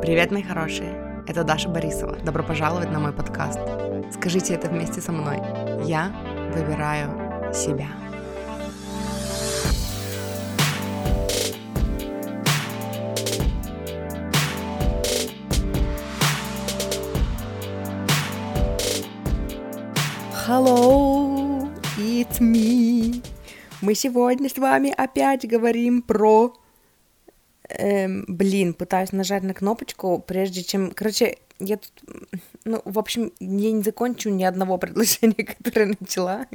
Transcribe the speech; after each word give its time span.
Привет, 0.00 0.30
мои 0.30 0.42
хорошие! 0.44 1.24
Это 1.26 1.42
Даша 1.42 1.68
Борисова. 1.68 2.16
Добро 2.24 2.44
пожаловать 2.44 2.90
на 2.92 3.00
мой 3.00 3.12
подкаст. 3.12 3.58
Скажите 4.12 4.54
это 4.54 4.68
вместе 4.68 5.00
со 5.00 5.10
мной. 5.10 5.38
Я 5.84 6.12
выбираю 6.54 7.10
себя. 7.52 7.88
Hello, 20.46 21.68
it's 21.98 22.40
me. 22.40 23.20
Мы 23.82 23.94
сегодня 23.96 24.48
с 24.48 24.56
вами 24.56 24.94
опять 24.96 25.46
говорим 25.46 26.02
про 26.02 26.54
Эм, 27.78 28.24
блин, 28.26 28.74
пытаюсь 28.74 29.12
нажать 29.12 29.44
на 29.44 29.54
кнопочку, 29.54 30.18
прежде 30.18 30.64
чем... 30.64 30.90
Короче, 30.90 31.38
я 31.60 31.76
тут... 31.76 31.92
Ну, 32.64 32.82
в 32.84 32.98
общем, 32.98 33.32
я 33.38 33.70
не 33.70 33.82
закончу 33.82 34.30
ни 34.30 34.42
одного 34.42 34.78
предложения, 34.78 35.44
которое 35.62 35.96
начала. 36.00 36.46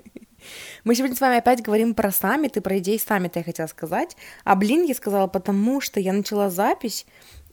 Мы 0.84 0.96
сегодня 0.96 1.16
с 1.16 1.22
вами 1.22 1.38
опять 1.38 1.62
говорим 1.62 1.94
про 1.94 2.12
саммит 2.12 2.58
и 2.58 2.60
про 2.60 2.78
идеи 2.80 2.98
саммита, 2.98 3.40
я 3.40 3.46
хотела 3.46 3.68
сказать. 3.68 4.18
А 4.44 4.56
блин, 4.56 4.84
я 4.84 4.94
сказала, 4.94 5.28
потому 5.28 5.80
что 5.80 6.02
я 6.02 6.12
начала 6.12 6.50
запись, 6.50 7.06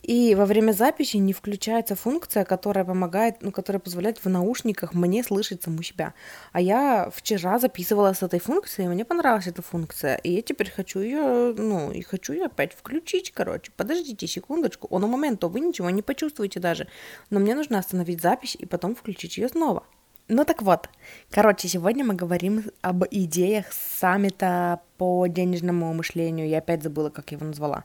и 0.03 0.33
во 0.33 0.45
время 0.45 0.71
записи 0.71 1.17
не 1.17 1.31
включается 1.31 1.95
функция, 1.95 2.43
которая 2.43 2.83
помогает, 2.83 3.41
ну, 3.41 3.51
которая 3.51 3.79
позволяет 3.79 4.23
в 4.23 4.29
наушниках 4.29 4.93
мне 4.93 5.23
слышать 5.23 5.61
саму 5.61 5.83
себя. 5.83 6.13
А 6.51 6.59
я 6.59 7.09
вчера 7.13 7.59
записывала 7.59 8.13
с 8.13 8.23
этой 8.23 8.39
функцией, 8.39 8.87
и 8.87 8.89
мне 8.89 9.05
понравилась 9.05 9.47
эта 9.47 9.61
функция. 9.61 10.15
И 10.17 10.31
я 10.31 10.41
теперь 10.41 10.71
хочу 10.71 10.99
ее, 10.99 11.53
ну, 11.55 11.91
и 11.91 12.01
хочу 12.01 12.33
ее 12.33 12.45
опять 12.45 12.73
включить, 12.73 13.31
короче. 13.31 13.71
Подождите 13.77 14.25
секундочку. 14.25 14.87
Он 14.89 15.03
у 15.03 15.07
момента 15.07 15.47
вы 15.47 15.59
ничего 15.59 15.89
не 15.91 16.01
почувствуете 16.01 16.59
даже. 16.59 16.87
Но 17.29 17.39
мне 17.39 17.53
нужно 17.53 17.77
остановить 17.77 18.21
запись 18.21 18.57
и 18.59 18.65
потом 18.65 18.95
включить 18.95 19.37
ее 19.37 19.49
снова. 19.49 19.83
Ну 20.27 20.45
так 20.45 20.61
вот, 20.61 20.89
короче, 21.29 21.67
сегодня 21.67 22.05
мы 22.05 22.13
говорим 22.13 22.63
об 22.81 23.03
идеях 23.11 23.65
саммита 23.71 24.81
по 24.97 25.27
денежному 25.27 25.93
мышлению. 25.93 26.47
Я 26.47 26.59
опять 26.59 26.83
забыла, 26.83 27.09
как 27.09 27.31
его 27.31 27.45
назвала 27.45 27.83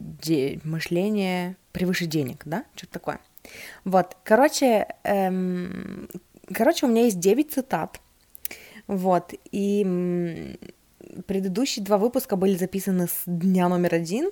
де- 0.00 0.60
мышление 0.64 1.56
превыше 1.72 2.06
денег, 2.06 2.42
да, 2.44 2.64
что-то 2.74 2.92
такое. 2.94 3.20
Вот, 3.84 4.16
короче, 4.24 4.86
эм, 5.04 6.08
короче, 6.52 6.86
у 6.86 6.88
меня 6.88 7.04
есть 7.04 7.20
9 7.20 7.52
цитат, 7.52 8.00
вот, 8.86 9.34
и 9.52 10.56
предыдущие 11.26 11.84
два 11.84 11.98
выпуска 11.98 12.36
были 12.36 12.56
записаны 12.56 13.06
с 13.06 13.22
дня 13.26 13.68
номер 13.68 13.94
один, 13.94 14.30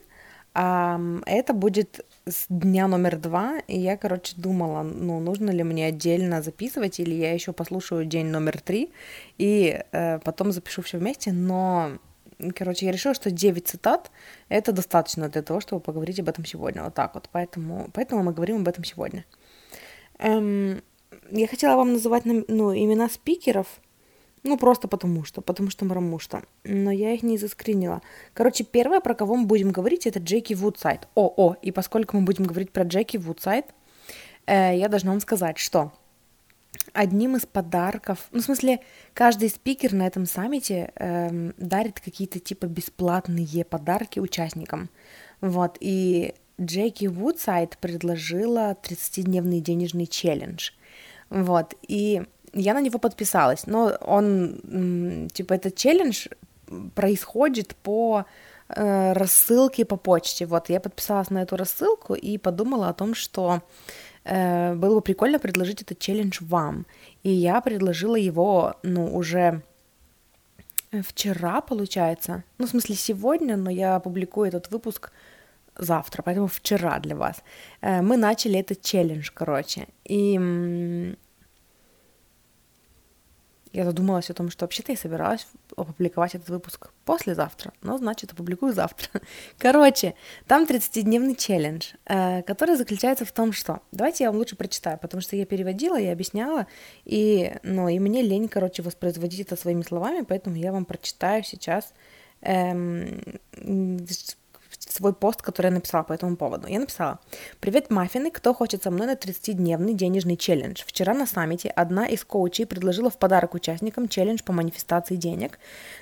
а 0.54 1.00
это 1.26 1.52
будет 1.52 2.04
с 2.26 2.46
дня 2.48 2.88
номер 2.88 3.16
два, 3.16 3.60
и 3.68 3.78
я, 3.78 3.96
короче, 3.96 4.34
думала, 4.36 4.82
ну, 4.82 5.20
нужно 5.20 5.50
ли 5.50 5.62
мне 5.62 5.86
отдельно 5.86 6.42
записывать, 6.42 6.98
или 7.00 7.14
я 7.14 7.32
еще 7.32 7.52
послушаю 7.52 8.04
день 8.04 8.26
номер 8.26 8.60
три, 8.60 8.90
и 9.36 9.80
э, 9.92 10.18
потом 10.20 10.50
запишу 10.52 10.82
все 10.82 10.98
вместе, 10.98 11.32
но 11.32 11.92
Короче, 12.54 12.86
я 12.86 12.92
решила, 12.92 13.14
что 13.14 13.30
9 13.30 13.66
цитат— 13.66 14.10
это 14.48 14.72
достаточно 14.72 15.28
для 15.28 15.42
того, 15.42 15.60
чтобы 15.60 15.80
поговорить 15.80 16.20
об 16.20 16.28
этом 16.28 16.44
сегодня. 16.44 16.84
Вот 16.84 16.94
так 16.94 17.14
вот. 17.14 17.28
Поэтому, 17.32 17.90
поэтому 17.92 18.22
мы 18.22 18.32
говорим 18.32 18.58
об 18.58 18.68
этом 18.68 18.84
сегодня. 18.84 19.24
Эм, 20.18 20.82
я 21.30 21.48
хотела 21.48 21.76
вам 21.76 21.92
называть 21.92 22.24
ну, 22.24 22.74
имена 22.74 23.08
спикеров, 23.08 23.66
ну, 24.44 24.56
просто 24.56 24.88
потому 24.88 25.24
что, 25.24 25.40
потому 25.40 25.70
что, 25.70 25.84
потому 25.86 26.18
что. 26.18 26.42
Но 26.64 26.90
я 26.90 27.12
их 27.12 27.22
не 27.22 27.38
заскринила. 27.38 28.02
Короче, 28.34 28.64
первое, 28.64 29.00
про 29.00 29.14
кого 29.14 29.36
мы 29.36 29.46
будем 29.46 29.70
говорить, 29.70 30.06
это 30.06 30.20
Джеки 30.20 30.54
Вудсайд. 30.54 31.08
О, 31.14 31.32
о, 31.36 31.56
и 31.60 31.72
поскольку 31.72 32.16
мы 32.16 32.24
будем 32.24 32.44
говорить 32.44 32.70
про 32.70 32.84
Джеки 32.84 33.16
Вудсайд, 33.16 33.66
э, 34.46 34.76
я 34.76 34.88
должна 34.88 35.10
вам 35.10 35.20
сказать, 35.20 35.58
что 35.58 35.92
одним 36.92 37.36
из 37.36 37.46
подарков, 37.46 38.28
ну, 38.30 38.40
в 38.40 38.44
смысле, 38.44 38.80
каждый 39.14 39.48
спикер 39.48 39.92
на 39.92 40.06
этом 40.06 40.26
саммите 40.26 40.92
эм, 40.96 41.54
дарит 41.56 42.00
какие-то 42.00 42.38
типа 42.40 42.66
бесплатные 42.66 43.64
подарки 43.64 44.18
участникам. 44.18 44.90
Вот, 45.40 45.76
и 45.80 46.34
Джеки 46.60 47.06
Вудсайд 47.06 47.78
предложила 47.78 48.76
30-дневный 48.82 49.60
денежный 49.60 50.06
челлендж. 50.06 50.70
Вот, 51.30 51.74
и 51.86 52.22
я 52.52 52.74
на 52.74 52.80
него 52.80 52.98
подписалась, 52.98 53.66
но 53.66 53.92
он, 54.00 55.28
типа, 55.32 55.54
этот 55.54 55.76
челлендж 55.76 56.28
происходит 56.94 57.76
по 57.76 58.24
э, 58.68 59.12
рассылке 59.12 59.84
по 59.84 59.96
почте. 59.96 60.46
Вот, 60.46 60.68
я 60.68 60.80
подписалась 60.80 61.30
на 61.30 61.42
эту 61.42 61.56
рассылку 61.56 62.14
и 62.14 62.38
подумала 62.38 62.88
о 62.88 62.94
том, 62.94 63.14
что 63.14 63.60
э, 63.60 63.60
было 64.28 64.94
бы 64.94 65.00
прикольно 65.00 65.38
предложить 65.38 65.82
этот 65.82 65.98
челлендж 65.98 66.38
вам. 66.40 66.86
И 67.22 67.30
я 67.30 67.60
предложила 67.60 68.16
его, 68.16 68.74
ну, 68.82 69.16
уже 69.16 69.62
вчера, 71.02 71.60
получается. 71.60 72.44
Ну, 72.58 72.66
в 72.66 72.70
смысле, 72.70 72.94
сегодня, 72.94 73.56
но 73.56 73.70
я 73.70 73.96
опубликую 73.96 74.48
этот 74.48 74.70
выпуск 74.70 75.12
завтра, 75.76 76.22
поэтому 76.22 76.46
вчера 76.46 76.98
для 76.98 77.16
вас. 77.16 77.42
Э, 77.80 78.02
мы 78.02 78.16
начали 78.16 78.58
этот 78.58 78.82
челлендж, 78.82 79.30
короче. 79.32 79.86
И 80.04 80.38
я 83.72 83.84
задумалась 83.84 84.30
о 84.30 84.34
том, 84.34 84.50
что 84.50 84.64
вообще-то 84.64 84.92
я 84.92 84.98
собиралась 84.98 85.46
опубликовать 85.76 86.34
этот 86.34 86.48
выпуск 86.48 86.90
послезавтра, 87.04 87.72
но 87.82 87.98
значит 87.98 88.32
опубликую 88.32 88.72
завтра. 88.72 89.20
Короче, 89.58 90.14
там 90.46 90.64
30-дневный 90.64 91.34
челлендж, 91.34 91.92
э, 92.06 92.42
который 92.42 92.76
заключается 92.76 93.24
в 93.24 93.32
том, 93.32 93.52
что... 93.52 93.80
Давайте 93.92 94.24
я 94.24 94.30
вам 94.30 94.38
лучше 94.38 94.56
прочитаю, 94.56 94.98
потому 94.98 95.20
что 95.20 95.36
я 95.36 95.46
переводила, 95.46 95.96
я 95.96 96.12
объясняла, 96.12 96.66
и, 97.04 97.54
ну, 97.62 97.88
и 97.88 97.98
мне 97.98 98.22
лень, 98.22 98.48
короче, 98.48 98.82
воспроизводить 98.82 99.40
это 99.40 99.56
своими 99.56 99.82
словами, 99.82 100.24
поэтому 100.26 100.56
я 100.56 100.72
вам 100.72 100.84
прочитаю 100.84 101.44
сейчас 101.44 101.92
эм, 102.42 103.22
свой 104.92 105.12
пост, 105.12 105.42
который 105.42 105.66
я 105.66 105.72
написала 105.72 106.02
по 106.02 106.12
этому 106.12 106.36
поводу. 106.36 106.66
Я 106.66 106.80
написала, 106.80 107.18
«Привет, 107.60 107.90
маффины, 107.90 108.30
кто 108.30 108.54
хочет 108.54 108.82
со 108.82 108.90
мной 108.90 109.06
на 109.06 109.14
30-дневный 109.14 109.94
денежный 109.94 110.36
челлендж? 110.36 110.82
Вчера 110.86 111.14
на 111.14 111.26
саммите 111.26 111.68
одна 111.68 112.06
из 112.06 112.24
коучей 112.24 112.66
предложила 112.66 113.10
в 113.10 113.18
подарок 113.18 113.54
участникам 113.54 114.08
челлендж 114.08 114.42
по 114.44 114.52
манифестации 114.52 115.16
денег. 115.16 115.58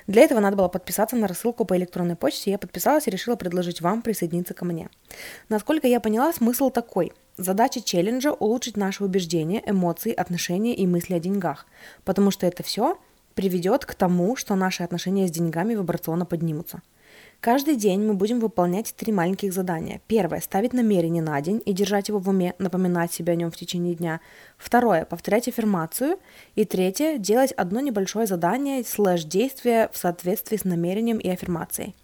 Для 0.07 0.23
этого 0.23 0.39
надо 0.39 0.57
было 0.57 0.67
подписаться 0.67 1.15
на 1.15 1.27
рассылку 1.27 1.65
по 1.65 1.77
электронной 1.77 2.15
почте, 2.15 2.51
я 2.51 2.57
подписалась 2.57 3.07
и 3.07 3.11
решила 3.11 3.35
предложить 3.35 3.81
вам 3.81 4.01
присоединиться 4.01 4.53
ко 4.53 4.65
мне. 4.65 4.89
Насколько 5.49 5.87
я 5.87 5.99
поняла, 5.99 6.31
смысл 6.33 6.69
такой– 6.69 7.13
Задача 7.37 7.81
челленджа– 7.81 8.31
улучшить 8.39 8.77
наши 8.77 9.03
убеждения, 9.03 9.61
эмоции, 9.63 10.11
отношения 10.11 10.73
и 10.73 10.87
мысли 10.87 11.13
о 11.13 11.19
деньгах, 11.19 11.67
потому 12.03 12.31
что 12.31 12.47
это 12.47 12.63
все 12.63 12.97
приведет 13.35 13.85
к 13.85 13.93
тому, 13.93 14.35
что 14.35 14.55
наши 14.55 14.81
отношения 14.81 15.27
с 15.27 15.31
деньгами 15.31 15.75
вибрационно 15.75 16.25
поднимутся. 16.25 16.81
Каждый 17.39 17.75
день 17.75 18.01
мы 18.01 18.15
будем 18.15 18.39
выполнять 18.39 18.93
три 18.97 19.13
маленьких 19.13 19.53
задания. 19.53 20.01
Первое– 20.07 20.39
ставить 20.41 20.73
намерение 20.73 21.21
на 21.21 21.39
день 21.39 21.61
и 21.65 21.71
держать 21.71 22.07
его 22.07 22.17
в 22.17 22.27
уме, 22.27 22.55
напоминать 22.57 23.13
себе 23.13 23.33
о 23.33 23.35
нем 23.35 23.51
в 23.51 23.55
течение 23.55 23.93
дня. 23.93 24.21
Второе– 24.57 25.05
повторять 25.09 25.47
аффирмацию. 25.47 26.17
И 26.55 26.65
третье– 26.65 27.17
делать 27.19 27.51
одно 27.51 27.79
небольшое 27.79 28.25
задание 28.25 28.83
слэш 28.83 29.23
действие 29.23 29.89
в 29.93 29.97
соответствии 29.97 30.57
с 30.57 30.65
намерением 30.65 31.19
и 31.19 31.29
аффирмацией. 31.29 31.95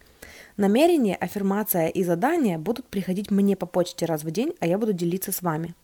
Намерение, 0.56 1.16
аффирмация 1.16 1.88
и 1.88 2.04
задания 2.04 2.56
будут 2.56 2.86
приходить 2.86 3.32
мне 3.32 3.56
по 3.56 3.66
почте 3.66 4.06
раз 4.06 4.22
в 4.22 4.30
день, 4.30 4.54
а 4.60 4.68
я 4.68 4.78
буду 4.78 4.92
делиться 4.92 5.32
с 5.32 5.42
вами. 5.42 5.74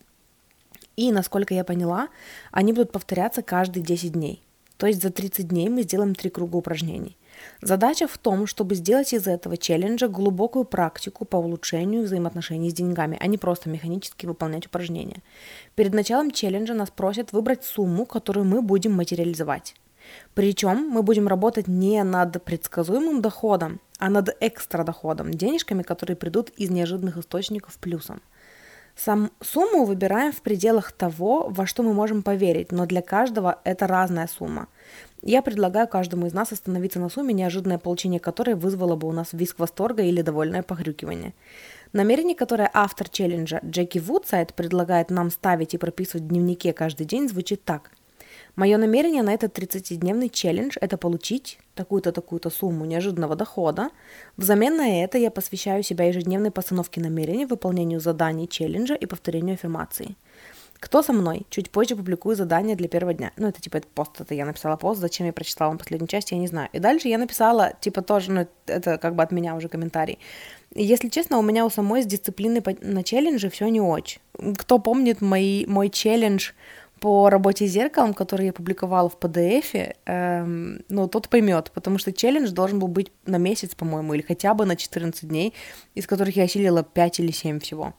И, 0.96 1.10
насколько 1.10 1.54
я 1.54 1.64
поняла, 1.64 2.08
они 2.52 2.72
будут 2.72 2.92
повторяться 2.92 3.42
каждые 3.42 3.82
10 3.82 4.12
дней. 4.12 4.44
То 4.76 4.86
есть 4.86 5.02
за 5.02 5.10
30 5.10 5.48
дней 5.48 5.68
мы 5.68 5.82
сделаем 5.82 6.14
три 6.14 6.30
круга 6.30 6.56
упражнений. 6.56 7.16
Задача 7.62 8.06
в 8.06 8.16
том, 8.18 8.46
чтобы 8.46 8.74
сделать 8.74 9.12
из 9.12 9.26
этого 9.26 9.56
челленджа 9.56 10.08
глубокую 10.08 10.64
практику 10.64 11.24
по 11.24 11.36
улучшению 11.36 12.04
взаимоотношений 12.04 12.70
с 12.70 12.74
деньгами, 12.74 13.18
а 13.20 13.26
не 13.26 13.38
просто 13.38 13.68
механически 13.68 14.26
выполнять 14.26 14.66
упражнения. 14.66 15.22
Перед 15.74 15.92
началом 15.92 16.30
челленджа 16.30 16.74
нас 16.74 16.90
просят 16.90 17.32
выбрать 17.32 17.64
сумму, 17.64 18.06
которую 18.06 18.46
мы 18.46 18.62
будем 18.62 18.92
материализовать. 18.92 19.74
Причем 20.34 20.88
мы 20.88 21.02
будем 21.02 21.28
работать 21.28 21.68
не 21.68 22.02
над 22.02 22.42
предсказуемым 22.42 23.20
доходом, 23.20 23.80
а 23.98 24.08
над 24.08 24.36
экстра 24.40 24.84
доходом, 24.84 25.30
денежками, 25.30 25.82
которые 25.82 26.16
придут 26.16 26.50
из 26.50 26.70
неожиданных 26.70 27.18
источников 27.18 27.76
плюсом. 27.78 28.22
Сам 28.96 29.30
сумму 29.40 29.84
выбираем 29.84 30.32
в 30.32 30.42
пределах 30.42 30.92
того, 30.92 31.48
во 31.48 31.66
что 31.66 31.82
мы 31.82 31.94
можем 31.94 32.22
поверить, 32.22 32.72
но 32.72 32.86
для 32.86 33.02
каждого 33.02 33.60
это 33.64 33.86
разная 33.86 34.26
сумма. 34.26 34.68
Я 35.22 35.42
предлагаю 35.42 35.86
каждому 35.86 36.26
из 36.26 36.32
нас 36.32 36.52
остановиться 36.52 36.98
на 36.98 37.10
сумме, 37.10 37.34
неожиданное 37.34 37.78
получение 37.78 38.20
которой 38.20 38.54
вызвало 38.54 38.96
бы 38.96 39.06
у 39.06 39.12
нас 39.12 39.28
виск 39.32 39.58
восторга 39.58 40.02
или 40.02 40.22
довольное 40.22 40.62
похрюкивание. 40.62 41.34
Намерение, 41.92 42.34
которое 42.34 42.70
автор 42.72 43.08
челленджа 43.08 43.60
Джеки 43.64 43.98
Вудсайд 43.98 44.54
предлагает 44.54 45.10
нам 45.10 45.30
ставить 45.30 45.74
и 45.74 45.78
прописывать 45.78 46.24
в 46.24 46.28
дневнике 46.28 46.72
каждый 46.72 47.04
день, 47.04 47.28
звучит 47.28 47.64
так. 47.64 47.90
Мое 48.56 48.78
намерение 48.78 49.22
на 49.22 49.32
этот 49.32 49.58
30-дневный 49.58 50.28
челлендж– 50.28 50.76
это 50.80 50.96
получить 50.96 51.58
такую-то, 51.74 52.12
такую-то 52.12 52.50
сумму 52.50 52.84
неожиданного 52.84 53.36
дохода. 53.36 53.90
Взамен 54.36 54.76
на 54.76 55.02
это 55.02 55.18
я 55.18 55.30
посвящаю 55.30 55.82
себя 55.82 56.06
ежедневной 56.06 56.50
постановке 56.50 57.00
намерений, 57.00 57.46
выполнению 57.46 58.00
заданий 58.00 58.48
челленджа 58.48 58.94
и 58.94 59.06
повторению 59.06 59.54
аффирмации. 59.54 60.16
Кто 60.80 61.02
со 61.02 61.12
мной? 61.12 61.42
Чуть 61.50 61.70
позже 61.70 61.94
публикую 61.94 62.36
задание 62.36 62.74
для 62.74 62.88
первого 62.88 63.12
дня. 63.12 63.32
Ну, 63.36 63.46
это 63.46 63.60
типа 63.60 63.76
это 63.76 63.86
пост, 63.94 64.18
это 64.18 64.34
я 64.34 64.46
написала 64.46 64.76
пост, 64.76 64.98
зачем 64.98 65.26
я 65.26 65.32
прочитала 65.32 65.68
вам 65.68 65.78
последнюю 65.78 66.08
часть, 66.08 66.32
я 66.32 66.38
не 66.38 66.46
знаю. 66.46 66.70
И 66.72 66.78
дальше 66.78 67.08
я 67.08 67.18
написала, 67.18 67.74
типа 67.80 68.00
тоже, 68.00 68.32
ну, 68.32 68.46
это 68.66 68.96
как 68.96 69.14
бы 69.14 69.22
от 69.22 69.30
меня 69.30 69.54
уже 69.54 69.68
комментарий. 69.68 70.18
И, 70.74 70.82
если 70.82 71.10
честно, 71.10 71.38
у 71.38 71.42
меня 71.42 71.66
у 71.66 71.70
самой 71.70 72.02
с 72.02 72.06
дисциплиной 72.06 72.62
на 72.80 73.04
челлендже 73.04 73.50
все 73.50 73.68
не 73.68 73.80
очень. 73.80 74.20
Кто 74.56 74.78
помнит 74.78 75.20
мои, 75.20 75.66
мой 75.66 75.90
челлендж 75.90 76.52
по 76.98 77.28
работе 77.28 77.66
с 77.66 77.70
зеркалом, 77.70 78.14
который 78.14 78.46
я 78.46 78.52
публиковала 78.52 79.10
в 79.10 79.18
PDF, 79.18 79.94
эм, 80.06 80.82
ну, 80.88 81.08
тот 81.08 81.28
поймет, 81.28 81.72
потому 81.74 81.98
что 81.98 82.12
челлендж 82.12 82.50
должен 82.50 82.78
был 82.78 82.88
быть 82.88 83.12
на 83.26 83.36
месяц, 83.36 83.74
по-моему, 83.74 84.14
или 84.14 84.22
хотя 84.22 84.54
бы 84.54 84.64
на 84.64 84.76
14 84.76 85.28
дней, 85.28 85.52
из 85.94 86.06
которых 86.06 86.36
я 86.36 86.44
осилила 86.44 86.82
5 86.82 87.20
или 87.20 87.32
7 87.32 87.60
всего. 87.60 87.94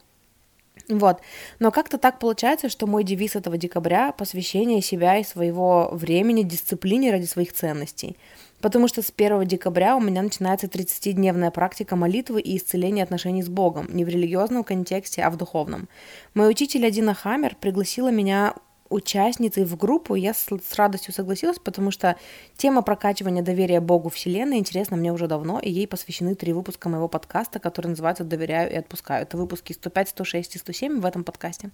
Вот. 0.87 1.21
Но 1.59 1.71
как-то 1.71 1.97
так 1.97 2.19
получается, 2.19 2.69
что 2.69 2.87
мой 2.87 3.03
девиз 3.03 3.35
этого 3.35 3.57
декабря— 3.57 4.11
посвящение 4.17 4.81
себя 4.81 5.17
и 5.17 5.23
своего 5.23 5.89
времени 5.91 6.43
дисциплине 6.43 7.11
ради 7.11 7.25
своих 7.25 7.53
ценностей. 7.53 8.17
Потому 8.61 8.87
что 8.87 9.01
с 9.01 9.11
1 9.15 9.45
декабря 9.45 9.95
у 9.95 10.01
меня 10.01 10.21
начинается 10.21 10.67
30-дневная 10.67 11.51
практика 11.51 11.95
молитвы 11.95 12.41
и 12.41 12.57
исцеления 12.57 13.03
отношений 13.03 13.41
с 13.41 13.49
Богом, 13.49 13.87
не 13.91 14.05
в 14.05 14.09
религиозном 14.09 14.63
контексте, 14.63 15.23
а 15.23 15.29
в 15.29 15.37
духовном. 15.37 15.89
Мой 16.33 16.49
учитель 16.49 16.85
Адина 16.85 17.13
Хаммер 17.13 17.55
пригласила 17.59 18.09
меня 18.09 18.53
участницей 18.91 19.63
в 19.63 19.75
группу, 19.77 20.15
я 20.15 20.33
с, 20.33 20.47
радостью 20.75 21.13
согласилась, 21.13 21.57
потому 21.59 21.91
что 21.91 22.17
тема 22.57 22.81
прокачивания 22.81 23.41
доверия 23.41 23.79
Богу 23.79 24.09
Вселенной 24.09 24.57
интересна 24.57 24.97
мне 24.97 25.11
уже 25.11 25.27
давно, 25.27 25.59
и 25.59 25.71
ей 25.71 25.87
посвящены 25.87 26.35
три 26.35 26.53
выпуска 26.53 26.89
моего 26.89 27.07
подкаста, 27.07 27.59
который 27.59 27.87
называется 27.87 28.23
«Доверяю 28.23 28.71
и 28.71 28.75
отпускаю». 28.75 29.23
Это 29.23 29.37
выпуски 29.37 29.73
105, 29.73 30.09
106 30.09 30.55
и 30.55 30.59
107 30.59 30.99
в 30.99 31.05
этом 31.05 31.23
подкасте. 31.23 31.71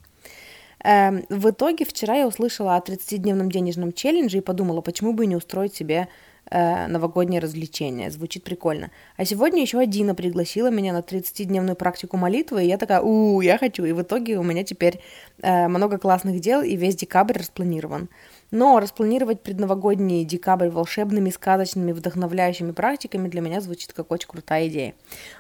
Эм, 0.84 1.25
в 1.30 1.50
итоге 1.50 1.86
вчера 1.86 2.16
я 2.16 2.28
услышала 2.28 2.75
о 2.75 2.80
30-дневном 2.80 3.50
денежном 3.50 3.92
челлендже 3.94 4.38
и 4.38 4.42
подумала, 4.42 4.81
почему 4.81 5.14
бы 5.14 5.25
не 5.25 5.36
устроить 5.36 5.75
себе 5.75 6.08
э, 6.49 6.88
новогоднее 6.88 7.39
развлечение. 7.39 8.11
Звучит 8.11 8.44
прикольно. 8.44 8.91
А 9.15 9.25
сегодня 9.25 9.61
еще 9.61 9.85
Дина 9.85 10.15
пригласила 10.15 10.69
меня 10.69 10.94
на 10.94 10.99
30-дневную 10.99 11.75
практику 11.75 12.17
молитвы, 12.17 12.63
и 12.63 12.67
я 12.67 12.77
такая, 12.77 13.01
у, 13.01 13.41
я 13.41 13.57
хочу. 13.57 13.85
И 13.85 13.91
в 13.91 14.01
итоге 14.01 14.38
у 14.38 14.44
меня 14.44 14.63
теперь 14.63 15.01
э, 15.41 15.67
много 15.67 15.97
классных 15.97 16.39
дел, 16.39 16.61
и 16.61 16.75
весь 16.75 16.95
декабрь 16.95 17.38
распланирован. 17.38 18.09
Но 18.51 18.79
распланировать 18.79 19.41
предновогодний 19.41 20.23
декабрь 20.23 20.69
волшебными, 20.69 21.29
сказочными, 21.29 21.91
вдохновляющими 21.91 22.71
практиками 22.71 23.27
для 23.27 23.41
меня 23.41 23.59
звучит 23.59 23.94
как 23.94 24.11
очень 24.11 24.27
крутая 24.27 24.67
идея. 24.67 24.94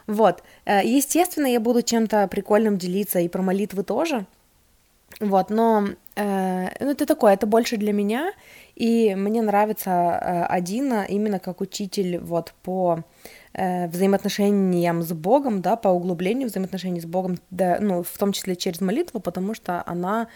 Вот. 0.07 0.43
Э, 0.65 0.81
естественно, 0.83 1.47
я 1.47 1.59
буду 1.59 1.81
чем-то 1.81 2.27
прикольным 2.27 2.77
делиться 2.77 3.19
и 3.19 3.27
про 3.27 3.41
молитвы 3.41 3.83
тоже. 3.83 4.25
Вот, 5.19 5.49
но 5.49 5.87
э, 6.15 6.67
ну, 6.79 6.91
это 6.91 7.05
такое, 7.05 7.33
это 7.33 7.47
больше 7.47 7.77
для 7.77 7.91
меня, 7.91 8.33
и 8.77 9.15
мне 9.15 9.41
нравится 9.41 9.89
э, 9.89 10.43
Адина 10.43 11.03
именно 11.09 11.39
как 11.39 11.61
учитель 11.61 12.19
вот 12.19 12.53
по 12.61 12.99
э, 13.53 13.87
взаимоотношениям 13.87 15.01
с 15.01 15.13
Богом, 15.13 15.61
да, 15.61 15.75
по 15.75 15.87
углублению 15.87 16.47
взаимоотношений 16.47 17.01
с 17.01 17.05
Богом, 17.05 17.39
да, 17.49 17.79
ну, 17.81 18.03
в 18.03 18.17
том 18.19 18.33
числе 18.33 18.55
через 18.55 18.79
молитву, 18.79 19.19
потому 19.19 19.55
что 19.55 19.81
она 19.87 20.27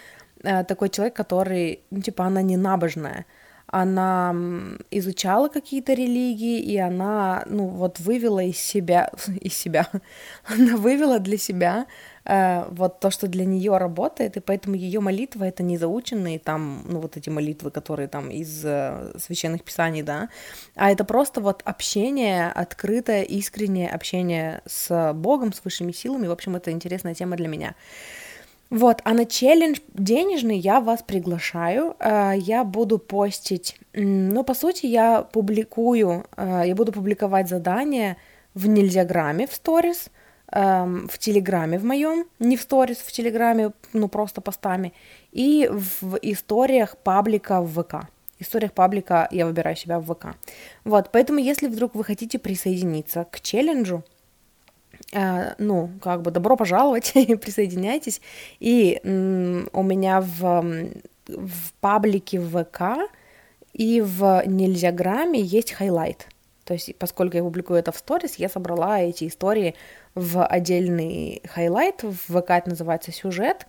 э, 0.44 0.64
такой 0.64 0.90
человек, 0.90 1.16
который, 1.16 1.82
ну, 1.92 2.02
типа, 2.02 2.26
она 2.26 2.42
не 2.42 2.58
набожная, 2.58 3.28
она 3.68 4.36
изучала 4.90 5.48
какие-то 5.48 5.94
религии, 5.94 6.60
и 6.62 6.78
она, 6.78 7.44
ну, 7.46 7.68
вот 7.68 8.00
вывела 8.00 8.44
из 8.44 8.58
себя, 8.58 9.12
из 9.40 9.54
себя, 9.54 9.88
она 10.46 10.78
вывела 10.78 11.20
для 11.20 11.38
себя 11.38 11.86
вот 12.26 13.00
то, 13.00 13.10
что 13.10 13.28
для 13.28 13.46
нее 13.46 13.78
работает, 13.78 14.38
и 14.38 14.40
поэтому 14.40 14.76
ее 14.76 15.00
молитва 15.00 15.46
это 15.46 15.64
не 15.64 15.78
заученные 15.78 16.38
там, 16.40 16.86
ну 16.88 17.00
вот 17.00 17.18
эти 17.18 17.30
молитвы, 17.30 17.72
которые 17.72 18.08
там 18.08 18.30
из 18.30 18.64
э, 18.64 19.14
священных 19.18 19.64
писаний, 19.64 20.04
да, 20.04 20.30
а 20.76 20.92
это 20.92 21.04
просто 21.04 21.42
вот 21.42 21.62
общение, 21.66 22.52
открытое, 22.52 23.24
искреннее 23.24 23.90
общение 23.90 24.62
с 24.68 25.14
Богом, 25.14 25.54
с 25.54 25.64
высшими 25.64 25.92
силами, 25.92 26.28
в 26.28 26.32
общем, 26.32 26.56
это 26.56 26.72
интересная 26.72 27.16
тема 27.16 27.36
для 27.36 27.48
меня. 27.48 27.76
Вот, 28.70 29.02
а 29.04 29.14
на 29.14 29.26
челлендж 29.26 29.80
денежный 29.94 30.58
я 30.58 30.80
вас 30.80 31.04
приглашаю. 31.04 31.96
Э, 32.00 32.34
я 32.38 32.64
буду 32.64 33.00
постить, 33.00 33.78
ну, 33.94 34.44
по 34.44 34.54
сути, 34.54 34.86
я 34.86 35.24
публикую, 35.24 36.26
э, 36.38 36.64
я 36.68 36.76
буду 36.76 36.94
публиковать 36.94 37.50
задания 37.50 38.16
в 38.54 38.68
Нельзяграме 38.68 39.48
в 39.48 39.54
сторис, 39.54 40.10
эм, 40.52 41.08
в 41.08 41.18
Телеграме 41.18 41.80
в 41.80 41.86
моем, 41.86 42.26
не 42.40 42.58
в 42.58 42.62
сторис, 42.62 42.98
в 42.98 43.12
Телеграме, 43.12 43.72
ну 43.94 44.08
просто 44.08 44.42
постами, 44.42 44.94
и 45.32 45.70
в 45.72 46.18
историях 46.22 46.98
паблика 46.98 47.62
в 47.62 47.84
ВК. 47.84 48.08
Историях 48.40 48.74
паблика 48.74 49.28
я 49.32 49.46
выбираю 49.46 49.76
себя 49.76 50.00
в 50.00 50.14
ВК. 50.14 50.36
Вот, 50.84 51.10
поэтому 51.12 51.40
если 51.40 51.68
вдруг 51.68 51.96
вы 51.96 52.04
хотите 52.04 52.40
присоединиться 52.40 53.26
к 53.32 53.40
челленджу, 53.40 54.04
э, 55.14 55.54
ну, 55.60 55.92
как 56.02 56.22
бы 56.22 56.32
добро 56.32 56.58
пожаловать, 56.58 57.12
присоединяйтесь. 57.42 58.20
И 58.60 59.00
м, 59.04 59.70
у 59.74 59.84
меня 59.84 60.22
в, 60.22 60.66
в 61.28 61.74
паблике 61.82 62.40
в 62.40 62.64
ВК 62.64 63.12
и 63.74 64.02
в 64.02 64.44
Нельзяграме 64.46 65.40
есть 65.40 65.72
highlight. 65.72 66.28
То 66.72 66.76
есть, 66.76 66.96
поскольку 66.96 67.36
я 67.36 67.44
публикую 67.44 67.80
это 67.80 67.92
в 67.92 67.98
сторис, 67.98 68.36
я 68.36 68.48
собрала 68.48 69.02
эти 69.02 69.28
истории 69.28 69.76
в 70.16 70.42
отдельный 70.46 71.42
highlight, 71.46 72.02
в 72.02 72.14
ВК 72.14 72.52
это 72.52 72.70
называется 72.70 73.12
сюжет, 73.12 73.68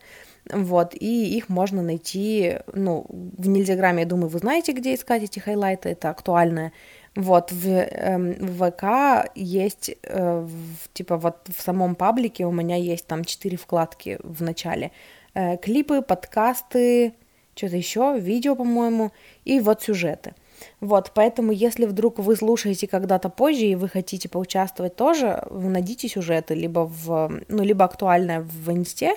вот, 0.49 0.95
и 0.95 1.37
их 1.37 1.49
можно 1.49 1.83
найти, 1.83 2.59
ну, 2.73 3.05
в 3.09 3.49
Нельзяграме, 3.49 4.03
я 4.03 4.09
думаю, 4.09 4.29
вы 4.29 4.39
знаете, 4.39 4.71
где 4.71 4.95
искать 4.95 5.25
эти 5.25 5.41
хайлайты, 5.41 5.89
это 5.89 6.11
актуальное. 6.11 6.73
Вот, 7.17 7.51
в, 7.51 7.67
э, 7.67 8.37
в 8.39 8.71
ВК 8.71 9.33
есть, 9.35 9.97
э, 10.05 10.47
в, 10.47 10.93
типа, 10.93 11.17
вот 11.17 11.49
в 11.49 11.61
самом 11.61 11.97
паблике 11.97 12.47
у 12.47 12.53
меня 12.53 12.77
есть 12.77 13.09
там 13.09 13.25
четыре 13.25 13.57
вкладки 13.57 14.21
в 14.23 14.45
начале. 14.45 14.93
Э, 15.35 15.57
клипы, 15.57 16.03
подкасты, 16.03 17.15
что-то 17.57 17.77
еще, 17.77 18.17
видео, 18.17 18.55
по-моему, 18.55 19.11
и 19.45 19.59
вот 19.59 19.83
сюжеты. 19.83 20.35
Вот, 20.81 21.13
поэтому 21.15 21.53
если 21.53 21.87
вдруг 21.87 22.19
вы 22.19 22.37
слушаете 22.37 22.87
когда-то 22.87 23.29
позже 23.29 23.67
и 23.67 23.75
вы 23.75 23.89
хотите 23.89 24.29
поучаствовать 24.29 24.97
тоже, 24.97 25.47
найдите 25.51 26.09
сюжеты 26.09 26.55
либо 26.55 26.81
в, 26.81 27.41
ну, 27.49 27.63
либо 27.63 27.85
актуальное 27.85 28.41
в 28.41 28.71
инсте, 28.71 29.15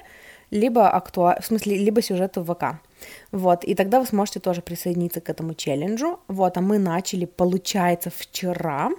либо 0.52 0.90
актуаль... 0.90 1.42
в 1.42 1.46
смысле, 1.46 1.78
либо 1.78 2.02
сюжеты 2.02 2.42
в 2.42 2.54
ВК. 2.54 2.80
Вот, 3.32 3.64
и 3.64 3.76
тогда 3.76 4.00
вы 4.00 4.06
сможете 4.06 4.40
тоже 4.40 4.62
присоединиться 4.62 5.22
к 5.22 5.30
этому 5.30 5.54
челленджу. 5.54 6.20
Вот, 6.28 6.58
а 6.58 6.62
мы 6.62 6.78
начали, 6.78 7.26
получается, 7.26 8.10
вчера. 8.16 8.92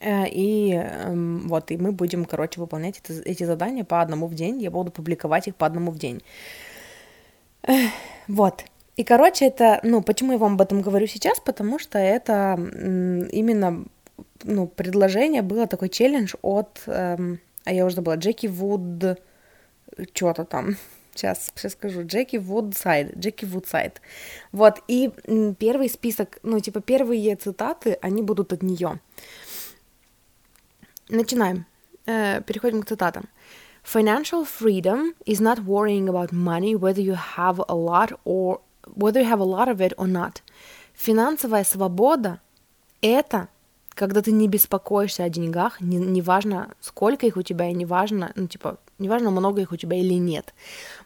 Э, 0.00 0.28
и 0.28 0.72
эм, 0.74 1.48
вот, 1.48 1.70
и 1.70 1.76
мы 1.76 1.92
будем, 1.92 2.24
короче, 2.24 2.60
выполнять 2.60 3.00
это, 3.02 3.20
эти 3.24 3.44
задания 3.44 3.84
по 3.84 4.00
одному 4.00 4.26
в 4.26 4.34
день. 4.34 4.62
Я 4.62 4.70
буду 4.70 4.90
публиковать 4.90 5.48
их 5.48 5.56
по 5.56 5.66
одному 5.66 5.90
в 5.90 5.98
день. 5.98 6.22
Вот. 8.28 8.64
И, 8.98 9.04
короче, 9.04 9.46
это, 9.46 9.78
ну, 9.84 10.02
почему 10.02 10.32
я 10.32 10.38
вам 10.38 10.54
об 10.54 10.60
этом 10.60 10.82
говорю 10.82 11.06
сейчас? 11.06 11.38
Потому 11.38 11.78
что 11.78 12.00
это 12.00 12.54
именно, 12.58 13.84
ну, 14.42 14.66
предложение 14.66 15.42
было 15.42 15.68
такой 15.68 15.88
челлендж 15.88 16.34
от, 16.42 16.82
эм, 16.86 17.38
а 17.64 17.72
я 17.72 17.86
уже 17.86 17.94
забыла, 17.94 18.16
Джеки 18.16 18.48
Вуд, 18.48 19.20
что-то 20.14 20.44
там, 20.44 20.76
сейчас, 21.14 21.52
сейчас 21.54 21.74
скажу, 21.74 22.04
Джеки 22.04 22.38
Вудсайд, 22.38 23.16
Джеки 23.16 23.44
Вудсайд. 23.44 24.02
Вот, 24.50 24.82
и 24.88 25.12
первый 25.60 25.88
список, 25.88 26.40
ну, 26.42 26.58
типа, 26.58 26.80
первые 26.80 27.36
цитаты, 27.36 27.98
они 28.02 28.22
будут 28.22 28.52
от 28.52 28.64
нее. 28.64 28.98
Начинаем. 31.08 31.66
Э, 32.06 32.42
переходим 32.42 32.82
к 32.82 32.88
цитатам. 32.88 33.28
Financial 33.84 34.44
freedom 34.44 35.14
is 35.24 35.40
not 35.40 35.64
worrying 35.64 36.08
about 36.08 36.32
money, 36.32 36.74
whether 36.74 37.00
you 37.00 37.16
have 37.36 37.62
a 37.68 37.76
lot 37.76 38.18
or 38.24 38.60
whether 38.94 39.20
you 39.20 39.28
have 39.28 39.40
a 39.40 39.44
lot 39.44 39.68
of 39.68 39.78
it 39.78 39.94
or 39.96 40.06
not. 40.06 40.42
Финансовая 40.94 41.64
свобода– 41.64 42.40
это 43.00 43.48
когда 43.98 44.22
ты 44.22 44.30
не 44.30 44.46
беспокоишься 44.46 45.24
о 45.24 45.28
деньгах, 45.28 45.80
не, 45.80 45.96
неважно, 45.96 46.68
сколько 46.80 47.26
их 47.26 47.36
у 47.36 47.42
тебя, 47.42 47.68
и 47.68 47.74
неважно, 47.74 48.30
ну, 48.36 48.46
типа, 48.46 48.78
неважно, 49.00 49.30
много 49.30 49.60
их 49.60 49.72
у 49.72 49.76
тебя 49.76 49.96
или 49.96 50.14
нет. 50.14 50.54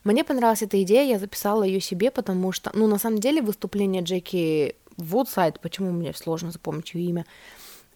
Мне 0.04 0.24
понравилась 0.24 0.62
эта 0.62 0.82
идея, 0.82 1.08
я 1.08 1.18
записала 1.18 1.62
ее 1.62 1.80
себе, 1.80 2.10
потому 2.10 2.52
что, 2.52 2.70
ну, 2.74 2.86
на 2.86 2.98
самом 2.98 3.18
деле, 3.18 3.40
выступление 3.40 4.02
Джеки 4.02 4.76
Вудсайд, 4.98 5.58
почему 5.60 5.90
мне 5.90 6.12
сложно 6.12 6.50
запомнить 6.50 6.92
ее 6.92 7.08
имя, 7.08 7.26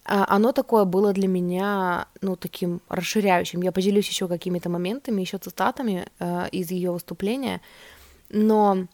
а, 0.07 0.25
оно 0.28 0.52
такое 0.52 0.85
было 0.85 1.12
для 1.12 1.28
меня, 1.28 2.07
ну, 2.23 2.37
таким 2.37 2.81
расширяющим. 2.88 3.61
Я 3.61 3.73
поделюсь 3.73 4.09
еще 4.09 4.28
какими-то 4.28 4.71
моментами, 4.71 5.21
еще 5.21 5.37
цитатами 5.37 6.07
э, 6.21 6.49
из 6.52 6.71
ее 6.71 6.93
выступления, 6.93 7.61
но 8.31 8.87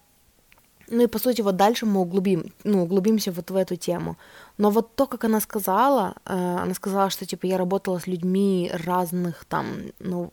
Ну 0.93 1.03
и 1.03 1.07
по 1.07 1.19
сути 1.19 1.41
вот 1.41 1.57
дальше 1.57 1.87
мы 1.87 2.01
углубим, 2.01 2.53
ну, 2.65 2.83
углубимся 2.83 3.33
вот 3.33 3.51
в 3.51 3.57
эту 3.57 3.77
тему. 3.77 4.17
Но 4.59 4.71
вот 4.71 4.95
то, 4.95 5.07
как 5.07 5.25
она 5.25 5.41
сказала, 5.41 6.17
э, 6.27 6.35
она 6.35 6.75
сказала, 6.75 7.09
что 7.09 7.25
типа 7.25 7.47
я 7.47 7.57
работала 7.57 7.99
с 7.99 8.07
людьми 8.07 8.71
разных 8.85 9.47
там, 9.47 9.67
ну, 10.01 10.31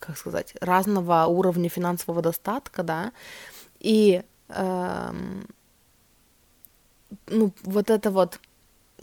как 0.00 0.16
сказать, 0.16 0.54
разного 0.60 1.26
уровня 1.26 1.68
финансового 1.68 2.20
достатка, 2.20 2.82
да, 2.82 3.12
и 3.78 4.24
э, 4.48 5.12
ну, 7.28 7.52
вот 7.62 7.90
это 7.90 8.10
вот 8.10 8.40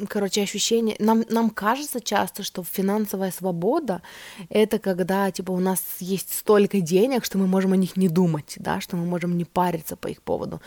короче, 0.07 0.43
ощущение... 0.43 0.95
Нам, 0.99 1.23
нам 1.29 1.49
кажется 1.49 1.99
часто, 2.01 2.43
что 2.43 2.63
финансовая 2.63 3.31
свобода— 3.31 4.01
это 4.49 4.79
когда, 4.79 5.31
типа, 5.31 5.51
у 5.51 5.59
нас 5.59 5.79
есть 5.99 6.33
столько 6.33 6.81
денег, 6.81 7.25
что 7.25 7.37
мы 7.37 7.47
можем 7.47 7.73
о 7.73 7.77
них 7.77 7.97
не 7.97 8.09
думать, 8.09 8.55
да, 8.57 8.81
что 8.81 8.95
мы 8.95 9.05
можем 9.05 9.37
не 9.37 9.45
париться 9.45 9.95
по 9.95 10.07
их 10.07 10.21
поводу. 10.21 10.61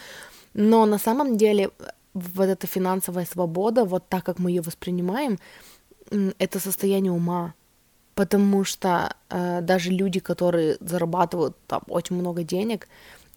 Но 0.55 0.87
на 0.87 0.99
самом 0.99 1.37
деле 1.37 1.71
вот 2.15 2.47
эта 2.47 2.67
финансовая 2.67 3.25
свобода, 3.25 3.85
вот 3.85 4.09
так, 4.09 4.25
как 4.25 4.39
мы 4.39 4.51
ее 4.51 4.63
воспринимаем, 4.63 5.39
это 6.39 6.59
состояние 6.59 7.13
ума, 7.13 7.55
потому 8.15 8.65
что 8.65 9.15
э, 9.29 9.61
даже 9.63 9.91
люди, 9.91 10.21
которые 10.21 10.77
зарабатывают 10.81 11.57
там 11.67 11.83
очень 11.89 12.17
много 12.17 12.43
денег, 12.43 12.89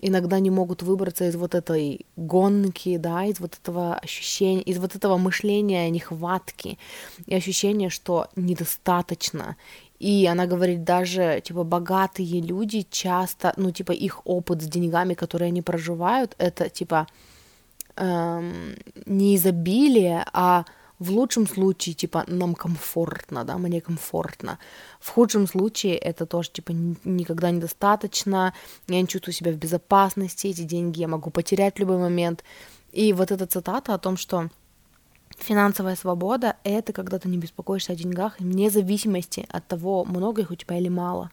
иногда 0.07 0.39
не 0.39 0.49
могут 0.49 0.83
выбраться 0.83 1.25
из 1.25 1.35
вот 1.35 1.55
этой 1.55 2.05
гонки, 2.15 2.97
да, 2.97 3.25
из 3.25 3.39
вот 3.39 3.57
этого 3.61 3.95
ощущения, 3.95 4.61
из 4.61 4.77
вот 4.77 4.95
этого 4.95 5.17
мышления 5.17 5.89
нехватки 5.89 6.77
и 7.25 7.35
ощущения, 7.35 7.89
что 7.89 8.27
недостаточно. 8.35 9.55
И 9.99 10.27
она 10.27 10.45
говорит, 10.45 10.83
даже, 10.83 11.41
типа, 11.43 11.63
богатые 11.63 12.41
люди 12.41 12.85
часто, 12.91 13.53
ну, 13.55 13.71
типа, 13.71 13.93
их 13.93 14.21
опыт 14.25 14.61
с 14.61 14.65
деньгами, 14.65 15.13
которые 15.13 15.47
они 15.47 15.61
проживают, 15.61 16.35
это, 16.37 16.69
типа, 16.69 17.07
эм, 17.95 18.75
не 19.05 19.35
изобилие, 19.35 20.25
а 20.33 20.65
в 21.03 21.11
лучшем 21.11 21.47
случае, 21.47 21.95
типа, 21.95 22.23
нам 22.27 22.55
комфортно, 22.55 23.43
да, 23.43 23.57
мне 23.57 23.81
комфортно. 23.81 24.57
В 24.99 25.09
худшем 25.09 25.47
случае 25.47 25.97
это 25.97 26.25
тоже, 26.25 26.49
типа, 26.51 26.71
никогда 27.03 27.51
недостаточно, 27.51 28.53
я 28.87 29.01
не 29.01 29.07
чувствую 29.07 29.33
себя 29.33 29.51
в 29.51 29.57
безопасности, 29.57 30.47
эти 30.47 30.61
деньги 30.61 31.01
я 31.01 31.07
могу 31.07 31.29
потерять 31.29 31.75
в 31.75 31.79
любой 31.79 31.97
момент. 31.97 32.43
И 32.91 33.11
вот 33.11 33.31
эта 33.31 33.45
цитата 33.45 33.93
о 33.93 33.97
том, 33.97 34.17
что 34.17 34.49
финансовая 35.37 35.95
свобода— 35.95 36.55
это 36.63 36.93
когда 36.93 37.19
ты 37.19 37.27
не 37.27 37.37
беспокоишься 37.37 37.93
о 37.93 37.95
деньгах, 37.95 38.39
вне 38.39 38.69
зависимости 38.69 39.45
от 39.49 39.67
того, 39.67 40.05
много 40.05 40.41
их 40.41 40.51
у 40.51 40.55
тебя 40.55 40.77
или 40.77 40.89
мало. 40.89 41.31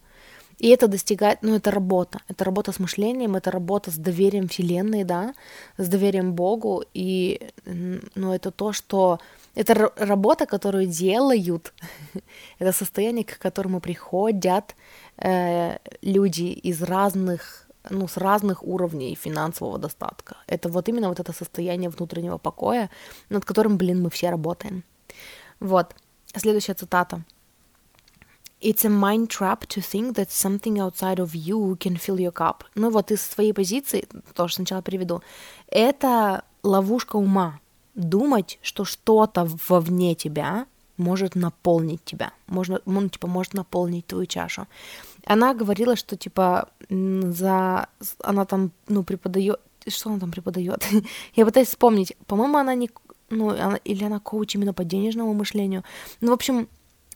И 0.58 0.68
это 0.68 0.88
достигает, 0.88 1.38
ну, 1.42 1.54
это 1.54 1.70
работа. 1.70 2.20
Это 2.28 2.44
работа 2.44 2.72
с 2.72 2.78
мышлением, 2.78 3.34
это 3.34 3.50
работа 3.50 3.90
с 3.90 3.96
доверием 3.96 4.48
Вселенной, 4.48 5.04
да, 5.04 5.34
с 5.78 5.88
доверием 5.88 6.34
Богу. 6.34 6.84
И, 6.92 7.40
ну, 8.14 8.34
это 8.34 8.50
то, 8.50 8.72
что 8.72 9.20
это 9.54 9.92
работа, 9.96 10.46
которую 10.46 10.86
делают, 10.86 11.72
это 12.58 12.72
состояние, 12.72 13.24
к 13.24 13.38
которому 13.38 13.80
приходят 13.80 14.76
э, 15.16 15.78
люди 16.02 16.44
из 16.44 16.82
разных, 16.82 17.66
ну, 17.90 18.06
с 18.06 18.16
разных 18.16 18.62
уровней 18.62 19.14
финансового 19.14 19.78
достатка. 19.78 20.36
Это 20.46 20.68
вот 20.68 20.88
именно 20.88 21.08
вот 21.08 21.20
это 21.20 21.32
состояние 21.32 21.90
внутреннего 21.90 22.38
покоя, 22.38 22.90
над 23.28 23.44
которым, 23.44 23.76
блин, 23.76 24.02
мы 24.02 24.10
все 24.10 24.30
работаем. 24.30 24.84
Вот, 25.58 25.94
следующая 26.36 26.74
цитата. 26.74 27.22
It's 28.62 28.84
a 28.84 28.90
mind 28.90 29.28
trap 29.28 29.66
to 29.68 29.80
think 29.80 30.16
that 30.16 30.30
something 30.30 30.78
outside 30.78 31.18
of 31.18 31.34
you 31.34 31.78
can 31.78 31.96
fill 31.96 32.18
your 32.18 32.32
cup. 32.32 32.64
Ну 32.74 32.90
вот 32.90 33.10
из 33.10 33.22
своей 33.22 33.54
позиции, 33.54 34.06
тоже 34.34 34.54
сначала 34.54 34.82
приведу, 34.82 35.22
это 35.66 36.44
ловушка 36.62 37.16
ума, 37.16 37.58
думать, 38.00 38.58
что 38.62 38.84
что-то 38.84 39.48
вовне 39.68 40.14
тебя 40.14 40.66
может 40.96 41.34
наполнить 41.34 42.04
тебя, 42.04 42.32
можно, 42.46 42.80
ну, 42.84 43.08
типа, 43.08 43.26
может 43.26 43.54
наполнить 43.54 44.06
твою 44.06 44.26
чашу. 44.26 44.66
Она 45.24 45.54
говорила, 45.54 45.96
что, 45.96 46.16
типа, 46.16 46.68
за... 46.88 47.88
Она 48.22 48.44
там, 48.44 48.70
ну, 48.88 49.02
преподает... 49.02 49.60
Что 49.86 50.10
она 50.10 50.18
там 50.18 50.30
преподает? 50.30 50.86
Я 51.34 51.46
пытаюсь 51.46 51.68
вспомнить. 51.68 52.16
По-моему, 52.26 52.58
она 52.58 52.74
не... 52.74 52.90
Ну, 53.30 53.48
она... 53.48 53.76
или 53.76 54.04
она 54.04 54.18
коуч 54.20 54.54
именно 54.54 54.74
по 54.74 54.84
денежному 54.84 55.32
мышлению. 55.32 55.84
Ну, 56.20 56.30
в 56.30 56.34
общем, 56.34 56.68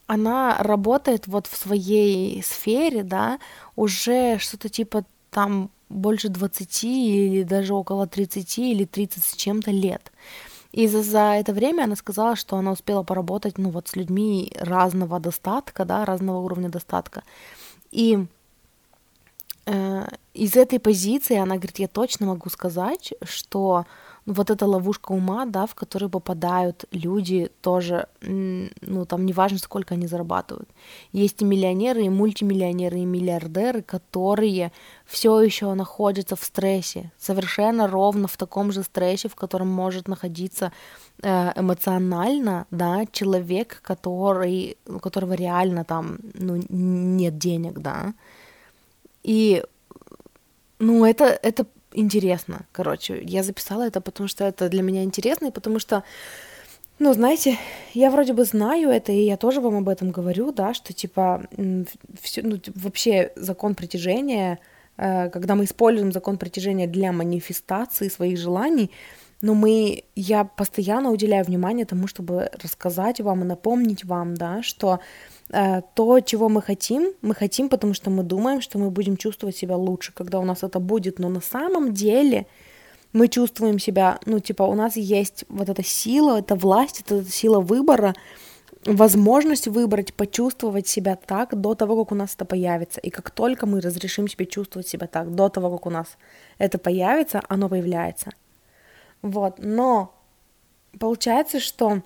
она 0.07 0.57
работает 0.59 1.27
вот 1.27 1.47
в 1.47 1.57
своей 1.57 2.43
сфере, 2.43 3.03
да, 3.03 3.39
уже 3.77 4.39
что-то 4.39 4.69
типа 4.69 5.05
там 5.31 5.71
больше 5.89 6.29
20 6.29 6.85
или 6.85 7.43
даже 7.43 7.75
около 7.75 8.07
30 8.07 8.59
или 8.59 8.85
30 8.85 9.25
с 9.25 9.35
чем-то 9.35 9.71
лет. 9.71 10.13
И 10.75 10.89
за, 10.89 11.03
за 11.03 11.37
это 11.37 11.53
время 11.53 11.85
она 11.85 11.95
сказала, 11.95 12.35
что 12.35 12.57
она 12.57 12.73
успела 12.73 13.05
поработать, 13.05 13.59
ну, 13.59 13.71
вот 13.71 13.87
с 13.87 13.95
людьми 13.97 14.53
разного 14.59 15.21
достатка, 15.21 15.85
да, 15.85 16.05
разного 16.05 16.39
уровня 16.39 16.69
достатка. 16.69 17.23
И 17.93 18.27
э, 19.67 20.09
из 20.35 20.57
этой 20.57 20.81
позиции 20.81 21.37
она 21.37 21.55
говорит, 21.55 21.79
я 21.79 21.87
точно 21.87 22.27
могу 22.27 22.51
сказать, 22.51 23.15
что 23.23 23.87
вот 24.27 24.51
эта 24.51 24.67
ловушка 24.67 25.13
ума, 25.13 25.45
да, 25.45 25.67
в 25.67 25.75
которую 25.75 26.09
попадают 26.09 26.87
люди 26.93 27.51
тоже, 27.61 28.07
ну, 28.23 29.05
там 29.05 29.27
неважно, 29.27 29.59
сколько 29.59 29.95
они 29.95 30.07
зарабатывают. 30.07 30.69
Есть 31.13 31.43
и 31.43 31.45
миллионеры, 31.45 32.05
и 32.05 32.09
мультимиллионеры, 32.09 33.01
и 33.01 33.05
миллиардеры, 33.05 33.83
которые 33.83 34.73
все 35.05 35.41
еще 35.41 35.75
находятся 35.75 36.37
в 36.37 36.45
стрессе, 36.45 37.13
совершенно 37.19 37.87
ровно 37.87 38.27
в 38.27 38.37
таком 38.37 38.73
же 38.73 38.83
стрессе, 38.83 39.29
в 39.29 39.35
котором 39.35 39.69
может 39.69 40.09
находиться 40.09 40.73
э, 41.23 41.53
эмоционально, 41.61 42.67
да, 42.71 43.05
человек, 43.13 43.81
который, 43.83 44.79
у 44.87 45.01
которого 45.01 45.35
реально 45.35 45.85
там, 45.85 46.19
ну, 46.33 46.63
нет 46.71 47.37
денег, 47.37 47.81
да. 47.81 48.15
И, 49.23 49.63
ну, 50.79 51.05
это, 51.05 51.25
это 51.43 51.67
интересно, 51.95 52.67
короче. 52.73 53.21
Я 53.23 53.43
записала 53.43 53.83
это, 53.87 54.01
потому 54.01 54.29
что 54.29 54.45
это 54.45 54.69
для 54.69 54.83
меня 54.83 55.03
интересно, 55.03 55.47
и 55.47 55.51
потому 55.51 55.79
что, 55.79 56.03
ну, 56.99 57.13
знаете, 57.15 57.57
я 57.95 58.11
вроде 58.11 58.33
бы 58.33 58.45
знаю 58.45 58.91
это, 58.91 59.13
и 59.13 59.25
я 59.25 59.37
тоже 59.37 59.61
вам 59.61 59.77
об 59.77 59.89
этом 59.89 60.11
говорю, 60.11 60.53
да, 60.53 60.75
что, 60.75 60.93
типа, 60.93 61.43
все, 62.21 62.43
ну, 62.43 62.59
вообще 62.75 63.33
закон 63.37 63.75
притяжения, 63.75 64.59
э, 64.97 65.31
когда 65.31 65.55
мы 65.55 65.65
используем 65.65 66.13
закон 66.13 66.39
притяжения 66.39 66.87
для 66.87 67.13
манифестации 67.13 68.09
своих 68.09 68.39
желаний, 68.39 68.91
но 69.41 69.55
мы, 69.55 70.05
я 70.15 70.45
постоянно 70.45 71.11
уделяю 71.11 71.45
внимание 71.45 71.85
тому, 71.85 72.07
чтобы 72.07 72.51
рассказать 72.63 73.21
вам 73.21 73.43
и 73.43 73.47
напомнить 73.47 74.05
вам, 74.05 74.35
да, 74.35 74.63
что 74.63 75.01
то, 75.51 76.21
чего 76.21 76.49
мы 76.49 76.63
хотим, 76.63 77.13
мы 77.23 77.35
хотим, 77.35 77.69
потому 77.69 77.95
что 77.95 78.11
мы 78.11 78.23
думаем, 78.23 78.61
что 78.61 78.79
мы 78.79 78.91
будем 78.91 79.17
чувствовать 79.17 79.57
себя 79.57 79.77
лучше, 79.77 80.13
когда 80.13 80.41
у 80.41 80.45
нас 80.45 80.63
это 80.63 80.81
будет, 80.81 81.19
но 81.19 81.29
на 81.29 81.41
самом 81.41 81.93
деле 81.93 82.47
мы 83.13 83.29
чувствуем 83.29 83.79
себя, 83.79 84.19
ну, 84.27 84.41
типа, 84.41 84.65
у 84.65 84.75
нас 84.75 84.97
есть 84.97 85.45
вот 85.49 85.69
эта 85.69 85.85
сила, 85.85 86.39
эта 86.39 86.57
власть, 86.57 87.01
эта 87.07 87.25
сила 87.25 87.61
выбора, 87.61 88.15
возможность 88.85 89.69
выбрать, 89.69 90.15
почувствовать 90.15 90.89
себя 90.89 91.17
так 91.17 91.59
до 91.61 91.75
того, 91.75 92.05
как 92.05 92.13
у 92.13 92.15
нас 92.17 92.35
это 92.35 92.45
появится. 92.45 93.01
И 93.01 93.11
как 93.11 93.31
только 93.31 93.67
мы 93.67 93.81
разрешим 93.81 94.29
себе 94.29 94.47
чувствовать 94.47 94.89
себя 94.89 95.07
так, 95.07 95.35
до 95.35 95.49
того, 95.49 95.71
как 95.71 95.87
у 95.87 95.91
нас 95.91 96.17
это 96.59 96.79
появится, 96.79 97.43
оно 97.49 97.69
появляется. 97.69 98.33
Вот, 99.23 99.59
но 99.59 100.15
получается, 100.99 101.61
что 101.61 102.03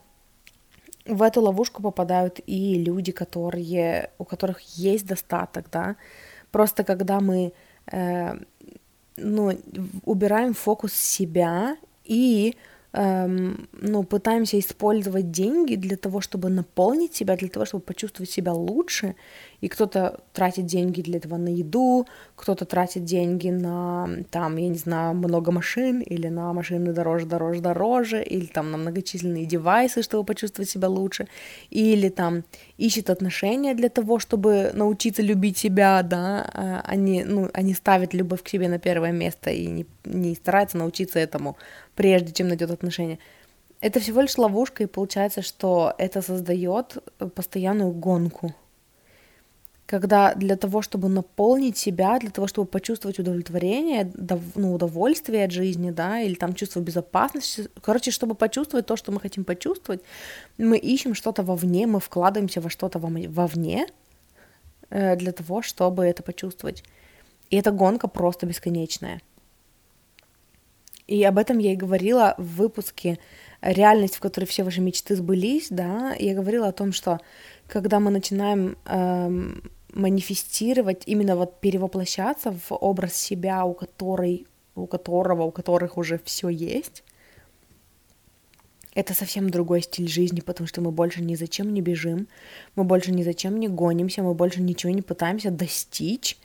в 1.09 1.23
эту 1.23 1.41
ловушку 1.41 1.83
попадают 1.83 2.41
и 2.47 2.75
люди, 2.75 3.13
которые, 3.13 4.11
у 4.19 4.25
которых 4.25 4.61
есть 4.79 5.07
достаток, 5.07 5.67
да. 5.73 5.97
Просто 6.51 6.85
когда 6.85 7.21
мы 7.21 7.53
э, 7.93 8.35
ну, 9.17 9.59
убираем 10.05 10.55
фокус 10.55 10.93
себя 10.93 11.77
и 12.05 12.57
эм, 12.93 13.69
ну, 13.73 14.03
пытаемся 14.05 14.59
использовать 14.59 15.31
деньги 15.31 15.77
для 15.77 15.97
того, 15.97 16.21
чтобы 16.21 16.49
наполнить 16.49 17.15
себя, 17.15 17.37
для 17.37 17.49
того, 17.49 17.67
чтобы 17.67 17.85
почувствовать 17.85 18.31
себя 18.31 18.53
лучше, 18.53 19.15
и 19.61 19.69
кто-то 19.69 20.21
тратит 20.33 20.67
деньги 20.67 21.03
для 21.03 21.19
этого 21.19 21.37
на 21.37 21.49
еду, 21.49 22.07
кто-то 22.37 22.65
тратит 22.65 23.05
деньги 23.05 23.51
на, 23.51 24.09
там, 24.31 24.57
я 24.57 24.69
не 24.69 24.79
знаю, 24.79 25.15
много 25.15 25.51
машин, 25.51 26.01
или 26.01 26.29
на 26.29 26.53
машины 26.53 26.93
дороже, 26.93 27.27
дороже, 27.27 27.61
дороже, 27.61 28.23
или 28.23 28.47
там 28.47 28.71
на 28.71 28.77
многочисленные 28.77 29.47
девайсы, 29.47 30.03
чтобы 30.03 30.25
почувствовать 30.25 30.71
себя 30.71 30.89
лучше, 30.89 31.29
или 31.71 32.09
там 32.09 32.45
ищет 32.77 33.11
отношения 33.11 33.75
для 33.75 33.89
того, 33.89 34.19
чтобы 34.19 34.71
научиться 34.75 35.23
любить 35.23 35.59
себя, 35.59 36.03
да, 36.03 36.49
а 36.55 36.83
они, 36.87 37.25
ну, 37.25 37.51
они 37.53 37.75
ставят 37.75 38.15
любовь 38.15 38.43
к 38.43 38.49
себе 38.49 38.69
на 38.69 38.79
первое 38.79 39.13
место 39.13 39.51
и 39.51 39.67
не, 39.67 39.87
не 40.05 40.35
стараются 40.35 40.79
научиться 40.79 41.19
этому, 41.19 41.57
прежде 41.97 42.33
чем 42.33 42.49
найдет 42.49 42.71
отношения. 42.71 43.19
Это 43.81 44.01
всего 44.01 44.21
лишь 44.21 44.39
ловушка, 44.39 44.85
и 44.85 44.87
получается, 44.87 45.43
что 45.43 45.95
это 45.99 46.23
создает 46.23 46.99
постоянную 47.35 47.93
гонку 47.93 48.55
когда 49.89 50.35
для 50.35 50.57
того, 50.57 50.83
чтобы 50.83 51.09
наполнить 51.09 51.79
себя, 51.79 52.19
для 52.19 52.31
того, 52.31 52.47
чтобы 52.47 52.69
почувствовать 52.69 53.19
удовлетворение, 53.19 54.13
ну, 54.55 54.75
удовольствие 54.75 55.45
от 55.45 55.51
жизни, 55.51 55.91
да, 55.91 56.21
или 56.21 56.35
там 56.35 56.55
чувство 56.55 56.81
безопасности, 56.81 57.71
короче, 57.81 58.11
чтобы 58.11 58.35
почувствовать 58.35 58.85
то, 58.85 58.97
что 58.97 59.13
мы 59.13 59.21
хотим 59.21 59.45
почувствовать, 59.45 60.03
мы 60.59 60.77
ищем 60.77 61.15
что-то 61.15 61.43
вовне, 61.43 61.87
мы 61.87 62.01
вкладываемся 62.01 62.61
во 62.61 62.69
что-то 62.69 62.99
вовне 62.99 63.87
э, 64.91 65.17
для 65.17 65.33
того, 65.33 65.63
чтобы 65.63 66.05
это 66.05 66.23
почувствовать. 66.23 66.85
И 67.49 67.57
эта 67.57 67.71
гонка 67.71 68.09
просто 68.09 68.45
бесконечная. 68.45 69.23
И 71.07 71.25
об 71.25 71.39
этом 71.39 71.57
я 71.57 71.73
и 71.73 71.77
говорила 71.77 72.35
в 72.37 72.57
выпуске 72.57 73.19
«Реальность, 73.63 74.17
в 74.17 74.21
которой 74.21 74.45
все 74.45 74.65
ваши 74.65 74.83
мечты 74.83 75.17
сбылись», 75.17 75.69
да, 75.71 76.15
я 76.19 76.35
говорила 76.35 76.69
о 76.69 76.73
том, 76.73 76.93
что 76.93 77.21
когда 77.69 78.01
мы 78.01 78.11
начинаем 78.11 78.77
эм, 78.85 79.63
манифестировать, 79.93 81.03
именно 81.07 81.37
вот 81.37 81.61
перевоплощаться 81.61 82.53
в 82.53 82.73
образ 82.73 83.15
себя, 83.15 83.65
у 83.65 83.75
которой, 83.75 84.47
у 84.75 84.87
которого, 84.87 85.45
у 85.45 85.51
которых 85.51 85.97
уже 85.97 86.21
все 86.25 86.49
есть, 86.49 87.03
это 88.95 89.15
совсем 89.15 89.49
другой 89.49 89.83
стиль 89.83 90.09
жизни, 90.09 90.41
потому 90.41 90.67
что 90.67 90.81
мы 90.81 90.91
больше 90.91 91.23
ни 91.23 91.37
зачем 91.37 91.73
не 91.73 91.81
бежим, 91.81 92.27
мы 92.75 92.85
больше 92.85 93.13
ни 93.13 93.23
зачем 93.23 93.59
не 93.59 93.69
гонимся, 93.69 94.23
мы 94.23 94.35
больше 94.35 94.61
ничего 94.61 94.93
не 94.93 95.03
пытаемся 95.03 95.51
достичь, 95.51 96.37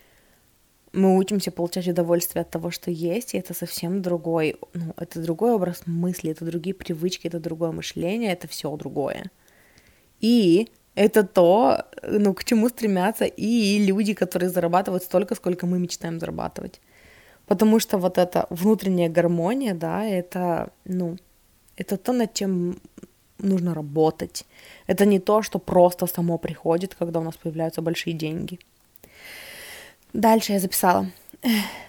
мы 0.92 1.18
учимся 1.18 1.52
получать 1.52 1.88
удовольствие 1.88 2.44
от 2.44 2.52
того, 2.52 2.70
что 2.70 2.92
есть, 2.92 3.34
и 3.34 3.40
это 3.40 3.56
совсем 3.56 4.04
другой, 4.04 4.58
ну, 4.74 4.94
это 4.98 5.20
другой 5.20 5.54
образ 5.54 5.82
мысли, 5.88 6.30
это 6.30 6.46
другие 6.46 6.76
привычки, 6.76 7.28
это 7.28 7.40
другое 7.40 7.72
мышление, 7.72 8.32
это 8.32 8.48
все 8.48 8.76
другое. 8.78 9.32
И 10.20 10.70
это 10.96 11.24
то, 11.24 11.86
ну, 12.04 12.34
к 12.34 12.44
чему 12.44 12.70
стремятся 12.70 13.26
и 13.26 13.86
люди, 13.86 14.14
которые 14.14 14.50
зарабатывают 14.50 15.04
столько, 15.04 15.36
сколько 15.36 15.66
мы 15.66 15.80
мечтаем 15.80 16.20
зарабатывать. 16.20 16.82
Потому 17.46 17.80
что 17.80 17.98
вот 17.98 18.18
эта 18.18 18.46
внутренняя 18.50 19.10
гармония, 19.10 19.74
да, 19.74 20.06
это, 20.06 20.70
ну, 20.86 21.18
это 21.76 21.98
то, 21.98 22.14
над 22.14 22.34
чем 22.34 22.80
нужно 23.40 23.74
работать. 23.74 24.46
Это 24.88 25.06
не 25.06 25.20
то, 25.20 25.42
что 25.42 25.60
просто 25.60 26.08
само 26.08 26.38
приходит, 26.38 26.96
когда 26.96 27.20
у 27.20 27.24
нас 27.24 27.36
появляются 27.36 27.82
большие 27.82 28.14
деньги. 28.14 28.60
Дальше 30.14 30.54
я 30.54 30.60
записала. 30.60 31.08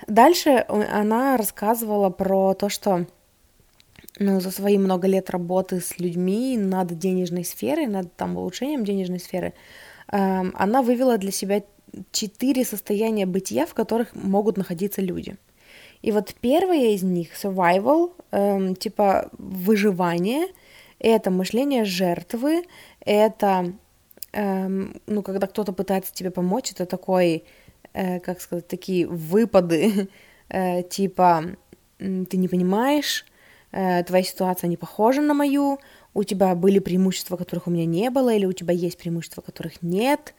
Дальше 0.08 0.64
она 0.68 1.36
рассказывала 1.36 2.10
про 2.10 2.54
то, 2.54 2.68
что 2.68 3.06
ну, 4.18 4.40
за 4.40 4.50
свои 4.50 4.78
много 4.78 5.08
лет 5.08 5.30
работы 5.30 5.80
с 5.80 5.98
людьми 5.98 6.56
над 6.56 6.98
денежной 6.98 7.44
сферой, 7.44 7.86
над 7.86 8.14
там 8.14 8.36
улучшением 8.36 8.84
денежной 8.84 9.18
сферы, 9.18 9.54
эм, 10.12 10.54
она 10.54 10.82
вывела 10.82 11.18
для 11.18 11.32
себя 11.32 11.62
четыре 12.12 12.64
состояния 12.64 13.26
бытия, 13.26 13.66
в 13.66 13.74
которых 13.74 14.14
могут 14.14 14.56
находиться 14.56 15.02
люди. 15.02 15.36
И 16.02 16.12
вот 16.12 16.34
первое 16.40 16.94
из 16.94 17.02
них 17.02 17.28
survival, 17.32 18.12
эм, 18.30 18.76
типа 18.76 19.30
выживание, 19.38 20.46
это 20.98 21.30
мышление 21.30 21.84
жертвы, 21.84 22.64
это 23.00 23.72
эм, 24.32 25.00
ну 25.06 25.22
когда 25.22 25.46
кто-то 25.46 25.72
пытается 25.72 26.12
тебе 26.12 26.30
помочь, 26.30 26.72
это 26.72 26.86
такой, 26.86 27.44
э, 27.94 28.20
как 28.20 28.40
сказать, 28.40 28.68
такие 28.68 29.06
выпады, 29.06 30.08
э, 30.50 30.82
типа 30.82 31.56
ты 31.98 32.36
не 32.36 32.48
понимаешь, 32.48 33.24
твоя 34.06 34.22
ситуация 34.22 34.68
не 34.68 34.76
похожа 34.76 35.20
на 35.20 35.34
мою, 35.34 35.78
у 36.14 36.22
тебя 36.22 36.54
были 36.54 36.78
преимущества, 36.78 37.36
которых 37.36 37.66
у 37.66 37.70
меня 37.70 37.86
не 37.86 38.08
было, 38.10 38.32
или 38.32 38.46
у 38.46 38.52
тебя 38.52 38.72
есть 38.72 38.98
преимущества, 38.98 39.42
которых 39.42 39.82
нет. 39.82 40.34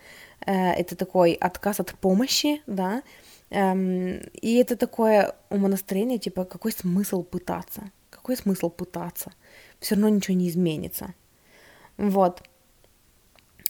Э, 0.46 0.72
это 0.72 0.96
такой 0.96 1.34
отказ 1.34 1.80
от 1.80 1.94
помощи, 1.96 2.62
да. 2.65 3.04
Эм, 3.50 4.22
и 4.42 4.56
это 4.56 4.75
такое 4.77 5.36
умонастроение, 5.50 6.18
типа, 6.18 6.46
какой 6.46 6.72
смысл 6.72 7.24
пытаться? 7.24 7.92
Какой 8.10 8.38
смысл 8.38 8.70
пытаться? 8.70 9.32
Все 9.80 9.96
равно 9.96 10.10
ничего 10.10 10.38
не 10.38 10.50
изменится. 10.50 11.13
Вот. 11.98 12.42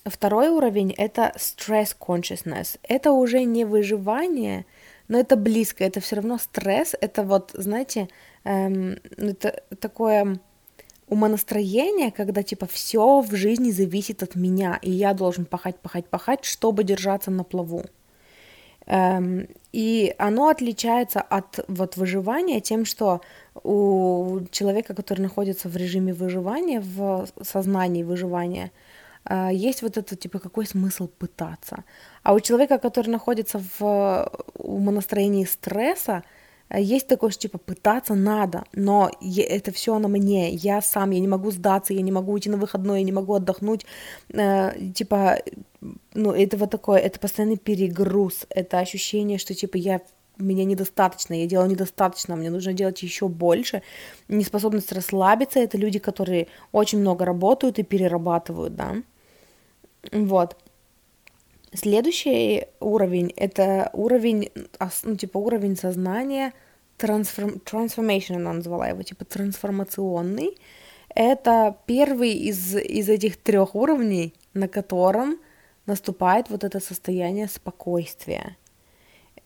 Второй 0.05 0.49
уровень— 0.49 0.93
это 0.97 1.33
stress 1.37 1.95
consciousness. 1.99 2.79
Это 2.83 3.11
уже 3.11 3.43
не 3.43 3.65
выживание, 3.65 4.65
но 5.07 5.19
это 5.19 5.35
близко, 5.35 5.83
это 5.83 5.99
все 5.99 6.17
равно 6.17 6.37
стресс, 6.37 6.95
это 7.01 7.23
вот, 7.23 7.51
знаете, 7.55 8.07
эм, 8.45 8.97
это 9.17 9.63
такое 9.79 10.39
умонастроение, 11.07 12.11
когда 12.11 12.41
типа 12.41 12.65
все 12.65 13.21
в 13.21 13.35
жизни 13.35 13.71
зависит 13.71 14.23
от 14.23 14.35
меня, 14.35 14.79
и 14.81 14.89
я 14.89 15.13
должен 15.13 15.45
пахать, 15.45 15.77
пахать, 15.79 16.07
пахать, 16.07 16.45
чтобы 16.45 16.83
держаться 16.83 17.31
на 17.31 17.43
плаву. 17.43 17.83
Эм, 18.87 19.47
и 19.71 20.13
оно 20.17 20.49
отличается 20.49 21.21
от 21.21 21.59
вот 21.67 21.97
выживания 21.97 22.59
тем, 22.61 22.85
что 22.85 23.21
у 23.63 24.41
человека, 24.51 24.93
который 24.93 25.21
находится 25.21 25.69
в 25.69 25.75
режиме 25.75 26.13
выживания, 26.13 26.79
в 26.81 27.27
сознании 27.41 28.03
выживания, 28.03 28.71
э, 29.27 29.49
есть 29.51 29.81
вот 29.81 29.97
это 29.97 30.15
типа 30.15 30.39
какой 30.39 30.67
смысл 30.67 31.07
пытаться. 31.07 31.83
А 32.23 32.33
у 32.33 32.39
человека, 32.39 32.77
который 32.77 33.09
находится 33.09 33.61
в 33.79 34.31
умонастроении 34.53 35.45
стресса, 35.45 36.23
есть 36.73 37.07
такое, 37.07 37.29
что 37.29 37.41
типа 37.41 37.57
пытаться 37.57 38.15
надо, 38.15 38.63
но 38.73 39.11
это 39.21 39.71
все 39.71 39.99
на 39.99 40.07
мне, 40.07 40.49
я 40.51 40.81
сам, 40.81 41.11
я 41.11 41.19
не 41.19 41.27
могу 41.27 41.51
сдаться, 41.51 41.93
я 41.93 42.01
не 42.01 42.11
могу 42.11 42.31
уйти 42.31 42.49
на 42.49 42.57
выходной, 42.57 42.99
я 42.99 43.05
не 43.05 43.11
могу 43.11 43.35
отдохнуть, 43.35 43.85
э, 44.29 44.91
типа, 44.93 45.39
ну, 46.13 46.31
это 46.31 46.57
вот 46.57 46.71
такое, 46.71 46.99
это 46.99 47.19
постоянный 47.19 47.57
перегруз, 47.57 48.45
это 48.49 48.79
ощущение, 48.79 49.37
что 49.37 49.53
типа 49.53 49.77
я 49.77 50.01
меня 50.37 50.65
недостаточно, 50.65 51.33
я 51.33 51.45
делаю 51.45 51.69
недостаточно, 51.69 52.35
мне 52.35 52.49
нужно 52.49 52.73
делать 52.73 53.01
еще 53.03 53.27
больше. 53.27 53.81
Неспособность 54.27 54.91
расслабиться— 54.91 55.59
это 55.61 55.77
люди, 55.77 55.99
которые 55.99 56.47
очень 56.71 56.99
много 56.99 57.25
работают 57.25 57.79
и 57.79 57.83
перерабатывают, 57.83 58.75
да. 58.75 58.95
Вот. 60.11 60.57
Следующий 61.75 62.67
уровень— 62.79 63.33
это 63.35 63.89
уровень, 63.93 64.51
ну, 65.03 65.15
типа 65.15 65.37
уровень 65.37 65.75
сознания, 65.75 66.53
трансформ, 66.97 67.61
transformation 67.65 68.35
она 68.35 68.53
назвала 68.53 68.87
его, 68.87 69.03
типа 69.03 69.25
трансформационный. 69.25 70.57
Это 71.13 71.77
первый 71.85 72.33
из, 72.33 72.75
из 72.75 73.09
этих 73.09 73.37
трех 73.37 73.75
уровней, 73.75 74.33
на 74.53 74.67
котором 74.67 75.37
наступает 75.85 76.49
вот 76.49 76.63
это 76.63 76.79
состояние 76.79 77.47
спокойствия. 77.47 78.57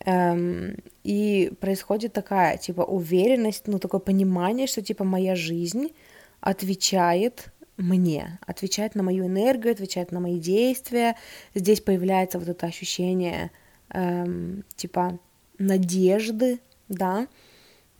Эм, 0.04 0.76
и 1.04 1.52
происходит 1.60 2.12
такая, 2.12 2.56
типа, 2.56 2.82
уверенность, 2.82 3.66
ну, 3.66 3.78
такое 3.78 4.00
понимание, 4.00 4.66
что, 4.66 4.82
типа, 4.82 5.04
моя 5.04 5.34
жизнь 5.34 5.92
отвечает 6.40 7.52
мне, 7.80 8.38
отвечает 8.46 8.94
на 8.94 9.02
мою 9.02 9.26
энергию, 9.26 9.72
отвечает 9.72 10.12
на 10.12 10.20
мои 10.20 10.38
действия. 10.38 11.16
Здесь 11.54 11.80
появляется 11.80 12.38
вот 12.38 12.48
это 12.48 12.66
ощущение 12.66 13.50
эм, 13.90 14.64
типа 14.76 15.18
надежды, 15.58 16.60
да, 16.88 17.26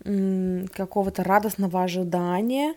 какого-то 0.03 1.23
радостного 1.23 1.83
ожидания, 1.83 2.75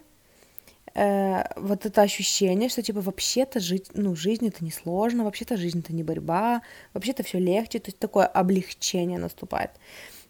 э, 0.93 1.43
вот 1.55 1.85
это 1.85 2.01
ощущение, 2.01 2.67
что 2.67 2.81
типа 2.81 2.99
вообще-то 2.99 3.61
жить, 3.61 3.91
ну, 3.93 4.13
жизнь 4.15 4.47
это 4.47 4.63
не 4.63 4.71
сложно, 4.71 5.23
вообще-то 5.23 5.55
жизнь 5.55 5.79
это 5.79 5.93
не 5.93 6.03
борьба, 6.03 6.61
вообще-то 6.93 7.23
все 7.23 7.39
легче, 7.39 7.79
то 7.79 7.89
есть 7.89 7.99
такое 7.99 8.25
облегчение 8.25 9.19
наступает. 9.19 9.71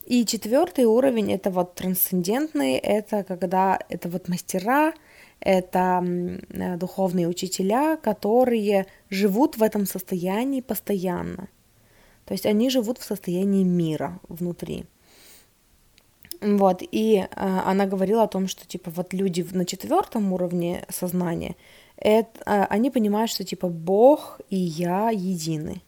И 0.06 0.26
четвертый 0.26 0.86
уровень 0.86 1.32
это 1.32 1.50
вот 1.50 1.76
трансцендентный, 1.76 2.74
это 2.74 3.24
когда 3.24 3.80
это 3.90 4.10
вот 4.10 4.28
мастера, 4.28 4.94
это 5.44 6.02
э, 6.04 6.78
духовные 6.78 7.28
учителя, 7.28 7.98
которые 7.98 8.86
живут 9.10 9.58
в 9.58 9.64
этом 9.64 9.86
состоянии 9.86 10.62
постоянно. 10.62 11.50
То 12.26 12.34
есть 12.34 12.46
они 12.46 12.70
живут 12.70 12.98
в 12.98 13.04
состоянии 13.04 13.64
мира 13.64 14.20
внутри. 14.30 14.86
Вот, 16.42 16.82
и 16.82 17.18
э, 17.18 17.26
она 17.36 17.86
говорила 17.86 18.24
о 18.24 18.28
том, 18.28 18.48
что, 18.48 18.66
типа, 18.66 18.90
вот 18.92 19.14
люди 19.14 19.46
на 19.52 19.66
четвертом 19.66 20.32
уровне 20.34 20.86
сознания, 20.90 21.56
это, 21.98 22.40
э, 22.46 22.66
они 22.70 22.90
понимают, 22.90 23.30
что, 23.30 23.44
типа, 23.44 23.68
Бог 23.68 24.40
и 24.50 24.58
я 24.58 25.10
едины. 25.10 25.82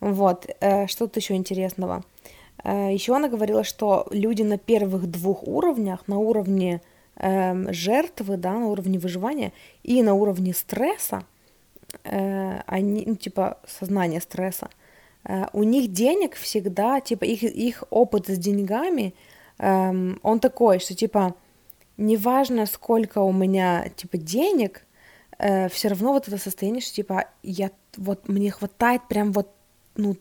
Вот, 0.00 0.46
э, 0.60 0.86
что-то 0.86 1.18
еще 1.18 1.34
интересного. 1.34 2.04
Э, 2.62 2.92
еще 2.92 3.16
она 3.16 3.28
говорила, 3.28 3.64
что 3.64 4.06
люди 4.10 4.42
на 4.42 4.58
первых 4.58 5.08
двух 5.08 5.42
уровнях, 5.46 6.06
на 6.08 6.18
уровне 6.18 6.80
э, 6.80 6.93
жертвы, 7.16 8.36
да, 8.36 8.52
на 8.52 8.66
уровне 8.66 8.98
выживания 8.98 9.52
и 9.82 10.02
на 10.02 10.14
уровне 10.14 10.52
стресса, 10.52 11.24
э, 12.04 12.60
они, 12.66 13.04
ну, 13.06 13.16
типа, 13.16 13.58
сознание 13.66 14.20
стресса, 14.20 14.68
э, 15.24 15.46
у 15.52 15.62
них 15.62 15.92
денег 15.92 16.34
всегда, 16.34 17.00
типа, 17.00 17.24
их, 17.24 17.42
их 17.42 17.84
опыт 17.90 18.26
с 18.26 18.38
деньгами, 18.38 19.14
э, 19.58 20.14
он 20.22 20.40
такой, 20.40 20.80
что, 20.80 20.94
типа, 20.94 21.34
неважно, 21.96 22.66
сколько 22.66 23.20
у 23.20 23.32
меня, 23.32 23.88
типа, 23.96 24.18
денег, 24.18 24.84
э, 25.38 25.68
все 25.68 25.88
равно 25.88 26.12
вот 26.12 26.28
это 26.28 26.38
состояние, 26.38 26.80
что, 26.80 26.94
типа, 26.94 27.26
я, 27.42 27.70
вот, 27.96 28.28
мне 28.28 28.50
хватает 28.50 29.02
прям 29.08 29.32
вот 29.32 29.50
ну, 29.96 30.16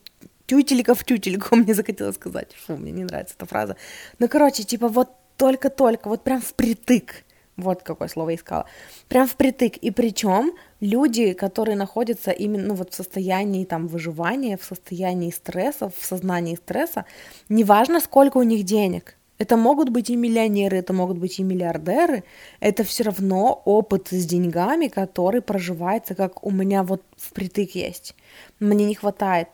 тютелька 0.45 0.93
в 0.93 1.03
тютельку, 1.03 1.55
мне 1.55 1.73
захотелось 1.73 2.15
сказать. 2.15 2.55
Фу, 2.65 2.77
мне 2.77 2.91
не 2.91 3.03
нравится 3.03 3.35
эта 3.37 3.45
фраза. 3.45 3.75
Ну, 4.19 4.27
короче, 4.27 4.63
типа 4.63 4.87
вот 4.87 5.09
только-только, 5.37 6.07
вот 6.09 6.23
прям 6.23 6.41
впритык. 6.41 7.23
Вот 7.55 7.83
какое 7.83 8.07
слово 8.07 8.33
искала. 8.33 8.65
Прям 9.09 9.27
впритык. 9.27 9.77
И 9.77 9.91
причем 9.91 10.53
люди, 10.79 11.33
которые 11.33 11.75
находятся 11.75 12.31
именно 12.31 12.69
ну, 12.69 12.73
вот 12.73 12.93
в 12.93 12.95
состоянии 12.95 13.65
там 13.65 13.87
выживания, 13.87 14.57
в 14.57 14.63
состоянии 14.63 15.29
стресса, 15.29 15.89
в 15.89 16.03
сознании 16.03 16.55
стресса, 16.55 17.05
неважно, 17.49 17.99
сколько 17.99 18.37
у 18.37 18.43
них 18.43 18.63
денег. 18.63 19.15
Это 19.37 19.57
могут 19.57 19.89
быть 19.89 20.09
и 20.09 20.15
миллионеры, 20.15 20.77
это 20.77 20.93
могут 20.93 21.17
быть 21.17 21.39
и 21.39 21.43
миллиардеры. 21.43 22.23
Это 22.59 22.83
все 22.83 23.03
равно 23.03 23.61
опыт 23.65 24.07
с 24.09 24.25
деньгами, 24.25 24.87
который 24.87 25.41
проживается, 25.41 26.15
как 26.15 26.43
у 26.43 26.51
меня 26.51 26.83
вот 26.83 27.01
впритык 27.17 27.75
есть. 27.75 28.15
Мне 28.59 28.85
не 28.85 28.95
хватает. 28.95 29.49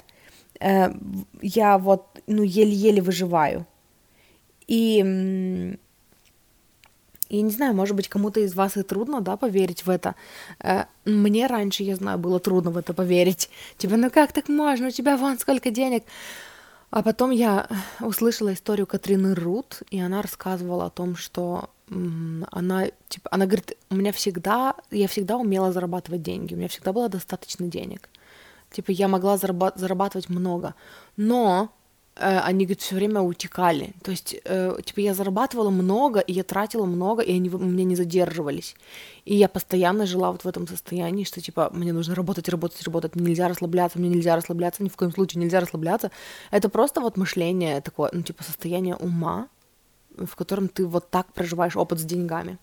Э, 0.60 0.92
я 1.42 1.78
вот, 1.78 2.22
ну, 2.28 2.44
еле-еле 2.44 3.02
выживаю. 3.02 3.66
И 4.70 5.78
я 7.30 7.42
не 7.42 7.50
знаю, 7.50 7.76
может 7.76 7.96
быть, 7.96 8.08
кому-то 8.08 8.40
из 8.40 8.54
вас 8.54 8.78
и 8.78 8.84
трудно, 8.84 9.20
да, 9.20 9.36
поверить 9.36 9.84
в 9.86 9.90
это. 9.90 10.14
Э, 10.60 10.86
мне 11.06 11.48
раньше, 11.48 11.84
я 11.84 11.96
знаю, 11.96 12.20
было 12.20 12.40
трудно 12.40 12.70
в 12.70 12.78
это 12.78 12.94
поверить. 12.94 13.50
Типа, 13.78 13.98
ну 13.98 14.12
как 14.12 14.32
так 14.32 14.48
можно? 14.48 14.88
У 14.88 14.92
тебя 14.92 15.18
вон 15.18 15.40
сколько 15.40 15.72
денег. 15.72 16.04
А 16.92 17.02
потом 17.02 17.32
я 17.32 17.68
услышала 18.00 18.54
историю 18.54 18.86
Катрины 18.86 19.34
Рут, 19.34 19.82
и 19.90 20.00
она 20.00 20.22
рассказывала 20.22 20.86
о 20.86 20.90
том, 20.92 21.16
что 21.16 21.72
она, 22.52 22.88
типа, 23.10 23.30
она 23.32 23.48
говорит, 23.48 23.76
у 23.90 23.96
меня 23.96 24.12
всегда, 24.12 24.76
я 24.92 25.08
всегда 25.08 25.38
умела 25.38 25.72
зарабатывать 25.72 26.22
деньги, 26.22 26.54
у 26.54 26.58
меня 26.58 26.68
всегда 26.68 26.94
было 26.94 27.10
достаточно 27.10 27.68
денег. 27.68 28.08
Типа, 28.72 28.92
я 28.92 29.08
могла 29.08 29.38
зарабатывать 29.38 30.30
много. 30.30 30.76
Но 31.18 31.72
они, 32.16 32.66
говорит, 32.66 32.82
все 32.82 32.96
время 32.96 33.22
утекали. 33.22 33.94
То 34.04 34.12
есть, 34.12 34.36
э, 34.44 34.78
типа, 34.84 35.00
я 35.00 35.14
зарабатывала 35.14 35.70
много, 35.70 36.20
и 36.20 36.34
я 36.34 36.44
тратила 36.44 36.86
много, 36.86 37.22
и 37.22 37.34
они 37.34 37.50
у 37.50 37.58
меня 37.58 37.86
не 37.86 37.96
задерживались. 37.96 38.76
И 39.26 39.36
я 39.36 39.48
постоянно 39.48 40.06
жила 40.06 40.32
вот 40.32 40.44
в 40.44 40.48
этом 40.48 40.68
состоянии, 40.68 41.24
что, 41.24 41.40
типа, 41.40 41.70
мне 41.74 41.94
нужно 41.94 42.16
работать, 42.16 42.50
работать, 42.50 42.84
работать, 42.84 43.16
мне 43.16 43.30
нельзя 43.30 43.48
расслабляться, 43.48 44.00
мне 44.00 44.10
нельзя 44.10 44.36
расслабляться, 44.36 44.84
ни 44.84 44.90
в 44.90 44.98
коем 44.98 45.12
случае 45.12 45.42
нельзя 45.42 45.60
расслабляться. 45.62 46.12
Это 46.52 46.70
просто 46.70 47.00
вот 47.00 47.16
мышление 47.16 47.82
такое, 47.82 48.10
ну, 48.12 48.22
типа, 48.22 48.44
состояние 48.44 48.96
ума, 48.96 49.48
в 50.18 50.36
котором 50.36 50.68
ты 50.68 50.86
вот 50.86 51.10
так 51.10 51.32
проживаешь 51.34 51.78
опыт 51.78 52.00
с 52.00 52.04
деньгами. 52.04 52.58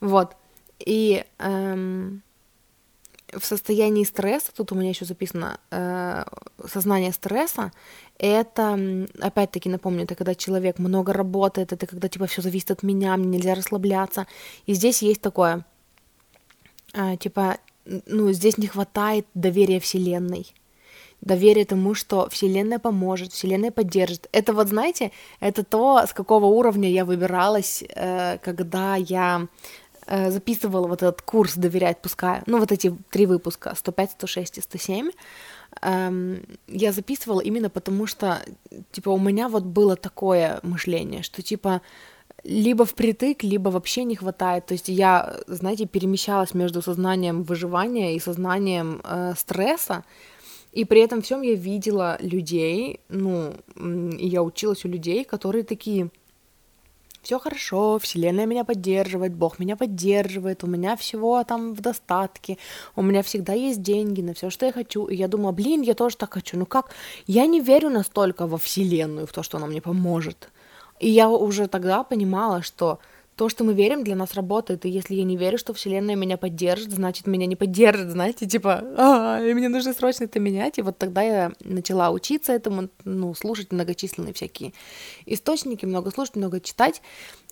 Вот. 0.00 0.36
И 0.78 1.24
эм, 1.38 2.22
в 3.36 3.44
состоянии 3.44 4.04
стресса, 4.04 4.52
тут 4.54 4.72
у 4.72 4.74
меня 4.74 4.90
еще 4.90 5.04
записано 5.04 5.58
э, 5.70 6.24
сознание 6.66 7.12
стресса, 7.12 7.72
это, 8.18 8.78
опять-таки 9.20 9.68
напомню, 9.68 10.04
это 10.04 10.14
когда 10.14 10.34
человек 10.34 10.78
много 10.78 11.12
работает, 11.12 11.72
это 11.72 11.86
когда 11.86 12.08
типа 12.08 12.26
все 12.26 12.42
зависит 12.42 12.70
от 12.70 12.82
меня, 12.82 13.16
мне 13.16 13.38
нельзя 13.38 13.54
расслабляться. 13.54 14.26
И 14.66 14.74
здесь 14.74 15.02
есть 15.02 15.22
такое, 15.22 15.64
э, 16.92 17.16
типа, 17.16 17.58
ну, 17.84 18.32
здесь 18.32 18.58
не 18.58 18.66
хватает 18.66 19.26
доверия 19.34 19.80
Вселенной. 19.80 20.54
Доверие 21.20 21.66
тому, 21.66 21.94
что 21.94 22.28
Вселенная 22.30 22.78
поможет, 22.78 23.32
Вселенная 23.32 23.70
поддержит. 23.70 24.28
Это 24.32 24.54
вот, 24.54 24.68
знаете, 24.68 25.12
это 25.40 25.64
то, 25.64 26.06
с 26.06 26.14
какого 26.14 26.46
уровня 26.46 26.90
я 26.90 27.04
выбиралась, 27.04 27.84
э, 27.94 28.38
когда 28.38 28.96
я 28.96 29.46
записывала 30.06 30.86
вот 30.88 31.02
этот 31.02 31.22
курс 31.22 31.54
«Доверять, 31.56 32.02
пускай», 32.02 32.42
ну, 32.46 32.58
вот 32.58 32.72
эти 32.72 32.96
три 33.10 33.26
выпуска, 33.26 33.74
105, 33.74 34.10
106 34.12 34.58
и 34.58 34.60
107, 34.60 35.10
эм, 35.82 36.42
я 36.68 36.92
записывала 36.92 37.40
именно 37.40 37.70
потому, 37.70 38.06
что, 38.06 38.42
типа, 38.92 39.10
у 39.10 39.18
меня 39.18 39.48
вот 39.48 39.64
было 39.64 39.96
такое 39.96 40.60
мышление, 40.62 41.22
что, 41.22 41.42
типа, 41.42 41.80
либо 42.44 42.84
впритык, 42.84 43.42
либо 43.42 43.68
вообще 43.68 44.04
не 44.04 44.16
хватает. 44.16 44.66
То 44.66 44.74
есть 44.74 44.88
я, 44.88 45.36
знаете, 45.46 45.86
перемещалась 45.86 46.54
между 46.54 46.82
сознанием 46.82 47.42
выживания 47.42 48.14
и 48.14 48.20
сознанием 48.20 49.00
э, 49.04 49.34
стресса, 49.36 50.04
и 50.72 50.84
при 50.84 51.00
этом 51.00 51.20
всем 51.20 51.42
я 51.42 51.54
видела 51.54 52.16
людей, 52.20 53.00
ну, 53.08 53.54
я 54.18 54.42
училась 54.42 54.84
у 54.84 54.88
людей, 54.88 55.24
которые 55.24 55.64
такие, 55.64 56.10
все 57.22 57.38
хорошо, 57.38 57.98
Вселенная 57.98 58.46
меня 58.46 58.64
поддерживает, 58.64 59.34
Бог 59.34 59.58
меня 59.58 59.76
поддерживает, 59.76 60.64
у 60.64 60.66
меня 60.66 60.96
всего 60.96 61.42
там 61.44 61.74
в 61.74 61.80
достатке, 61.80 62.56
у 62.96 63.02
меня 63.02 63.22
всегда 63.22 63.52
есть 63.52 63.82
деньги 63.82 64.22
на 64.22 64.32
все, 64.32 64.50
что 64.50 64.66
я 64.66 64.72
хочу. 64.72 65.06
И 65.06 65.16
я 65.16 65.28
думала, 65.28 65.52
блин, 65.52 65.82
я 65.82 65.94
тоже 65.94 66.16
так 66.16 66.32
хочу. 66.32 66.56
Ну 66.56 66.66
как? 66.66 66.90
Я 67.26 67.46
не 67.46 67.60
верю 67.60 67.90
настолько 67.90 68.46
во 68.46 68.56
Вселенную, 68.56 69.26
в 69.26 69.32
то, 69.32 69.42
что 69.42 69.58
она 69.58 69.66
мне 69.66 69.82
поможет. 69.82 70.50
И 70.98 71.08
я 71.10 71.28
уже 71.28 71.66
тогда 71.66 72.04
понимала, 72.04 72.62
что 72.62 72.98
то, 73.40 73.48
что 73.48 73.64
мы 73.64 73.72
верим, 73.72 74.04
для 74.04 74.16
нас 74.16 74.34
работает. 74.34 74.84
И 74.84 74.90
если 74.90 75.14
я 75.14 75.24
не 75.24 75.38
верю, 75.38 75.56
что 75.56 75.72
Вселенная 75.72 76.14
меня 76.14 76.36
поддержит, 76.36 76.90
значит, 76.90 77.26
меня 77.26 77.46
не 77.46 77.56
поддержит, 77.56 78.10
знаете, 78.10 78.46
типа, 78.46 78.84
а, 78.98 79.40
и 79.42 79.54
мне 79.54 79.70
нужно 79.70 79.94
срочно 79.94 80.24
это 80.24 80.38
менять. 80.38 80.76
И 80.76 80.82
вот 80.82 80.98
тогда 80.98 81.22
я 81.22 81.52
начала 81.64 82.10
учиться 82.10 82.52
этому, 82.52 82.90
ну, 83.04 83.34
слушать 83.34 83.72
многочисленные 83.72 84.34
всякие 84.34 84.74
источники, 85.24 85.86
много 85.86 86.10
слушать, 86.10 86.36
много 86.36 86.60
читать. 86.60 87.00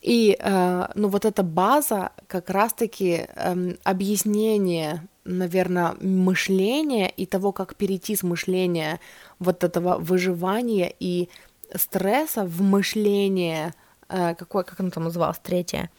И, 0.03 0.37
э, 0.39 0.89
ну, 0.95 1.09
вот 1.09 1.25
эта 1.25 1.43
база 1.43 2.13
как 2.27 2.51
раз-таки 2.51 3.27
э, 3.35 3.75
объяснение, 3.83 5.09
наверное, 5.25 5.95
мышления 6.03 7.09
и 7.09 7.25
того, 7.25 7.53
как 7.53 7.77
перейти 7.77 8.15
с 8.15 8.23
мышления 8.23 9.01
вот 9.39 9.65
этого 9.65 9.97
выживания 9.97 10.93
и 11.01 11.31
стресса 11.75 12.45
в 12.45 12.61
мышление— 12.61 13.73
Э, 14.09 14.35
какое, 14.35 14.65
как 14.65 14.81
оно 14.81 14.91
там 14.91 15.05
называлось, 15.05 15.39
третье, 15.43 15.91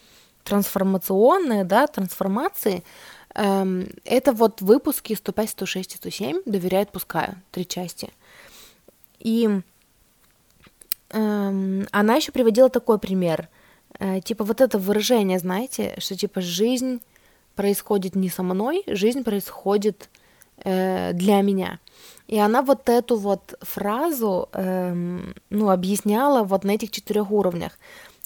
трансформационное, 0.44 1.64
да, 1.64 1.86
трансформации, 1.88 2.84
эм, 3.36 3.88
это 4.04 4.32
вот 4.32 4.62
выпуски 4.62 5.14
105, 5.14 5.50
106 5.52 5.94
и 5.94 5.98
107 5.98 6.42
«Доверяет, 6.46 6.92
пускаю», 6.92 7.36
три 7.52 7.68
части. 7.68 8.10
И 9.20 9.62
эм, 11.10 11.88
она 11.92 12.16
еще 12.16 12.32
приводила 12.32 12.70
такой 12.70 12.98
пример, 12.98 13.48
э, 14.00 14.22
типа 14.22 14.44
вот 14.44 14.62
это 14.62 14.80
выражение, 14.80 15.38
знаете, 15.38 15.94
что 16.00 16.16
типа 16.16 16.42
жизнь 16.42 17.02
происходит 17.56 18.16
не 18.16 18.30
со 18.30 18.42
мной, 18.42 18.84
жизнь 18.88 19.24
происходит 19.24 20.10
э, 20.64 21.14
для 21.14 21.42
меня. 21.42 21.80
И 22.28 22.38
она 22.38 22.62
вот 22.62 22.90
эту 22.90 23.16
вот 23.16 23.56
фразу, 23.62 24.50
эм, 24.54 25.34
ну, 25.50 25.70
объясняла 25.70 26.44
вот 26.44 26.64
на 26.64 26.72
этих 26.72 26.92
четырех 26.92 27.32
уровнях. 27.32 27.80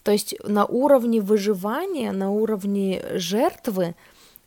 То 0.04 0.12
есть 0.12 0.36
на 0.44 0.66
уровне 0.66 1.22
выживания, 1.22 2.12
на 2.12 2.30
уровне 2.30 3.02
жертвы, 3.14 3.96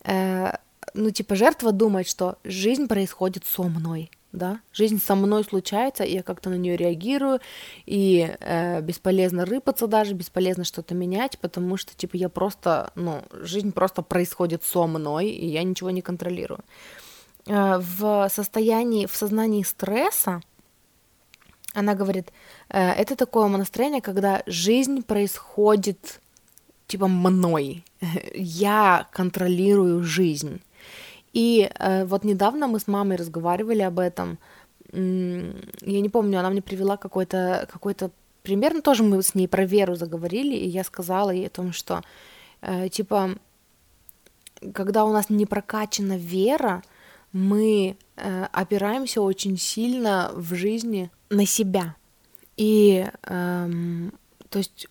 э, 0.05 0.53
ну, 0.93 1.11
типа, 1.11 1.35
жертва 1.35 1.73
думает, 1.73 2.07
что 2.09 2.37
жизнь 2.45 2.87
происходит 2.87 3.45
со 3.47 3.63
мной, 3.63 4.11
да, 4.33 4.61
жизнь 4.73 5.01
со 5.03 5.15
мной 5.15 5.45
случается, 5.45 6.05
и 6.05 6.15
я 6.15 6.23
как-то 6.23 6.51
на 6.51 6.57
нее 6.57 6.77
реагирую, 6.77 7.41
и 7.87 8.37
э, 8.39 8.83
бесполезно 8.83 9.47
рыпаться 9.47 9.87
даже, 9.87 10.15
бесполезно 10.15 10.65
что-то 10.65 10.95
менять, 10.95 11.39
потому 11.39 11.79
что, 11.79 11.95
типа, 11.97 12.17
я 12.17 12.29
просто, 12.29 12.91
ну, 12.95 13.23
жизнь 13.33 13.73
просто 13.73 14.03
происходит 14.03 14.65
со 14.65 14.87
мной, 14.87 15.29
и 15.29 15.47
я 15.47 15.63
ничего 15.63 15.91
не 15.91 16.03
контролирую. 16.03 16.61
В 17.47 18.29
состоянии, 18.29 19.07
в 19.07 19.15
сознании 19.15 19.63
стресса, 19.63 20.41
она 21.77 21.95
говорит, 21.95 22.33
«Э, 22.71 22.93
это 22.93 23.17
такое 23.17 23.49
настроение, 23.49 24.01
когда 24.01 24.43
жизнь 24.47 25.03
происходит 25.03 26.21
типа 26.87 27.07
мной, 27.07 27.85
я 28.35 29.07
контролирую 29.13 30.03
жизнь. 30.03 30.61
И 31.33 31.71
э, 31.79 32.05
вот 32.05 32.25
недавно 32.25 32.67
мы 32.67 32.79
с 32.81 32.87
мамой 32.87 33.17
разговаривали 33.17 33.83
об 33.83 33.99
этом, 33.99 34.39
я 34.93 36.01
не 36.01 36.09
помню, 36.09 36.39
она 36.39 36.49
мне 36.49 36.63
привела 36.63 36.97
какой-то 36.97 37.69
какой 37.71 37.95
пример, 38.43 38.73
но 38.73 38.81
тоже 38.81 39.03
мы 39.03 39.21
с 39.21 39.35
ней 39.35 39.49
про 39.49 39.65
веру 39.67 39.97
заговорили, 39.97 40.55
и 40.55 40.69
я 40.69 40.85
сказала 40.85 41.31
ей 41.31 41.49
о 41.49 41.51
том, 41.51 41.73
что 41.73 42.03
типа, 42.91 43.31
когда 44.73 45.05
у 45.05 45.13
нас 45.13 45.29
не 45.29 45.45
прокачана 45.45 46.17
вера, 46.17 46.83
мы 47.33 47.97
э, 48.17 48.45
опираемся 48.53 49.21
очень 49.21 49.59
сильно 49.59 50.31
в 50.35 50.55
жизни 50.55 51.11
на 51.31 51.47
себя. 51.47 51.97
И, 52.57 53.07
эм, 53.23 54.13
то 54.49 54.59
есть, 54.59 54.87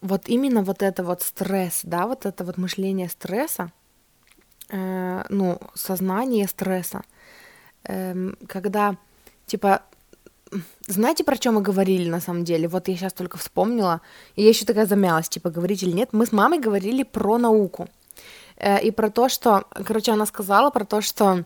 вот 0.00 0.28
именно 0.28 0.62
вот 0.62 0.82
это 0.82 1.04
вот 1.04 1.22
стресс, 1.22 1.80
да, 1.82 2.06
вот 2.06 2.24
это 2.26 2.44
вот 2.44 2.56
мышление 2.56 3.08
стресса, 3.08 3.72
э, 4.70 5.24
ну, 5.28 5.60
сознание 5.74 6.48
стресса, 6.48 7.02
э, 7.84 8.32
когда, 8.48 8.96
типа, 9.46 9.82
знаете, 10.86 11.22
про 11.22 11.36
чем 11.36 11.54
мы 11.54 11.62
говорили 11.62 12.08
на 12.08 12.20
самом 12.20 12.44
деле? 12.44 12.66
Вот 12.66 12.88
я 12.88 12.96
сейчас 12.96 13.12
только 13.12 13.38
вспомнила, 13.38 14.00
и 14.34 14.42
я 14.42 14.48
еще 14.48 14.64
такая 14.64 14.86
замялась, 14.86 15.28
типа, 15.28 15.50
говорить 15.50 15.82
или 15.82 15.92
нет. 15.92 16.12
Мы 16.12 16.26
с 16.26 16.32
мамой 16.32 16.58
говорили 16.58 17.02
про 17.02 17.38
науку. 17.38 17.88
Э, 18.56 18.80
и 18.80 18.90
про 18.90 19.10
то, 19.10 19.28
что, 19.28 19.64
короче, 19.84 20.12
она 20.12 20.26
сказала 20.26 20.70
про 20.70 20.84
то, 20.84 21.00
что 21.00 21.44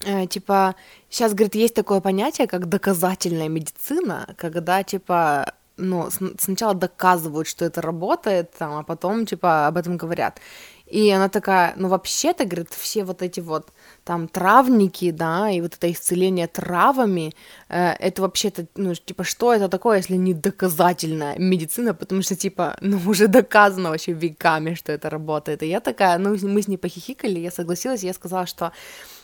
типа, 0.00 0.74
сейчас, 1.08 1.32
говорит, 1.34 1.54
есть 1.54 1.74
такое 1.74 2.00
понятие, 2.00 2.46
как 2.46 2.68
доказательная 2.68 3.48
медицина, 3.48 4.34
когда, 4.36 4.82
типа, 4.82 5.54
ну, 5.76 6.08
сначала 6.38 6.74
доказывают, 6.74 7.48
что 7.48 7.64
это 7.64 7.82
работает, 7.82 8.52
там, 8.58 8.78
а 8.78 8.82
потом, 8.82 9.26
типа, 9.26 9.66
об 9.66 9.76
этом 9.76 9.96
говорят. 9.96 10.40
И 10.86 11.10
она 11.10 11.28
такая, 11.28 11.74
ну, 11.76 11.88
вообще-то, 11.88 12.44
говорит, 12.44 12.72
все 12.72 13.02
вот 13.04 13.20
эти 13.20 13.40
вот 13.40 13.72
там 14.04 14.28
травники, 14.28 15.10
да, 15.10 15.50
и 15.50 15.60
вот 15.60 15.74
это 15.74 15.90
исцеление 15.90 16.46
травами, 16.46 17.34
э, 17.68 17.90
это 17.98 18.22
вообще-то, 18.22 18.66
ну, 18.76 18.94
типа, 18.94 19.24
что 19.24 19.52
это 19.52 19.68
такое, 19.68 19.96
если 19.96 20.14
не 20.14 20.32
доказательная 20.32 21.36
медицина, 21.38 21.92
потому 21.92 22.22
что, 22.22 22.36
типа, 22.36 22.76
ну, 22.80 23.00
уже 23.06 23.26
доказано 23.26 23.90
вообще 23.90 24.12
веками, 24.12 24.74
что 24.74 24.92
это 24.92 25.10
работает. 25.10 25.62
И 25.64 25.66
я 25.66 25.80
такая, 25.80 26.18
ну, 26.18 26.36
мы 26.40 26.62
с 26.62 26.68
ней 26.68 26.78
похихикали, 26.78 27.40
я 27.40 27.50
согласилась, 27.50 28.04
я 28.04 28.14
сказала, 28.14 28.46
что 28.46 28.72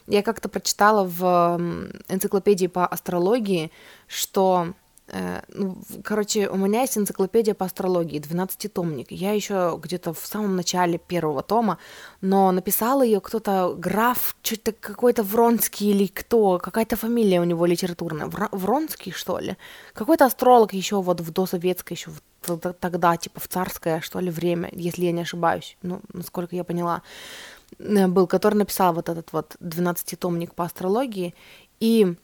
я 0.06 0.22
как-то 0.22 0.48
прочитала 0.48 1.04
в 1.04 1.60
энциклопедии 2.08 2.66
по 2.66 2.86
астрологии, 2.86 3.70
что 4.06 4.74
Э, 5.12 5.42
ну, 5.48 5.76
короче, 6.02 6.48
у 6.48 6.56
меня 6.56 6.80
есть 6.82 6.96
энциклопедия 6.96 7.54
по 7.54 7.66
астрологии, 7.66 8.20
12-томник. 8.20 9.08
Я 9.10 9.32
еще 9.32 9.78
где-то 9.82 10.14
в 10.14 10.24
самом 10.24 10.56
начале 10.56 10.98
первого 10.98 11.42
тома, 11.42 11.78
но 12.20 12.50
написал 12.50 13.02
ее 13.02 13.20
кто-то, 13.20 13.74
граф, 13.76 14.36
что-то 14.42 14.72
какой-то 14.72 15.22
Вронский 15.22 15.90
или 15.90 16.06
кто, 16.06 16.58
какая-то 16.58 16.96
фамилия 16.96 17.40
у 17.40 17.44
него 17.44 17.66
литературная, 17.66 18.30
Вронский, 18.52 19.12
что 19.12 19.38
ли? 19.38 19.56
Какой-то 19.92 20.24
астролог 20.24 20.72
еще 20.72 21.02
вот 21.02 21.20
в 21.20 21.30
досоветской, 21.30 21.96
еще 21.96 22.10
тогда, 22.80 23.16
типа 23.16 23.38
в 23.38 23.48
царское, 23.48 24.00
что 24.00 24.18
ли, 24.18 24.30
время, 24.30 24.68
если 24.72 25.04
я 25.04 25.12
не 25.12 25.22
ошибаюсь, 25.22 25.76
ну, 25.82 26.00
насколько 26.12 26.56
я 26.56 26.64
поняла, 26.64 27.02
был, 27.78 28.26
который 28.26 28.54
написал 28.54 28.94
вот 28.94 29.08
этот 29.08 29.32
вот 29.32 29.56
12-томник 29.60 30.54
по 30.54 30.64
астрологии, 30.64 31.34
и 31.80 32.14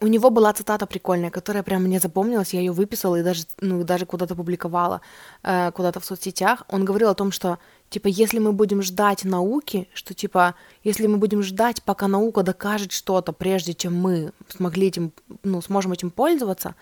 у 0.00 0.06
него 0.08 0.30
была 0.30 0.52
цитата 0.52 0.86
прикольная, 0.86 1.30
которая 1.30 1.62
прям 1.62 1.84
мне 1.84 1.98
запомнилась, 1.98 2.52
я 2.52 2.60
ее 2.60 2.72
выписала 2.72 3.16
и 3.16 3.22
даже, 3.22 3.44
ну, 3.60 3.82
даже 3.82 4.04
куда-то 4.04 4.34
публиковала, 4.34 5.00
э, 5.42 5.70
куда-то 5.72 6.00
в 6.00 6.04
соцсетях. 6.04 6.64
Он 6.68 6.84
говорил 6.84 7.08
о 7.08 7.14
том, 7.14 7.32
что, 7.32 7.58
типа, 7.88 8.08
если 8.08 8.38
мы 8.38 8.52
будем 8.52 8.82
ждать 8.82 9.24
науки, 9.24 9.88
что, 9.94 10.12
типа, 10.12 10.54
если 10.84 11.06
мы 11.06 11.16
будем 11.16 11.42
ждать, 11.42 11.82
пока 11.82 12.08
наука 12.08 12.42
докажет 12.42 12.92
что-то, 12.92 13.32
прежде 13.32 13.72
чем 13.72 13.96
мы 13.96 14.32
смогли 14.48 14.88
этим, 14.88 15.12
ну, 15.42 15.62
сможем 15.62 15.92
этим 15.92 16.10
пользоваться, 16.10 16.74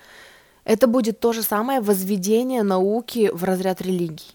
это 0.64 0.88
будет 0.88 1.20
то 1.20 1.32
же 1.32 1.42
самое 1.42 1.80
возведение 1.80 2.62
науки 2.64 3.30
в 3.32 3.44
разряд 3.44 3.80
религий 3.80 4.34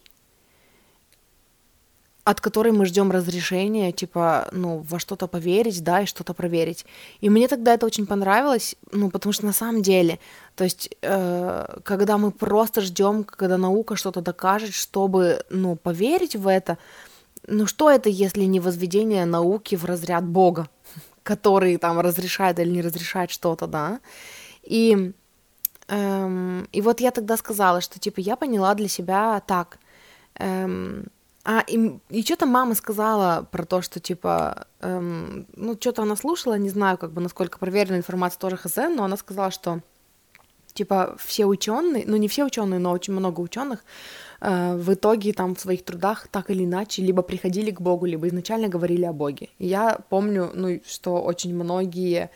от 2.30 2.42
которой 2.42 2.72
мы 2.72 2.86
ждем 2.86 3.12
разрешения, 3.12 3.92
типа, 3.92 4.50
ну, 4.52 4.86
во 4.90 5.00
что-то 5.00 5.28
поверить, 5.28 5.84
да, 5.84 6.02
и 6.02 6.06
что-то 6.06 6.34
проверить. 6.34 6.86
И 7.22 7.30
мне 7.30 7.48
тогда 7.48 7.74
это 7.74 7.88
очень 7.88 8.06
понравилось, 8.06 8.76
ну, 8.92 9.10
потому 9.10 9.34
что 9.34 9.48
на 9.48 9.54
самом 9.54 9.82
деле, 9.82 10.20
то 10.56 10.64
есть, 10.64 10.90
э, 11.02 11.80
когда 11.84 12.18
мы 12.20 12.30
просто 12.32 12.82
ждем, 12.82 13.24
когда 13.24 13.58
наука 13.58 13.96
что-то 13.96 14.22
докажет, 14.22 14.74
чтобы, 14.76 15.44
ну, 15.50 15.76
поверить 15.76 16.36
в 16.36 16.48
это, 16.48 16.78
ну, 17.48 17.66
что 17.66 17.90
это, 17.90 18.10
если 18.10 18.46
не 18.46 18.60
возведение 18.60 19.26
науки 19.26 19.76
в 19.76 19.86
разряд 19.86 20.24
Бога, 20.24 20.68
который 21.24 21.78
там 21.78 22.00
разрешает 22.00 22.60
или 22.60 22.70
не 22.70 22.84
разрешает 22.84 23.32
что-то, 23.32 23.66
да? 23.66 24.00
И, 24.62 25.14
эм, 25.88 26.68
и 26.72 26.82
вот 26.82 27.02
я 27.02 27.10
тогда 27.10 27.38
сказала, 27.38 27.82
что, 27.82 28.00
типа, 28.00 28.20
я 28.20 28.36
поняла 28.36 28.76
для 28.76 28.88
себя 28.88 29.42
так, 29.48 29.80
эм, 30.36 31.08
а, 31.52 31.64
и, 31.68 32.00
и 32.10 32.22
что-то 32.22 32.46
мама 32.46 32.76
сказала 32.76 33.48
про 33.52 33.66
то, 33.66 33.82
что, 33.82 34.00
типа, 34.00 34.68
эм, 34.82 35.48
ну, 35.56 35.74
что-то 35.80 36.04
она 36.04 36.16
слушала, 36.16 36.60
не 36.60 36.70
знаю, 36.70 37.00
как 37.00 37.12
бы, 37.12 37.22
насколько 37.22 37.58
проверена 37.58 37.96
информация 37.98 38.40
тоже 38.40 38.56
хз, 38.56 38.76
но 38.76 39.04
она 39.04 39.18
сказала, 39.18 39.50
что, 39.50 39.80
типа, 40.74 41.16
все 41.18 41.46
ученые, 41.46 42.04
ну, 42.06 42.18
не 42.18 42.28
все 42.28 42.46
ученые, 42.46 42.80
но 42.80 42.92
очень 42.92 43.14
много 43.14 43.42
ученых 43.42 43.84
э, 44.42 44.76
в 44.76 44.94
итоге 44.94 45.34
там 45.34 45.56
в 45.56 45.60
своих 45.60 45.84
трудах 45.84 46.28
так 46.28 46.52
или 46.52 46.66
иначе 46.66 47.02
либо 47.02 47.24
приходили 47.24 47.72
к 47.72 47.82
Богу, 47.82 48.06
либо 48.06 48.28
изначально 48.28 48.68
говорили 48.68 49.06
о 49.06 49.14
Боге. 49.14 49.50
И 49.58 49.66
я 49.66 49.98
помню, 50.10 50.52
ну, 50.54 50.80
что 50.86 51.20
очень 51.20 51.56
многие 51.56 52.30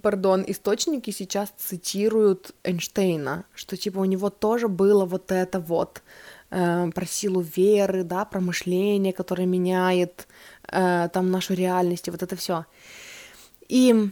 пардон, 0.00 0.44
источники 0.46 1.10
сейчас 1.10 1.52
цитируют 1.56 2.54
Эйнштейна, 2.64 3.44
что 3.54 3.76
типа 3.76 3.98
у 4.00 4.04
него 4.04 4.30
тоже 4.30 4.68
было 4.68 5.04
вот 5.04 5.30
это 5.32 5.60
вот, 5.60 6.02
э, 6.54 6.90
про 6.94 7.06
силу 7.06 7.40
веры, 7.40 8.04
да, 8.04 8.24
про 8.24 8.40
мышление, 8.40 9.12
которое 9.12 9.46
меняет 9.46 10.26
э, 10.70 11.08
там 11.12 11.30
нашу 11.30 11.54
реальность, 11.54 12.08
и 12.08 12.10
вот 12.10 12.22
это 12.22 12.36
все. 12.36 12.64
И 13.68 14.10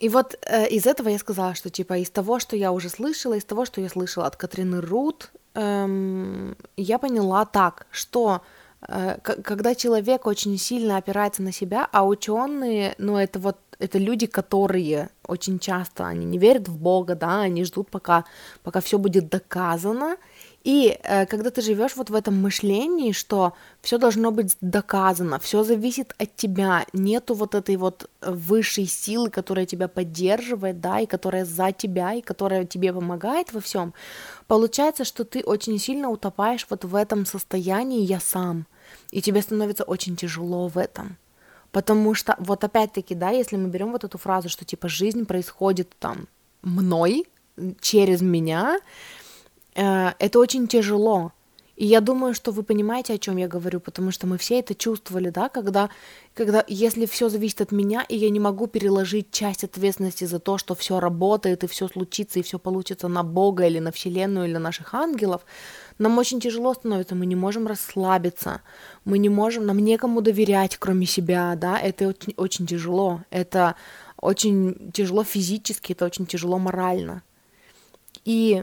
и 0.00 0.08
вот 0.08 0.38
э, 0.46 0.66
из 0.68 0.86
этого 0.86 1.10
я 1.10 1.18
сказала, 1.18 1.54
что 1.54 1.68
типа 1.68 1.98
из 1.98 2.10
того, 2.10 2.38
что 2.38 2.56
я 2.56 2.72
уже 2.72 2.88
слышала, 2.88 3.34
из 3.34 3.44
того, 3.44 3.66
что 3.66 3.80
я 3.82 3.88
слышала 3.88 4.26
от 4.26 4.36
Катрины 4.36 4.80
Рут, 4.80 5.30
эм, 5.54 6.56
я 6.76 6.98
поняла 6.98 7.44
так, 7.44 7.86
что 7.90 8.40
э, 8.88 9.18
когда 9.22 9.74
человек 9.74 10.26
очень 10.26 10.56
сильно 10.56 10.96
опирается 10.96 11.42
на 11.42 11.52
себя, 11.52 11.86
а 11.92 12.06
ученые, 12.06 12.94
ну 12.96 13.18
это 13.18 13.38
вот 13.38 13.58
это 13.78 13.98
люди, 13.98 14.26
которые 14.26 15.10
очень 15.26 15.58
часто 15.58 16.06
они 16.06 16.24
не 16.24 16.38
верят 16.38 16.68
в 16.68 16.78
Бога, 16.78 17.14
да, 17.14 17.40
они 17.42 17.64
ждут 17.64 17.90
пока 17.90 18.24
пока 18.62 18.80
все 18.80 18.98
будет 18.98 19.28
доказано, 19.28 20.16
и 20.62 20.98
э, 21.02 21.24
когда 21.24 21.50
ты 21.50 21.62
живешь 21.62 21.96
вот 21.96 22.10
в 22.10 22.14
этом 22.14 22.36
мышлении, 22.40 23.12
что 23.12 23.54
все 23.80 23.96
должно 23.96 24.30
быть 24.30 24.56
доказано, 24.60 25.38
все 25.38 25.64
зависит 25.64 26.14
от 26.18 26.36
тебя, 26.36 26.84
нету 26.92 27.34
вот 27.34 27.54
этой 27.54 27.76
вот 27.76 28.10
высшей 28.20 28.86
силы, 28.86 29.30
которая 29.30 29.64
тебя 29.64 29.88
поддерживает, 29.88 30.80
да, 30.80 31.00
и 31.00 31.06
которая 31.06 31.46
за 31.46 31.72
тебя, 31.72 32.12
и 32.12 32.20
которая 32.20 32.66
тебе 32.66 32.92
помогает 32.92 33.54
во 33.54 33.60
всем, 33.60 33.94
получается, 34.48 35.04
что 35.04 35.24
ты 35.24 35.42
очень 35.42 35.78
сильно 35.78 36.10
утопаешь 36.10 36.66
вот 36.68 36.84
в 36.84 36.94
этом 36.94 37.24
состоянии 37.24 38.02
я 38.02 38.20
сам, 38.20 38.66
и 39.10 39.22
тебе 39.22 39.40
становится 39.40 39.84
очень 39.84 40.14
тяжело 40.14 40.68
в 40.68 40.76
этом. 40.76 41.16
Потому 41.72 42.14
что, 42.14 42.34
вот 42.38 42.64
опять-таки, 42.64 43.14
да, 43.14 43.30
если 43.30 43.56
мы 43.56 43.68
берем 43.68 43.92
вот 43.92 44.04
эту 44.04 44.18
фразу, 44.18 44.50
что 44.50 44.66
типа 44.66 44.88
жизнь 44.88 45.24
происходит 45.24 45.94
там 45.98 46.28
мной, 46.62 47.24
через 47.80 48.20
меня, 48.20 48.78
Э, 48.78 49.19
это 49.74 50.38
очень 50.38 50.66
тяжело. 50.66 51.32
И 51.80 51.86
я 51.86 52.02
думаю, 52.02 52.34
что 52.34 52.52
вы 52.52 52.62
понимаете, 52.62 53.14
о 53.14 53.18
чем 53.18 53.38
я 53.38 53.48
говорю, 53.48 53.80
потому 53.80 54.10
что 54.10 54.26
мы 54.26 54.36
все 54.36 54.58
это 54.58 54.74
чувствовали, 54.74 55.30
да, 55.30 55.48
когда, 55.48 55.88
когда 56.34 56.62
если 56.68 57.06
все 57.06 57.30
зависит 57.30 57.62
от 57.62 57.72
меня, 57.72 58.04
и 58.06 58.18
я 58.18 58.28
не 58.28 58.38
могу 58.38 58.66
переложить 58.66 59.30
часть 59.30 59.64
ответственности 59.64 60.24
за 60.26 60.40
то, 60.40 60.58
что 60.58 60.74
все 60.74 61.00
работает, 61.00 61.64
и 61.64 61.66
все 61.66 61.88
случится, 61.88 62.38
и 62.38 62.42
все 62.42 62.58
получится 62.58 63.08
на 63.08 63.22
Бога 63.22 63.66
или 63.66 63.78
на 63.78 63.92
Вселенную, 63.92 64.44
или 64.44 64.52
на 64.52 64.58
наших 64.58 64.92
ангелов, 64.92 65.40
нам 65.96 66.18
очень 66.18 66.38
тяжело 66.38 66.74
становится, 66.74 67.14
мы 67.14 67.24
не 67.24 67.34
можем 67.34 67.66
расслабиться, 67.66 68.60
мы 69.06 69.16
не 69.16 69.30
можем, 69.30 69.64
нам 69.64 69.78
некому 69.78 70.20
доверять, 70.20 70.76
кроме 70.76 71.06
себя, 71.06 71.54
да, 71.56 71.78
это 71.78 72.08
очень, 72.08 72.34
очень 72.36 72.66
тяжело, 72.66 73.22
это 73.30 73.74
очень 74.20 74.92
тяжело 74.92 75.24
физически, 75.24 75.92
это 75.92 76.04
очень 76.04 76.26
тяжело 76.26 76.58
морально. 76.58 77.22
И 78.26 78.62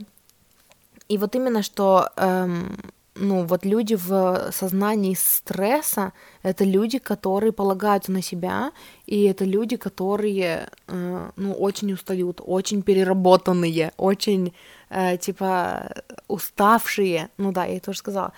и 1.07 1.17
вот 1.17 1.35
именно 1.35 1.63
что, 1.63 2.09
эм, 2.15 2.77
ну, 3.15 3.45
вот 3.45 3.65
люди 3.65 3.95
в 3.95 4.51
сознании 4.51 5.15
стресса, 5.15 6.13
это 6.43 6.63
люди, 6.63 6.99
которые 6.99 7.51
полагаются 7.51 8.11
на 8.11 8.21
себя, 8.21 8.71
и 9.05 9.23
это 9.23 9.45
люди, 9.45 9.77
которые, 9.77 10.69
э, 10.87 11.29
ну, 11.35 11.53
очень 11.53 11.93
устают, 11.93 12.41
очень 12.43 12.81
переработанные, 12.81 13.91
очень, 13.97 14.53
э, 14.89 15.17
типа, 15.17 16.03
уставшие, 16.27 17.29
ну 17.37 17.51
да, 17.51 17.65
я 17.65 17.79
тоже 17.79 17.99
сказала. 17.99 18.33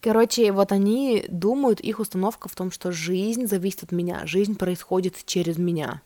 Короче, 0.00 0.52
вот 0.52 0.72
они 0.72 1.24
думают, 1.28 1.80
их 1.80 1.98
установка 1.98 2.48
в 2.48 2.54
том, 2.54 2.70
что 2.70 2.92
жизнь 2.92 3.46
зависит 3.46 3.84
от 3.84 3.92
меня, 3.92 4.26
жизнь 4.26 4.56
происходит 4.56 5.14
через 5.26 5.58
меня. 5.58 6.02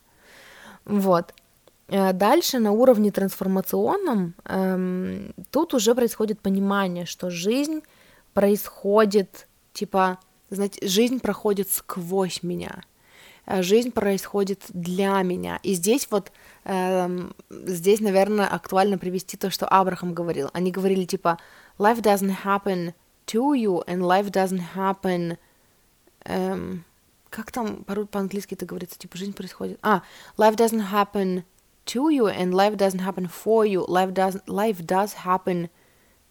Вот. 0.84 1.34
Э, 1.92 2.14
дальше 2.14 2.58
на 2.58 2.72
уровне 2.72 3.12
трансформационном 3.12 4.34
эм, 4.46 5.34
тут 5.50 5.74
уже 5.74 5.94
происходит 5.94 6.40
понимание, 6.40 7.04
что 7.04 7.28
жизнь 7.28 7.82
происходит, 8.32 9.46
типа, 9.74 10.18
знаете, 10.48 10.86
жизнь 10.88 11.20
проходит 11.20 11.68
сквозь 11.68 12.42
меня, 12.42 12.80
э, 13.44 13.60
жизнь 13.62 13.90
происходит 13.90 14.62
для 14.70 15.20
меня. 15.20 15.60
И 15.62 15.74
здесь 15.74 16.08
вот, 16.10 16.32
эм, 16.64 17.34
здесь, 17.50 18.00
наверное, 18.00 18.46
актуально 18.46 18.96
привести 18.96 19.36
то, 19.36 19.50
что 19.50 19.66
Абрахам 19.68 20.14
говорил. 20.14 20.48
Они 20.54 20.70
говорили 20.70 21.04
типа, 21.04 21.36
life 21.78 22.00
doesn't 22.00 22.36
happen 22.42 22.94
to 23.26 23.52
you, 23.54 23.84
and 23.86 24.00
life 24.00 24.30
doesn't 24.30 24.62
happen... 24.74 25.36
Эм, 26.24 26.86
как 27.28 27.52
там 27.52 27.84
по-английски 27.84 28.54
это 28.54 28.64
говорится? 28.64 28.98
Типа, 28.98 29.18
жизнь 29.18 29.34
происходит... 29.34 29.78
А, 29.82 30.02
life 30.38 30.56
doesn't 30.56 30.90
happen 30.90 31.42
to 31.86 32.10
you 32.10 32.26
and 32.26 32.52
life 32.52 32.76
doesn't 32.76 33.00
happen 33.00 33.28
for 33.28 33.66
you 33.66 33.84
life 33.88 34.12
does 34.12 34.40
life 34.46 34.84
does 34.84 35.14
happen 35.24 35.68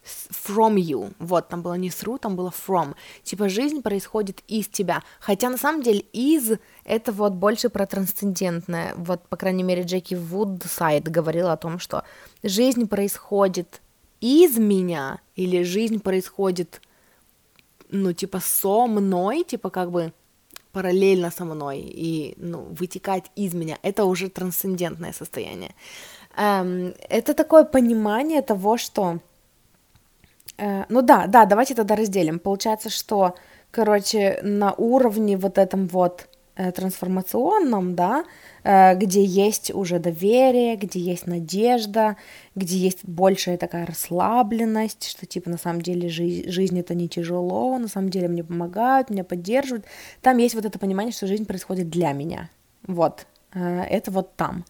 from 0.03 0.75
you. 0.75 1.13
Вот, 1.19 1.47
там 1.49 1.61
было 1.61 1.75
не 1.75 1.89
through, 1.89 2.19
там 2.19 2.35
было 2.35 2.49
from. 2.49 2.95
Типа 3.23 3.49
жизнь 3.49 3.81
происходит 3.81 4.41
из 4.47 4.67
тебя. 4.67 5.03
Хотя 5.19 5.49
на 5.49 5.57
самом 5.57 5.83
деле 5.83 5.99
из 6.11 6.53
это 6.83 7.11
вот 7.11 7.33
больше 7.33 7.69
про 7.69 7.85
трансцендентное. 7.85 8.93
Вот, 8.95 9.27
по 9.27 9.37
крайней 9.37 9.63
мере, 9.63 9.83
Джеки 9.83 10.15
Вудсайд 10.15 11.03
говорила 11.03 11.53
о 11.53 11.57
том, 11.57 11.79
что 11.79 12.03
жизнь 12.43 12.87
происходит 12.87 13.81
из 14.19 14.57
меня 14.57 15.19
или 15.35 15.63
жизнь 15.63 15.99
происходит, 15.99 16.81
ну, 17.89 18.13
типа, 18.13 18.39
со 18.39 18.87
мной, 18.87 19.43
типа, 19.43 19.69
как 19.69 19.91
бы 19.91 20.13
параллельно 20.71 21.31
со 21.31 21.45
мной 21.45 21.79
и, 21.79 22.33
ну, 22.37 22.67
вытекать 22.79 23.25
из 23.35 23.53
меня. 23.53 23.77
Это 23.83 24.05
уже 24.05 24.29
трансцендентное 24.29 25.13
состояние. 25.13 25.75
Эм, 26.37 26.93
это 27.09 27.33
такое 27.33 27.63
понимание 27.63 28.41
того, 28.41 28.77
что 28.77 29.19
Э, 30.61 30.85
ну 30.89 31.01
да, 31.01 31.27
да, 31.27 31.45
давайте 31.45 31.75
тогда 31.75 31.95
разделим. 31.95 32.39
Получается, 32.39 32.89
что, 32.89 33.35
короче, 33.71 34.39
на 34.43 34.73
уровне 34.73 35.37
вот 35.37 35.57
этом 35.57 35.87
вот 35.87 36.27
э, 36.55 36.71
трансформационном, 36.71 37.95
да, 37.95 38.23
где 38.63 39.23
есть 39.23 39.73
уже 39.73 39.99
доверие, 39.99 40.75
где 40.75 40.99
есть 40.99 41.27
надежда, 41.27 42.17
где 42.55 42.77
есть 42.77 43.03
большая 43.03 43.57
такая 43.57 43.85
расслабленность, 43.85 45.09
что 45.09 45.25
типа 45.25 45.49
на 45.49 45.57
самом 45.57 45.81
деле 45.81 46.09
жизнь, 46.09 46.49
жизнь 46.49 46.79
это 46.79 46.93
не 46.93 47.09
тяжело, 47.09 47.77
на 47.77 47.87
самом 47.87 48.09
деле 48.09 48.27
мне 48.27 48.43
помогают, 48.43 49.09
меня 49.09 49.23
поддерживают. 49.23 49.85
Там 50.21 50.37
есть 50.37 50.55
вот 50.55 50.65
это 50.65 50.77
понимание, 50.77 51.11
что 51.11 51.27
жизнь 51.27 51.45
происходит 51.45 51.89
для 51.89 52.11
меня. 52.11 52.49
Вот, 52.85 53.25
это 53.53 54.11
вот 54.11 54.35
там. 54.35 54.65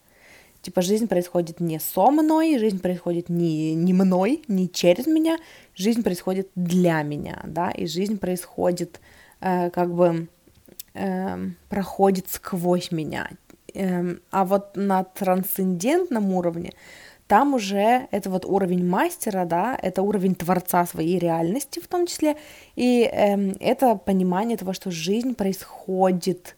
Типа 0.61 0.83
жизнь 0.83 1.07
происходит 1.07 1.59
не 1.59 1.79
со 1.79 2.11
мной, 2.11 2.59
жизнь 2.59 2.79
происходит 2.79 3.29
не, 3.29 3.73
не 3.73 3.93
мной, 3.93 4.43
не 4.47 4.69
через 4.69 5.07
меня, 5.07 5.37
жизнь 5.75 6.03
происходит 6.03 6.49
для 6.55 7.01
меня, 7.01 7.41
да, 7.45 7.71
и 7.71 7.87
жизнь 7.87 8.19
происходит 8.19 8.99
э, 9.39 9.71
как 9.71 9.91
бы 9.91 10.27
э, 10.93 11.49
проходит 11.67 12.27
сквозь 12.29 12.91
меня. 12.91 13.31
Э, 13.73 14.15
а 14.31 14.45
вот 14.45 14.75
на 14.75 15.03
трансцендентном 15.03 16.33
уровне 16.33 16.73
там 17.27 17.53
уже 17.53 18.07
это 18.11 18.29
вот 18.29 18.45
уровень 18.45 18.85
мастера, 18.85 19.45
да, 19.45 19.77
это 19.81 20.01
уровень 20.01 20.35
творца 20.35 20.85
своей 20.85 21.17
реальности 21.17 21.79
в 21.79 21.87
том 21.87 22.05
числе, 22.05 22.35
и 22.75 23.03
э, 23.03 23.53
это 23.59 23.95
понимание 23.95 24.57
того, 24.57 24.73
что 24.73 24.91
жизнь 24.91 25.35
происходит 25.35 26.55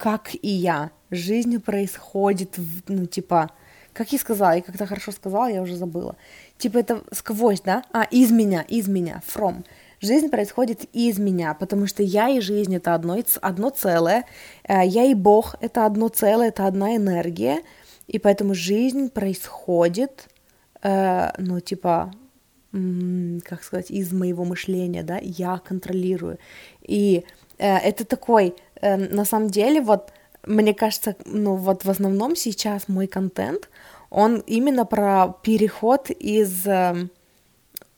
как 0.00 0.34
и 0.34 0.48
я, 0.48 0.90
жизнь 1.10 1.60
происходит, 1.60 2.58
ну, 2.88 3.04
типа, 3.04 3.50
как 3.92 4.12
я 4.12 4.18
сказала, 4.18 4.56
я 4.56 4.62
как-то 4.62 4.86
хорошо 4.86 5.12
сказала, 5.12 5.46
я 5.50 5.60
уже 5.60 5.76
забыла. 5.76 6.16
Типа 6.56 6.78
это 6.78 7.02
сквозь, 7.12 7.60
да? 7.60 7.84
А, 7.92 8.04
из 8.04 8.30
меня, 8.30 8.62
из 8.62 8.88
меня, 8.88 9.22
from. 9.26 9.62
Жизнь 10.00 10.30
происходит 10.30 10.84
из 10.94 11.18
меня, 11.18 11.52
потому 11.52 11.86
что 11.86 12.02
я 12.02 12.30
и 12.30 12.40
жизнь 12.40 12.74
это 12.74 12.94
одно, 12.94 13.18
одно 13.42 13.68
целое, 13.68 14.24
э, 14.66 14.86
я 14.86 15.04
и 15.04 15.12
Бог 15.12 15.56
это 15.60 15.84
одно 15.84 16.08
целое, 16.08 16.48
это 16.48 16.66
одна 16.66 16.96
энергия, 16.96 17.60
и 18.06 18.18
поэтому 18.18 18.54
жизнь 18.54 19.10
происходит, 19.10 20.28
э, 20.82 21.30
ну, 21.36 21.60
типа, 21.60 22.12
как 22.72 23.62
сказать, 23.62 23.90
из 23.90 24.12
моего 24.12 24.44
мышления, 24.44 25.02
да, 25.02 25.18
я 25.20 25.58
контролирую. 25.58 26.38
И 26.80 27.24
э, 27.58 27.76
это 27.76 28.06
такой, 28.06 28.54
на 28.80 29.24
самом 29.26 29.50
деле, 29.50 29.82
вот, 29.82 30.12
мне 30.46 30.72
кажется, 30.72 31.14
ну 31.26 31.56
вот 31.56 31.84
в 31.84 31.90
основном 31.90 32.36
сейчас 32.36 32.88
мой 32.88 33.06
контент, 33.06 33.68
он 34.08 34.38
именно 34.46 34.86
про 34.86 35.34
переход 35.42 36.10
из 36.10 36.64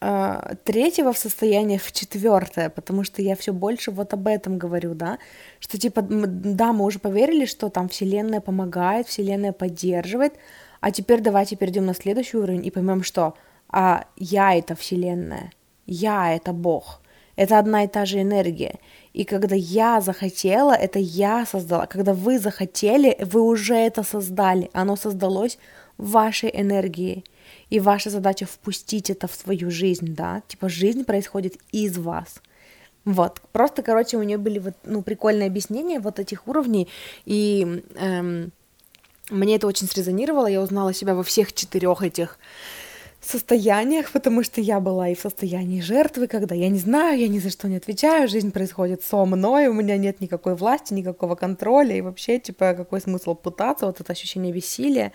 э, 0.03 0.55
третьего 0.65 1.13
в 1.13 1.19
состояние 1.19 1.79
в 1.79 1.93
четвертое, 1.93 2.69
потому 2.69 3.05
что 3.05 3.23
я 3.23 3.37
все 3.37 3.53
больше 3.53 3.91
вот 3.91 4.13
об 4.13 4.27
этом 4.27 4.59
говорю, 4.59 4.95
да, 4.95 5.19
что 5.61 5.79
типа, 5.79 6.03
да, 6.03 6.73
мы 6.73 6.85
уже 6.85 6.99
поверили, 6.99 7.47
что 7.47 7.69
там 7.69 7.89
Вселенная 7.89 8.41
помогает, 8.41 9.07
Вселенная 9.07 9.53
поддерживает, 9.53 10.35
а 10.81 10.91
теперь 10.91 11.21
давайте 11.21 11.57
перейдем 11.57 11.87
на 11.87 11.95
следующий 11.95 12.37
уровень 12.37 12.67
и 12.67 12.71
поймем, 12.71 13.03
что 13.03 13.35
а 13.69 14.05
я 14.17 14.55
это 14.55 14.75
Вселенная, 14.75 15.53
я 15.87 16.35
это 16.35 16.53
Бог, 16.53 17.01
это 17.37 17.59
одна 17.59 17.85
и 17.85 17.89
та 17.89 18.05
же 18.05 18.21
энергия. 18.21 18.79
И 19.15 19.25
когда 19.25 19.55
я 19.57 20.01
захотела, 20.01 20.73
это 20.73 20.99
я 20.99 21.47
создала. 21.47 21.87
Когда 21.87 22.13
вы 22.13 22.39
захотели, 22.39 23.17
вы 23.21 23.41
уже 23.41 23.75
это 23.75 24.03
создали. 24.03 24.71
Оно 24.73 24.97
создалось 24.97 25.59
вашей 25.99 26.51
энергией. 26.51 27.25
И 27.73 27.81
ваша 27.81 28.11
задача 28.11 28.45
впустить 28.45 29.09
это 29.09 29.27
в 29.27 29.35
свою 29.35 29.71
жизнь, 29.71 30.15
да. 30.15 30.43
Типа 30.47 30.69
жизнь 30.69 31.05
происходит 31.05 31.55
из 31.73 31.97
вас. 31.97 32.43
Вот, 33.07 33.41
просто, 33.53 33.83
короче, 33.83 34.19
у 34.19 34.23
нее 34.23 34.37
были 34.37 34.59
вот, 34.59 34.75
ну, 34.85 35.01
прикольные 35.01 35.47
объяснения 35.47 35.99
вот 35.99 36.19
этих 36.19 36.47
уровней, 36.47 36.87
и 37.25 37.83
эм, 37.97 38.53
мне 39.31 39.57
это 39.57 39.67
очень 39.67 39.89
срезонировало, 39.89 40.49
я 40.49 40.61
узнала 40.61 40.93
себя 40.93 41.15
во 41.15 41.23
всех 41.23 41.55
четырех 41.55 42.03
этих 42.03 42.39
состояниях, 43.23 44.13
потому 44.13 44.43
что 44.43 44.61
я 44.61 44.79
была 44.79 45.09
и 45.09 45.15
в 45.15 45.21
состоянии 45.21 45.81
жертвы, 45.81 46.27
когда 46.27 46.55
я 46.55 46.69
не 46.69 46.79
знаю, 46.79 47.19
я 47.19 47.29
ни 47.29 47.39
за 47.39 47.49
что 47.49 47.69
не 47.69 47.77
отвечаю, 47.77 48.29
жизнь 48.29 48.51
происходит 48.53 49.03
со 49.03 49.25
мной, 49.25 49.69
у 49.69 49.73
меня 49.73 49.97
нет 49.97 50.21
никакой 50.21 50.57
власти, 50.57 50.93
никакого 50.93 51.37
контроля, 51.37 51.97
и 51.97 52.03
вообще, 52.03 52.39
типа, 52.39 52.75
какой 52.75 53.01
смысл 53.01 53.35
пытаться, 53.35 53.87
вот 53.87 53.99
это 53.99 54.13
ощущение 54.13 54.53
бессилия, 54.53 55.13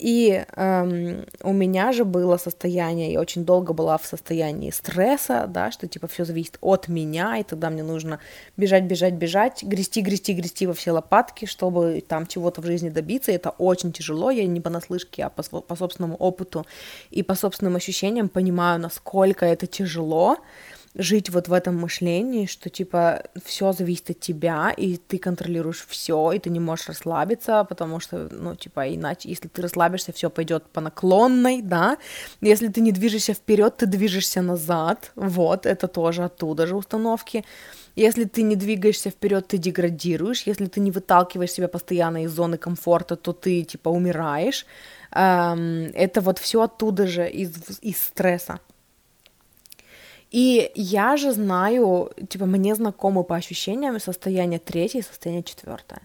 и 0.00 0.44
эм, 0.56 1.26
у 1.42 1.52
меня 1.52 1.92
же 1.92 2.06
было 2.06 2.38
состояние, 2.38 3.12
я 3.12 3.20
очень 3.20 3.44
долго 3.44 3.74
была 3.74 3.98
в 3.98 4.06
состоянии 4.06 4.70
стресса, 4.70 5.44
да, 5.46 5.70
что 5.70 5.86
типа 5.86 6.06
все 6.06 6.24
зависит 6.24 6.56
от 6.62 6.88
меня, 6.88 7.36
и 7.36 7.42
тогда 7.42 7.68
мне 7.68 7.82
нужно 7.82 8.18
бежать, 8.56 8.84
бежать, 8.84 9.12
бежать, 9.12 9.62
грести, 9.62 10.00
грести, 10.00 10.32
грести 10.32 10.66
во 10.66 10.72
все 10.72 10.92
лопатки, 10.92 11.44
чтобы 11.44 12.02
там 12.08 12.26
чего-то 12.26 12.62
в 12.62 12.64
жизни 12.64 12.88
добиться. 12.88 13.30
И 13.30 13.34
это 13.34 13.50
очень 13.50 13.92
тяжело, 13.92 14.30
я 14.30 14.46
не 14.46 14.60
понаслышке, 14.60 15.24
а 15.24 15.28
по, 15.28 15.42
по 15.42 15.76
собственному 15.76 16.16
опыту 16.16 16.64
и 17.10 17.22
по 17.22 17.34
собственным 17.34 17.76
ощущениям 17.76 18.30
понимаю, 18.30 18.80
насколько 18.80 19.44
это 19.44 19.66
тяжело 19.66 20.38
жить 20.94 21.30
вот 21.30 21.48
в 21.48 21.52
этом 21.52 21.78
мышлении, 21.78 22.46
что 22.46 22.68
типа 22.68 23.22
все 23.44 23.72
зависит 23.72 24.10
от 24.10 24.20
тебя, 24.20 24.74
и 24.76 24.96
ты 24.96 25.18
контролируешь 25.18 25.86
все, 25.88 26.32
и 26.32 26.38
ты 26.38 26.50
не 26.50 26.60
можешь 26.60 26.88
расслабиться, 26.88 27.64
потому 27.64 28.00
что, 28.00 28.28
ну, 28.30 28.56
типа, 28.56 28.92
иначе, 28.92 29.28
если 29.28 29.48
ты 29.48 29.62
расслабишься, 29.62 30.12
все 30.12 30.30
пойдет 30.30 30.64
по 30.64 30.80
наклонной, 30.80 31.62
да. 31.62 31.96
Если 32.40 32.68
ты 32.68 32.80
не 32.80 32.92
движешься 32.92 33.34
вперед, 33.34 33.76
ты 33.76 33.86
движешься 33.86 34.42
назад. 34.42 35.12
Вот, 35.14 35.64
это 35.66 35.86
тоже 35.86 36.24
оттуда 36.24 36.66
же 36.66 36.76
установки. 36.76 37.44
Если 37.94 38.24
ты 38.24 38.42
не 38.42 38.56
двигаешься 38.56 39.10
вперед, 39.10 39.46
ты 39.46 39.58
деградируешь. 39.58 40.42
Если 40.42 40.66
ты 40.66 40.80
не 40.80 40.90
выталкиваешь 40.90 41.52
себя 41.52 41.68
постоянно 41.68 42.24
из 42.24 42.32
зоны 42.32 42.56
комфорта, 42.56 43.16
то 43.16 43.32
ты 43.32 43.62
типа 43.62 43.90
умираешь. 43.90 44.66
Эм, 45.12 45.90
это 45.94 46.20
вот 46.20 46.38
все 46.38 46.62
оттуда 46.62 47.06
же 47.06 47.28
из, 47.28 47.52
из 47.80 47.98
стресса. 47.98 48.60
И 50.30 50.70
я 50.74 51.16
же 51.16 51.32
знаю, 51.32 52.10
типа, 52.28 52.46
мне 52.46 52.74
знакомы 52.74 53.24
по 53.24 53.36
ощущениям 53.36 53.98
состояние 53.98 54.60
третье 54.60 55.00
и 55.00 55.02
состояние 55.02 55.42
четвертое. 55.42 56.02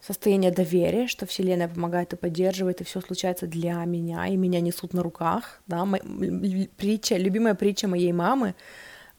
Состояние 0.00 0.50
доверия, 0.50 1.06
что 1.06 1.26
Вселенная 1.26 1.68
помогает 1.68 2.12
и 2.12 2.16
поддерживает, 2.16 2.80
и 2.80 2.84
все 2.84 3.00
случается 3.00 3.46
для 3.46 3.84
меня, 3.84 4.26
и 4.26 4.36
меня 4.36 4.60
несут 4.60 4.94
на 4.94 5.02
руках, 5.02 5.62
да, 5.68 5.84
Мо- 5.84 6.00
притча, 6.76 7.16
любимая 7.16 7.54
притча 7.54 7.86
моей 7.86 8.12
мамы. 8.12 8.56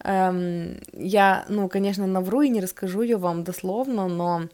Эм, 0.04 0.82
я, 0.92 1.46
ну, 1.48 1.70
конечно, 1.70 2.06
навру 2.06 2.42
и 2.42 2.50
не 2.50 2.60
расскажу 2.60 3.02
ее 3.02 3.16
вам 3.16 3.46
дословно, 3.46 4.10
но 4.10 4.50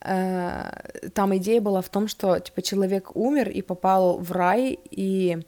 э, 0.00 1.10
там 1.14 1.36
идея 1.36 1.60
была 1.60 1.80
в 1.80 1.88
том, 1.88 2.08
что, 2.08 2.40
типа, 2.40 2.60
человек 2.60 3.14
умер 3.14 3.48
и 3.48 3.62
попал 3.62 4.18
в 4.18 4.32
рай, 4.32 4.80
и 4.90 5.38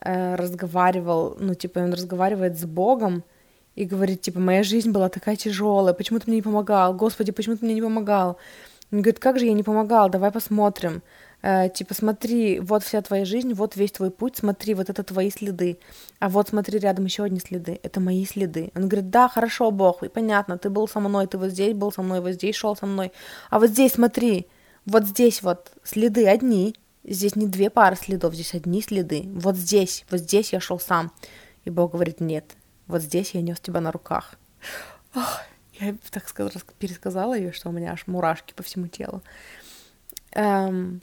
э, 0.00 0.34
разговаривал, 0.34 1.36
ну, 1.38 1.54
типа, 1.54 1.80
он 1.80 1.92
разговаривает 1.92 2.58
с 2.58 2.64
Богом 2.64 3.24
и 3.74 3.84
говорит, 3.84 4.20
типа, 4.20 4.40
моя 4.40 4.62
жизнь 4.62 4.90
была 4.90 5.08
такая 5.08 5.36
тяжелая, 5.36 5.94
почему 5.94 6.18
ты 6.18 6.24
мне 6.26 6.36
не 6.36 6.42
помогал? 6.42 6.94
Господи, 6.94 7.32
почему 7.32 7.56
ты 7.56 7.64
мне 7.64 7.74
не 7.74 7.82
помогал? 7.82 8.38
Он 8.92 9.02
говорит, 9.02 9.20
как 9.20 9.38
же 9.38 9.46
я 9.46 9.52
не 9.52 9.62
помогал, 9.62 10.10
давай 10.10 10.30
посмотрим. 10.30 11.02
Э, 11.42 11.68
типа, 11.68 11.94
смотри, 11.94 12.60
вот 12.60 12.82
вся 12.82 13.00
твоя 13.02 13.24
жизнь, 13.24 13.54
вот 13.54 13.76
весь 13.76 13.92
твой 13.92 14.10
путь, 14.10 14.36
смотри, 14.36 14.74
вот 14.74 14.90
это 14.90 15.02
твои 15.02 15.30
следы. 15.30 15.78
А 16.18 16.28
вот 16.28 16.48
смотри, 16.48 16.78
рядом 16.78 17.04
еще 17.04 17.24
одни 17.24 17.40
следы, 17.40 17.80
это 17.82 18.00
мои 18.00 18.24
следы. 18.26 18.72
Он 18.74 18.88
говорит, 18.88 19.10
да, 19.10 19.28
хорошо, 19.28 19.70
Бог, 19.70 20.02
и 20.02 20.08
понятно, 20.08 20.58
ты 20.58 20.68
был 20.70 20.88
со 20.88 21.00
мной, 21.00 21.26
ты 21.26 21.38
вот 21.38 21.50
здесь 21.50 21.74
был 21.74 21.92
со 21.92 22.02
мной, 22.02 22.20
вот 22.20 22.32
здесь 22.32 22.56
шел 22.56 22.76
со 22.76 22.86
мной. 22.86 23.12
А 23.48 23.58
вот 23.58 23.70
здесь, 23.70 23.92
смотри, 23.92 24.46
вот 24.86 25.04
здесь 25.06 25.42
вот 25.42 25.72
следы 25.84 26.26
одни, 26.26 26.74
Здесь 27.04 27.36
не 27.36 27.46
две 27.46 27.70
пары 27.70 27.96
следов, 27.96 28.34
здесь 28.34 28.54
одни 28.54 28.82
следы. 28.82 29.24
Вот 29.34 29.56
здесь, 29.56 30.04
вот 30.10 30.20
здесь 30.20 30.52
я 30.52 30.60
шел 30.60 30.78
сам. 30.78 31.12
И 31.64 31.70
Бог 31.70 31.92
говорит, 31.92 32.20
нет, 32.20 32.56
вот 32.86 33.02
здесь 33.02 33.30
я 33.32 33.42
нес 33.42 33.60
тебя 33.60 33.80
на 33.80 33.90
руках. 33.90 34.34
Ох, 35.14 35.40
я, 35.80 35.96
так 36.10 36.28
сказать, 36.28 36.54
пересказала 36.78 37.36
ее, 37.36 37.52
что 37.52 37.70
у 37.70 37.72
меня 37.72 37.92
аж 37.92 38.06
мурашки 38.06 38.52
по 38.54 38.62
всему 38.62 38.86
телу. 38.86 39.22
Эм, 40.32 41.00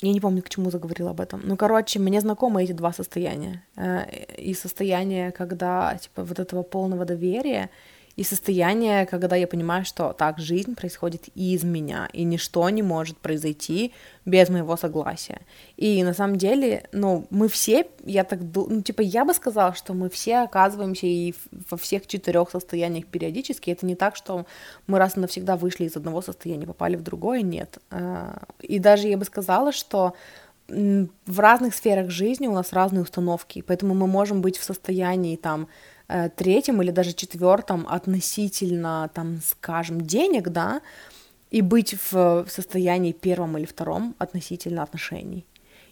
я 0.00 0.12
не 0.12 0.20
помню, 0.20 0.42
к 0.42 0.48
чему 0.48 0.70
заговорила 0.70 1.10
об 1.10 1.20
этом. 1.20 1.40
Ну, 1.44 1.56
короче, 1.56 1.98
мне 1.98 2.20
знакомы 2.20 2.62
эти 2.62 2.72
два 2.72 2.92
состояния. 2.92 3.64
Э, 3.76 4.04
и 4.36 4.52
состояние, 4.54 5.32
когда, 5.32 5.96
типа, 5.96 6.24
вот 6.24 6.38
этого 6.38 6.62
полного 6.62 7.04
доверия, 7.04 7.70
и 8.16 8.22
состояние, 8.22 9.06
когда 9.06 9.34
я 9.36 9.46
понимаю, 9.46 9.84
что 9.84 10.12
так, 10.12 10.38
жизнь 10.38 10.74
происходит 10.74 11.28
из 11.34 11.64
меня, 11.64 12.08
и 12.12 12.22
ничто 12.24 12.68
не 12.70 12.82
может 12.82 13.18
произойти 13.18 13.92
без 14.24 14.48
моего 14.48 14.76
согласия. 14.76 15.40
И 15.76 16.02
на 16.04 16.14
самом 16.14 16.36
деле, 16.36 16.88
ну, 16.92 17.26
мы 17.30 17.48
все, 17.48 17.86
я 18.04 18.24
так, 18.24 18.38
ну, 18.54 18.82
типа, 18.82 19.00
я 19.00 19.24
бы 19.24 19.34
сказала, 19.34 19.74
что 19.74 19.94
мы 19.94 20.08
все 20.10 20.38
оказываемся 20.38 21.06
и 21.06 21.34
во 21.70 21.76
всех 21.76 22.06
четырех 22.06 22.50
состояниях 22.50 23.06
периодически. 23.06 23.70
Это 23.70 23.84
не 23.84 23.96
так, 23.96 24.14
что 24.14 24.46
мы 24.86 24.98
раз 24.98 25.16
и 25.16 25.20
навсегда 25.20 25.56
вышли 25.56 25.84
из 25.84 25.96
одного 25.96 26.22
состояния, 26.22 26.66
попали 26.66 26.96
в 26.96 27.02
другое, 27.02 27.42
нет. 27.42 27.78
А, 27.90 28.44
и 28.60 28.78
даже 28.78 29.08
я 29.08 29.18
бы 29.18 29.24
сказала, 29.24 29.72
что 29.72 30.14
в 30.68 31.40
разных 31.40 31.74
сферах 31.74 32.10
жизни 32.10 32.46
у 32.46 32.52
нас 32.52 32.72
разные 32.72 33.02
установки, 33.02 33.62
поэтому 33.66 33.94
мы 33.94 34.06
можем 34.06 34.40
быть 34.40 34.56
в 34.56 34.64
состоянии 34.64 35.36
там 35.36 35.68
третьем 36.36 36.82
или 36.82 36.90
даже 36.90 37.12
четвертом 37.12 37.86
относительно, 37.88 39.10
там, 39.14 39.40
скажем, 39.42 40.00
денег, 40.00 40.48
да, 40.48 40.80
и 41.50 41.62
быть 41.62 41.94
в 42.10 42.46
состоянии 42.48 43.12
первом 43.12 43.56
или 43.56 43.64
втором 43.64 44.14
относительно 44.18 44.82
отношений. 44.82 45.46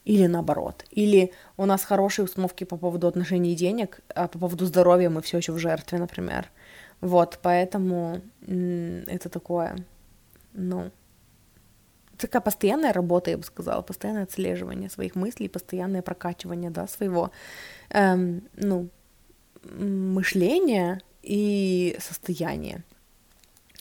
Или 0.04 0.26
наоборот. 0.26 0.84
Или 0.90 1.32
у 1.56 1.64
нас 1.64 1.84
хорошие 1.84 2.24
установки 2.24 2.64
по 2.64 2.76
поводу 2.76 3.06
отношений 3.06 3.52
и 3.52 3.56
денег, 3.56 4.00
а 4.14 4.26
по 4.26 4.38
поводу 4.38 4.66
здоровья 4.66 5.08
мы 5.10 5.22
все 5.22 5.38
еще 5.38 5.52
в 5.52 5.58
жертве, 5.58 5.98
например. 5.98 6.50
Вот, 7.00 7.38
поэтому 7.42 8.20
это 8.46 9.28
такое, 9.28 9.76
ну, 10.52 10.90
такая 12.16 12.42
постоянная 12.42 12.92
работа, 12.92 13.30
я 13.30 13.38
бы 13.38 13.44
сказала, 13.44 13.82
постоянное 13.82 14.24
отслеживание 14.24 14.90
своих 14.90 15.14
мыслей, 15.14 15.48
постоянное 15.48 16.02
прокачивание, 16.02 16.70
да, 16.70 16.86
своего, 16.86 17.30
эм, 17.90 18.42
ну, 18.56 18.88
мышления 19.64 21.00
и 21.22 21.96
состояния. 22.00 22.84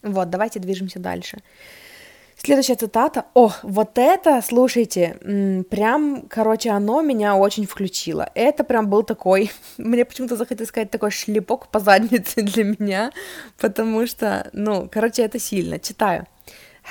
Вот, 0.03 0.29
давайте 0.29 0.59
движемся 0.59 0.99
дальше. 0.99 1.39
Следующая 2.43 2.75
цитата. 2.75 3.25
О, 3.35 3.51
вот 3.61 3.99
это, 3.99 4.41
слушайте, 4.41 5.63
прям, 5.69 6.23
короче, 6.27 6.71
оно 6.71 7.01
меня 7.01 7.35
очень 7.35 7.67
включило. 7.67 8.31
Это 8.33 8.63
прям 8.63 8.89
был 8.89 9.03
такой, 9.03 9.51
мне 9.77 10.05
почему-то 10.05 10.35
захотелось 10.35 10.69
сказать 10.69 10.89
такой 10.89 11.11
шлепок 11.11 11.67
по 11.67 11.79
заднице 11.79 12.41
для 12.41 12.63
меня, 12.63 13.11
потому 13.59 14.07
что, 14.07 14.49
ну, 14.53 14.89
короче, 14.91 15.21
это 15.21 15.37
сильно. 15.37 15.77
Читаю. 15.77 16.25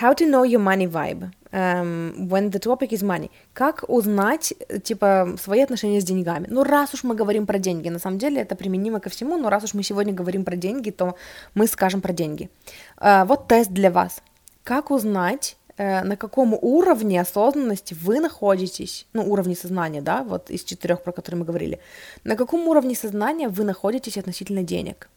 How 0.01 0.17
to 0.17 0.31
know 0.31 0.45
your 0.45 0.63
money 0.63 0.89
vibe 0.89 1.31
um, 1.53 2.29
when 2.29 2.51
the 2.51 2.59
topic 2.59 2.91
is 2.91 3.03
money. 3.03 3.31
Как 3.53 3.85
узнать, 3.89 4.55
типа, 4.83 5.37
свои 5.41 5.63
отношения 5.63 6.01
с 6.01 6.05
деньгами? 6.05 6.47
Ну, 6.51 6.65
раз 6.65 6.95
уж 6.95 7.05
мы 7.05 7.15
говорим 7.15 7.47
про 7.47 7.59
деньги, 7.59 7.89
на 7.89 7.99
самом 7.99 8.19
деле 8.19 8.43
это 8.43 8.55
применимо 8.55 9.01
ко 9.01 9.11
всему, 9.11 9.37
но 9.37 9.51
раз 9.51 9.65
уж 9.65 9.75
мы 9.75 9.83
сегодня 9.83 10.13
говорим 10.13 10.45
про 10.45 10.57
деньги, 10.57 10.91
то 10.91 11.17
мы 11.55 11.67
скажем 11.67 12.01
про 12.01 12.13
деньги. 12.13 12.51
Uh, 12.99 13.27
вот 13.27 13.49
тест 13.49 13.71
для 13.71 13.91
вас. 13.91 14.23
Как 14.65 14.91
узнать, 14.91 15.57
uh, 15.79 16.03
на 16.05 16.17
каком 16.17 16.55
уровне 16.55 17.21
осознанности 17.21 17.95
вы 17.95 18.21
находитесь, 18.21 19.07
ну, 19.13 19.31
уровне 19.31 19.55
сознания, 19.55 20.01
да, 20.01 20.23
вот 20.23 20.51
из 20.51 20.65
четырех, 20.65 21.03
про 21.03 21.13
которые 21.13 21.41
мы 21.41 21.47
говорили, 21.47 21.81
на 22.25 22.37
каком 22.37 22.69
уровне 22.69 22.95
сознания 22.95 23.49
вы 23.49 23.65
находитесь 23.65 24.19
относительно 24.19 24.63
денег? 24.63 25.09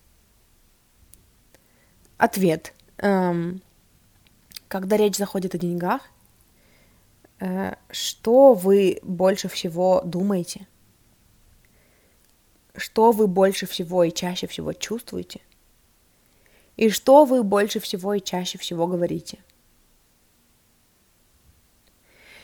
Ответ. 2.18 2.74
Um, 3.00 3.60
когда 4.74 4.98
речь 4.98 5.18
заходит 5.18 5.54
о 5.54 5.60
деньгах, 5.60 6.02
э, 6.02 6.13
что 7.90 8.54
вы 8.54 9.00
больше 9.04 9.48
всего 9.50 10.02
думаете? 10.06 10.68
Что 12.76 13.12
вы 13.12 13.28
больше 13.28 13.66
всего 13.66 14.04
и 14.04 14.12
чаще 14.12 14.48
всего 14.48 14.74
чувствуете? 14.74 15.42
И 16.76 16.90
что 16.90 17.26
вы 17.26 17.44
больше 17.44 17.80
всего 17.80 18.14
и 18.14 18.22
чаще 18.22 18.58
всего 18.58 18.88
говорите? 18.88 19.40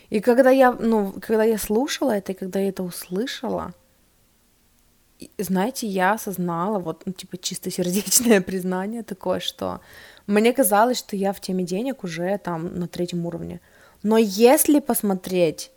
И 0.10 0.22
когда 0.22 0.50
я, 0.50 0.72
ну, 0.72 1.14
когда 1.22 1.44
я 1.44 1.58
слушала 1.58 2.12
это, 2.12 2.32
и 2.32 2.36
когда 2.36 2.60
я 2.60 2.70
это 2.70 2.84
услышала, 2.84 3.74
знаете, 5.38 5.88
я 5.88 6.14
осознала, 6.14 6.80
вот, 6.80 7.04
ну, 7.06 7.14
типа, 7.14 7.38
чистосердечное 7.38 8.42
признание 8.50 9.04
такое, 9.04 9.40
что 9.40 9.82
мне 10.28 10.54
казалось, 10.54 10.98
что 10.98 11.16
я 11.16 11.34
в 11.34 11.42
теме 11.42 11.64
денег 11.64 12.04
уже 12.04 12.38
там 12.38 12.80
на 12.80 12.88
третьем 12.88 13.26
уровне. 13.26 13.62
Но 14.04 14.18
если 14.18 14.80
посмотреть, 14.80 15.72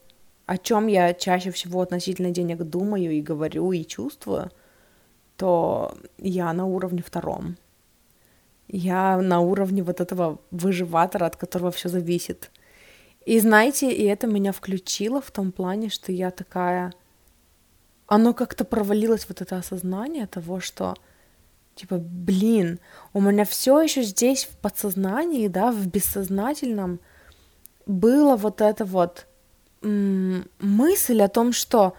о 0.46 0.58
чем 0.58 0.86
я 0.86 1.14
чаще 1.14 1.50
всего 1.50 1.80
относительно 1.80 2.30
денег 2.30 2.58
думаю 2.62 3.12
и 3.12 3.20
говорю 3.20 3.72
и 3.72 3.84
чувствую, 3.84 4.50
то 5.36 5.96
я 6.18 6.52
на 6.52 6.66
уровне 6.66 7.02
втором. 7.02 7.56
Я 8.68 9.18
на 9.18 9.40
уровне 9.40 9.82
вот 9.82 10.00
этого 10.00 10.38
выживатора, 10.50 11.26
от 11.26 11.36
которого 11.36 11.70
все 11.70 11.88
зависит. 11.88 12.50
И 13.26 13.38
знаете, 13.40 13.92
и 13.92 14.04
это 14.04 14.26
меня 14.26 14.52
включило 14.52 15.20
в 15.20 15.30
том 15.30 15.52
плане, 15.52 15.88
что 15.90 16.12
я 16.12 16.30
такая... 16.30 16.92
Оно 18.06 18.34
как-то 18.34 18.64
провалилось, 18.64 19.26
вот 19.28 19.40
это 19.40 19.56
осознание 19.56 20.26
того, 20.26 20.60
что 20.60 20.94
Типа, 21.74 21.96
блин, 21.98 22.80
у 23.14 23.20
меня 23.20 23.44
все 23.44 23.80
еще 23.80 24.02
здесь 24.02 24.44
в 24.44 24.56
подсознании, 24.58 25.48
да, 25.48 25.72
в 25.72 25.86
бессознательном 25.86 27.00
было 27.86 28.36
вот 28.36 28.60
это 28.60 28.84
вот 28.84 29.26
мысль 29.82 31.22
о 31.22 31.28
том, 31.28 31.52
что 31.52 31.94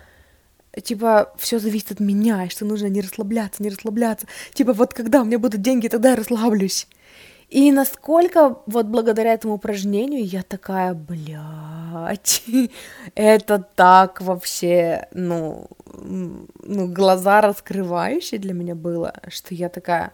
типа 0.81 1.33
все 1.37 1.59
зависит 1.59 1.91
от 1.91 1.99
меня, 1.99 2.45
и 2.45 2.49
что 2.49 2.65
нужно 2.65 2.87
не 2.87 3.01
расслабляться, 3.01 3.61
не 3.61 3.69
расслабляться. 3.69 4.27
Типа 4.53 4.73
вот 4.73 4.93
когда 4.93 5.21
у 5.21 5.25
меня 5.25 5.39
будут 5.39 5.61
деньги, 5.61 5.87
тогда 5.87 6.11
я 6.11 6.15
расслаблюсь. 6.15 6.87
И 7.49 7.71
насколько 7.71 8.57
вот 8.65 8.87
благодаря 8.87 9.33
этому 9.33 9.55
упражнению 9.55 10.25
я 10.25 10.41
такая, 10.41 10.95
блядь, 10.95 12.43
это 13.15 13.59
так 13.75 14.21
вообще, 14.21 15.07
ну, 15.11 15.67
ну, 15.93 16.87
глаза 16.87 17.41
раскрывающие 17.41 18.39
для 18.39 18.53
меня 18.53 18.73
было, 18.73 19.13
что 19.27 19.53
я 19.53 19.69
такая, 19.69 20.13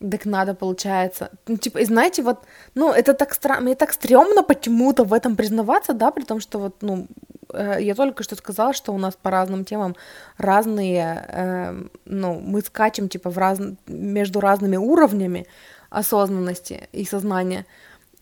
так 0.00 0.26
надо, 0.26 0.54
получается. 0.54 1.30
Ну, 1.46 1.56
типа, 1.56 1.78
и 1.78 1.84
знаете, 1.84 2.22
вот, 2.22 2.38
ну, 2.74 2.92
это 2.92 3.14
так 3.14 3.34
странно, 3.34 3.62
мне 3.62 3.74
так 3.74 3.92
стрёмно 3.92 4.42
почему-то 4.42 5.04
в 5.04 5.12
этом 5.12 5.36
признаваться, 5.36 5.92
да, 5.92 6.10
при 6.10 6.24
том, 6.24 6.40
что 6.40 6.58
вот, 6.58 6.76
ну, 6.82 7.06
э, 7.52 7.78
я 7.80 7.94
только 7.94 8.22
что 8.22 8.36
сказала, 8.36 8.72
что 8.72 8.92
у 8.92 8.98
нас 8.98 9.16
по 9.20 9.30
разным 9.30 9.64
темам 9.64 9.96
разные, 10.36 11.24
э, 11.28 11.82
ну, 12.04 12.40
мы 12.40 12.60
скачем, 12.60 13.08
типа, 13.08 13.30
в 13.30 13.38
раз... 13.38 13.58
между 13.86 14.40
разными 14.40 14.76
уровнями, 14.76 15.46
осознанности 15.90 16.88
и 16.92 17.04
сознания. 17.04 17.66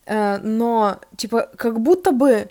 Э, 0.05 0.39
но, 0.39 0.99
типа, 1.15 1.49
как 1.57 1.79
будто 1.79 2.11
бы 2.11 2.49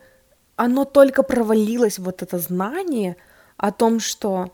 оно 0.57 0.85
только 0.85 1.23
провалилось, 1.23 1.99
вот 1.99 2.23
это 2.23 2.39
знание 2.39 3.17
о 3.57 3.73
том, 3.73 4.01
что 4.01 4.51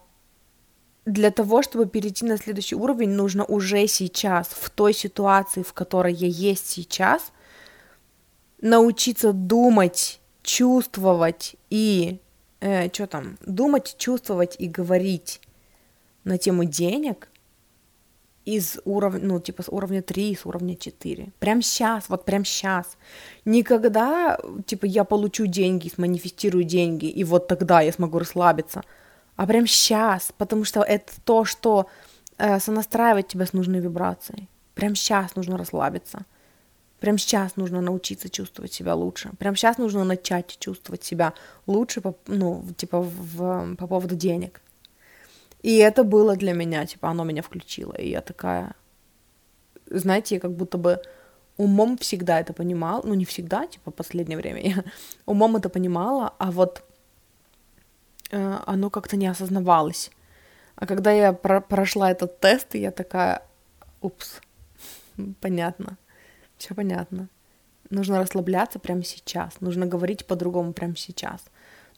для 1.04 1.30
того, 1.30 1.62
чтобы 1.62 1.86
перейти 1.86 2.24
на 2.24 2.36
следующий 2.36 2.76
уровень, 2.76 3.10
нужно 3.10 3.44
уже 3.44 3.86
сейчас, 3.86 4.48
в 4.48 4.70
той 4.70 4.94
ситуации, 4.94 5.62
в 5.62 5.72
которой 5.72 6.12
я 6.12 6.28
есть 6.28 6.68
сейчас, 6.68 7.32
научиться 8.60 9.32
думать, 9.32 10.20
чувствовать 10.42 11.56
и 11.70 12.20
э, 12.60 12.88
что 12.92 13.06
там, 13.06 13.38
думать, 13.44 13.96
чувствовать 13.98 14.56
и 14.58 14.68
говорить 14.68 15.40
на 16.24 16.38
тему 16.38 16.64
денег, 16.64 17.28
из 18.44 18.80
уровня, 18.84 19.20
ну, 19.22 19.40
типа 19.40 19.62
с 19.62 19.68
уровня 19.68 20.02
3, 20.02 20.36
с 20.36 20.46
уровня 20.46 20.76
4. 20.76 21.32
Прям 21.38 21.62
сейчас, 21.62 22.08
вот 22.08 22.24
прям 22.24 22.44
сейчас. 22.44 22.96
Никогда, 23.44 24.38
типа, 24.66 24.86
я 24.86 25.04
получу 25.04 25.46
деньги, 25.46 25.88
сманифестирую 25.88 26.64
деньги, 26.64 27.06
и 27.06 27.24
вот 27.24 27.46
тогда 27.46 27.80
я 27.80 27.92
смогу 27.92 28.18
расслабиться. 28.18 28.82
А 29.36 29.46
прям 29.46 29.66
сейчас, 29.66 30.32
потому 30.36 30.64
что 30.64 30.82
это 30.82 31.12
то, 31.24 31.44
что 31.44 31.88
э, 32.38 32.60
сонастраивает 32.60 33.28
тебя 33.28 33.46
с 33.46 33.52
нужной 33.52 33.80
вибрацией. 33.80 34.48
Прям 34.74 34.94
сейчас 34.94 35.36
нужно 35.36 35.56
расслабиться. 35.56 36.24
Прям 37.00 37.18
сейчас 37.18 37.56
нужно 37.56 37.80
научиться 37.80 38.28
чувствовать 38.28 38.72
себя 38.72 38.94
лучше. 38.94 39.30
Прям 39.38 39.56
сейчас 39.56 39.78
нужно 39.78 40.04
начать 40.04 40.56
чувствовать 40.60 41.02
себя 41.02 41.34
лучше, 41.66 42.00
по, 42.00 42.16
ну, 42.26 42.64
типа, 42.76 43.00
в, 43.00 43.74
по 43.76 43.86
поводу 43.86 44.14
денег. 44.14 44.60
И 45.62 45.76
это 45.78 46.04
было 46.04 46.36
для 46.36 46.52
меня, 46.52 46.86
типа, 46.86 47.08
оно 47.08 47.24
меня 47.24 47.42
включило. 47.42 47.92
И 47.94 48.10
я 48.10 48.20
такая, 48.20 48.74
знаете, 49.86 50.36
я 50.36 50.40
как 50.40 50.52
будто 50.52 50.78
бы 50.78 51.02
умом 51.56 51.98
всегда 51.98 52.40
это 52.40 52.52
понимала, 52.52 53.02
ну 53.04 53.14
не 53.14 53.24
всегда, 53.24 53.66
типа, 53.66 53.90
последнее 53.90 54.38
время 54.38 54.60
я 54.62 54.84
умом 55.26 55.56
это 55.56 55.68
понимала, 55.68 56.34
а 56.38 56.50
вот 56.50 56.82
оно 58.32 58.90
как-то 58.90 59.16
не 59.16 59.26
осознавалось. 59.26 60.10
А 60.74 60.86
когда 60.86 61.12
я 61.12 61.32
про 61.32 61.60
прошла 61.60 62.10
этот 62.10 62.40
тест, 62.40 62.74
я 62.74 62.90
такая, 62.90 63.42
упс, 64.00 64.40
понятно, 65.40 65.98
все 66.56 66.74
понятно. 66.74 67.28
Нужно 67.90 68.18
расслабляться 68.18 68.78
прямо 68.78 69.04
сейчас. 69.04 69.60
Нужно 69.60 69.86
говорить 69.86 70.26
по-другому 70.26 70.72
прямо 70.72 70.96
сейчас. 70.96 71.44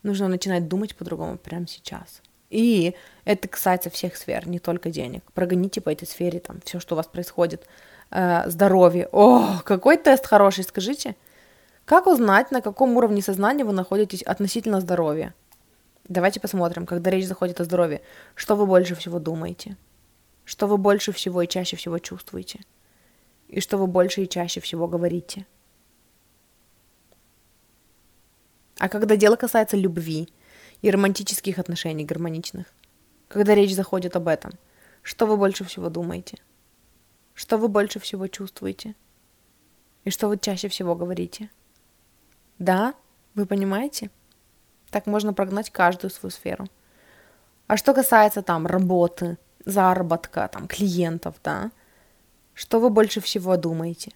Нужно 0.03 0.29
начинать 0.29 0.69
думать 0.69 0.97
по-другому 0.97 1.39
прямо 1.39 1.69
сейчас. 1.69 2.21
И 2.51 2.95
это 3.25 3.49
касается 3.49 3.91
всех 3.91 4.17
сфер, 4.17 4.49
не 4.49 4.59
только 4.59 4.91
денег. 4.91 5.23
Прогоните 5.33 5.81
по 5.81 5.91
этой 5.91 6.07
сфере 6.07 6.41
там 6.41 6.61
все, 6.65 6.81
что 6.81 6.95
у 6.95 6.97
вас 6.97 7.07
происходит. 7.07 7.67
Э, 8.11 8.49
здоровье. 8.49 9.09
О, 9.13 9.61
какой 9.65 9.97
тест 9.97 10.27
хороший, 10.27 10.65
скажите. 10.65 11.17
Как 11.85 12.07
узнать, 12.07 12.51
на 12.51 12.61
каком 12.61 12.97
уровне 12.97 13.23
сознания 13.23 13.65
вы 13.65 13.73
находитесь 13.73 14.23
относительно 14.23 14.81
здоровья? 14.81 15.35
Давайте 16.07 16.39
посмотрим, 16.39 16.85
когда 16.85 17.11
речь 17.11 17.27
заходит 17.27 17.61
о 17.61 17.65
здоровье, 17.65 18.03
что 18.35 18.57
вы 18.57 18.67
больше 18.67 18.95
всего 18.95 19.19
думаете, 19.19 19.77
что 20.45 20.67
вы 20.67 20.77
больше 20.77 21.13
всего 21.13 21.41
и 21.43 21.49
чаще 21.49 21.77
всего 21.77 21.99
чувствуете, 21.99 22.61
и 23.49 23.61
что 23.61 23.79
вы 23.79 23.87
больше 23.87 24.23
и 24.23 24.29
чаще 24.29 24.61
всего 24.61 24.87
говорите. 24.87 25.47
А 28.79 28.89
когда 28.89 29.17
дело 29.17 29.37
касается 29.37 29.79
любви 29.79 30.29
и 30.83 30.91
романтических 30.91 31.59
отношений 31.59 32.05
гармоничных, 32.05 32.67
когда 33.29 33.55
речь 33.55 33.75
заходит 33.75 34.15
об 34.17 34.29
этом, 34.29 34.53
что 35.03 35.27
вы 35.27 35.39
больше 35.39 35.65
всего 35.65 35.89
думаете, 35.89 36.37
что 37.33 37.57
вы 37.57 37.69
больше 37.69 37.99
всего 37.99 38.29
чувствуете, 38.29 38.95
и 40.05 40.11
что 40.11 40.29
вы 40.29 40.39
чаще 40.39 40.69
всего 40.69 40.95
говорите. 40.95 41.51
Да, 42.59 42.95
вы 43.35 43.47
понимаете? 43.47 44.11
Так 44.95 45.07
можно 45.07 45.33
прогнать 45.33 45.71
каждую 45.71 46.09
свою 46.13 46.31
сферу. 46.31 46.69
А 47.67 47.77
что 47.77 47.95
касается 47.95 48.43
там 48.43 48.65
работы, 48.65 49.39
заработка, 49.65 50.47
там 50.47 50.69
клиентов, 50.69 51.35
да, 51.43 51.73
что 52.55 52.79
вы 52.79 52.91
больше 52.91 53.21
всего 53.21 53.57
думаете? 53.57 54.13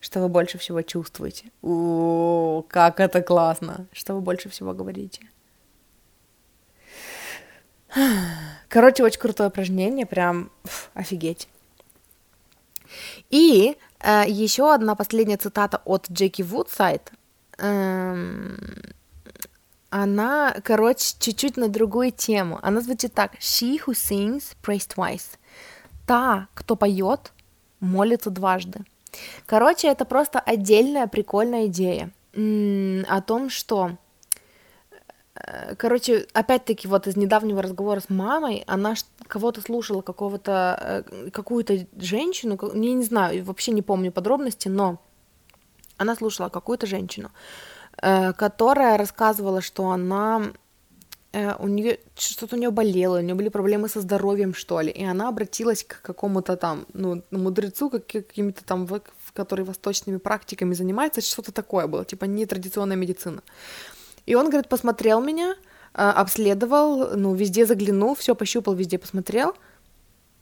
Что 0.00 0.20
вы 0.20 0.28
больше 0.28 0.56
всего 0.56 0.80
чувствуете? 0.80 1.50
О, 1.60 2.64
как 2.66 2.98
это 2.98 3.20
классно! 3.20 3.86
Что 3.92 4.14
вы 4.14 4.22
больше 4.22 4.48
всего 4.48 4.72
говорите? 4.72 5.28
Короче, 8.68 9.04
очень 9.04 9.20
крутое 9.20 9.50
упражнение, 9.50 10.06
прям 10.06 10.50
фу, 10.62 10.88
офигеть. 10.94 11.46
И 13.28 13.76
э, 14.00 14.24
еще 14.28 14.72
одна 14.72 14.94
последняя 14.94 15.36
цитата 15.36 15.82
от 15.84 16.08
Джеки 16.10 16.40
Вудсайд. 16.40 17.12
Эм, 17.58 18.94
она, 19.96 20.56
короче, 20.64 21.14
чуть-чуть 21.20 21.56
на 21.56 21.68
другую 21.68 22.10
тему. 22.10 22.58
Она 22.62 22.80
звучит 22.80 23.14
так. 23.14 23.36
She 23.36 23.78
who 23.86 23.92
sings 23.92 24.56
prays 24.60 24.88
twice. 24.92 25.38
Та, 26.04 26.48
кто 26.54 26.74
поет, 26.74 27.32
молится 27.78 28.30
дважды. 28.30 28.80
Короче, 29.46 29.86
это 29.86 30.04
просто 30.04 30.40
отдельная 30.40 31.06
прикольная 31.06 31.66
идея 31.66 32.10
о 32.34 33.20
том, 33.20 33.50
что 33.50 33.92
э, 35.36 35.76
Короче, 35.76 36.26
опять-таки, 36.32 36.88
вот 36.88 37.06
из 37.06 37.16
недавнего 37.16 37.62
разговора 37.62 38.00
с 38.00 38.10
мамой, 38.10 38.64
она 38.66 38.94
кого-то 39.28 39.60
слушала, 39.60 40.02
какого-то, 40.02 41.04
э, 41.14 41.30
какую-то 41.30 41.86
женщину, 41.96 42.58
я 42.60 42.94
не 42.94 43.04
знаю, 43.04 43.44
вообще 43.44 43.70
не 43.70 43.82
помню 43.82 44.10
подробности, 44.10 44.66
но 44.66 45.00
она 45.98 46.16
слушала 46.16 46.48
какую-то 46.48 46.88
женщину, 46.88 47.30
которая 48.36 48.98
рассказывала, 48.98 49.60
что 49.62 49.90
она 49.90 50.52
э, 51.32 51.54
у 51.58 51.68
нее 51.68 51.98
что-то 52.16 52.56
у 52.56 52.58
нее 52.58 52.70
болело, 52.70 53.18
у 53.18 53.22
нее 53.22 53.34
были 53.34 53.48
проблемы 53.48 53.88
со 53.88 54.00
здоровьем, 54.00 54.54
что 54.54 54.80
ли, 54.80 54.90
и 54.90 55.04
она 55.04 55.28
обратилась 55.28 55.84
к 55.84 56.02
какому-то 56.02 56.56
там, 56.56 56.86
ну, 56.92 57.22
мудрецу, 57.30 57.90
как, 57.90 58.06
какими-то 58.06 58.64
там, 58.64 58.88
который 59.32 59.64
восточными 59.64 60.18
практиками 60.18 60.74
занимается, 60.74 61.20
что-то 61.20 61.52
такое 61.52 61.86
было, 61.86 62.04
типа 62.04 62.26
нетрадиционная 62.26 62.96
медицина. 62.96 63.42
И 64.26 64.34
он, 64.34 64.48
говорит, 64.48 64.68
посмотрел 64.68 65.20
меня, 65.20 65.54
э, 65.94 66.02
обследовал, 66.02 67.16
ну, 67.16 67.34
везде 67.34 67.66
заглянул, 67.66 68.14
все 68.14 68.34
пощупал, 68.34 68.74
везде 68.74 68.98
посмотрел, 68.98 69.54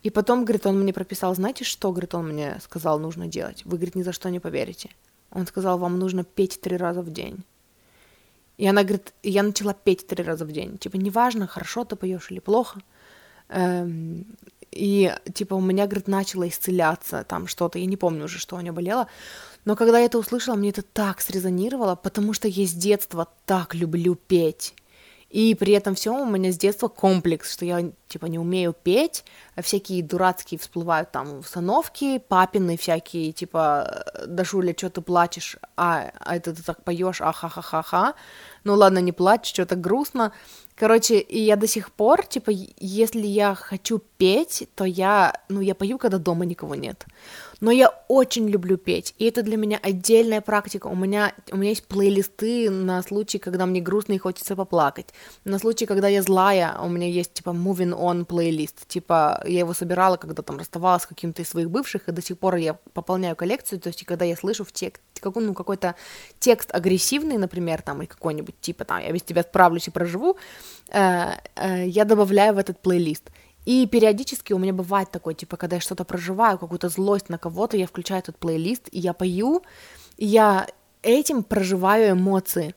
и 0.03 0.11
потом, 0.11 0.45
говорит, 0.45 0.67
он 0.67 0.81
мне 0.81 0.93
прописал, 0.93 1.35
знаете, 1.35 1.65
что, 1.65 1.91
говорит, 1.91 2.15
он 2.15 2.29
мне 2.29 2.59
сказал, 2.63 2.99
нужно 2.99 3.29
делать? 3.29 3.63
Вы, 3.65 3.77
говорит, 3.77 3.95
ни 3.95 4.03
за 4.03 4.13
что 4.13 4.31
не 4.31 4.41
поверите. 4.41 4.91
Он 5.31 5.47
сказал, 5.47 5.79
вам 5.79 5.99
нужно 5.99 6.25
петь 6.25 6.61
три 6.61 6.77
раза 6.77 7.03
в 7.03 7.11
день. 7.11 7.45
И 8.59 8.67
она 8.67 8.83
говорит, 8.83 9.15
я 9.23 9.43
начала 9.43 9.75
петь 9.75 10.07
три 10.07 10.23
раза 10.23 10.45
в 10.45 10.53
день. 10.53 10.79
Типа, 10.79 10.97
неважно, 10.97 11.47
хорошо 11.47 11.85
ты 11.85 11.97
поешь 11.97 12.31
или 12.31 12.39
плохо. 12.39 12.81
Эм, 13.49 14.37
и, 14.71 15.15
типа, 15.35 15.55
у 15.55 15.61
меня, 15.61 15.87
говорит, 15.87 16.09
начало 16.09 16.49
исцеляться 16.49 17.25
там 17.29 17.47
что-то. 17.47 17.79
Я 17.79 17.87
не 17.87 17.97
помню 17.97 18.25
уже, 18.25 18.39
что 18.39 18.57
у 18.57 18.61
нее 18.61 18.73
болело. 18.73 19.09
Но 19.65 19.77
когда 19.77 19.99
я 19.99 20.07
это 20.07 20.19
услышала, 20.19 20.57
мне 20.57 20.71
это 20.71 20.83
так 20.83 21.21
срезонировало, 21.21 21.95
потому 21.95 22.33
что 22.33 22.49
я 22.49 22.67
с 22.67 22.73
детства 22.73 23.29
так 23.47 23.75
люблю 23.75 24.15
петь. 24.15 24.75
И 25.29 25.55
при 25.55 25.73
этом 25.73 25.95
всем 25.95 26.21
у 26.21 26.31
меня 26.31 26.53
с 26.53 26.59
детства 26.59 26.89
комплекс, 26.89 27.53
что 27.53 27.65
я, 27.65 27.91
типа, 28.07 28.27
не 28.27 28.39
умею 28.39 28.75
петь, 28.75 29.25
всякие 29.61 30.03
дурацкие 30.03 30.59
всплывают 30.59 31.11
там 31.11 31.39
установки, 31.41 32.19
папины 32.19 32.77
всякие, 32.77 33.33
типа, 33.33 34.05
Дашуля, 34.27 34.75
что 34.77 34.89
ты 34.89 35.01
плачешь, 35.03 35.57
а, 35.77 36.11
а 36.19 36.37
это 36.37 36.55
ты 36.55 36.63
так 36.63 36.85
поешь, 36.85 37.21
а-ха-ха-ха-ха, 37.21 38.15
ну 38.65 38.75
ладно, 38.75 38.99
не 38.99 39.13
плачь, 39.13 39.53
что-то 39.53 39.77
грустно, 39.77 40.33
Короче, 40.75 41.21
и 41.21 41.39
я 41.39 41.57
до 41.57 41.67
сих 41.67 41.93
пор, 41.93 42.27
типа, 42.27 42.51
если 42.79 43.27
я 43.27 43.55
хочу 43.55 44.01
петь, 44.17 44.69
то 44.75 44.85
я, 44.85 45.35
ну, 45.49 45.61
я 45.61 45.75
пою, 45.75 45.99
когда 45.99 46.19
дома 46.19 46.45
никого 46.45 46.75
нет. 46.75 47.07
Но 47.61 47.71
я 47.71 47.89
очень 48.09 48.49
люблю 48.49 48.77
петь, 48.77 49.15
и 49.19 49.27
это 49.27 49.43
для 49.43 49.57
меня 49.57 49.79
отдельная 49.81 50.41
практика. 50.41 50.89
У 50.89 50.97
меня, 50.97 51.35
у 51.53 51.57
меня 51.57 51.69
есть 51.69 51.87
плейлисты 51.87 52.71
на 52.71 53.03
случай, 53.03 53.39
когда 53.39 53.67
мне 53.67 53.81
грустно 53.81 54.15
и 54.15 54.19
хочется 54.19 54.57
поплакать. 54.57 55.15
На 55.45 55.59
случай, 55.59 55.87
когда 55.87 56.09
я 56.09 56.23
злая, 56.23 56.77
у 56.83 56.89
меня 56.89 57.07
есть, 57.07 57.35
типа, 57.35 57.51
moving 57.51 57.97
on 57.97 58.25
плейлист. 58.25 58.89
Типа, 58.89 59.42
я 59.47 59.61
его 59.61 59.75
собирала, 59.75 60.17
когда 60.17 60.43
там 60.43 60.59
расставалась 60.59 61.03
с 61.03 61.07
каким-то 61.07 61.43
из 61.43 61.49
своих 61.49 61.71
бывших, 61.71 62.09
и 62.09 62.13
до 62.13 62.23
сих 62.23 62.39
пор 62.39 62.57
я 62.57 62.75
пополняю 62.75 63.37
коллекцию, 63.37 63.81
то 63.81 63.89
есть, 63.89 64.05
когда 64.05 64.25
я 64.25 64.37
слышу 64.37 64.65
в 64.65 64.73
текст, 64.73 65.03
какой, 65.21 65.45
ну, 65.45 65.55
какой-то 65.55 65.95
текст 66.39 66.75
агрессивный, 66.75 67.39
например, 67.39 67.83
там, 67.83 68.01
или 68.01 68.09
какой-нибудь, 68.09 68.61
типа, 68.61 68.85
там, 68.85 69.01
я 69.01 69.13
без 69.13 69.23
тебя 69.23 69.43
справлюсь 69.43 69.89
и 69.89 69.91
проживу, 69.91 70.37
Э, 70.93 71.39
э, 71.57 71.87
я 71.89 72.05
добавляю 72.05 72.55
в 72.55 72.59
этот 72.59 72.79
плейлист. 72.81 73.31
И 73.65 73.87
периодически 73.87 74.53
у 74.53 74.59
меня 74.59 74.73
бывает 74.73 75.11
такое, 75.11 75.35
типа, 75.35 75.57
когда 75.57 75.77
я 75.77 75.81
что-то 75.81 76.05
проживаю, 76.05 76.59
какую-то 76.59 76.89
злость 76.89 77.29
на 77.29 77.39
кого-то, 77.39 77.77
я 77.77 77.87
включаю 77.87 78.21
этот 78.21 78.37
плейлист, 78.37 78.89
и 78.93 78.99
я 78.99 79.13
пою, 79.13 79.63
и 80.19 80.27
я 80.27 80.67
этим 81.03 81.43
проживаю 81.43 82.13
эмоции. 82.13 82.75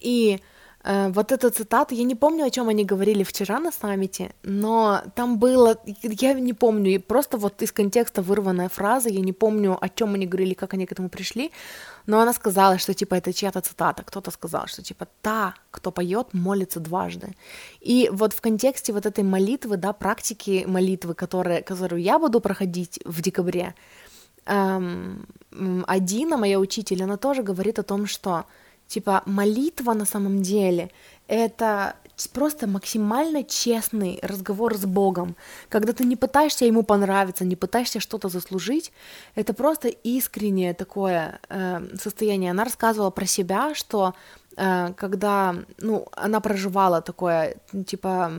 И 0.00 0.40
вот 0.84 1.32
эта 1.32 1.48
цитата, 1.50 1.94
я 1.94 2.04
не 2.04 2.14
помню, 2.14 2.44
о 2.44 2.50
чем 2.50 2.68
они 2.68 2.84
говорили 2.84 3.22
вчера 3.22 3.58
на 3.58 3.72
саммите, 3.72 4.34
но 4.42 5.02
там 5.14 5.38
было, 5.38 5.78
я 6.02 6.34
не 6.34 6.52
помню, 6.52 7.00
просто 7.00 7.38
вот 7.38 7.62
из 7.62 7.72
контекста 7.72 8.20
вырванная 8.20 8.68
фраза, 8.68 9.08
я 9.08 9.20
не 9.20 9.32
помню, 9.32 9.78
о 9.80 9.88
чем 9.88 10.14
они 10.14 10.26
говорили, 10.26 10.52
как 10.52 10.74
они 10.74 10.84
к 10.84 10.92
этому 10.92 11.08
пришли, 11.08 11.52
но 12.06 12.20
она 12.20 12.34
сказала, 12.34 12.76
что 12.76 12.92
типа 12.92 13.14
это 13.14 13.32
чья-то 13.32 13.62
цитата, 13.62 14.02
кто-то 14.02 14.30
сказал, 14.30 14.66
что 14.66 14.82
типа 14.82 15.08
та, 15.22 15.54
кто 15.70 15.90
поет, 15.90 16.34
молится 16.34 16.80
дважды. 16.80 17.34
И 17.80 18.10
вот 18.12 18.34
в 18.34 18.42
контексте 18.42 18.92
вот 18.92 19.06
этой 19.06 19.24
молитвы, 19.24 19.78
да, 19.78 19.94
практики 19.94 20.64
молитвы, 20.66 21.14
которые, 21.14 21.62
которую 21.62 22.02
я 22.02 22.18
буду 22.18 22.40
проходить 22.40 23.00
в 23.06 23.22
декабре, 23.22 23.74
эм, 24.44 25.26
Адина, 25.86 26.36
моя 26.36 26.58
учитель, 26.58 27.04
она 27.04 27.16
тоже 27.16 27.42
говорит 27.42 27.78
о 27.78 27.82
том, 27.84 28.06
что 28.06 28.44
Типа 28.86 29.22
молитва 29.26 29.94
на 29.94 30.04
самом 30.04 30.42
деле 30.42 30.90
это 31.26 31.96
просто 32.32 32.66
максимально 32.66 33.42
честный 33.42 34.18
разговор 34.22 34.76
с 34.76 34.84
Богом, 34.84 35.34
когда 35.68 35.92
ты 35.92 36.04
не 36.04 36.16
пытаешься 36.16 36.64
ему 36.64 36.82
понравиться, 36.82 37.44
не 37.44 37.56
пытаешься 37.56 38.00
что-то 38.00 38.28
заслужить, 38.28 38.92
это 39.34 39.52
просто 39.52 39.88
искреннее 39.88 40.74
такое 40.74 41.40
э, 41.48 41.96
состояние. 42.00 42.52
Она 42.52 42.64
рассказывала 42.64 43.10
про 43.10 43.26
себя, 43.26 43.74
что 43.74 44.14
когда, 44.56 45.56
ну, 45.78 46.06
она 46.12 46.40
проживала 46.40 47.00
такое, 47.00 47.56
типа, 47.86 48.32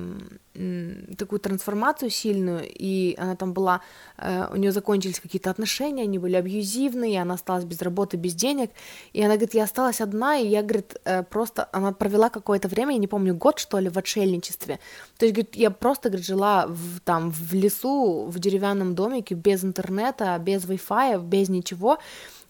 такую 1.18 1.40
трансформацию 1.40 2.10
сильную, 2.10 2.64
и 2.64 3.16
она 3.18 3.36
там 3.36 3.54
была, 3.54 3.82
э, 4.18 4.48
у 4.54 4.56
нее 4.56 4.72
закончились 4.72 5.20
какие-то 5.20 5.50
отношения, 5.50 6.04
они 6.04 6.20
были 6.20 6.36
абьюзивные, 6.36 7.22
она 7.22 7.34
осталась 7.34 7.66
без 7.66 7.82
работы, 7.82 8.18
без 8.18 8.36
денег, 8.36 8.72
и 9.14 9.22
она 9.22 9.34
говорит, 9.34 9.54
я 9.54 9.64
осталась 9.64 10.02
одна, 10.02 10.38
и 10.38 10.48
я, 10.48 10.62
говорит, 10.62 10.96
э, 11.06 11.24
просто, 11.24 11.68
она 11.74 11.92
провела 11.92 12.30
какое-то 12.30 12.68
время, 12.68 12.94
я 12.94 13.00
не 13.00 13.08
помню, 13.08 13.36
год, 13.36 13.60
что 13.60 13.80
ли, 13.80 13.90
в 13.90 13.98
отшельничестве, 13.98 14.80
то 15.18 15.26
есть, 15.26 15.36
говорит, 15.36 15.56
я 15.56 15.72
просто, 15.72 16.10
говорит, 16.10 16.26
жила 16.26 16.68
в, 16.68 17.00
там, 17.04 17.32
в 17.32 17.54
лесу, 17.54 18.26
в 18.26 18.40
деревянном 18.40 18.96
домике, 18.96 19.36
без 19.36 19.64
интернета, 19.64 20.38
без 20.40 20.64
Wi-Fi, 20.66 21.22
без 21.22 21.50
ничего, 21.50 21.98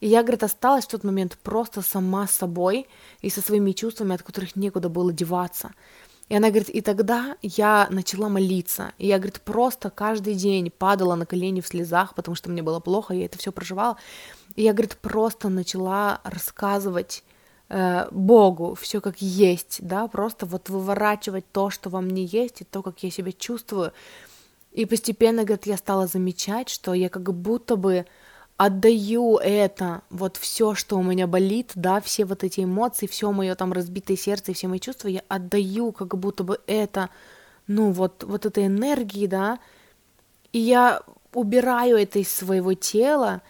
и 0.06 0.08
я, 0.08 0.22
говорит, 0.22 0.44
осталась 0.44 0.86
в 0.86 0.90
тот 0.90 1.04
момент 1.04 1.36
просто 1.42 1.82
сама 1.82 2.28
собой 2.28 2.88
и 3.22 3.32
со 3.32 3.42
своими 3.42 3.72
чувствами, 3.72 4.14
от 4.14 4.22
которых 4.22 4.56
некуда 4.56 4.88
было 4.88 5.12
деваться. 5.12 5.72
И 6.30 6.36
она 6.36 6.50
говорит, 6.50 6.70
и 6.70 6.82
тогда 6.82 7.38
я 7.42 7.88
начала 7.90 8.30
молиться. 8.30 8.92
И 9.00 9.08
я, 9.08 9.18
говорит, 9.18 9.42
просто 9.42 9.90
каждый 9.90 10.36
день 10.36 10.70
падала 10.70 11.16
на 11.16 11.26
колени 11.26 11.60
в 11.60 11.68
слезах, 11.68 12.14
потому 12.14 12.36
что 12.36 12.52
мне 12.52 12.62
было 12.62 12.80
плохо, 12.80 13.16
я 13.16 13.26
это 13.26 13.40
все 13.40 13.52
проживала. 13.52 13.98
И 14.56 14.62
я, 14.62 14.74
говорит, 14.74 14.96
просто 14.98 15.50
начала 15.50 16.22
рассказывать 16.24 17.24
э, 17.70 18.08
Богу 18.12 18.76
все 18.80 19.02
как 19.02 19.24
есть, 19.24 19.80
да, 19.80 20.08
просто 20.08 20.46
вот 20.46 20.70
выворачивать 20.70 21.52
то, 21.52 21.72
что 21.72 21.90
во 21.90 22.02
мне 22.02 22.26
есть, 22.26 22.62
и 22.62 22.64
то, 22.64 22.84
как 22.84 23.02
я 23.02 23.10
себя 23.10 23.32
чувствую. 23.32 23.92
И 24.72 24.86
постепенно, 24.86 25.46
говорит, 25.46 25.66
я 25.66 25.78
стала 25.78 26.06
замечать, 26.06 26.70
что 26.70 26.94
я 26.94 27.10
как 27.10 27.34
будто 27.34 27.76
бы 27.76 28.06
отдаю 28.58 29.38
это, 29.38 30.02
вот 30.10 30.38
все, 30.38 30.76
что 30.76 30.98
у 30.98 31.04
меня 31.04 31.28
болит, 31.28 31.72
да, 31.76 32.00
все 32.00 32.26
вот 32.26 32.44
эти 32.44 32.62
эмоции, 32.62 33.08
все 33.08 33.32
мое 33.32 33.56
там 33.56 33.74
разбитое 33.74 34.16
сердце, 34.16 34.54
все 34.54 34.68
мои 34.68 34.80
чувства, 34.80 35.10
я 35.10 35.24
отдаю 35.28 35.92
как 35.92 36.18
будто 36.18 36.44
бы 36.44 36.60
это, 36.66 37.10
ну 37.68 37.92
вот, 37.92 38.24
вот 38.24 38.46
этой 38.46 38.68
энергии, 38.68 39.28
да, 39.28 39.60
и 40.54 40.60
я 40.60 41.02
убираю 41.34 41.98
это 41.98 42.20
из 42.20 42.32
своего 42.32 42.74
тела, 42.74 43.42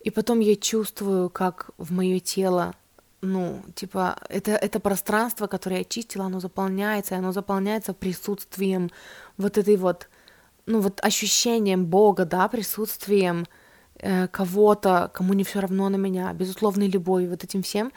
и 0.00 0.10
потом 0.10 0.40
я 0.40 0.56
чувствую, 0.56 1.28
как 1.28 1.70
в 1.76 1.92
мое 1.92 2.18
тело, 2.18 2.74
ну, 3.20 3.62
типа, 3.74 4.16
это, 4.30 4.52
это 4.52 4.80
пространство, 4.80 5.46
которое 5.46 5.78
я 5.78 5.84
чистила, 5.84 6.24
оно 6.24 6.40
заполняется, 6.40 7.14
и 7.14 7.18
оно 7.18 7.32
заполняется 7.32 7.92
присутствием 7.92 8.90
вот 9.36 9.58
этой 9.58 9.76
вот, 9.76 10.08
ну, 10.64 10.80
вот 10.80 11.00
ощущением 11.04 11.84
Бога, 11.84 12.24
да, 12.24 12.48
присутствием, 12.48 13.46
кого-то, 14.32 15.10
кому 15.12 15.34
не 15.34 15.44
все 15.44 15.60
равно 15.60 15.88
на 15.88 15.96
меня, 15.96 16.32
безусловной 16.32 16.88
любовью, 16.88 17.30
вот 17.30 17.44
этим 17.44 17.62
всем. 17.62 17.92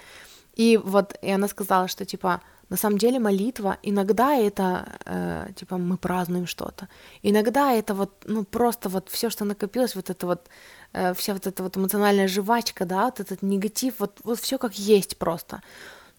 И 0.56 0.78
вот, 0.84 1.18
и 1.22 1.32
она 1.32 1.48
сказала, 1.48 1.88
что, 1.88 2.06
типа, 2.06 2.42
на 2.70 2.78
самом 2.78 2.98
деле 2.98 3.20
молитва, 3.20 3.78
иногда 3.84 4.36
это, 4.36 4.98
э, 5.06 5.48
типа, 5.56 5.78
мы 5.78 5.98
празднуем 5.98 6.48
что-то, 6.48 6.88
иногда 7.24 7.72
это 7.72 7.94
вот, 7.94 8.12
ну, 8.26 8.44
просто 8.44 8.90
вот 8.90 9.10
все, 9.10 9.30
что 9.30 9.46
накопилось, 9.46 9.96
вот 9.96 10.10
это 10.10 10.28
вот, 10.28 10.50
э, 10.94 11.14
вся 11.14 11.34
вот 11.34 11.48
эта 11.48 11.64
вот 11.64 11.78
эмоциональная 11.78 12.28
жвачка, 12.28 12.86
да, 12.86 13.06
вот 13.06 13.20
этот 13.20 13.44
негатив, 13.44 14.00
вот, 14.00 14.20
вот 14.24 14.40
все 14.40 14.58
как 14.58 14.74
есть 14.74 15.18
просто. 15.18 15.62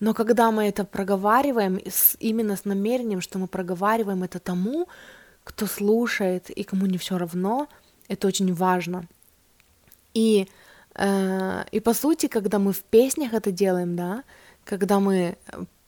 Но 0.01 0.15
когда 0.15 0.51
мы 0.51 0.69
это 0.69 0.85
проговариваем 0.85 1.81
с, 1.87 2.17
именно 2.21 2.57
с 2.57 2.65
намерением, 2.65 3.21
что 3.21 3.39
мы 3.39 3.47
проговариваем 3.47 4.23
это 4.23 4.39
тому, 4.39 4.89
кто 5.45 5.67
слушает 5.67 6.51
и 6.51 6.65
кому 6.65 6.87
не 6.87 6.99
все 6.99 7.19
равно, 7.19 7.69
это 8.09 8.27
очень 8.29 8.53
важно. 8.55 9.07
И, 10.15 10.49
э, 10.95 11.65
и 11.73 11.81
по 11.81 11.95
сути, 11.95 12.29
когда 12.29 12.59
мы 12.59 12.73
в 12.73 12.83
песнях 12.83 13.35
это 13.35 13.53
делаем, 13.53 13.97
да, 13.97 14.25
когда 14.65 15.01
мы 15.01 15.37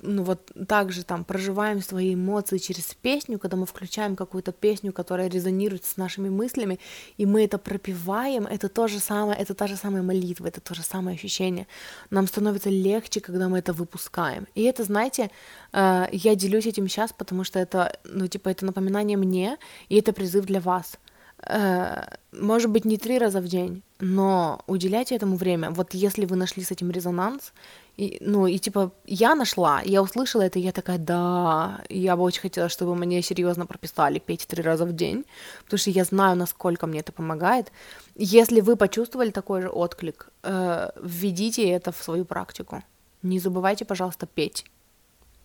ну 0.02 0.22
вот 0.22 0.52
так 0.68 0.92
же 0.92 1.04
там 1.04 1.24
проживаем 1.24 1.82
свои 1.82 2.14
эмоции 2.14 2.58
через 2.58 2.94
песню, 2.94 3.38
когда 3.38 3.56
мы 3.56 3.66
включаем 3.66 4.16
какую-то 4.16 4.52
песню, 4.52 4.92
которая 4.92 5.28
резонирует 5.28 5.84
с 5.84 5.96
нашими 5.96 6.28
мыслями, 6.28 6.78
и 7.16 7.26
мы 7.26 7.44
это 7.44 7.58
пропиваем, 7.58 8.46
это 8.46 8.68
то 8.68 8.88
же 8.88 8.98
самое, 8.98 9.38
это 9.38 9.54
та 9.54 9.66
же 9.66 9.76
самая 9.76 10.02
молитва, 10.02 10.46
это 10.46 10.60
то 10.60 10.74
же 10.74 10.82
самое 10.82 11.16
ощущение. 11.16 11.66
Нам 12.10 12.26
становится 12.26 12.70
легче, 12.70 13.20
когда 13.20 13.48
мы 13.48 13.58
это 13.58 13.72
выпускаем. 13.72 14.46
И 14.54 14.62
это, 14.62 14.84
знаете, 14.84 15.30
э, 15.72 16.06
я 16.12 16.34
делюсь 16.34 16.66
этим 16.66 16.88
сейчас, 16.88 17.12
потому 17.12 17.44
что 17.44 17.58
это, 17.58 17.98
ну, 18.04 18.26
типа, 18.26 18.50
это 18.50 18.66
напоминание 18.66 19.16
мне, 19.16 19.56
и 19.88 19.98
это 19.98 20.12
призыв 20.12 20.44
для 20.44 20.60
вас. 20.60 20.98
Э, 21.42 22.04
может 22.32 22.70
быть, 22.70 22.84
не 22.84 22.96
три 22.96 23.18
раза 23.18 23.40
в 23.40 23.46
день, 23.46 23.82
но 24.00 24.60
уделяйте 24.66 25.14
этому 25.14 25.36
время. 25.36 25.70
Вот 25.70 25.94
если 25.94 26.26
вы 26.26 26.36
нашли 26.36 26.62
с 26.62 26.70
этим 26.70 26.90
резонанс, 26.90 27.52
и, 27.96 28.18
ну, 28.20 28.46
и 28.46 28.58
типа, 28.58 28.92
я 29.06 29.34
нашла, 29.34 29.80
я 29.82 30.02
услышала 30.02 30.42
это, 30.42 30.58
и 30.58 30.62
я 30.62 30.72
такая, 30.72 30.98
да, 30.98 31.80
я 31.88 32.16
бы 32.16 32.22
очень 32.22 32.42
хотела, 32.42 32.68
чтобы 32.68 32.94
мне 32.94 33.22
серьезно 33.22 33.66
прописали 33.66 34.18
петь 34.18 34.46
три 34.46 34.62
раза 34.62 34.84
в 34.84 34.92
день, 34.92 35.24
потому 35.64 35.78
что 35.78 35.90
я 35.90 36.04
знаю, 36.04 36.36
насколько 36.36 36.86
мне 36.86 37.00
это 37.00 37.12
помогает. 37.12 37.72
Если 38.14 38.60
вы 38.60 38.76
почувствовали 38.76 39.30
такой 39.30 39.62
же 39.62 39.68
отклик, 39.68 40.30
э, 40.42 40.90
введите 41.02 41.68
это 41.70 41.92
в 41.92 42.02
свою 42.02 42.24
практику. 42.24 42.82
Не 43.22 43.38
забывайте, 43.38 43.84
пожалуйста, 43.84 44.26
петь, 44.26 44.66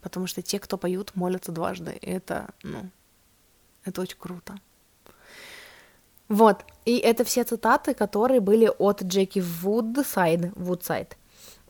потому 0.01 0.27
что 0.27 0.41
те, 0.41 0.59
кто 0.59 0.77
поют, 0.77 1.15
молятся 1.15 1.51
дважды, 1.51 1.97
это, 2.01 2.49
ну, 2.63 2.89
это 3.85 4.01
очень 4.01 4.17
круто. 4.19 4.59
Вот, 6.32 6.63
и 6.86 6.97
это 6.97 7.25
все 7.25 7.43
цитаты, 7.43 7.93
которые 7.93 8.39
были 8.39 8.71
от 8.79 9.03
Джеки 9.03 9.39
Вудсайд. 9.39 10.53
Вудсайд. 10.55 11.17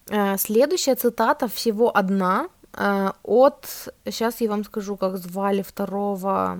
Э, 0.08 0.38
следующая 0.38 0.94
цитата 0.94 1.48
всего 1.48 1.90
одна 1.98 2.48
э, 2.74 3.12
от, 3.24 3.66
сейчас 4.06 4.40
я 4.40 4.50
вам 4.50 4.64
скажу, 4.64 4.98
как 4.98 5.18
звали 5.18 5.64
второго 5.64 6.60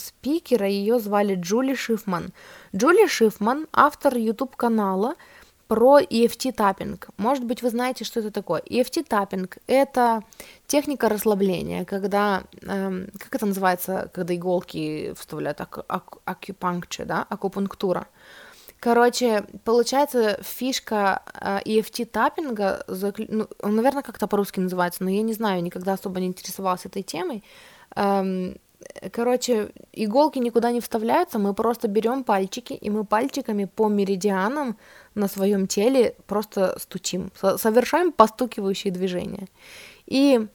спикера, 0.00 0.66
ее 0.66 0.98
звали 0.98 1.36
Джули 1.36 1.76
Шифман. 1.76 2.32
Джули 2.74 3.06
Шифман, 3.06 3.68
автор 3.72 4.16
YouTube 4.16 4.56
канала, 4.56 5.14
про 5.68 6.00
EFT 6.00 6.52
таппинг. 6.52 7.08
Может 7.16 7.44
быть, 7.44 7.62
вы 7.62 7.70
знаете, 7.70 8.04
что 8.04 8.20
это 8.20 8.30
такое. 8.30 8.60
EFT 8.60 9.04
таппинг— 9.04 9.58
это 9.66 10.22
техника 10.66 11.08
расслабления, 11.08 11.84
когда, 11.84 12.44
эм, 12.62 13.08
как 13.18 13.34
это 13.34 13.46
называется, 13.46 14.10
когда 14.14 14.34
иголки 14.34 15.12
вставляют, 15.16 15.60
ак- 15.60 15.84
ак- 15.88 16.18
акупунктура, 16.24 17.06
да, 17.06 17.26
акупунктура. 17.28 18.06
Короче, 18.78 19.44
получается, 19.64 20.38
фишка 20.42 21.22
э, 21.34 21.60
EFT 21.64 22.04
таппинга, 22.04 22.84
закл... 22.86 23.24
ну, 23.28 23.48
он, 23.62 23.74
наверное, 23.74 24.02
как-то 24.02 24.26
по-русски 24.28 24.60
называется, 24.60 25.02
но 25.02 25.10
я 25.10 25.22
не 25.22 25.32
знаю, 25.32 25.62
никогда 25.62 25.94
особо 25.94 26.20
не 26.20 26.26
интересовалась 26.26 26.84
этой 26.86 27.02
темой. 27.02 27.42
Эм, 27.96 28.58
короче, 29.12 29.70
иголки 29.92 30.38
никуда 30.38 30.70
не 30.70 30.80
вставляются, 30.80 31.38
мы 31.38 31.54
просто 31.54 31.88
берем 31.88 32.24
пальчики, 32.24 32.72
и 32.72 32.90
мы 32.90 33.04
пальчиками 33.04 33.64
по 33.64 33.88
меридианам 33.88 34.76
на 35.14 35.28
своем 35.28 35.66
теле 35.66 36.14
просто 36.26 36.76
стучим, 36.78 37.30
совершаем 37.56 38.12
постукивающие 38.12 38.92
движения. 38.92 39.48
И 40.06 40.46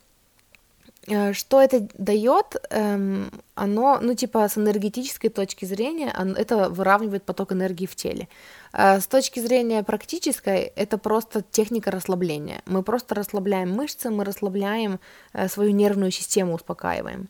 э, 1.08 1.34
что 1.34 1.62
это 1.62 1.88
дает? 1.98 2.56
Эм, 2.70 3.32
оно, 3.56 4.00
ну, 4.02 4.14
типа, 4.14 4.48
с 4.48 4.58
энергетической 4.58 5.30
точки 5.30 5.66
зрения, 5.66 6.14
это 6.38 6.70
выравнивает 6.70 7.24
поток 7.24 7.52
энергии 7.52 7.88
в 7.88 7.96
теле. 7.96 8.28
Э, 8.74 9.00
с 9.00 9.08
точки 9.08 9.40
зрения 9.40 9.84
практической, 9.84 10.72
это 10.76 10.98
просто 10.98 11.42
техника 11.42 11.92
расслабления. 11.92 12.62
Мы 12.66 12.84
просто 12.84 13.16
расслабляем 13.16 13.72
мышцы, 13.72 14.10
мы 14.10 14.24
расслабляем 14.24 15.00
э, 15.34 15.48
свою 15.48 15.72
нервную 15.72 16.12
систему, 16.12 16.54
успокаиваем. 16.54 17.30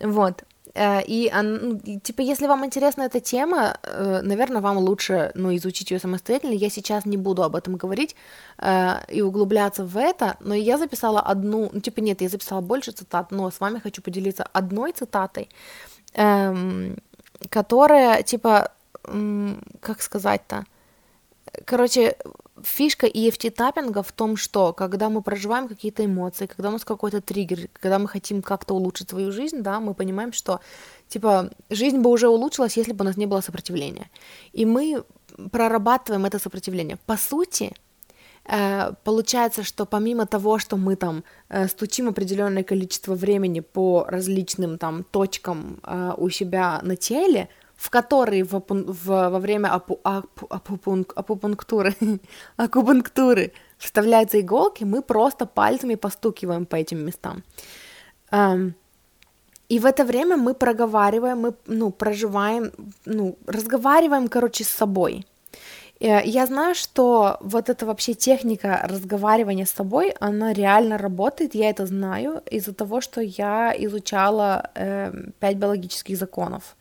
Вот. 0.00 0.44
Э, 0.74 1.02
и, 1.02 1.30
ну, 1.42 1.78
типа, 1.78 2.22
если 2.22 2.46
вам 2.46 2.64
интересна 2.64 3.02
эта 3.02 3.20
тема, 3.20 3.78
э, 3.82 4.20
наверное, 4.22 4.60
вам 4.60 4.78
лучше, 4.78 5.30
ну, 5.34 5.54
изучить 5.56 5.90
ее 5.90 5.98
самостоятельно. 5.98 6.54
Я 6.54 6.70
сейчас 6.70 7.06
не 7.06 7.16
буду 7.16 7.42
об 7.42 7.56
этом 7.56 7.76
говорить 7.76 8.16
э, 8.58 8.94
и 9.08 9.22
углубляться 9.22 9.84
в 9.84 9.96
это, 9.96 10.36
но 10.40 10.54
я 10.54 10.78
записала 10.78 11.20
одну, 11.20 11.70
ну, 11.72 11.80
типа, 11.80 12.00
нет, 12.00 12.20
я 12.20 12.28
записала 12.28 12.60
больше 12.60 12.92
цитат, 12.92 13.32
но 13.32 13.50
с 13.50 13.60
вами 13.60 13.80
хочу 13.80 14.02
поделиться 14.02 14.44
одной 14.52 14.92
цитатой, 14.92 15.48
эм, 16.14 16.96
которая, 17.50 18.22
типа, 18.22 18.70
как 19.80 20.02
сказать-то, 20.02 20.64
короче, 21.64 22.16
фишка 22.64 23.06
EFT 23.06 23.50
таппинга 23.50 24.02
в 24.02 24.12
том, 24.12 24.36
что 24.36 24.72
когда 24.72 25.08
мы 25.08 25.22
проживаем 25.22 25.68
какие-то 25.68 26.04
эмоции, 26.04 26.46
когда 26.46 26.68
у 26.68 26.72
нас 26.72 26.84
какой-то 26.84 27.20
триггер, 27.20 27.68
когда 27.72 27.98
мы 27.98 28.08
хотим 28.08 28.42
как-то 28.42 28.74
улучшить 28.74 29.10
свою 29.10 29.32
жизнь, 29.32 29.62
да, 29.62 29.80
мы 29.80 29.94
понимаем, 29.94 30.32
что, 30.32 30.60
типа, 31.08 31.50
жизнь 31.70 31.98
бы 31.98 32.10
уже 32.10 32.28
улучшилась, 32.28 32.76
если 32.76 32.92
бы 32.92 33.02
у 33.02 33.06
нас 33.06 33.16
не 33.16 33.26
было 33.26 33.40
сопротивления. 33.40 34.10
И 34.52 34.64
мы 34.64 35.04
прорабатываем 35.50 36.24
это 36.24 36.38
сопротивление. 36.38 36.98
По 37.06 37.16
сути, 37.16 37.72
э, 38.44 38.92
получается, 39.04 39.62
что 39.62 39.86
помимо 39.86 40.26
того, 40.26 40.58
что 40.58 40.76
мы 40.76 40.96
там 40.96 41.24
э, 41.48 41.68
стучим 41.68 42.08
определенное 42.08 42.64
количество 42.64 43.14
времени 43.14 43.60
по 43.60 44.04
различным 44.08 44.78
там 44.78 45.04
точкам 45.04 45.80
э, 45.82 46.14
у 46.16 46.30
себя 46.30 46.80
на 46.82 46.96
теле, 46.96 47.48
в 47.78 47.90
который 47.90 48.42
в, 48.42 48.62
в, 48.68 49.06
во 49.06 49.38
время 49.38 49.68
апу, 49.68 50.00
апу, 50.02 50.46
апупунк, 50.50 51.12
апупунктуры, 51.16 51.94
акупунктуры 52.56 53.52
вставляются 53.78 54.40
иголки, 54.40 54.84
мы 54.84 55.00
просто 55.00 55.46
пальцами 55.46 55.94
постукиваем 55.94 56.66
по 56.66 56.76
этим 56.76 56.98
местам. 56.98 57.42
Um, 58.32 58.72
и 59.68 59.78
в 59.78 59.86
это 59.86 60.04
время 60.04 60.36
мы 60.36 60.54
проговариваем, 60.54 61.38
мы, 61.38 61.54
ну, 61.66 61.90
проживаем, 61.90 62.72
ну, 63.04 63.36
разговариваем, 63.46 64.28
короче, 64.28 64.64
с 64.64 64.68
собой. 64.68 65.24
Э, 66.00 66.20
я 66.24 66.46
знаю, 66.46 66.74
что 66.74 67.36
вот 67.40 67.68
эта 67.68 67.86
вообще 67.86 68.14
техника 68.14 68.80
разговаривания 68.88 69.66
с 69.66 69.70
собой, 69.70 70.14
она 70.20 70.52
реально 70.52 70.98
работает, 70.98 71.54
я 71.54 71.70
это 71.70 71.86
знаю 71.86 72.42
из-за 72.50 72.72
того, 72.72 73.00
что 73.00 73.20
я 73.20 73.72
изучала 73.78 74.70
э, 74.74 75.12
пять 75.38 75.56
биологических 75.56 76.16
законов 76.16 76.76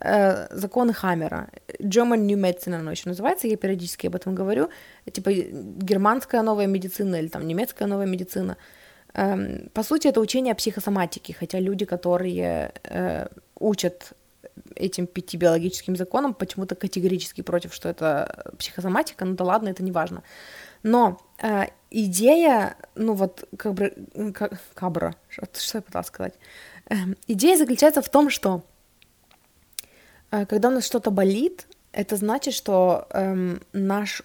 законы 0.00 0.92
Хаммера. 0.92 1.50
German 1.78 2.26
New 2.26 2.38
Medicine 2.38 2.74
оно 2.74 2.90
еще 2.90 3.08
называется, 3.08 3.46
я 3.46 3.56
периодически 3.56 4.06
об 4.06 4.16
этом 4.16 4.34
говорю, 4.34 4.70
типа 5.10 5.32
германская 5.32 6.42
новая 6.42 6.66
медицина 6.66 7.16
или 7.16 7.28
там 7.28 7.46
немецкая 7.46 7.86
новая 7.86 8.06
медицина. 8.06 8.56
Эм, 9.14 9.68
по 9.74 9.82
сути, 9.82 10.08
это 10.08 10.20
учение 10.20 10.52
о 10.52 10.56
психосоматике, 10.56 11.34
хотя 11.38 11.60
люди, 11.60 11.84
которые 11.84 12.72
э, 12.84 13.26
учат 13.58 14.14
этим 14.74 15.06
пяти 15.06 15.36
биологическим 15.36 15.96
законам, 15.96 16.34
почему-то 16.34 16.74
категорически 16.74 17.42
против, 17.42 17.74
что 17.74 17.88
это 17.88 18.52
психосоматика, 18.58 19.24
ну 19.24 19.34
да 19.34 19.44
ладно, 19.44 19.68
это 19.68 19.82
не 19.82 19.92
важно. 19.92 20.22
Но 20.82 21.20
э, 21.42 21.66
идея, 21.90 22.76
ну 22.94 23.14
вот, 23.14 23.48
как, 23.56 24.60
кабра, 24.74 25.14
что, 25.28 25.78
я 25.78 25.82
пыталась 25.82 26.08
сказать? 26.08 26.34
Э, 26.88 26.94
идея 27.28 27.56
заключается 27.56 28.02
в 28.02 28.08
том, 28.08 28.30
что 28.30 28.56
э, 28.56 28.71
когда 30.46 30.68
у 30.68 30.72
нас 30.72 30.84
что-то 30.84 31.10
болит, 31.10 31.66
это 31.92 32.16
значит, 32.16 32.54
что 32.54 33.06
э, 33.10 33.56
наш 33.72 34.22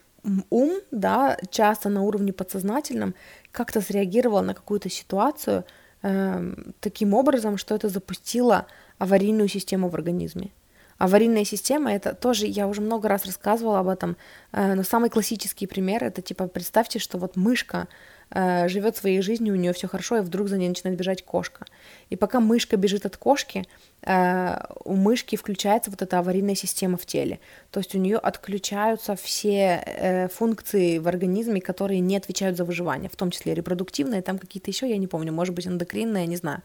ум, 0.49 0.79
да, 0.91 1.37
часто 1.49 1.89
на 1.89 2.03
уровне 2.03 2.33
подсознательном 2.33 3.15
как-то 3.51 3.81
среагировал 3.81 4.41
на 4.41 4.53
какую-то 4.53 4.89
ситуацию 4.89 5.65
э, 6.01 6.53
таким 6.79 7.13
образом, 7.13 7.57
что 7.57 7.75
это 7.75 7.89
запустило 7.89 8.67
аварийную 8.97 9.47
систему 9.47 9.89
в 9.89 9.95
организме. 9.95 10.51
Аварийная 10.97 11.45
система 11.45 11.93
это 11.93 12.15
тоже, 12.15 12.47
я 12.47 12.67
уже 12.67 12.81
много 12.81 13.07
раз 13.07 13.25
рассказывала 13.25 13.79
об 13.79 13.87
этом, 13.87 14.17
э, 14.51 14.73
но 14.73 14.83
самый 14.83 15.09
классический 15.09 15.67
пример 15.67 16.03
это 16.03 16.21
типа 16.21 16.47
представьте, 16.47 16.99
что 16.99 17.17
вот 17.17 17.35
мышка 17.35 17.87
э, 18.31 18.67
живет 18.67 18.97
своей 18.97 19.21
жизнью, 19.21 19.53
у 19.53 19.57
нее 19.57 19.73
все 19.73 19.87
хорошо, 19.87 20.17
и 20.17 20.21
вдруг 20.21 20.47
за 20.47 20.57
ней 20.57 20.69
начинает 20.69 20.97
бежать 20.97 21.23
кошка. 21.23 21.65
И 22.09 22.15
пока 22.15 22.39
мышка 22.39 22.77
бежит 22.77 23.05
от 23.05 23.17
кошки, 23.17 23.65
э, 24.01 24.57
у 24.85 24.95
мышки 24.95 25.35
включается 25.35 25.91
вот 25.91 26.01
эта 26.01 26.19
аварийная 26.19 26.55
система 26.55 26.97
в 26.97 27.05
теле. 27.05 27.39
То 27.71 27.79
есть 27.79 27.95
у 27.95 27.99
нее 27.99 28.17
отключаются 28.17 29.15
все 29.15 29.83
э, 29.85 30.27
функции 30.29 30.99
в 30.99 31.07
организме, 31.07 31.61
которые 31.61 31.99
не 31.99 32.17
отвечают 32.17 32.57
за 32.57 32.65
выживание, 32.65 33.09
в 33.09 33.15
том 33.15 33.31
числе 33.31 33.53
репродуктивные, 33.53 34.21
там 34.21 34.39
какие-то 34.39 34.71
еще, 34.71 34.89
я 34.89 34.97
не 34.97 35.07
помню, 35.07 35.31
может 35.33 35.53
быть, 35.53 35.67
эндокринные, 35.67 36.27
не 36.27 36.37
знаю. 36.37 36.61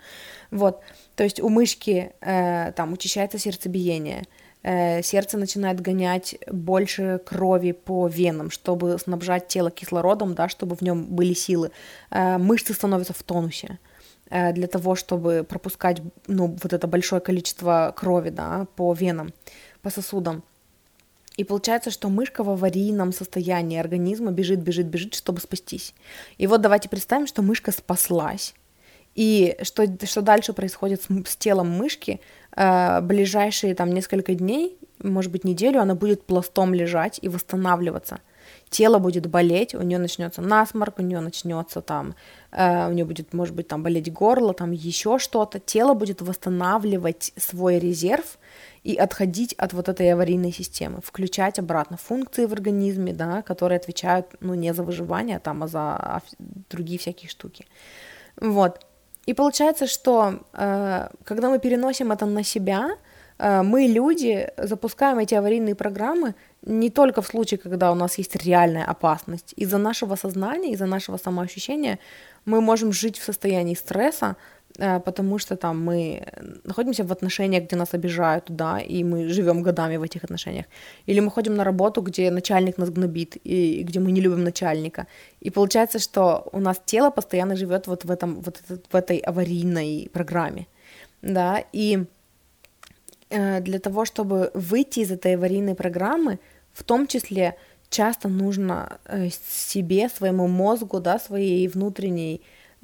Вот, 0.50 0.80
то 1.16 1.24
есть 1.24 1.40
у 1.40 1.48
мышки 1.48 2.12
там 2.20 2.92
учащается 2.92 3.38
сердцебиение, 3.38 4.24
сердце 4.62 5.38
начинает 5.38 5.80
гонять 5.80 6.36
больше 6.50 7.20
крови 7.24 7.72
по 7.72 8.06
венам, 8.06 8.50
чтобы 8.50 8.98
снабжать 8.98 9.48
тело 9.48 9.70
кислородом, 9.70 10.34
да, 10.34 10.48
чтобы 10.48 10.76
в 10.76 10.82
нем 10.82 11.04
были 11.04 11.34
силы. 11.34 11.72
Э, 12.10 12.38
мышцы 12.38 12.72
становятся 12.72 13.12
в 13.12 13.22
тонусе 13.22 13.78
э, 14.30 14.52
для 14.52 14.68
того, 14.68 14.94
чтобы 14.94 15.44
пропускать 15.48 16.00
ну, 16.28 16.56
вот 16.62 16.72
это 16.72 16.86
большое 16.86 17.20
количество 17.20 17.92
крови 17.96 18.30
да, 18.30 18.66
по 18.76 18.92
венам, 18.92 19.32
по 19.82 19.90
сосудам. 19.90 20.44
И 21.36 21.44
получается, 21.44 21.90
что 21.90 22.08
мышка 22.08 22.44
в 22.44 22.50
аварийном 22.50 23.12
состоянии 23.12 23.80
организма 23.80 24.30
бежит, 24.30 24.60
бежит, 24.60 24.86
бежит, 24.86 25.14
чтобы 25.14 25.40
спастись. 25.40 25.94
И 26.38 26.46
вот 26.46 26.60
давайте 26.60 26.88
представим, 26.88 27.26
что 27.26 27.42
мышка 27.42 27.72
спаслась. 27.72 28.54
И 29.14 29.56
что, 29.62 29.86
что 30.06 30.22
дальше 30.22 30.52
происходит 30.52 31.02
с, 31.02 31.30
с 31.30 31.36
телом 31.36 31.70
мышки? 31.70 32.20
Э, 32.56 33.00
ближайшие 33.00 33.74
там 33.74 33.90
несколько 33.90 34.34
дней, 34.34 34.78
может 35.02 35.32
быть 35.32 35.44
неделю, 35.44 35.80
она 35.80 35.94
будет 35.94 36.26
пластом 36.26 36.74
лежать 36.74 37.18
и 37.22 37.28
восстанавливаться. 37.28 38.20
Тело 38.68 38.98
будет 38.98 39.26
болеть, 39.26 39.74
у 39.74 39.82
нее 39.82 39.98
начнется 39.98 40.40
насморк, 40.40 40.98
у 40.98 41.02
нее 41.02 41.20
начнется 41.20 41.80
там, 41.82 42.14
э, 42.50 42.88
у 42.88 42.92
нее 42.92 43.04
будет, 43.04 43.32
может 43.34 43.54
быть, 43.54 43.68
там 43.68 43.82
болеть 43.82 44.12
горло, 44.12 44.54
там 44.54 44.70
еще 44.70 45.18
что-то. 45.18 45.60
Тело 45.60 45.94
будет 45.94 46.22
восстанавливать 46.22 47.32
свой 47.36 47.78
резерв 47.78 48.38
и 48.82 48.96
отходить 48.96 49.52
от 49.54 49.72
вот 49.72 49.88
этой 49.88 50.12
аварийной 50.12 50.52
системы, 50.52 51.00
включать 51.02 51.58
обратно 51.58 51.96
функции 51.96 52.46
в 52.46 52.52
организме, 52.52 53.12
да, 53.12 53.42
которые 53.42 53.76
отвечают, 53.76 54.26
ну, 54.40 54.54
не 54.54 54.74
за 54.74 54.82
выживание, 54.82 55.36
а 55.36 55.40
там, 55.40 55.62
а 55.62 55.68
за 55.68 56.22
другие 56.70 56.98
всякие 56.98 57.28
штуки. 57.28 57.66
Вот. 58.40 58.80
И 59.26 59.34
получается, 59.34 59.86
что 59.86 60.40
э, 60.52 61.08
когда 61.24 61.48
мы 61.48 61.58
переносим 61.58 62.10
это 62.12 62.26
на 62.26 62.42
себя, 62.42 62.90
э, 63.38 63.62
мы, 63.62 63.86
люди, 63.86 64.48
запускаем 64.56 65.18
эти 65.18 65.34
аварийные 65.34 65.74
программы 65.74 66.34
не 66.62 66.90
только 66.90 67.22
в 67.22 67.26
случае, 67.26 67.58
когда 67.58 67.92
у 67.92 67.94
нас 67.94 68.18
есть 68.18 68.36
реальная 68.36 68.84
опасность. 68.84 69.54
Из-за 69.56 69.78
нашего 69.78 70.16
сознания, 70.16 70.72
из-за 70.72 70.86
нашего 70.86 71.18
самоощущения 71.18 71.98
мы 72.44 72.60
можем 72.60 72.92
жить 72.92 73.18
в 73.18 73.24
состоянии 73.24 73.74
стресса, 73.74 74.36
потому 74.78 75.38
что 75.38 75.56
там 75.56 75.84
мы 75.84 76.22
находимся 76.64 77.04
в 77.04 77.12
отношениях, 77.12 77.64
где 77.64 77.76
нас 77.76 77.94
обижают, 77.94 78.44
да, 78.48 78.80
и 78.80 79.04
мы 79.04 79.28
живем 79.28 79.62
годами 79.62 79.98
в 79.98 80.02
этих 80.02 80.24
отношениях. 80.24 80.66
Или 81.06 81.20
мы 81.20 81.30
ходим 81.30 81.54
на 81.54 81.64
работу, 81.64 82.02
где 82.02 82.30
начальник 82.30 82.78
нас 82.78 82.90
гнобит, 82.90 83.36
и 83.44 83.82
где 83.82 84.00
мы 84.00 84.12
не 84.12 84.20
любим 84.20 84.44
начальника. 84.44 85.06
И 85.40 85.50
получается, 85.50 85.98
что 85.98 86.48
у 86.52 86.60
нас 86.60 86.80
тело 86.84 87.10
постоянно 87.10 87.56
живет 87.56 87.86
вот 87.86 88.04
в, 88.04 88.10
этом, 88.10 88.40
вот 88.40 88.62
в 88.68 88.94
этой 88.94 89.18
аварийной 89.18 90.08
программе, 90.12 90.66
да, 91.22 91.64
и 91.72 92.04
э, 93.30 93.60
для 93.60 93.78
того, 93.78 94.04
чтобы 94.04 94.50
выйти 94.54 95.00
из 95.00 95.10
этой 95.10 95.34
аварийной 95.34 95.74
программы, 95.74 96.38
в 96.72 96.82
том 96.82 97.06
числе 97.06 97.56
часто 97.90 98.28
нужно 98.28 98.98
э, 99.04 99.28
себе, 99.30 100.08
своему 100.08 100.48
мозгу, 100.48 101.00
да, 101.00 101.18
своей 101.18 101.68
внутренней 101.68 102.40
Э, 102.40 102.42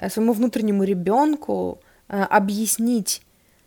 своему 0.08 0.32
внутреннему 0.32 0.84
ребенку 0.84 1.80
э, 2.08 2.22
объяснить, 2.22 3.22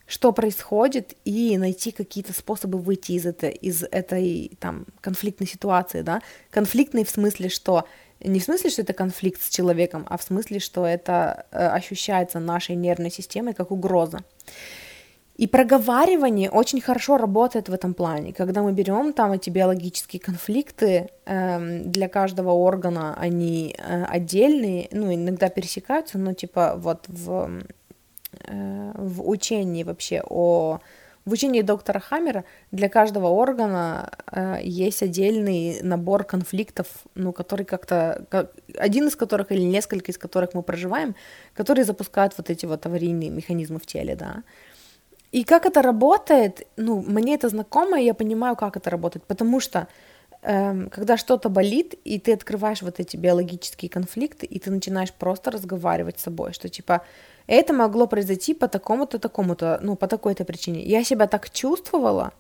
что 0.08 0.32
происходит, 0.34 1.16
и 1.26 1.58
найти 1.58 1.92
какие-то 1.92 2.34
способы 2.34 2.80
выйти 2.80 3.14
из, 3.14 3.26
это, 3.26 3.48
из 3.48 3.84
этой 3.84 4.52
там, 4.60 4.86
конфликтной 5.02 5.48
ситуации, 5.48 6.02
да, 6.02 6.22
конфликтной 6.50 7.06
в 7.06 7.10
смысле, 7.10 7.50
что 7.50 7.86
не 8.20 8.40
в 8.40 8.44
смысле, 8.44 8.70
что 8.70 8.82
это 8.82 8.94
конфликт 8.94 9.42
с 9.42 9.50
человеком, 9.50 10.06
а 10.10 10.18
в 10.18 10.24
смысле, 10.24 10.60
что 10.60 10.86
это 10.86 11.46
э, 11.52 11.68
ощущается 11.68 12.40
нашей 12.40 12.76
нервной 12.76 13.12
системой 13.12 13.54
как 13.54 13.72
угроза. 13.72 14.20
И 15.42 15.48
проговаривание 15.48 16.52
очень 16.52 16.82
хорошо 16.82 17.18
работает 17.18 17.68
в 17.68 17.74
этом 17.74 17.96
плане. 17.96 18.32
Когда 18.32 18.62
мы 18.62 18.74
берем 18.74 19.12
там 19.12 19.32
эти 19.32 19.50
биологические 19.50 20.20
конфликты, 20.20 21.10
эм, 21.26 21.92
для 21.92 22.08
каждого 22.10 22.52
органа 22.52 23.16
они 23.18 23.76
э, 23.76 24.04
отдельные, 24.04 24.88
ну, 24.92 25.12
иногда 25.12 25.50
пересекаются, 25.50 26.20
но 26.20 26.34
типа 26.34 26.76
вот 26.78 27.06
в, 27.08 27.64
э, 28.46 28.92
в 28.96 29.28
учении 29.28 29.84
вообще 29.84 30.22
о... 30.30 30.80
В 31.26 31.32
учении 31.32 31.62
доктора 31.62 32.00
Хаммера 32.00 32.44
для 32.72 32.88
каждого 32.89 33.28
органа 33.28 34.12
э, 34.32 34.60
есть 34.62 35.02
отдельный 35.02 35.82
набор 35.82 36.24
конфликтов, 36.24 36.88
ну, 37.16 37.34
который 37.34 37.66
как-то, 37.66 38.26
как, 38.30 38.52
один 38.78 39.08
из 39.08 39.16
которых 39.16 39.52
или 39.52 39.64
несколько 39.64 40.12
из 40.12 40.20
которых 40.20 40.54
мы 40.54 40.62
проживаем, 40.62 41.16
которые 41.56 41.86
запускают 41.86 42.38
вот 42.38 42.52
эти 42.52 42.68
вот 42.68 42.86
аварийные 42.86 43.32
механизмы 43.32 43.80
в 43.80 43.88
теле, 43.88 44.16
да. 44.16 44.44
И 45.32 45.44
как 45.44 45.66
это 45.66 45.82
работает, 45.82 46.68
ну, 46.76 47.02
мне 47.02 47.36
это 47.36 47.50
знакомо, 47.50 48.00
и 48.00 48.06
я 48.06 48.14
понимаю, 48.14 48.56
как 48.56 48.76
это 48.76 48.90
работает, 48.90 49.26
потому 49.26 49.62
что 49.62 49.88
эм, 50.42 50.90
когда 50.90 51.18
что-то 51.18 51.50
болит, 51.50 51.94
и 52.04 52.20
ты 52.20 52.34
открываешь 52.34 52.82
вот 52.82 53.00
эти 53.00 53.16
биологические 53.18 53.90
конфликты, 53.90 54.46
и 54.46 54.60
ты 54.60 54.72
начинаешь 54.72 55.14
просто 55.14 55.52
разговаривать 55.52 56.20
с 56.20 56.24
собой, 56.24 56.54
что 56.54 56.68
типа 56.68 57.02
это 57.48 57.74
могло 57.74 58.08
произойти 58.08 58.54
по 58.54 58.68
такому-то, 58.68 59.20
такому-то, 59.20 59.80
ну, 59.82 59.96
по 59.96 60.08
такой-то 60.08 60.44
причине. 60.46 60.84
Я 60.84 61.04
себя 61.04 61.28
так 61.28 61.50
чувствовала, 61.50 62.34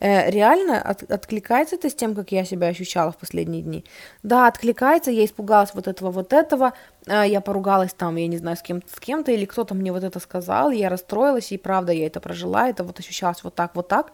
реально 0.00 0.80
от, 0.82 1.02
откликается 1.10 1.76
это 1.76 1.88
с 1.88 1.94
тем, 1.94 2.14
как 2.14 2.32
я 2.32 2.44
себя 2.44 2.68
ощущала 2.68 3.12
в 3.12 3.16
последние 3.16 3.62
дни. 3.62 3.84
Да, 4.22 4.46
откликается, 4.46 5.10
я 5.10 5.24
испугалась 5.24 5.74
вот 5.74 5.88
этого, 5.88 6.10
вот 6.10 6.32
этого, 6.32 6.72
э, 7.06 7.24
я 7.26 7.40
поругалась 7.40 7.94
там, 7.94 8.16
я 8.16 8.26
не 8.26 8.38
знаю, 8.38 8.56
с 8.56 8.62
кем-то, 8.62 8.88
с 8.90 9.00
кем-то, 9.00 9.32
или 9.32 9.44
кто-то 9.44 9.74
мне 9.74 9.92
вот 9.92 10.04
это 10.04 10.18
сказал, 10.20 10.70
я 10.70 10.88
расстроилась, 10.88 11.52
и 11.52 11.58
правда, 11.58 11.92
я 11.92 12.06
это 12.06 12.20
прожила, 12.20 12.68
это 12.68 12.84
вот 12.84 12.98
ощущалось 12.98 13.44
вот 13.44 13.54
так, 13.54 13.74
вот 13.74 13.88
так. 13.88 14.12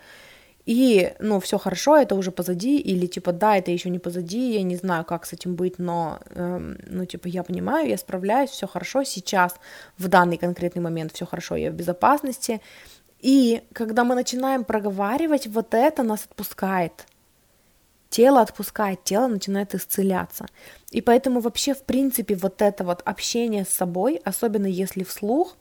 И, 0.66 1.14
ну, 1.18 1.40
все 1.40 1.58
хорошо, 1.58 1.96
это 1.96 2.14
уже 2.14 2.30
позади, 2.30 2.78
или 2.78 3.06
типа, 3.06 3.32
да, 3.32 3.56
это 3.56 3.70
еще 3.70 3.88
не 3.88 3.98
позади, 3.98 4.52
я 4.54 4.62
не 4.62 4.76
знаю, 4.76 5.04
как 5.04 5.24
с 5.24 5.32
этим 5.32 5.54
быть, 5.54 5.78
но, 5.78 6.20
эм, 6.34 6.78
ну, 6.86 7.06
типа, 7.06 7.28
я 7.28 7.42
понимаю, 7.42 7.88
я 7.88 7.96
справляюсь, 7.96 8.50
все 8.50 8.66
хорошо, 8.66 9.02
сейчас, 9.04 9.56
в 9.96 10.08
данный 10.08 10.36
конкретный 10.36 10.82
момент 10.82 11.12
все 11.12 11.24
хорошо, 11.26 11.56
я 11.56 11.70
в 11.70 11.74
безопасности, 11.74 12.60
и 13.20 13.62
когда 13.72 14.04
мы 14.04 14.14
начинаем 14.14 14.64
проговаривать, 14.64 15.46
вот 15.46 15.74
это 15.74 16.02
нас 16.02 16.24
отпускает. 16.24 17.06
Тело 18.08 18.40
отпускает, 18.40 19.04
тело 19.04 19.28
начинает 19.28 19.74
исцеляться. 19.74 20.46
И 20.90 21.00
поэтому 21.00 21.40
вообще, 21.40 21.74
в 21.74 21.82
принципе, 21.84 22.34
вот 22.34 22.60
это 22.60 22.82
вот 22.82 23.02
общение 23.04 23.64
с 23.64 23.68
собой, 23.68 24.20
особенно 24.24 24.66
если 24.66 25.04
вслух, 25.04 25.56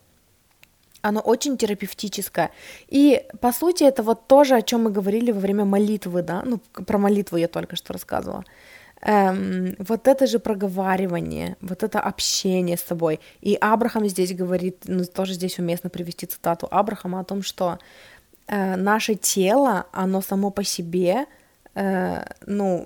оно 1.02 1.22
очень 1.22 1.58
терапевтическое. 1.58 2.52
И, 2.88 3.26
по 3.40 3.52
сути, 3.52 3.84
это 3.84 4.04
вот 4.04 4.28
тоже, 4.28 4.56
о 4.56 4.62
чем 4.62 4.84
мы 4.84 4.92
говорили 4.92 5.32
во 5.32 5.40
время 5.40 5.66
молитвы, 5.66 6.24
да, 6.24 6.42
ну, 6.44 6.60
про 6.86 6.98
молитву 6.98 7.38
я 7.38 7.48
только 7.48 7.76
что 7.76 7.94
рассказывала 7.94 8.44
эм, 9.02 9.76
вот 9.80 10.08
это 10.08 10.28
же 10.28 10.40
проговаривание, 10.40 11.56
вот 11.62 11.84
это 11.84 12.00
общение 12.00 12.78
с 12.78 12.82
собой. 12.82 13.20
И 13.42 13.58
Абрахам 13.62 14.08
здесь 14.08 14.34
говорит, 14.34 14.84
ну, 14.88 15.04
тоже 15.06 15.34
здесь 15.34 15.60
уместно 15.60 15.90
привести 15.90 16.26
цитату 16.26 16.68
Абрахама 16.72 17.20
о 17.20 17.24
том, 17.24 17.44
что 17.44 17.78
э, 18.48 18.76
наше 18.76 19.16
тело, 19.16 19.86
оно 19.92 20.22
само 20.22 20.52
по 20.52 20.64
себе, 20.64 21.26
э, 21.76 22.24
ну, 22.46 22.86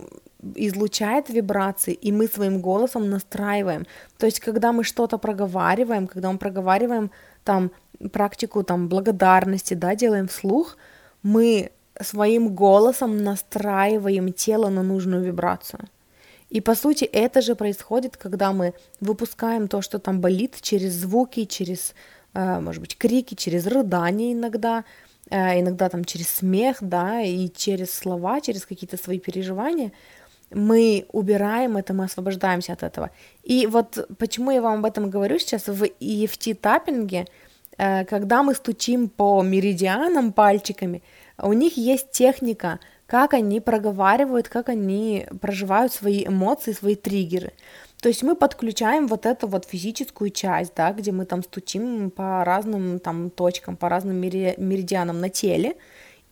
излучает 0.55 1.29
вибрации, 1.29 1.93
и 1.93 2.11
мы 2.11 2.27
своим 2.27 2.61
голосом 2.61 3.09
настраиваем. 3.09 3.85
То 4.17 4.25
есть, 4.25 4.39
когда 4.39 4.71
мы 4.71 4.83
что-то 4.83 5.17
проговариваем, 5.17 6.07
когда 6.07 6.31
мы 6.31 6.37
проговариваем 6.37 7.11
там 7.43 7.71
практику 8.11 8.63
там 8.63 8.87
благодарности, 8.87 9.73
да, 9.73 9.95
делаем 9.95 10.27
вслух, 10.27 10.77
мы 11.23 11.71
своим 12.01 12.49
голосом 12.55 13.23
настраиваем 13.23 14.33
тело 14.33 14.69
на 14.69 14.83
нужную 14.83 15.23
вибрацию. 15.23 15.79
И 16.53 16.61
по 16.61 16.75
сути 16.75 17.05
это 17.05 17.41
же 17.41 17.55
происходит, 17.55 18.15
когда 18.15 18.53
мы 18.53 18.73
выпускаем 19.01 19.67
то, 19.67 19.81
что 19.81 19.97
там 19.97 20.21
болит, 20.21 20.57
через 20.61 20.93
звуки, 20.93 21.45
через, 21.45 21.95
э, 22.35 22.59
может 22.59 22.79
быть, 22.79 22.95
крики, 22.95 23.33
через 23.33 23.65
рыдание 23.65 24.33
иногда, 24.33 24.83
э, 25.31 25.59
иногда 25.61 25.89
там 25.89 26.05
через 26.05 26.29
смех, 26.29 26.77
да, 26.81 27.21
и 27.21 27.49
через 27.49 27.91
слова, 27.91 28.39
через 28.39 28.67
какие-то 28.67 28.97
свои 28.97 29.17
переживания. 29.17 29.91
Мы 30.51 31.05
убираем 31.11 31.75
это, 31.75 31.95
мы 31.95 32.03
освобождаемся 32.03 32.73
от 32.73 32.83
этого. 32.83 33.09
И 33.41 33.65
вот 33.65 34.07
почему 34.19 34.51
я 34.51 34.61
вам 34.61 34.79
об 34.79 34.85
этом 34.85 35.09
говорю 35.09 35.39
сейчас, 35.39 35.67
в 35.67 35.83
EFT-таппинге, 35.99 37.25
э, 37.79 38.05
когда 38.05 38.43
мы 38.43 38.53
стучим 38.53 39.09
по 39.09 39.41
меридианам 39.41 40.31
пальчиками, 40.31 41.01
у 41.39 41.53
них 41.53 41.77
есть 41.77 42.11
техника, 42.11 42.79
как 43.13 43.35
они 43.35 43.59
проговаривают, 43.59 44.49
как 44.49 44.69
они 44.69 45.27
проживают 45.39 45.93
свои 45.93 46.25
эмоции, 46.25 46.71
свои 46.71 46.95
триггеры. 46.95 47.53
То 48.01 48.09
есть 48.09 48.23
мы 48.23 48.35
подключаем 48.35 49.05
вот 49.05 49.27
эту 49.27 49.47
вот 49.47 49.65
физическую 49.65 50.31
часть, 50.31 50.73
да, 50.75 50.91
где 50.93 51.11
мы 51.11 51.25
там 51.25 51.43
стучим 51.43 52.09
по 52.09 52.43
разным 52.43 52.99
там 52.99 53.29
точкам, 53.29 53.77
по 53.77 53.87
разным 53.87 54.17
меридианам 54.17 55.21
на 55.21 55.29
теле, 55.29 55.75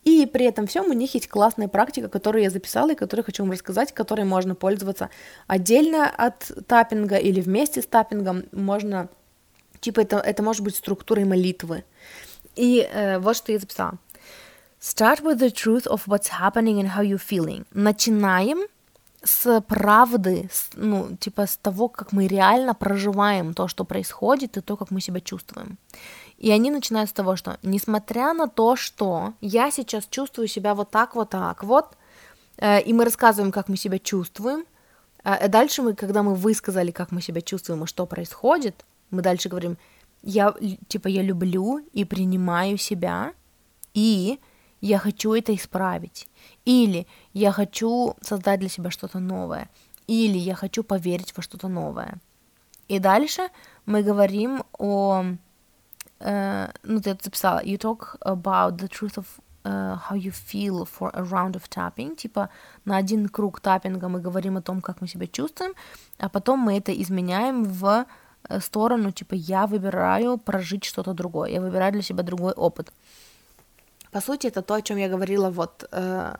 и 0.03 0.25
при 0.25 0.47
этом 0.47 0.65
всем 0.65 0.89
у 0.89 0.93
них 0.93 1.13
есть 1.13 1.27
классная 1.27 1.67
практика, 1.67 2.09
которую 2.09 2.41
я 2.41 2.49
записала 2.49 2.93
и 2.93 2.95
которую 2.95 3.25
хочу 3.25 3.43
вам 3.43 3.51
рассказать, 3.51 3.91
которой 3.91 4.25
можно 4.25 4.55
пользоваться 4.55 5.11
отдельно 5.45 6.09
от 6.09 6.51
таппинга 6.65 7.17
или 7.17 7.41
вместе 7.41 7.84
с 7.84 7.86
таппингом. 7.86 8.45
Можно, 8.51 9.07
типа 9.82 9.99
это, 9.99 10.17
это 10.17 10.41
может 10.41 10.63
быть 10.63 10.75
структурой 10.75 11.25
молитвы. 11.25 11.84
И 12.55 12.89
э, 12.91 13.19
вот 13.19 13.38
что 13.38 13.51
я 13.51 13.59
записала. 13.59 13.99
Start 14.82 15.21
with 15.21 15.38
the 15.38 15.51
truth 15.51 15.86
of 15.86 16.07
what's 16.07 16.29
happening 16.29 16.79
and 16.79 16.89
how 16.89 17.03
you're 17.03 17.19
feeling. 17.19 17.65
Начинаем 17.71 18.67
с 19.23 19.61
правды, 19.61 20.49
с, 20.51 20.71
ну, 20.73 21.15
типа 21.19 21.45
с 21.45 21.55
того, 21.57 21.88
как 21.88 22.11
мы 22.11 22.25
реально 22.25 22.73
проживаем 22.73 23.53
то, 23.53 23.67
что 23.67 23.84
происходит, 23.84 24.57
и 24.57 24.61
то, 24.61 24.75
как 24.75 24.89
мы 24.89 24.99
себя 24.99 25.19
чувствуем. 25.19 25.77
И 26.39 26.49
они 26.49 26.71
начинают 26.71 27.11
с 27.11 27.13
того, 27.13 27.36
что 27.36 27.59
несмотря 27.61 28.34
на 28.34 28.47
то, 28.47 28.75
что 28.75 29.36
я 29.39 29.69
сейчас 29.69 30.07
чувствую 30.09 30.47
себя 30.47 30.73
вот 30.73 30.89
так, 30.89 31.13
вот 31.13 31.29
так, 31.29 31.63
вот, 31.63 31.95
э, 32.57 32.82
и 32.82 32.91
мы 32.91 33.05
рассказываем, 33.05 33.51
как 33.51 33.69
мы 33.69 33.77
себя 33.77 33.99
чувствуем, 33.99 34.65
э, 35.23 35.47
дальше 35.47 35.84
мы, 35.84 35.93
когда 35.93 36.23
мы 36.23 36.34
высказали, 36.34 36.89
как 36.89 37.11
мы 37.11 37.21
себя 37.21 37.41
чувствуем 37.41 37.84
и 37.84 37.88
что 37.88 38.07
происходит, 38.07 38.84
мы 39.11 39.21
дальше 39.21 39.47
говорим, 39.47 39.77
я, 40.23 40.55
типа, 40.88 41.07
я 41.07 41.21
люблю 41.21 41.86
и 41.93 42.03
принимаю 42.03 42.79
себя, 42.79 43.34
и 43.93 44.39
я 44.82 44.97
хочу 44.97 45.34
это 45.34 45.55
исправить, 45.55 46.27
или 46.65 47.07
я 47.34 47.51
хочу 47.51 48.15
создать 48.21 48.59
для 48.59 48.69
себя 48.69 48.89
что-то 48.89 49.19
новое, 49.19 49.69
или 50.07 50.38
я 50.38 50.55
хочу 50.55 50.84
поверить 50.84 51.34
во 51.38 51.43
что-то 51.43 51.67
новое. 51.67 52.17
И 52.88 52.99
дальше 52.99 53.49
мы 53.86 54.03
говорим 54.03 54.63
о, 54.77 55.23
э, 56.19 56.67
ну 56.84 56.99
ты 56.99 57.11
это 57.11 57.23
записала, 57.23 57.63
you 57.63 57.77
talk 57.77 58.17
about 58.21 58.77
the 58.77 58.89
truth 58.89 59.17
of 59.17 59.25
uh, 59.63 59.97
how 60.09 60.15
you 60.15 60.32
feel 60.32 60.86
for 60.86 61.11
a 61.13 61.21
round 61.21 61.53
of 61.53 61.69
tapping, 61.69 62.15
типа 62.15 62.49
на 62.86 62.97
один 62.97 63.29
круг 63.29 63.59
таппинга 63.59 64.09
мы 64.09 64.19
говорим 64.19 64.57
о 64.57 64.61
том, 64.61 64.82
как 64.82 65.01
мы 65.01 65.07
себя 65.07 65.27
чувствуем, 65.27 65.73
а 66.17 66.27
потом 66.29 66.59
мы 66.59 66.77
это 66.77 66.91
изменяем 66.91 67.63
в 67.63 68.05
э, 68.49 68.59
сторону, 68.59 69.11
типа 69.11 69.36
я 69.36 69.67
выбираю 69.67 70.38
прожить 70.38 70.84
что-то 70.84 71.13
другое, 71.13 71.51
я 71.51 71.61
выбираю 71.61 71.91
для 71.93 72.01
себя 72.01 72.23
другой 72.23 72.53
опыт. 72.53 72.91
По 74.12 74.22
сути, 74.22 74.47
это 74.47 74.62
то, 74.62 74.74
о 74.74 74.82
чем 74.82 74.97
я 74.97 75.09
говорила 75.09 75.49
вот 75.49 75.88
э, 75.91 76.36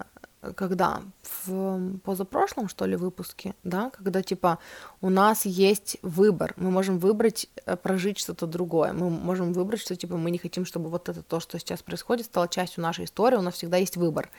когда 0.56 1.02
в 1.46 2.00
позапрошлом, 2.00 2.68
что 2.68 2.86
ли, 2.86 2.96
выпуске, 2.96 3.54
да, 3.64 3.92
когда 3.92 4.22
типа 4.22 4.58
у 5.00 5.10
нас 5.10 5.46
есть 5.46 5.98
выбор, 6.02 6.54
мы 6.58 6.72
можем 6.72 7.00
выбрать 7.00 7.48
э, 7.66 7.76
прожить 7.76 8.18
что-то 8.18 8.48
другое, 8.48 8.94
мы 8.94 9.10
можем 9.10 9.54
выбрать, 9.54 9.82
что 9.82 9.96
типа 9.96 10.18
мы 10.18 10.32
не 10.32 10.38
хотим, 10.38 10.66
чтобы 10.66 10.90
вот 10.90 11.10
это 11.10 11.22
то, 11.22 11.40
что 11.40 11.60
сейчас 11.60 11.82
происходит, 11.84 12.26
стало 12.26 12.48
частью 12.48 12.82
нашей 12.82 13.06
истории, 13.06 13.36
у 13.36 13.42
нас 13.42 13.56
всегда 13.56 13.78
есть 13.78 13.98
выбор. 13.98 14.30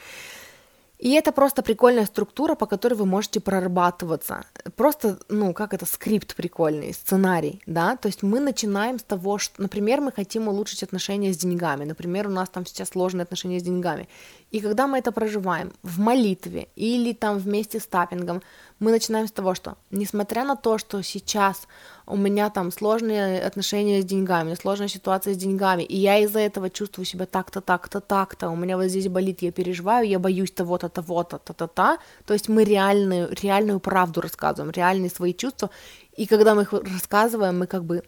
И 1.03 1.11
это 1.15 1.33
просто 1.33 1.63
прикольная 1.63 2.07
структура, 2.07 2.55
по 2.55 2.67
которой 2.67 2.95
вы 2.95 3.07
можете 3.07 3.41
прорабатываться. 3.41 4.45
Просто, 4.77 5.19
ну, 5.29 5.53
как 5.53 5.75
это, 5.75 5.85
скрипт 5.85 6.37
прикольный, 6.37 6.95
сценарий, 6.95 7.61
да? 7.67 7.97
То 7.97 8.07
есть 8.07 8.23
мы 8.23 8.39
начинаем 8.39 9.01
с 9.01 9.03
того, 9.03 9.39
что, 9.39 9.61
например, 9.61 10.01
мы 10.01 10.13
хотим 10.13 10.47
улучшить 10.47 10.85
отношения 10.85 11.33
с 11.33 11.37
деньгами. 11.37 11.85
Например, 11.85 12.29
у 12.29 12.31
нас 12.31 12.49
там 12.51 12.65
сейчас 12.65 12.91
сложные 12.91 13.25
отношения 13.25 13.59
с 13.59 13.65
деньгами. 13.65 14.09
И 14.53 14.61
когда 14.61 14.87
мы 14.87 14.99
это 14.99 15.13
проживаем 15.13 15.73
в 15.83 15.99
молитве 15.99 16.69
или 16.77 17.15
там 17.15 17.39
вместе 17.39 17.81
с 17.81 17.87
таппингом, 17.87 18.43
мы 18.81 18.91
начинаем 18.91 19.27
с 19.27 19.33
того, 19.33 19.55
что 19.55 19.77
несмотря 19.91 20.45
на 20.45 20.57
то, 20.57 20.77
что 20.77 21.03
сейчас 21.03 21.67
у 22.07 22.17
меня 22.17 22.51
там 22.51 22.71
сложные 22.71 23.41
отношения 23.47 24.03
с 24.03 24.05
деньгами, 24.05 24.55
сложная 24.55 24.89
ситуация 24.89 25.33
с 25.33 25.39
деньгами, 25.39 25.85
и 25.85 25.97
я 25.97 26.19
из-за 26.19 26.41
этого 26.41 26.69
чувствую 26.69 27.07
себя 27.07 27.25
так-то, 27.25 27.63
так-то, 27.63 28.01
так-то, 28.01 28.51
у 28.51 28.57
меня 28.57 28.77
вот 28.77 28.89
здесь 28.89 29.09
болит, 29.09 29.41
я 29.43 29.53
переживаю, 29.53 30.07
я 30.07 30.19
боюсь 30.19 30.51
того-то, 30.51 30.91
того-то, 30.91 31.39
та-та-та, 31.39 31.99
то 32.27 32.35
есть 32.35 32.51
мы 32.51 32.65
реальную, 32.65 33.35
реальную 33.43 33.81
правду 33.81 34.21
рассказываем, 34.21 34.71
реальные 34.71 35.11
свои 35.11 35.33
чувства, 35.33 35.71
и 36.19 36.27
когда 36.27 36.55
мы 36.55 36.63
их 36.63 36.73
рассказываем, 36.73 37.59
мы 37.59 37.67
как 37.67 37.85
бы 37.85 38.03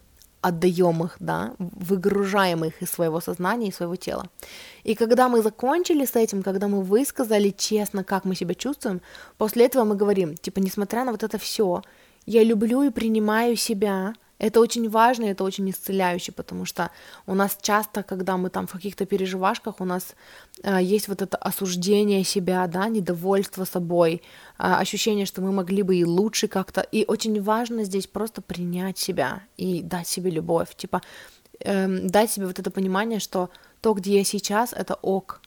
отдаем 0.45 1.03
их, 1.05 1.17
да, 1.21 1.55
выгружаем 1.59 2.65
их 2.65 2.83
из 2.83 2.91
своего 2.91 3.21
сознания 3.21 3.69
и 3.69 3.73
своего 3.73 3.97
тела. 3.97 4.29
И 4.85 4.95
когда 4.95 5.29
мы 5.29 5.43
закончили 5.43 6.05
с 6.05 6.17
этим, 6.17 6.43
когда 6.43 6.69
мы 6.69 6.83
высказали 6.83 7.51
честно, 7.51 8.05
как 8.05 8.25
мы 8.25 8.35
себя 8.35 8.55
чувствуем, 8.55 9.01
после 9.39 9.65
этого 9.65 9.85
мы 9.85 9.97
говорим, 9.97 10.37
типа, 10.37 10.61
несмотря 10.61 11.05
на 11.05 11.13
вот 11.13 11.23
это 11.23 11.39
все, 11.39 11.83
я 12.27 12.45
люблю 12.45 12.83
и 12.83 12.91
принимаю 12.91 13.57
себя, 13.57 14.15
это 14.39 14.61
очень 14.61 14.91
важно, 14.91 15.25
это 15.25 15.45
очень 15.45 15.71
исцеляюще, 15.71 16.33
потому 16.33 16.67
что 16.67 16.91
у 17.27 17.35
нас 17.35 17.57
часто, 17.63 18.03
когда 18.03 18.37
мы 18.37 18.51
там 18.51 18.67
в 18.67 18.73
каких-то 18.73 19.07
переживашках, 19.07 19.81
у 19.81 19.85
нас 19.85 20.15
э, 20.63 20.83
есть 20.83 21.09
вот 21.09 21.23
это 21.23 21.39
осуждение 21.39 22.25
себя, 22.25 22.67
да, 22.67 22.89
недовольство 22.89 23.65
собой, 23.65 24.21
ощущение, 24.57 25.27
что 25.27 25.43
мы 25.43 25.53
могли 25.53 25.83
бы 25.83 25.97
и 25.97 26.05
лучше 26.05 26.49
как-то. 26.49 26.81
И 26.81 27.05
очень 27.07 27.43
важно 27.43 27.85
здесь 27.85 28.07
просто 28.07 28.43
принять 28.43 28.99
себя 28.99 29.43
и 29.57 29.83
дать 29.83 30.09
себе 30.09 30.31
любовь, 30.31 30.75
типа 30.77 31.03
э, 31.61 31.89
дать 31.89 32.31
себе 32.31 32.47
вот 32.47 32.59
это 32.59 32.71
понимание, 32.71 33.21
что 33.21 33.51
то, 33.81 33.95
где 33.95 34.19
я 34.19 34.25
сейчас, 34.25 34.73
это 34.73 34.95
ок, 34.95 35.41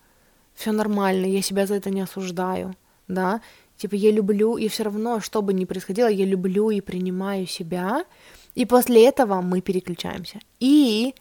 все 0.54 0.72
нормально, 0.72 1.26
я 1.26 1.42
себя 1.42 1.66
за 1.66 1.76
это 1.76 1.90
не 1.90 2.02
осуждаю, 2.02 2.76
да, 3.08 3.42
типа 3.78 3.96
я 3.96 4.12
люблю, 4.12 4.58
и 4.58 4.68
все 4.68 4.84
равно, 4.84 5.20
что 5.20 5.42
бы 5.42 5.54
ни 5.54 5.66
происходило, 5.66 6.08
я 6.08 6.26
люблю 6.26 6.70
и 6.70 6.82
принимаю 6.82 7.48
себя, 7.48 8.06
и 8.56 8.66
после 8.66 9.08
этого 9.08 9.42
мы 9.42 9.62
переключаемся. 9.62 10.40
И 10.60 11.14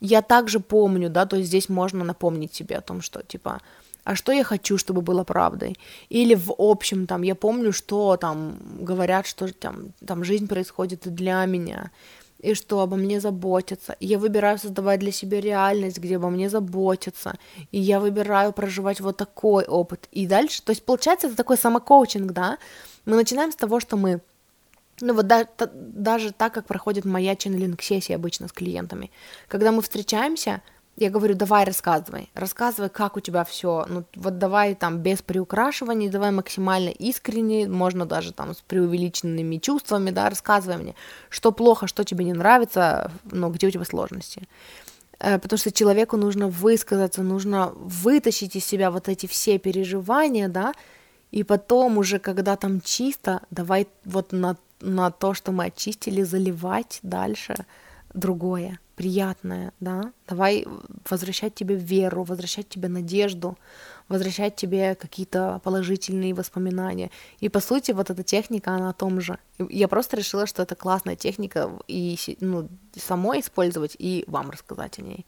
я 0.00 0.22
также 0.22 0.60
помню, 0.60 1.10
да, 1.10 1.26
то 1.26 1.36
есть 1.36 1.48
здесь 1.48 1.68
можно 1.68 2.04
напомнить 2.04 2.54
себе 2.54 2.76
о 2.76 2.80
том, 2.80 3.02
что, 3.02 3.22
типа, 3.22 3.60
а 4.04 4.14
что 4.14 4.32
я 4.32 4.44
хочу, 4.44 4.78
чтобы 4.78 5.00
было 5.00 5.24
правдой? 5.24 5.76
Или 6.10 6.34
в 6.34 6.54
общем, 6.58 7.06
там, 7.06 7.22
я 7.22 7.34
помню, 7.34 7.72
что 7.72 8.16
там 8.16 8.58
говорят, 8.80 9.26
что 9.26 9.52
там, 9.52 9.92
там 10.06 10.24
жизнь 10.24 10.46
происходит 10.46 11.06
и 11.06 11.10
для 11.10 11.44
меня, 11.46 11.90
и 12.38 12.52
что 12.52 12.80
обо 12.80 12.96
мне 12.96 13.20
заботятся. 13.20 13.96
И 14.00 14.06
я 14.06 14.18
выбираю 14.18 14.58
создавать 14.58 15.00
для 15.00 15.12
себя 15.12 15.40
реальность, 15.40 15.98
где 15.98 16.16
обо 16.16 16.28
мне 16.28 16.50
заботятся. 16.50 17.38
И 17.72 17.80
я 17.80 17.98
выбираю 17.98 18.52
проживать 18.52 19.00
вот 19.00 19.16
такой 19.16 19.64
опыт. 19.64 20.08
И 20.12 20.26
дальше, 20.26 20.62
то 20.62 20.70
есть 20.70 20.84
получается 20.84 21.28
это 21.28 21.36
такой 21.36 21.56
самокоучинг, 21.56 22.32
да? 22.32 22.58
Мы 23.06 23.16
начинаем 23.16 23.52
с 23.52 23.56
того, 23.56 23.80
что 23.80 23.96
мы 23.96 24.20
ну 25.00 25.14
вот 25.14 25.26
да, 25.26 25.44
та, 25.44 25.68
даже 25.74 26.32
так, 26.32 26.54
как 26.54 26.66
проходит 26.66 27.04
моя 27.04 27.34
ченнелинг-сессия 27.34 28.14
обычно 28.14 28.46
с 28.46 28.52
клиентами. 28.52 29.10
Когда 29.48 29.72
мы 29.72 29.82
встречаемся, 29.82 30.62
я 30.96 31.10
говорю, 31.10 31.34
давай 31.34 31.64
рассказывай, 31.64 32.30
рассказывай, 32.34 32.88
как 32.88 33.16
у 33.16 33.20
тебя 33.20 33.44
все, 33.44 33.84
ну 33.88 34.04
вот 34.14 34.38
давай 34.38 34.74
там 34.74 34.98
без 34.98 35.22
приукрашиваний, 35.22 36.08
давай 36.08 36.30
максимально 36.30 36.90
искренне, 36.90 37.68
можно 37.68 38.06
даже 38.06 38.32
там 38.32 38.54
с 38.54 38.60
преувеличенными 38.60 39.56
чувствами, 39.56 40.10
да, 40.10 40.30
рассказывай 40.30 40.76
мне, 40.76 40.94
что 41.30 41.52
плохо, 41.52 41.86
что 41.86 42.04
тебе 42.04 42.24
не 42.24 42.32
нравится, 42.32 43.10
ну 43.24 43.50
где 43.50 43.66
у 43.66 43.70
тебя 43.70 43.84
сложности. 43.84 44.48
Э, 45.18 45.38
потому 45.38 45.58
что 45.58 45.72
человеку 45.72 46.16
нужно 46.16 46.48
высказаться, 46.48 47.22
нужно 47.22 47.72
вытащить 47.74 48.56
из 48.56 48.64
себя 48.64 48.90
вот 48.90 49.08
эти 49.08 49.26
все 49.26 49.58
переживания, 49.58 50.48
да, 50.48 50.74
и 51.32 51.42
потом 51.42 51.98
уже, 51.98 52.20
когда 52.20 52.56
там 52.56 52.80
чисто, 52.80 53.40
давай 53.50 53.88
вот 54.04 54.32
на 54.32 54.56
на 54.84 55.10
то, 55.10 55.34
что 55.34 55.50
мы 55.50 55.66
очистили, 55.66 56.22
заливать 56.22 56.98
дальше 57.02 57.54
другое, 58.12 58.78
приятное, 58.96 59.72
да, 59.80 60.12
давай 60.28 60.66
возвращать 61.08 61.54
тебе 61.54 61.74
веру, 61.74 62.24
возвращать 62.24 62.68
тебе 62.68 62.88
надежду, 62.88 63.58
возвращать 64.08 64.56
тебе 64.56 64.94
какие-то 64.94 65.60
положительные 65.64 66.34
воспоминания. 66.34 67.10
И 67.40 67.48
по 67.48 67.60
сути 67.60 67.92
вот 67.92 68.10
эта 68.10 68.22
техника, 68.22 68.72
она 68.72 68.90
о 68.90 68.92
том 68.92 69.20
же. 69.20 69.38
Я 69.58 69.88
просто 69.88 70.16
решила, 70.16 70.46
что 70.46 70.62
это 70.62 70.74
классная 70.74 71.16
техника, 71.16 71.70
и 71.88 72.18
ну, 72.40 72.68
самой 72.96 73.40
использовать, 73.40 73.96
и 73.98 74.24
вам 74.26 74.50
рассказать 74.50 74.98
о 74.98 75.02
ней. 75.02 75.26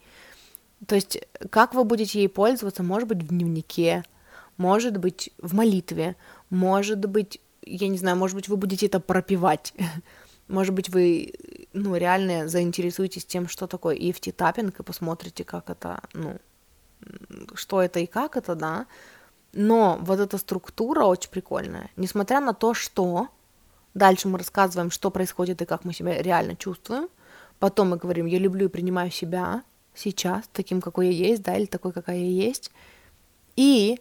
То 0.86 0.94
есть, 0.94 1.18
как 1.50 1.74
вы 1.74 1.84
будете 1.84 2.20
ей 2.20 2.28
пользоваться, 2.28 2.82
может 2.82 3.08
быть, 3.08 3.22
в 3.22 3.28
дневнике, 3.28 4.04
может 4.56 4.96
быть, 4.98 5.30
в 5.38 5.54
молитве, 5.54 6.16
может 6.50 7.06
быть, 7.06 7.40
я 7.62 7.88
не 7.88 7.98
знаю, 7.98 8.16
может 8.16 8.36
быть, 8.36 8.48
вы 8.48 8.56
будете 8.56 8.86
это 8.86 9.00
пропивать, 9.00 9.72
может 10.48 10.74
быть, 10.74 10.88
вы, 10.88 11.32
ну, 11.72 11.96
реально 11.96 12.48
заинтересуетесь 12.48 13.24
тем, 13.24 13.48
что 13.48 13.66
такое 13.66 13.96
EFT 13.96 14.32
таппинг, 14.32 14.80
и 14.80 14.82
посмотрите, 14.82 15.44
как 15.44 15.70
это, 15.70 16.00
ну, 16.12 16.38
что 17.54 17.82
это 17.82 18.00
и 18.00 18.06
как 18.06 18.36
это, 18.36 18.54
да, 18.54 18.86
но 19.52 19.98
вот 20.02 20.20
эта 20.20 20.38
структура 20.38 21.04
очень 21.04 21.30
прикольная, 21.30 21.90
несмотря 21.96 22.40
на 22.40 22.52
то, 22.52 22.74
что 22.74 23.28
дальше 23.94 24.28
мы 24.28 24.38
рассказываем, 24.38 24.90
что 24.90 25.10
происходит 25.10 25.62
и 25.62 25.66
как 25.66 25.84
мы 25.84 25.92
себя 25.92 26.20
реально 26.22 26.56
чувствуем, 26.56 27.08
потом 27.58 27.90
мы 27.90 27.96
говорим, 27.96 28.26
я 28.26 28.38
люблю 28.38 28.66
и 28.66 28.70
принимаю 28.70 29.10
себя 29.10 29.62
сейчас, 29.94 30.44
таким, 30.52 30.80
какой 30.80 31.08
я 31.08 31.28
есть, 31.28 31.42
да, 31.42 31.56
или 31.56 31.66
такой, 31.66 31.92
какая 31.92 32.18
я 32.18 32.46
есть, 32.46 32.70
и 33.56 33.98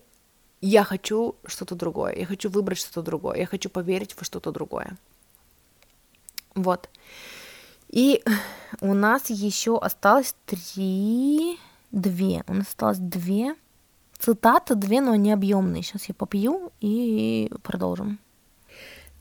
я 0.62 0.84
хочу 0.84 1.36
что-то 1.46 1.76
другое, 1.76 2.16
я 2.16 2.26
хочу 2.26 2.50
выбрать 2.50 2.78
что-то 2.78 3.02
другое, 3.02 3.38
я 3.38 3.46
хочу 3.46 3.70
поверить 3.70 4.16
во 4.18 4.24
что-то 4.24 4.52
другое. 4.52 4.98
Вот. 6.56 6.90
И 7.90 8.24
у 8.82 8.94
нас 8.94 9.30
еще 9.30 9.78
осталось 9.78 10.36
три, 10.46 11.58
две. 11.92 12.44
У 12.48 12.54
нас 12.54 12.68
осталось 12.68 12.98
две 12.98 13.56
цитаты, 14.18 14.76
две, 14.76 15.02
но 15.02 15.16
не 15.16 15.32
объемные. 15.32 15.84
Сейчас 15.84 16.06
я 16.06 16.16
попью 16.16 16.72
и 16.82 17.52
продолжим. 17.62 18.20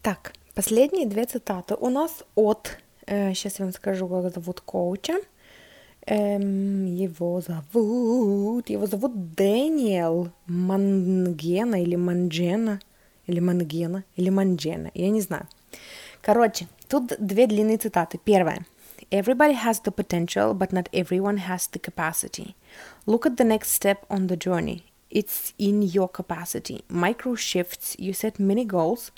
Так, 0.02 0.32
последние 0.54 1.06
две 1.06 1.24
цитаты 1.26 1.74
у 1.74 1.88
нас 1.90 2.24
от, 2.34 2.78
э, 3.06 3.34
сейчас 3.34 3.58
я 3.58 3.64
вам 3.64 3.72
скажу, 3.72 4.08
как 4.08 4.32
зовут 4.32 4.60
коуча. 4.60 5.14
Эм, 6.06 6.84
его 6.84 7.40
зовут, 7.40 8.68
его 8.68 8.86
зовут 8.86 9.34
Дэниел 9.34 10.30
Мангена 10.46 11.80
или 11.80 11.96
Манджена, 11.96 12.80
или 13.26 13.40
Мангена, 13.40 14.04
или 14.14 14.28
Манджена, 14.28 14.90
я 14.92 15.08
не 15.08 15.22
знаю. 15.22 15.48
Короче, 16.20 16.68
тут 16.87 17.13
две 17.19 17.47
длинные 17.47 17.77
цитаты. 17.77 18.17
Первая. 18.17 18.65
Everybody 19.11 19.53
has 19.53 19.81
the 19.81 19.91
potential, 19.91 20.53
but 20.53 20.71
not 20.71 20.87
everyone 20.91 21.37
has 21.37 21.67
the 21.71 21.79
capacity. 21.79 22.55
Look 23.05 23.25
at 23.25 23.37
the 23.37 23.43
next 23.43 23.71
step 23.71 24.05
on 24.09 24.27
the 24.27 24.37
journey. 24.37 24.83
It's 25.14 25.54
in 25.58 25.80
your 25.82 26.08
capacity. 26.08 26.82
Micro 26.88 27.36
shifts, 27.36 27.94
you 28.00 28.12
set 28.12 28.40
mini 28.40 28.64
goals, 28.64 29.12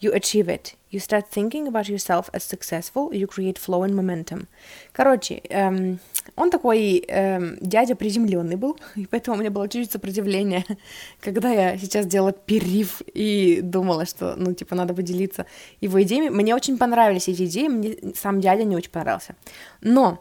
you 0.00 0.10
achieve 0.10 0.48
it. 0.48 0.76
You 0.90 0.98
start 0.98 1.28
thinking 1.30 1.68
about 1.68 1.90
yourself 1.90 2.30
as 2.32 2.42
successful, 2.42 3.12
you 3.12 3.26
create 3.26 3.58
flow 3.58 3.82
and 3.82 3.94
momentum. 3.94 4.46
Короче, 4.92 5.42
эм, 5.50 5.98
он 6.36 6.50
такой 6.50 7.04
эм, 7.06 7.58
дядя 7.60 7.94
приземленный 7.94 8.56
был, 8.56 8.78
и 8.96 9.04
поэтому 9.04 9.36
у 9.36 9.40
меня 9.40 9.50
было 9.50 9.68
чуть-чуть 9.68 9.92
сопротивление, 9.92 10.64
когда 11.20 11.50
я 11.50 11.76
сейчас 11.76 12.06
делала 12.06 12.32
перерыв 12.32 13.02
и 13.12 13.60
думала, 13.62 14.06
что, 14.06 14.34
ну, 14.36 14.54
типа, 14.54 14.74
надо 14.74 14.94
поделиться 14.94 15.44
его 15.82 16.02
идеями. 16.02 16.30
Мне 16.30 16.54
очень 16.54 16.78
понравились 16.78 17.28
эти 17.28 17.44
идеи, 17.44 17.68
мне 17.68 17.98
сам 18.14 18.40
дядя 18.40 18.64
не 18.64 18.74
очень 18.74 18.90
понравился. 18.90 19.36
Но 19.82 20.18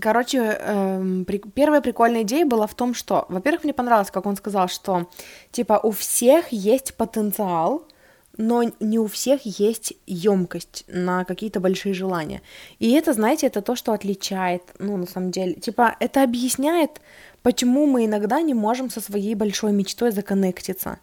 Короче, 0.00 0.38
эм, 0.38 1.24
при, 1.26 1.38
первая 1.38 1.82
прикольная 1.82 2.22
идея 2.22 2.46
была 2.46 2.66
в 2.66 2.74
том, 2.74 2.94
что, 2.94 3.26
во-первых, 3.28 3.64
мне 3.64 3.74
понравилось, 3.74 4.10
как 4.10 4.24
он 4.24 4.36
сказал, 4.36 4.68
что, 4.68 5.10
типа, 5.50 5.78
у 5.82 5.90
всех 5.90 6.48
есть 6.50 6.94
потенциал, 6.94 7.86
но 8.38 8.62
не 8.80 8.98
у 8.98 9.06
всех 9.06 9.42
есть 9.44 9.92
емкость 10.06 10.84
на 10.88 11.24
какие-то 11.26 11.60
большие 11.60 11.92
желания. 11.92 12.40
И 12.78 12.92
это, 12.92 13.12
знаете, 13.12 13.46
это 13.46 13.60
то, 13.60 13.76
что 13.76 13.92
отличает, 13.92 14.62
ну, 14.78 14.96
на 14.96 15.06
самом 15.06 15.30
деле, 15.30 15.54
типа, 15.54 15.94
это 16.00 16.22
объясняет, 16.22 17.02
почему 17.42 17.84
мы 17.86 18.06
иногда 18.06 18.40
не 18.40 18.54
можем 18.54 18.88
со 18.88 19.02
своей 19.02 19.34
большой 19.34 19.72
мечтой 19.72 20.10
законнектиться. 20.12 20.98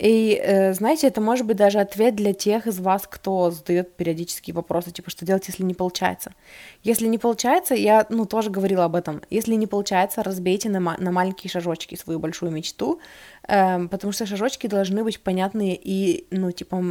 И, 0.00 0.40
э, 0.42 0.72
знаете, 0.72 1.08
это 1.08 1.20
может 1.20 1.46
быть 1.46 1.58
даже 1.58 1.78
ответ 1.78 2.14
для 2.14 2.32
тех 2.32 2.66
из 2.66 2.80
вас, 2.80 3.02
кто 3.06 3.50
задает 3.50 3.96
периодические 3.96 4.54
вопросы, 4.54 4.92
типа, 4.92 5.10
что 5.10 5.26
делать, 5.26 5.46
если 5.46 5.62
не 5.62 5.74
получается. 5.74 6.32
Если 6.82 7.06
не 7.06 7.18
получается, 7.18 7.74
я, 7.74 8.06
ну, 8.08 8.24
тоже 8.24 8.48
говорила 8.48 8.86
об 8.86 8.96
этом, 8.96 9.20
если 9.28 9.54
не 9.56 9.66
получается, 9.66 10.22
разбейте 10.22 10.70
на, 10.70 10.80
на 10.80 11.12
маленькие 11.12 11.50
шажочки 11.50 11.96
свою 11.96 12.18
большую 12.18 12.50
мечту, 12.50 12.98
э, 13.46 13.88
потому 13.88 14.14
что 14.14 14.24
шажочки 14.24 14.66
должны 14.68 15.04
быть 15.04 15.20
понятные 15.20 15.78
и, 15.78 16.26
ну, 16.30 16.50
типа, 16.50 16.82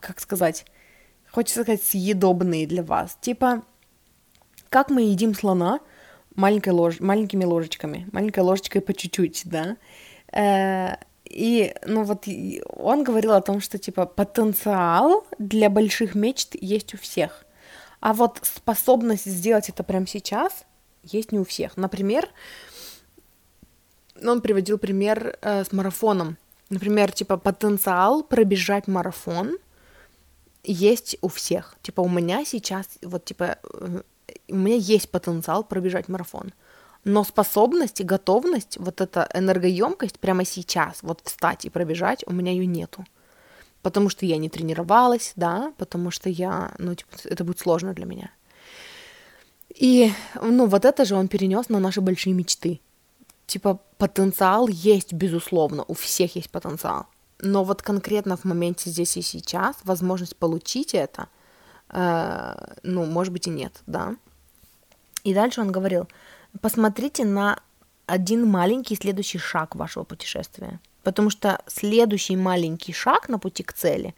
как 0.00 0.20
сказать, 0.20 0.64
хочется 1.32 1.62
сказать, 1.62 1.82
съедобные 1.82 2.68
для 2.68 2.84
вас. 2.84 3.18
Типа, 3.20 3.62
как 4.68 4.88
мы 4.88 5.02
едим 5.02 5.34
слона 5.34 5.80
маленькой 6.36 6.74
лож... 6.74 7.00
маленькими 7.00 7.44
ложечками, 7.44 8.06
маленькой 8.12 8.44
ложечкой 8.44 8.82
по 8.82 8.94
чуть-чуть, 8.94 9.42
да, 9.46 9.76
э, 10.32 10.94
и, 11.32 11.74
ну 11.86 12.04
вот, 12.04 12.28
он 12.76 13.04
говорил 13.04 13.32
о 13.32 13.40
том, 13.40 13.60
что, 13.60 13.78
типа, 13.78 14.04
потенциал 14.04 15.26
для 15.38 15.70
больших 15.70 16.14
мечт 16.14 16.54
есть 16.60 16.94
у 16.94 16.98
всех. 16.98 17.46
А 18.00 18.12
вот 18.12 18.40
способность 18.42 19.24
сделать 19.24 19.70
это 19.70 19.82
прямо 19.82 20.06
сейчас 20.06 20.64
есть 21.02 21.32
не 21.32 21.38
у 21.38 21.44
всех. 21.44 21.76
Например, 21.76 22.28
он 24.22 24.42
приводил 24.42 24.76
пример 24.78 25.38
э, 25.40 25.64
с 25.64 25.72
марафоном. 25.72 26.36
Например, 26.68 27.10
типа, 27.10 27.38
потенциал 27.38 28.22
пробежать 28.22 28.86
марафон 28.86 29.56
есть 30.64 31.16
у 31.22 31.28
всех. 31.28 31.76
Типа, 31.82 32.02
у 32.02 32.08
меня 32.08 32.44
сейчас, 32.44 32.86
вот, 33.02 33.24
типа, 33.24 33.58
э, 33.62 34.02
у 34.48 34.54
меня 34.54 34.76
есть 34.76 35.10
потенциал 35.10 35.64
пробежать 35.64 36.08
марафон 36.08 36.52
но 37.04 37.24
способность 37.24 38.00
и 38.00 38.04
готовность, 38.04 38.78
вот 38.78 39.00
эта 39.00 39.28
энергоемкость 39.34 40.20
прямо 40.20 40.44
сейчас, 40.44 41.02
вот 41.02 41.20
встать 41.24 41.64
и 41.64 41.70
пробежать, 41.70 42.24
у 42.26 42.32
меня 42.32 42.52
ее 42.52 42.66
нету. 42.66 43.04
Потому 43.82 44.08
что 44.08 44.26
я 44.26 44.36
не 44.36 44.48
тренировалась, 44.48 45.32
да, 45.34 45.72
потому 45.76 46.12
что 46.12 46.28
я, 46.28 46.72
ну, 46.78 46.94
типа, 46.94 47.10
это 47.24 47.42
будет 47.42 47.58
сложно 47.58 47.94
для 47.94 48.06
меня. 48.06 48.30
И, 49.74 50.12
ну, 50.40 50.66
вот 50.66 50.84
это 50.84 51.04
же 51.04 51.16
он 51.16 51.26
перенес 51.26 51.68
на 51.68 51.80
наши 51.80 52.00
большие 52.00 52.34
мечты. 52.34 52.80
Типа, 53.46 53.80
потенциал 53.98 54.68
есть, 54.68 55.12
безусловно, 55.12 55.84
у 55.88 55.94
всех 55.94 56.36
есть 56.36 56.50
потенциал. 56.50 57.06
Но 57.40 57.64
вот 57.64 57.82
конкретно 57.82 58.36
в 58.36 58.44
моменте 58.44 58.90
здесь 58.90 59.16
и 59.16 59.22
сейчас 59.22 59.76
возможность 59.82 60.36
получить 60.36 60.94
это, 60.94 61.26
э, 61.88 62.54
ну, 62.84 63.04
может 63.06 63.32
быть 63.32 63.48
и 63.48 63.50
нет, 63.50 63.80
да. 63.86 64.14
И 65.24 65.34
дальше 65.34 65.60
он 65.60 65.72
говорил, 65.72 66.06
посмотрите 66.60 67.24
на 67.24 67.58
один 68.06 68.46
маленький 68.46 68.96
следующий 68.96 69.38
шаг 69.38 69.74
вашего 69.74 70.04
путешествия. 70.04 70.80
Потому 71.02 71.30
что 71.30 71.60
следующий 71.66 72.36
маленький 72.36 72.92
шаг 72.92 73.28
на 73.28 73.38
пути 73.38 73.62
к 73.62 73.72
цели, 73.72 74.14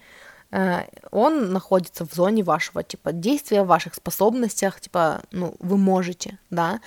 э, 0.51 0.85
он 1.11 1.53
находится 1.53 2.07
в 2.07 2.13
зоне 2.13 2.43
вашего, 2.43 2.83
типа, 2.83 3.13
действия, 3.13 3.63
в 3.63 3.69
ваших 3.69 3.95
способностях, 3.95 4.81
типа, 4.81 5.23
ну, 5.31 5.55
вы 5.61 5.77
можете, 5.77 6.39
да, 6.51 6.81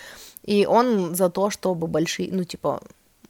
и 0.44 0.66
он 0.66 1.16
за 1.16 1.30
то, 1.30 1.50
чтобы 1.50 1.88
большие, 1.88 2.30
ну, 2.32 2.44
типа, 2.44 2.82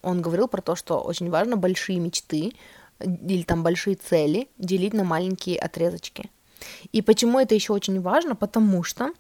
он 0.02 0.22
говорил 0.22 0.48
про 0.48 0.62
то, 0.62 0.76
что 0.76 1.00
очень 1.00 1.30
важно 1.30 1.58
большие 1.58 2.00
мечты 2.00 2.54
или 3.00 3.44
там 3.44 3.64
большие 3.64 3.96
цели 3.96 4.48
делить 4.58 4.94
на 4.94 5.04
маленькие 5.04 5.60
отрезочки. 5.60 6.30
И 6.92 7.02
почему 7.02 7.40
это 7.40 7.56
еще 7.56 7.74
очень 7.74 8.02
важно? 8.02 8.36
Потому 8.36 8.84
что 8.84 9.12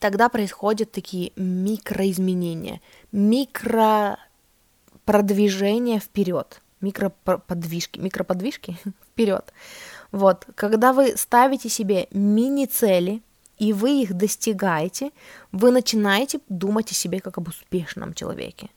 тогда 0.00 0.28
происходят 0.28 0.92
такие 0.92 1.32
микроизменения, 1.36 2.80
микропродвижения 3.12 6.00
вперед, 6.00 6.62
микроподвижки, 6.80 7.98
микроподвижки 7.98 8.76
вперед. 9.12 9.52
Вот, 10.12 10.46
когда 10.54 10.92
вы 10.92 11.16
ставите 11.16 11.68
себе 11.68 12.06
мини-цели, 12.12 13.22
и 13.58 13.72
вы 13.72 14.02
их 14.02 14.14
достигаете, 14.14 15.10
вы 15.52 15.70
начинаете 15.70 16.40
думать 16.48 16.90
о 16.92 16.94
себе 16.94 17.20
как 17.20 17.38
об 17.38 17.48
успешном 17.48 18.14
человеке. 18.14 18.70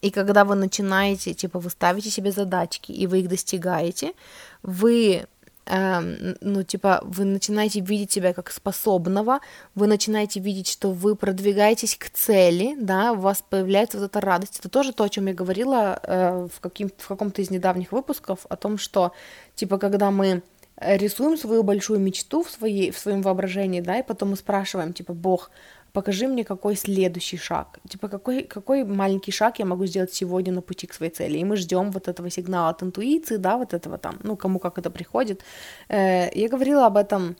И 0.00 0.10
когда 0.10 0.44
вы 0.44 0.56
начинаете, 0.56 1.32
типа, 1.32 1.60
вы 1.60 1.70
ставите 1.70 2.10
себе 2.10 2.32
задачки, 2.32 2.90
и 2.90 3.06
вы 3.06 3.20
их 3.20 3.28
достигаете, 3.28 4.14
вы 4.62 5.26
Эм, 5.66 6.36
ну, 6.40 6.64
типа, 6.64 7.00
вы 7.04 7.24
начинаете 7.24 7.80
видеть 7.80 8.10
себя 8.10 8.32
как 8.32 8.50
способного, 8.50 9.40
вы 9.76 9.86
начинаете 9.86 10.40
видеть, 10.40 10.66
что 10.66 10.90
вы 10.90 11.14
продвигаетесь 11.14 11.96
к 11.96 12.10
цели, 12.10 12.74
да, 12.78 13.12
у 13.12 13.16
вас 13.16 13.44
появляется 13.48 13.98
вот 13.98 14.06
эта 14.06 14.20
радость. 14.20 14.58
Это 14.58 14.68
тоже 14.68 14.92
то, 14.92 15.04
о 15.04 15.08
чем 15.08 15.26
я 15.26 15.34
говорила 15.34 16.00
э, 16.02 16.48
в, 16.52 16.60
каким, 16.60 16.90
в 16.96 17.06
каком-то 17.06 17.42
из 17.42 17.50
недавних 17.50 17.92
выпусков, 17.92 18.44
о 18.48 18.56
том, 18.56 18.76
что, 18.76 19.12
типа, 19.54 19.78
когда 19.78 20.10
мы 20.10 20.42
рисуем 20.76 21.36
свою 21.38 21.62
большую 21.62 22.00
мечту 22.00 22.42
в, 22.42 22.50
своей, 22.50 22.90
в 22.90 22.98
своем 22.98 23.22
воображении, 23.22 23.80
да, 23.80 23.98
и 23.98 24.02
потом 24.02 24.30
мы 24.30 24.36
спрашиваем, 24.36 24.92
типа, 24.92 25.12
Бог, 25.12 25.50
покажи 25.92 26.26
мне, 26.26 26.44
какой 26.44 26.76
следующий 26.76 27.36
шаг, 27.36 27.78
типа, 27.88 28.08
какой, 28.08 28.42
какой 28.42 28.84
маленький 28.84 29.32
шаг 29.32 29.58
я 29.58 29.66
могу 29.66 29.86
сделать 29.86 30.12
сегодня 30.14 30.52
на 30.52 30.62
пути 30.62 30.86
к 30.86 30.94
своей 30.94 31.12
цели, 31.12 31.38
и 31.38 31.44
мы 31.44 31.56
ждем 31.56 31.90
вот 31.90 32.08
этого 32.08 32.30
сигнала 32.30 32.70
от 32.70 32.82
интуиции, 32.82 33.36
да, 33.36 33.56
вот 33.56 33.74
этого 33.74 33.98
там, 33.98 34.18
ну, 34.22 34.36
кому 34.36 34.58
как 34.58 34.78
это 34.78 34.90
приходит. 34.90 35.42
Э, 35.88 36.30
я 36.34 36.48
говорила 36.48 36.86
об 36.86 36.96
этом 36.96 37.36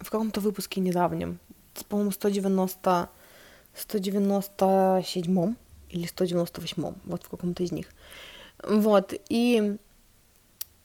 в 0.00 0.10
каком-то 0.10 0.40
выпуске 0.40 0.80
недавнем, 0.80 1.38
по-моему, 1.88 2.10
190, 2.10 3.08
197 3.74 5.54
или 5.90 6.06
198, 6.06 6.94
вот 7.04 7.22
в 7.22 7.28
каком-то 7.28 7.62
из 7.62 7.72
них. 7.72 7.86
Вот, 8.62 9.14
и 9.30 9.76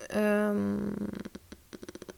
эм, 0.10 1.12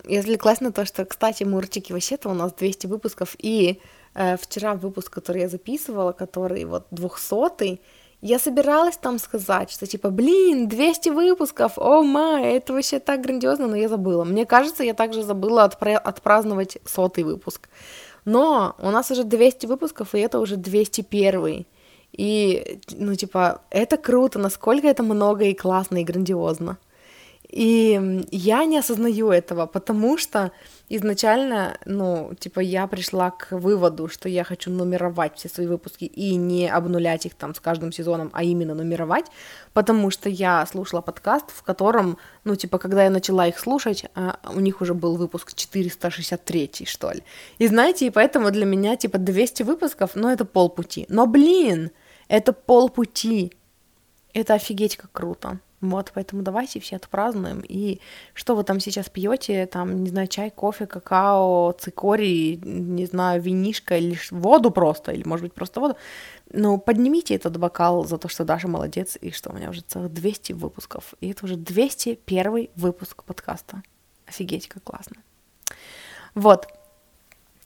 я 0.09 0.19
отвлеклась 0.19 0.61
на 0.61 0.71
то, 0.71 0.85
что, 0.85 1.05
кстати, 1.05 1.43
Мурчики 1.43 1.93
вообще-то 1.93 2.29
у 2.29 2.33
нас 2.33 2.53
200 2.53 2.87
выпусков, 2.87 3.35
и 3.37 3.79
э, 4.15 4.37
вчера 4.37 4.75
выпуск, 4.75 5.13
который 5.13 5.41
я 5.41 5.49
записывала, 5.49 6.11
который 6.11 6.65
вот 6.65 6.87
200 6.91 7.79
я 8.21 8.37
собиралась 8.37 8.97
там 8.97 9.17
сказать, 9.17 9.71
что 9.71 9.87
типа, 9.87 10.09
блин, 10.09 10.67
200 10.67 11.09
выпусков, 11.09 11.77
о 11.77 12.03
май, 12.03 12.57
это 12.57 12.73
вообще 12.73 12.99
так 12.99 13.21
грандиозно, 13.21 13.67
но 13.67 13.77
я 13.77 13.87
забыла. 13.87 14.25
Мне 14.25 14.45
кажется, 14.45 14.83
я 14.83 14.93
также 14.93 15.23
забыла 15.23 15.65
отпра- 15.65 15.95
отпраздновать 15.95 16.79
сотый 16.85 17.23
выпуск. 17.23 17.69
Но 18.25 18.75
у 18.79 18.89
нас 18.91 19.09
уже 19.11 19.23
200 19.23 19.67
выпусков, 19.67 20.15
и 20.15 20.19
это 20.19 20.39
уже 20.39 20.57
201. 20.57 21.65
И, 22.11 22.81
ну, 22.91 23.15
типа, 23.15 23.61
это 23.69 23.95
круто, 23.95 24.37
насколько 24.37 24.87
это 24.87 25.03
много 25.03 25.45
и 25.45 25.53
классно 25.53 26.01
и 26.01 26.03
грандиозно. 26.03 26.77
И 27.49 28.25
я 28.31 28.65
не 28.65 28.77
осознаю 28.77 29.31
этого, 29.31 29.65
потому 29.65 30.19
что 30.19 30.51
изначально, 30.87 31.77
ну, 31.85 32.31
типа, 32.39 32.59
я 32.59 32.85
пришла 32.85 33.31
к 33.31 33.51
выводу, 33.51 34.07
что 34.07 34.29
я 34.29 34.43
хочу 34.43 34.69
нумеровать 34.69 35.35
все 35.35 35.49
свои 35.49 35.65
выпуски 35.65 36.05
и 36.05 36.35
не 36.35 36.69
обнулять 36.69 37.25
их 37.25 37.33
там 37.33 37.55
с 37.55 37.59
каждым 37.59 37.91
сезоном, 37.91 38.29
а 38.33 38.43
именно 38.43 38.75
нумеровать, 38.75 39.25
потому 39.73 40.11
что 40.11 40.29
я 40.29 40.63
слушала 40.67 41.01
подкаст, 41.01 41.49
в 41.49 41.63
котором, 41.63 42.19
ну, 42.43 42.55
типа, 42.55 42.77
когда 42.77 43.03
я 43.03 43.09
начала 43.09 43.47
их 43.47 43.57
слушать, 43.57 44.05
а, 44.13 44.37
у 44.53 44.59
них 44.59 44.81
уже 44.81 44.93
был 44.93 45.15
выпуск 45.15 45.53
463, 45.55 46.85
что 46.85 47.11
ли. 47.11 47.23
И 47.57 47.67
знаете, 47.67 48.05
и 48.05 48.11
поэтому 48.11 48.51
для 48.51 48.65
меня, 48.65 48.95
типа, 48.95 49.17
200 49.17 49.63
выпусков, 49.63 50.11
ну, 50.13 50.29
это 50.29 50.45
полпути. 50.45 51.07
Но, 51.09 51.25
блин, 51.25 51.89
это 52.27 52.53
полпути. 52.53 53.53
Это 54.33 54.53
офигеть 54.53 54.97
как 54.97 55.11
круто. 55.11 55.59
Вот, 55.81 56.11
поэтому 56.13 56.41
давайте 56.41 56.79
все 56.79 56.97
отпразднуем. 56.97 57.61
И 57.67 58.01
что 58.33 58.55
вы 58.55 58.63
там 58.63 58.81
сейчас 58.81 59.09
пьете, 59.09 59.65
там, 59.65 60.03
не 60.03 60.09
знаю, 60.09 60.27
чай, 60.27 60.51
кофе, 60.51 60.87
какао, 60.87 61.71
цикорий, 61.79 62.57
не 62.57 63.05
знаю, 63.05 63.41
винишко 63.41 63.97
или 63.97 64.17
воду 64.31 64.71
просто, 64.71 65.13
или, 65.13 65.25
может 65.25 65.43
быть, 65.43 65.53
просто 65.53 65.79
воду. 65.79 65.95
Ну, 66.51 66.77
поднимите 66.77 67.35
этот 67.35 67.57
бокал 67.57 68.05
за 68.05 68.17
то, 68.17 68.27
что 68.27 68.43
Даша 68.43 68.67
молодец, 68.67 69.17
и 69.21 69.31
что 69.31 69.51
у 69.51 69.55
меня 69.55 69.69
уже 69.69 69.81
целых 69.81 70.11
200 70.11 70.53
выпусков. 70.53 71.13
И 71.21 71.29
это 71.29 71.45
уже 71.45 71.55
201 71.55 72.69
выпуск 72.75 73.23
подкаста. 73.23 73.81
Офигеть, 74.25 74.67
как 74.67 74.83
классно. 74.83 75.17
Вот. 76.35 76.67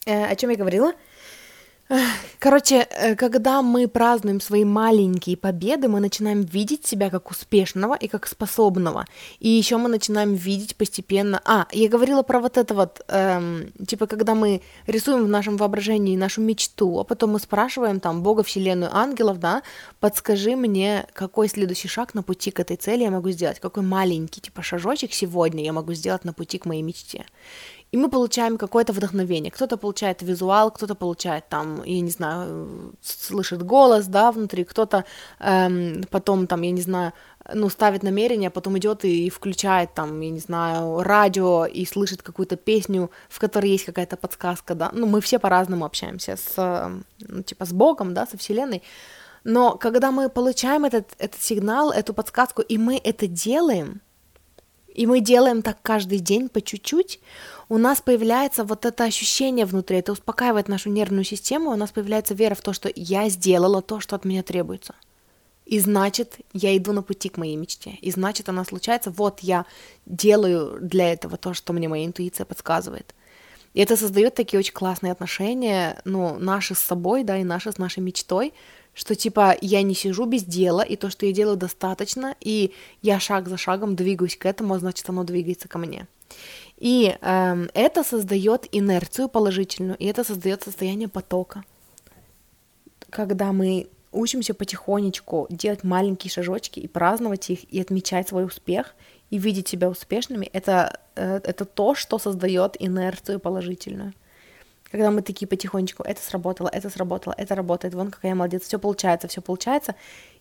Э, 0.05 0.26
о 0.26 0.36
чем 0.36 0.51
я 0.51 0.55
говорила? 0.55 0.93
Короче, 2.39 2.87
э, 2.89 3.15
когда 3.15 3.61
мы 3.61 3.87
празднуем 3.87 4.41
свои 4.41 4.65
маленькие 4.65 5.37
победы, 5.37 5.87
мы 5.87 5.99
начинаем 5.99 6.41
видеть 6.41 6.85
себя 6.85 7.09
как 7.09 7.31
успешного 7.31 7.95
и 7.95 8.07
как 8.07 8.27
способного. 8.27 9.05
И 9.39 9.49
еще 9.49 9.77
мы 9.77 9.89
начинаем 9.89 10.33
видеть 10.33 10.75
постепенно... 10.75 11.41
А, 11.45 11.67
я 11.71 11.89
говорила 11.89 12.23
про 12.23 12.39
вот 12.39 12.57
это 12.57 12.73
вот, 12.73 13.01
эм, 13.07 13.71
типа, 13.87 14.07
когда 14.07 14.35
мы 14.35 14.61
рисуем 14.87 15.23
в 15.23 15.29
нашем 15.29 15.57
воображении 15.57 16.17
нашу 16.17 16.41
мечту, 16.41 16.99
а 16.99 17.03
потом 17.03 17.31
мы 17.31 17.39
спрашиваем 17.39 17.99
там 17.99 18.23
Бога, 18.23 18.43
Вселенную, 18.43 18.93
ангелов, 18.93 19.39
да, 19.39 19.61
подскажи 19.99 20.55
мне, 20.55 21.05
какой 21.13 21.47
следующий 21.47 21.87
шаг 21.87 22.13
на 22.13 22.23
пути 22.23 22.51
к 22.51 22.59
этой 22.59 22.75
цели 22.75 23.03
я 23.03 23.11
могу 23.11 23.31
сделать, 23.31 23.59
какой 23.59 23.83
маленький, 23.83 24.41
типа, 24.41 24.61
шажочек 24.61 25.13
сегодня 25.13 25.63
я 25.63 25.73
могу 25.73 25.93
сделать 25.93 26.25
на 26.25 26.33
пути 26.33 26.57
к 26.57 26.65
моей 26.65 26.81
мечте 26.81 27.25
и 27.93 27.97
мы 27.97 28.09
получаем 28.09 28.57
какое-то 28.57 28.91
вдохновение. 28.91 29.51
Кто-то 29.51 29.77
получает 29.77 30.23
визуал, 30.23 30.71
кто-то 30.71 30.95
получает 30.95 31.47
там, 31.47 31.83
я 31.85 32.01
не 32.01 32.09
знаю, 32.09 32.95
слышит 33.03 33.61
голос, 33.61 34.07
да, 34.07 34.31
внутри, 34.31 34.63
кто-то 34.63 35.05
эм, 35.39 36.03
потом 36.09 36.47
там, 36.47 36.63
я 36.63 36.71
не 36.71 36.81
знаю, 36.81 37.13
ну, 37.53 37.69
ставит 37.69 38.01
намерение, 38.03 38.47
а 38.47 38.51
потом 38.51 38.79
идет 38.79 39.05
и, 39.05 39.27
и 39.27 39.29
включает 39.29 39.93
там, 39.93 40.21
я 40.21 40.31
не 40.31 40.39
знаю, 40.39 41.03
радио 41.03 41.67
и 41.67 41.85
слышит 41.85 42.23
какую-то 42.23 42.55
песню, 42.55 43.11
в 43.29 43.37
которой 43.39 43.69
есть 43.69 43.85
какая-то 43.85 44.17
подсказка, 44.17 44.73
да. 44.73 44.89
Ну, 44.91 45.05
мы 45.05 45.21
все 45.21 45.37
по-разному 45.37 45.85
общаемся 45.85 46.35
с, 46.35 46.91
ну, 47.19 47.43
типа, 47.43 47.65
с 47.65 47.73
Богом, 47.73 48.15
да, 48.15 48.25
со 48.25 48.37
Вселенной. 48.37 48.81
Но 49.43 49.77
когда 49.77 50.11
мы 50.11 50.29
получаем 50.29 50.85
этот, 50.85 51.05
этот 51.19 51.39
сигнал, 51.43 51.91
эту 51.91 52.15
подсказку, 52.15 52.63
и 52.63 52.79
мы 52.79 52.99
это 53.03 53.27
делаем, 53.27 54.01
и 54.93 55.07
мы 55.07 55.21
делаем 55.21 55.61
так 55.61 55.77
каждый 55.81 56.19
день 56.19 56.49
по 56.49 56.61
чуть-чуть, 56.61 57.19
у 57.74 57.80
нас 57.80 58.01
появляется 58.01 58.63
вот 58.63 58.86
это 58.86 59.03
ощущение 59.03 59.65
внутри, 59.65 59.97
это 59.97 60.11
успокаивает 60.11 60.67
нашу 60.67 60.91
нервную 60.91 61.24
систему, 61.24 61.71
у 61.71 61.76
нас 61.76 61.89
появляется 61.89 62.36
вера 62.36 62.53
в 62.53 62.61
то, 62.61 62.71
что 62.71 62.88
я 62.95 63.30
сделала 63.30 63.82
то, 63.82 63.99
что 63.99 64.15
от 64.15 64.26
меня 64.26 64.43
требуется. 64.43 64.93
И 65.65 65.80
значит, 65.80 66.38
я 66.53 66.78
иду 66.78 66.93
на 66.93 67.01
пути 67.01 67.30
к 67.30 67.38
моей 67.38 67.55
мечте. 67.55 67.97
И 67.99 68.11
значит, 68.11 68.47
она 68.47 68.63
случается, 68.63 69.09
вот 69.09 69.39
я 69.39 69.65
делаю 70.05 70.78
для 70.82 71.13
этого 71.13 71.36
то, 71.36 71.55
что 71.55 71.74
мне 71.74 71.88
моя 71.88 72.05
интуиция 72.05 72.45
подсказывает. 72.45 73.15
И 73.74 73.82
это 73.82 73.97
создает 73.97 74.36
такие 74.36 74.59
очень 74.59 74.74
классные 74.74 75.11
отношения, 75.11 75.99
ну, 76.05 76.38
наши 76.38 76.76
с 76.76 76.80
собой, 76.80 77.24
да, 77.24 77.39
и 77.39 77.43
наши 77.43 77.71
с 77.71 77.80
нашей 77.80 78.01
мечтой, 78.03 78.53
что 78.93 79.15
типа 79.15 79.57
я 79.61 79.82
не 79.82 79.95
сижу 79.95 80.26
без 80.26 80.43
дела, 80.43 80.82
и 80.82 80.95
то, 80.95 81.09
что 81.09 81.26
я 81.26 81.32
делаю, 81.32 81.57
достаточно, 81.57 82.36
и 82.39 82.71
я 83.01 83.19
шаг 83.19 83.47
за 83.47 83.57
шагом 83.57 83.95
двигаюсь 83.95 84.38
к 84.38 84.45
этому, 84.45 84.76
а 84.76 84.80
значит, 84.80 85.09
оно 85.09 85.24
двигается 85.24 85.67
ко 85.67 85.80
мне. 85.80 86.05
И 86.84 87.15
эм, 87.21 87.69
это 87.73 88.03
создает 88.03 88.67
инерцию 88.73 89.29
положительную, 89.29 89.95
и 89.99 90.05
это 90.05 90.25
создает 90.25 90.63
состояние 90.63 91.07
потока. 91.07 91.63
Когда 93.09 93.53
мы 93.53 93.88
учимся 94.11 94.53
потихонечку 94.53 95.47
делать 95.49 95.86
маленькие 95.86 96.29
шажочки 96.29 96.81
и 96.81 96.89
праздновать 96.89 97.49
их, 97.49 97.73
и 97.73 97.79
отмечать 97.79 98.27
свой 98.27 98.43
успех, 98.43 98.95
и 99.29 99.38
видеть 99.38 99.69
себя 99.69 99.88
успешными, 99.88 100.49
это, 100.51 100.99
э, 101.15 101.39
это 101.45 101.63
то, 101.63 101.95
что 101.95 102.19
создает 102.19 102.75
инерцию 102.79 103.39
положительную 103.39 104.13
когда 104.91 105.09
мы 105.09 105.23
такие 105.23 105.47
потихонечку, 105.47 106.03
это 106.03 106.21
сработало, 106.21 106.69
это 106.71 106.88
сработало, 106.88 107.34
это 107.36 107.55
работает, 107.55 107.95
вон 107.95 108.11
какая 108.11 108.29
я 108.29 108.36
молодец, 108.36 108.61
все 108.61 108.77
получается, 108.77 109.27
все 109.27 109.41
получается, 109.41 109.95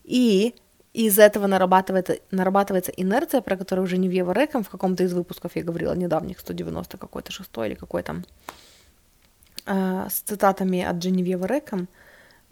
и 0.04 0.54
из 0.92 1.18
этого 1.18 1.46
нарабатывается, 1.46 2.18
нарабатывается 2.30 2.92
инерция, 2.92 3.40
про 3.40 3.56
которую 3.56 3.84
уже 3.84 3.98
не 3.98 4.08
в 4.08 4.12
Евреком, 4.12 4.62
в 4.62 4.68
каком-то 4.68 5.04
из 5.04 5.12
выпусков 5.12 5.56
я 5.56 5.62
говорила, 5.62 5.94
недавних, 5.94 6.40
190 6.40 6.98
какой-то, 6.98 7.32
шестой 7.32 7.68
или 7.68 7.74
какой 7.74 8.02
там, 8.02 8.24
э, 9.66 10.08
с 10.10 10.20
цитатами 10.20 10.82
от 10.82 10.96
Дженевьева 10.96 11.46
Рэком, 11.46 11.88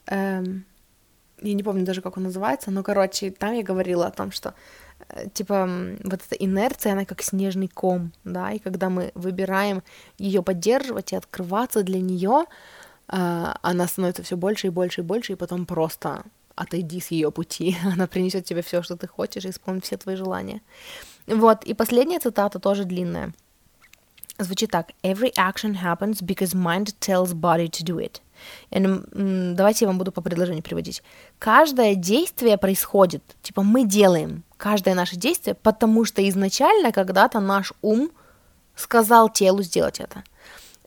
э, 0.07 0.43
я 1.43 1.55
не 1.55 1.63
помню 1.63 1.85
даже, 1.85 2.03
как 2.03 2.17
он 2.17 2.25
называется, 2.25 2.71
но, 2.71 2.83
короче, 2.83 3.31
там 3.31 3.53
я 3.55 3.63
говорила 3.63 4.07
о 4.07 4.11
том, 4.11 4.31
что 4.31 4.55
Э, 5.09 5.29
типа 5.33 5.69
вот 6.05 6.21
эта 6.27 6.35
инерция, 6.37 6.93
она 6.93 7.05
как 7.05 7.23
снежный 7.23 7.69
ком, 7.69 8.13
да, 8.25 8.53
и 8.53 8.59
когда 8.59 8.91
мы 8.91 9.13
выбираем 9.15 9.83
ее 10.19 10.43
поддерживать 10.43 11.13
и 11.13 11.17
открываться 11.17 11.83
для 11.83 12.01
нее, 12.01 12.45
э, 13.09 13.55
она 13.63 13.87
становится 13.87 14.23
все 14.23 14.37
больше 14.37 14.69
и 14.69 14.71
больше 14.71 15.01
и 15.01 15.05
больше, 15.05 15.33
и 15.33 15.37
потом 15.37 15.67
просто 15.67 16.25
отойди 16.61 17.01
с 17.01 17.11
ее 17.11 17.31
пути, 17.31 17.77
она 17.85 18.07
принесет 18.07 18.45
тебе 18.45 18.63
все, 18.63 18.83
что 18.83 18.97
ты 18.97 19.07
хочешь, 19.07 19.45
и 19.45 19.51
исполнит 19.51 19.85
все 19.85 19.97
твои 19.97 20.17
желания. 20.17 20.61
Вот, 21.27 21.65
и 21.65 21.75
последняя 21.75 22.19
цитата 22.19 22.59
тоже 22.59 22.85
длинная. 22.85 23.33
Звучит 24.39 24.71
так. 24.71 24.93
Every 25.03 25.33
action 25.37 25.77
happens 25.83 26.23
because 26.23 26.55
mind 26.55 26.95
tells 26.99 27.35
body 27.35 27.69
to 27.69 27.85
do 27.85 27.99
it. 27.99 28.21
И, 28.71 29.55
давайте 29.55 29.85
я 29.85 29.89
вам 29.89 29.99
буду 29.99 30.13
по 30.13 30.23
предложению 30.23 30.63
приводить. 30.63 31.03
Каждое 31.39 31.95
действие 31.95 32.57
происходит, 32.57 33.23
типа 33.43 33.63
мы 33.63 33.85
делаем 33.85 34.43
каждое 34.57 34.95
наше 34.95 35.17
действие, 35.17 35.55
потому 35.55 36.07
что 36.07 36.27
изначально 36.27 36.91
когда-то 36.91 37.41
наш 37.41 37.75
ум 37.83 38.11
сказал 38.75 39.29
телу 39.29 39.63
сделать 39.63 40.01
это. 40.01 40.25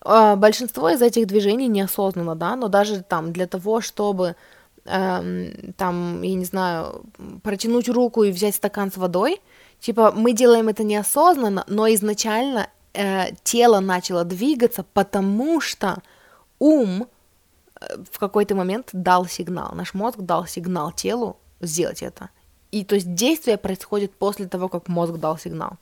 А, 0.01 0.35
большинство 0.35 0.89
из 0.89 1.01
этих 1.01 1.27
движений 1.27 1.67
неосознанно, 1.67 2.35
да, 2.35 2.55
но 2.55 2.67
даже 2.67 3.03
там 3.03 3.31
для 3.31 3.47
того, 3.47 3.81
чтобы 3.81 4.35
там, 4.85 6.21
я 6.21 6.35
не 6.35 6.45
знаю, 6.45 7.05
протянуть 7.41 7.87
руку 7.89 8.23
и 8.23 8.31
взять 8.31 8.55
стакан 8.55 8.91
с 8.91 8.97
водой, 8.97 9.41
типа 9.79 10.11
мы 10.11 10.33
делаем 10.33 10.67
это 10.67 10.83
неосознанно, 10.83 11.63
но 11.67 11.87
изначально 11.93 12.67
э, 12.93 13.33
тело 13.43 13.79
начало 13.79 14.25
двигаться, 14.25 14.83
потому 14.93 15.61
что 15.61 16.01
ум 16.59 17.07
в 18.11 18.19
какой-то 18.19 18.55
момент 18.55 18.89
дал 18.93 19.25
сигнал, 19.25 19.73
наш 19.73 19.93
мозг 19.93 20.19
дал 20.19 20.45
сигнал 20.47 20.91
телу 20.91 21.37
сделать 21.61 22.03
это. 22.03 22.29
И 22.71 22.83
то 22.83 22.95
есть 22.95 23.13
действие 23.13 23.57
происходит 23.57 24.13
после 24.15 24.47
того, 24.47 24.67
как 24.67 24.87
мозг 24.87 25.13
дал 25.13 25.37
сигнал. 25.37 25.77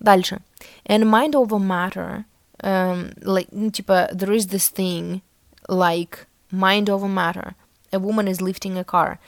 Дальше. 0.00 0.42
And 0.84 1.04
mind 1.04 1.32
over 1.32 1.58
matter, 1.58 2.24
um, 2.62 3.14
like, 3.22 3.48
ну, 3.52 3.70
типа, 3.70 4.10
there 4.12 4.34
is 4.34 4.46
this 4.48 4.68
thing, 4.68 5.22
like 5.68 6.26
mind 6.50 6.90
over 6.90 7.08
matter. 7.08 7.54
A 7.92 7.98
woman 7.98 8.28
is 8.28 8.40
lifting 8.40 8.78
a 8.78 8.84
car. 8.84 9.18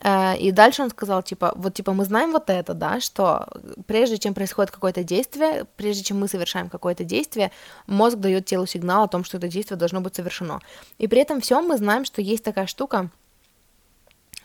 Uh, 0.00 0.38
и 0.38 0.52
дальше 0.52 0.82
он 0.82 0.90
сказал, 0.90 1.24
типа, 1.24 1.52
вот, 1.56 1.74
типа, 1.74 1.92
мы 1.92 2.04
знаем 2.04 2.30
вот 2.30 2.50
это, 2.50 2.72
да, 2.72 3.00
что 3.00 3.48
прежде 3.86 4.16
чем 4.16 4.32
происходит 4.32 4.70
какое-то 4.70 5.02
действие, 5.02 5.66
прежде 5.76 6.04
чем 6.04 6.20
мы 6.20 6.28
совершаем 6.28 6.68
какое-то 6.68 7.02
действие, 7.02 7.50
мозг 7.88 8.16
дает 8.18 8.46
телу 8.46 8.64
сигнал 8.64 9.04
о 9.04 9.08
том, 9.08 9.24
что 9.24 9.38
это 9.38 9.48
действие 9.48 9.76
должно 9.76 10.00
быть 10.00 10.14
совершено. 10.14 10.60
И 10.98 11.08
при 11.08 11.20
этом 11.20 11.40
всем 11.40 11.66
мы 11.66 11.76
знаем, 11.78 12.04
что 12.04 12.22
есть 12.22 12.44
такая 12.44 12.68
штука, 12.68 13.10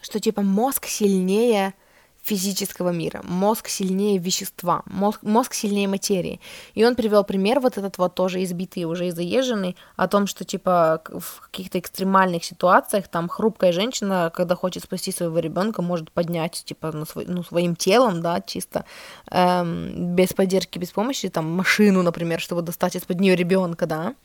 что, 0.02 0.20
типа, 0.20 0.42
мозг 0.42 0.88
сильнее 0.88 1.76
физического 2.24 2.90
мира, 2.90 3.22
мозг 3.24 3.68
сильнее 3.68 4.18
вещества, 4.18 4.84
мозг, 4.86 5.20
мозг 5.24 5.54
сильнее 5.54 5.90
материи. 5.90 6.40
И 6.74 6.86
он 6.86 6.96
привел 6.96 7.26
пример 7.26 7.60
вот 7.60 7.78
этот 7.78 7.98
вот 7.98 8.16
тоже 8.16 8.42
избитый, 8.44 8.86
уже 8.86 9.08
и 9.08 9.12
заезженный, 9.12 9.76
о 9.98 10.08
том, 10.08 10.26
что 10.26 10.46
типа 10.46 11.02
в 11.06 11.42
каких-то 11.42 11.80
экстремальных 11.80 12.46
ситуациях 12.46 13.10
там 13.10 13.28
хрупкая 13.28 13.74
женщина, 13.74 14.32
когда 14.34 14.56
хочет 14.56 14.84
спасти 14.84 15.12
своего 15.12 15.40
ребенка, 15.40 15.82
может 15.82 16.12
поднять 16.12 16.64
типа 16.66 16.92
ну, 16.94 17.06
свой, 17.06 17.26
ну, 17.28 17.44
своим 17.44 17.76
телом, 17.76 18.22
да, 18.22 18.40
чисто 18.40 18.86
эм, 19.30 20.16
без 20.16 20.34
поддержки, 20.34 20.80
без 20.80 20.92
помощи, 20.92 21.28
там 21.28 21.52
машину, 21.52 22.04
например, 22.04 22.40
чтобы 22.40 22.62
достать 22.62 22.96
из-под 22.96 23.20
нее 23.20 23.36
ребенка, 23.36 23.86
да. 23.86 24.16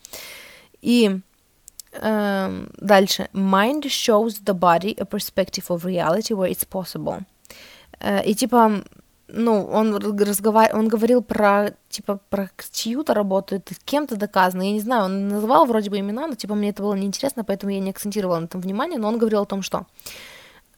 И 0.81 1.19
эм, 1.91 2.69
дальше. 2.77 3.27
Mind 3.33 3.83
shows 3.83 4.41
the 4.41 4.57
body 4.57 4.95
a 4.97 5.05
perspective 5.05 5.65
of 5.69 5.83
reality 5.83 6.33
where 6.33 6.49
it's 6.49 6.63
possible. 6.63 7.25
Э, 7.99 8.23
и 8.23 8.33
типа, 8.33 8.83
ну, 9.27 9.65
он 9.65 9.95
разговар... 9.95 10.71
он 10.73 10.87
говорил 10.87 11.21
про, 11.21 11.73
типа, 11.89 12.19
про 12.29 12.49
чью-то 12.71 13.13
работу, 13.13 13.55
это 13.55 13.75
кем-то 13.85 14.15
доказано, 14.15 14.63
я 14.63 14.71
не 14.71 14.79
знаю, 14.79 15.05
он 15.05 15.27
называл 15.27 15.65
вроде 15.65 15.89
бы 15.89 15.99
имена, 15.99 16.27
но, 16.27 16.35
типа, 16.35 16.55
мне 16.55 16.69
это 16.69 16.83
было 16.83 16.95
неинтересно, 16.95 17.43
поэтому 17.43 17.71
я 17.71 17.79
не 17.79 17.91
акцентировала 17.91 18.39
на 18.39 18.45
этом 18.45 18.61
внимание, 18.61 18.99
но 18.99 19.07
он 19.07 19.17
говорил 19.17 19.41
о 19.41 19.45
том, 19.45 19.61
что 19.61 19.85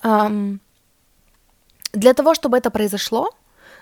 эм, 0.04 0.60
для 1.94 2.14
того, 2.14 2.34
чтобы 2.34 2.58
это 2.58 2.72
произошло, 2.72 3.30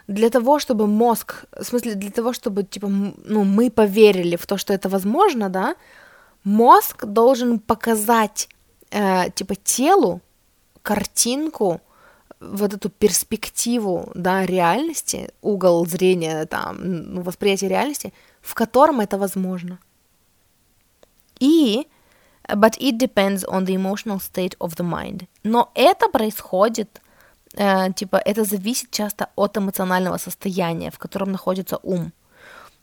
для 0.08 0.30
того, 0.30 0.60
чтобы 0.60 0.88
мозг, 0.88 1.46
в 1.52 1.64
смысле, 1.64 1.96
для 1.96 2.12
того, 2.12 2.34
чтобы, 2.34 2.64
типа, 2.64 2.88
ну, 2.88 3.44
мы 3.44 3.70
поверили 3.70 4.36
в 4.36 4.46
то, 4.46 4.58
что 4.58 4.74
это 4.74 4.90
возможно, 4.90 5.50
да, 5.50 5.76
мозг 6.44 7.06
должен 7.06 7.60
показать, 7.60 8.50
э, 8.92 9.30
типа, 9.32 9.56
телу 9.56 10.22
картинку, 10.82 11.82
вот 12.40 12.74
эту 12.74 12.90
перспективу, 12.90 14.12
да, 14.16 14.46
реальности, 14.46 15.30
угол 15.42 15.86
зрения, 15.86 16.46
там, 16.46 16.78
ну, 17.14 17.22
восприятия 17.22 17.68
реальности, 17.68 18.14
в 18.42 18.54
котором 18.54 19.02
это 19.02 19.18
возможно. 19.18 19.80
И 21.40 21.88
but 22.48 22.78
it 22.80 22.98
depends 22.98 23.46
on 23.46 23.66
the 23.66 23.76
emotional 23.76 24.20
state 24.20 24.56
of 24.60 24.76
the 24.78 24.84
mind. 24.84 25.28
Но 25.44 25.70
это 25.76 26.10
происходит, 26.10 27.02
э, 27.56 27.94
типа, 27.94 28.22
это 28.26 28.44
зависит 28.44 28.92
часто 28.92 29.28
от 29.36 29.58
эмоционального 29.58 30.18
состояния, 30.18 30.92
в 30.92 30.98
котором 30.98 31.32
находится 31.32 31.80
ум. 31.84 32.12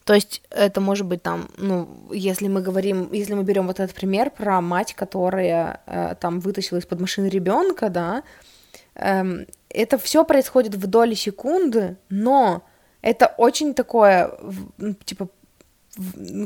То 0.05 0.15
есть 0.15 0.43
это 0.51 0.81
может 0.81 1.07
быть 1.07 1.23
там, 1.23 1.49
ну, 1.57 1.89
если 2.13 2.47
мы 2.47 2.61
говорим, 2.61 3.09
если 3.13 3.35
мы 3.35 3.43
берем 3.43 3.67
вот 3.67 3.81
этот 3.81 3.97
пример 3.97 4.31
про 4.31 4.61
мать, 4.61 4.95
которая 4.95 5.81
э, 5.87 6.15
там 6.21 6.39
вытащила 6.41 6.79
из-под 6.79 7.01
машины 7.01 7.29
ребенка, 7.29 7.89
да, 7.89 8.23
Эм, 8.23 8.23
это 8.97 9.99
все 9.99 10.25
происходит 10.25 10.75
в 10.75 10.87
доли 10.87 11.15
секунды, 11.15 11.97
но 12.09 12.63
это 13.03 13.27
очень 13.37 13.75
такое, 13.75 14.33
типа, 15.05 15.29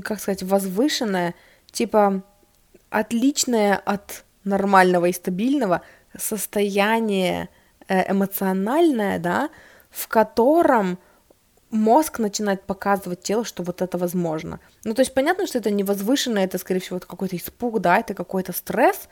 как 0.02 0.20
сказать, 0.20 0.43
возвышенное, 0.43 1.35
типа, 1.70 2.22
отличное 2.90 3.77
от 3.77 4.24
нормального 4.44 5.06
и 5.06 5.12
стабильного 5.12 5.82
состояние 6.18 7.48
э, 7.89 8.10
эмоциональное, 8.10 9.18
да, 9.18 9.51
в 9.90 10.09
котором 10.09 10.98
мозг 11.70 12.18
начинает 12.18 12.62
показывать 12.62 13.22
телу, 13.22 13.44
что 13.44 13.62
вот 13.62 13.81
это 13.81 13.97
возможно. 13.97 14.59
Ну, 14.85 14.94
то 14.94 15.02
есть 15.02 15.14
понятно, 15.14 15.47
что 15.47 15.59
это 15.59 15.70
не 15.70 15.85
возвышенное, 15.85 16.44
это, 16.44 16.59
скорее 16.59 16.81
всего, 16.81 16.98
какой-то 16.98 17.36
испуг, 17.36 17.81
да, 17.81 17.98
это 17.98 18.14
какой-то 18.14 18.52
стресс, 18.52 19.09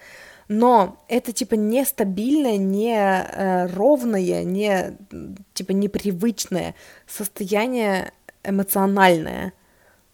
но 0.48 1.04
это 1.08 1.32
типа 1.32 1.54
нестабильное, 1.54 2.56
не 2.56 2.96
э, 2.96 3.66
ровное, 3.66 4.44
не 4.44 4.96
типа 5.52 5.72
непривычное 5.72 6.74
состояние 7.06 8.12
эмоциональное, 8.42 9.52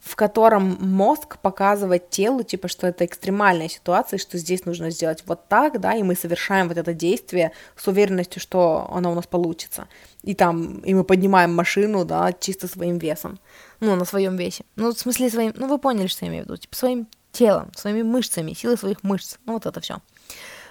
в 0.00 0.16
котором 0.16 0.76
мозг 0.80 1.38
показывает 1.38 2.10
телу, 2.10 2.42
типа, 2.42 2.68
что 2.68 2.86
это 2.86 3.06
экстремальная 3.06 3.68
ситуация, 3.68 4.18
что 4.18 4.36
здесь 4.36 4.66
нужно 4.66 4.90
сделать 4.90 5.22
вот 5.26 5.48
так, 5.48 5.80
да, 5.80 5.94
и 5.94 6.02
мы 6.02 6.14
совершаем 6.14 6.68
вот 6.68 6.76
это 6.76 6.92
действие 6.92 7.52
с 7.74 7.88
уверенностью, 7.88 8.42
что 8.42 8.86
оно 8.92 9.12
у 9.12 9.14
нас 9.14 9.26
получится. 9.26 9.88
И 10.22 10.34
там, 10.34 10.80
и 10.80 10.92
мы 10.92 11.04
поднимаем 11.04 11.54
машину, 11.54 12.04
да, 12.04 12.32
чисто 12.32 12.68
своим 12.68 12.98
весом, 12.98 13.38
ну, 13.80 13.96
на 13.96 14.04
своем 14.04 14.36
весе. 14.36 14.64
Ну, 14.76 14.92
в 14.92 14.98
смысле 14.98 15.30
своим, 15.30 15.52
ну, 15.56 15.68
вы 15.68 15.78
поняли, 15.78 16.08
что 16.08 16.26
я 16.26 16.30
имею 16.30 16.44
в 16.44 16.46
виду, 16.48 16.58
типа, 16.58 16.76
своим 16.76 17.06
телом, 17.32 17.72
своими 17.74 18.02
мышцами, 18.02 18.52
силой 18.52 18.76
своих 18.76 19.02
мышц, 19.04 19.38
ну, 19.46 19.54
вот 19.54 19.64
это 19.64 19.80
все. 19.80 20.00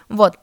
Вот. 0.08 0.38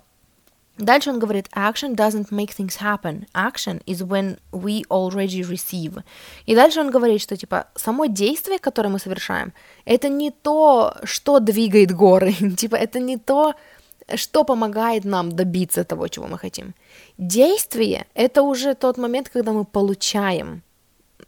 Дальше 0.77 1.11
он 1.11 1.19
говорит, 1.19 1.47
action 1.55 1.95
doesn't 1.95 2.31
make 2.31 2.51
things 2.51 2.77
happen. 2.77 3.25
Action 3.33 3.81
is 3.85 4.03
when 4.03 4.39
we 4.51 4.83
already 4.89 5.43
receive. 5.43 6.01
И 6.45 6.55
дальше 6.55 6.79
он 6.79 6.89
говорит, 6.89 7.21
что 7.21 7.35
типа 7.35 7.67
само 7.75 8.05
действие, 8.05 8.57
которое 8.57 8.89
мы 8.89 8.99
совершаем, 8.99 9.53
это 9.85 10.09
не 10.09 10.31
то, 10.31 10.95
что 11.03 11.39
двигает 11.39 11.91
горы, 11.91 12.33
типа 12.57 12.75
это 12.75 12.99
не 12.99 13.17
то, 13.17 13.53
что 14.15 14.43
помогает 14.43 15.05
нам 15.05 15.31
добиться 15.31 15.83
того, 15.83 16.07
чего 16.07 16.27
мы 16.27 16.37
хотим. 16.37 16.73
Действие— 17.17 18.05
это 18.15 18.41
уже 18.41 18.73
тот 18.73 18.97
момент, 18.97 19.29
когда 19.29 19.51
мы 19.51 19.65
получаем 19.65 20.63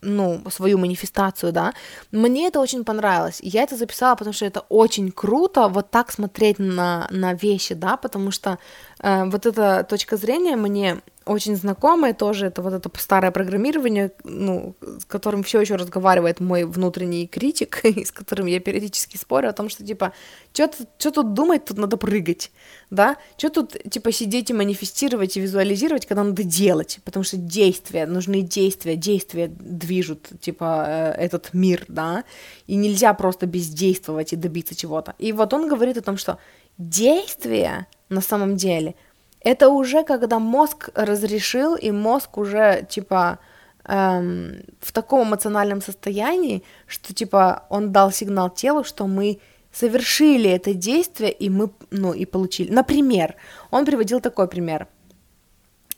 ну, 0.04 0.42
свою 0.50 0.78
манифестацию, 0.78 1.52
да, 1.52 1.74
мне 2.12 2.48
это 2.48 2.60
очень 2.60 2.84
понравилось. 2.84 3.40
Я 3.42 3.64
это 3.64 3.76
записала, 3.76 4.16
потому 4.16 4.34
что 4.34 4.46
это 4.46 4.62
очень 4.70 5.12
круто 5.12 5.68
вот 5.68 5.90
так 5.92 6.12
смотреть 6.12 6.60
на, 6.60 7.08
на 7.10 7.34
вещи, 7.34 7.74
да, 7.76 7.98
потому 7.98 8.32
что 8.32 8.58
э, 9.00 9.26
вот 9.26 9.46
эта 9.46 9.84
точка 9.90 10.18
зрения 10.18 10.56
мне 10.56 11.02
очень 11.26 11.56
знакомое 11.56 12.14
тоже, 12.14 12.48
это 12.48 12.62
вот 12.62 12.74
это 12.74 12.90
старое 13.00 13.32
программирование, 13.32 14.12
ну, 14.24 14.76
с 14.82 15.06
которым 15.06 15.44
все 15.44 15.62
еще 15.62 15.76
разговаривает 15.76 16.40
мой 16.40 16.64
внутренний 16.66 17.28
критик, 17.28 17.82
и 17.86 18.04
с 18.04 18.12
которым 18.12 18.48
я 18.48 18.60
периодически 18.60 19.18
спорю 19.18 19.50
о 19.50 19.54
том, 19.54 19.70
что, 19.70 19.86
типа, 19.86 20.14
что 20.54 21.12
тут 21.12 21.34
думать, 21.34 21.66
тут 21.66 21.78
надо 21.78 21.98
прыгать, 21.98 22.52
да, 22.90 23.18
что 23.38 23.50
тут, 23.50 23.78
типа, 23.90 24.12
сидеть 24.12 24.50
и 24.50 24.54
манифестировать 24.54 25.38
и 25.38 25.42
визуализировать, 25.42 26.06
когда 26.06 26.24
надо 26.24 26.44
делать, 26.44 27.00
потому 27.06 27.24
что 27.24 27.38
действия, 27.38 28.06
нужны 28.06 28.42
действия, 28.42 28.96
действия 28.96 29.48
движут, 29.48 30.30
типа, 30.42 30.86
э, 30.88 31.12
этот 31.26 31.54
мир, 31.54 31.86
да, 31.88 32.24
и 32.68 32.76
нельзя 32.76 33.14
просто 33.14 33.46
бездействовать 33.46 34.34
и 34.34 34.36
добиться 34.36 34.76
чего-то. 34.76 35.16
И 35.20 35.32
вот 35.32 35.54
он 35.54 35.68
говорит 35.68 35.98
о 35.98 36.02
том, 36.02 36.18
что 36.18 36.38
действия 36.78 37.88
на 38.10 38.22
самом 38.22 38.58
деле— 38.58 38.96
это 39.44 39.70
уже 39.70 40.04
когда 40.04 40.40
мозг 40.40 40.90
разрешил, 40.96 41.76
и 41.76 41.92
мозг 41.92 42.38
уже, 42.38 42.86
типа, 42.90 43.40
эм, 43.86 44.64
в 44.80 44.92
таком 44.92 45.28
эмоциональном 45.28 45.82
состоянии, 45.82 46.64
что, 46.88 47.14
типа, 47.14 47.66
он 47.70 47.92
дал 47.92 48.12
сигнал 48.12 48.50
телу, 48.50 48.84
что 48.84 49.08
мы 49.08 49.40
совершили 49.72 50.50
это 50.50 50.74
действие, 50.74 51.32
и 51.32 51.50
мы, 51.50 51.70
ну, 51.92 52.14
и 52.14 52.26
получили. 52.26 52.72
Например, 52.72 53.36
он 53.72 53.86
приводил 53.86 54.22
такой 54.22 54.48
пример. 54.48 54.88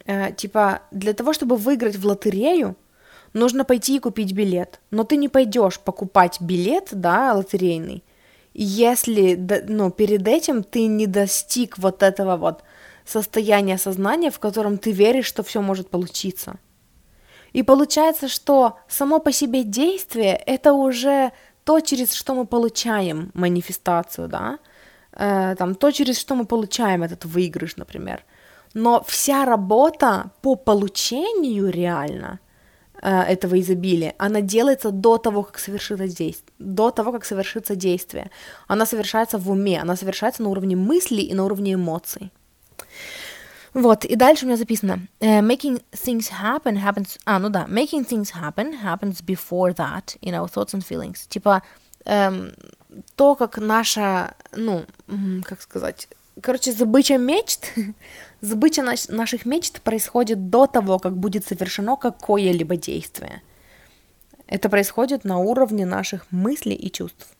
Э, 0.05 0.31
типа, 0.31 0.81
для 0.91 1.13
того, 1.13 1.33
чтобы 1.33 1.57
выиграть 1.57 1.97
в 1.97 2.05
лотерею, 2.05 2.75
нужно 3.33 3.65
пойти 3.65 3.97
и 3.97 3.99
купить 3.99 4.33
билет. 4.33 4.79
Но 4.91 5.03
ты 5.03 5.17
не 5.17 5.29
пойдешь 5.29 5.79
покупать 5.79 6.41
билет, 6.41 6.89
да, 6.91 7.33
лотерейный, 7.33 8.03
если, 8.53 9.35
ну, 9.67 9.91
перед 9.91 10.27
этим 10.27 10.63
ты 10.63 10.87
не 10.87 11.07
достиг 11.07 11.77
вот 11.77 12.01
этого 12.01 12.37
вот 12.37 12.63
состояние 13.05 13.77
сознания, 13.77 14.31
в 14.31 14.39
котором 14.39 14.77
ты 14.77 14.91
веришь, 14.91 15.27
что 15.27 15.43
все 15.43 15.61
может 15.61 15.89
получиться. 15.89 16.55
И 17.53 17.63
получается, 17.63 18.27
что 18.27 18.77
само 18.87 19.19
по 19.19 19.31
себе 19.31 19.63
действие— 19.63 20.35
это 20.45 20.73
уже 20.73 21.31
то, 21.63 21.79
через 21.79 22.13
что 22.13 22.35
мы 22.35 22.45
получаем 22.45 23.31
манифестацию, 23.33 24.27
да, 24.27 24.59
э, 25.13 25.55
там, 25.55 25.75
то, 25.75 25.91
через 25.91 26.19
что 26.19 26.35
мы 26.35 26.45
получаем 26.45 27.03
этот 27.03 27.25
выигрыш, 27.25 27.77
например. 27.77 28.23
Но 28.73 29.03
вся 29.07 29.45
работа 29.45 30.31
по 30.41 30.55
получению 30.55 31.69
реально 31.69 32.39
э, 33.01 33.21
этого 33.21 33.57
изобилия, 33.59 34.13
она 34.17 34.41
делается 34.41 34.91
до 34.91 35.17
того, 35.17 35.43
как 35.43 35.59
совершится 35.59 36.07
действие, 36.07 36.53
до 36.59 36.91
того, 36.91 37.11
как 37.11 37.25
совершится 37.25 37.75
действие. 37.75 38.29
Она 38.67 38.85
совершается 38.85 39.37
в 39.37 39.49
уме, 39.49 39.81
она 39.81 39.95
совершается 39.95 40.43
на 40.43 40.49
уровне 40.49 40.75
мыслей 40.75 41.23
и 41.23 41.33
на 41.33 41.45
уровне 41.45 41.73
эмоций. 41.73 42.31
Вот, 43.75 44.05
и 44.05 44.15
дальше 44.15 44.45
у 44.45 44.47
меня 44.47 44.55
записано 44.55 45.05
uh, 45.19 45.41
Making 45.41 45.83
things 45.91 46.31
happen 46.41 46.81
happens... 46.81 47.19
А, 47.25 47.39
ну 47.39 47.49
да. 47.49 47.65
Making 47.67 48.07
things 48.07 48.31
happen 48.31 48.81
happens 48.81 49.21
before 49.21 49.75
that 49.75 50.17
in 50.21 50.33
our 50.33 50.47
thoughts 50.47 50.73
and 50.73 50.81
feelings. 50.81 51.27
Типа, 51.27 51.61
эм, 52.05 52.53
то, 53.17 53.35
как 53.35 53.57
наша, 53.57 54.33
ну, 54.53 54.85
как 55.43 55.61
сказать, 55.61 56.07
короче, 56.41 56.71
забыча 56.71 57.17
мечт, 57.17 57.73
забыча 58.41 58.81
наш, 58.81 59.09
наших 59.09 59.45
мечт 59.45 59.81
происходит 59.81 60.49
до 60.49 60.67
того, 60.67 60.97
как 60.97 61.17
будет 61.17 61.45
совершено 61.45 61.97
какое-либо 61.97 62.77
действие. 62.77 63.41
Это 64.47 64.69
происходит 64.69 65.25
на 65.25 65.39
уровне 65.39 65.85
наших 65.85 66.31
мыслей 66.31 66.75
и 66.75 66.89
чувств. 66.89 67.34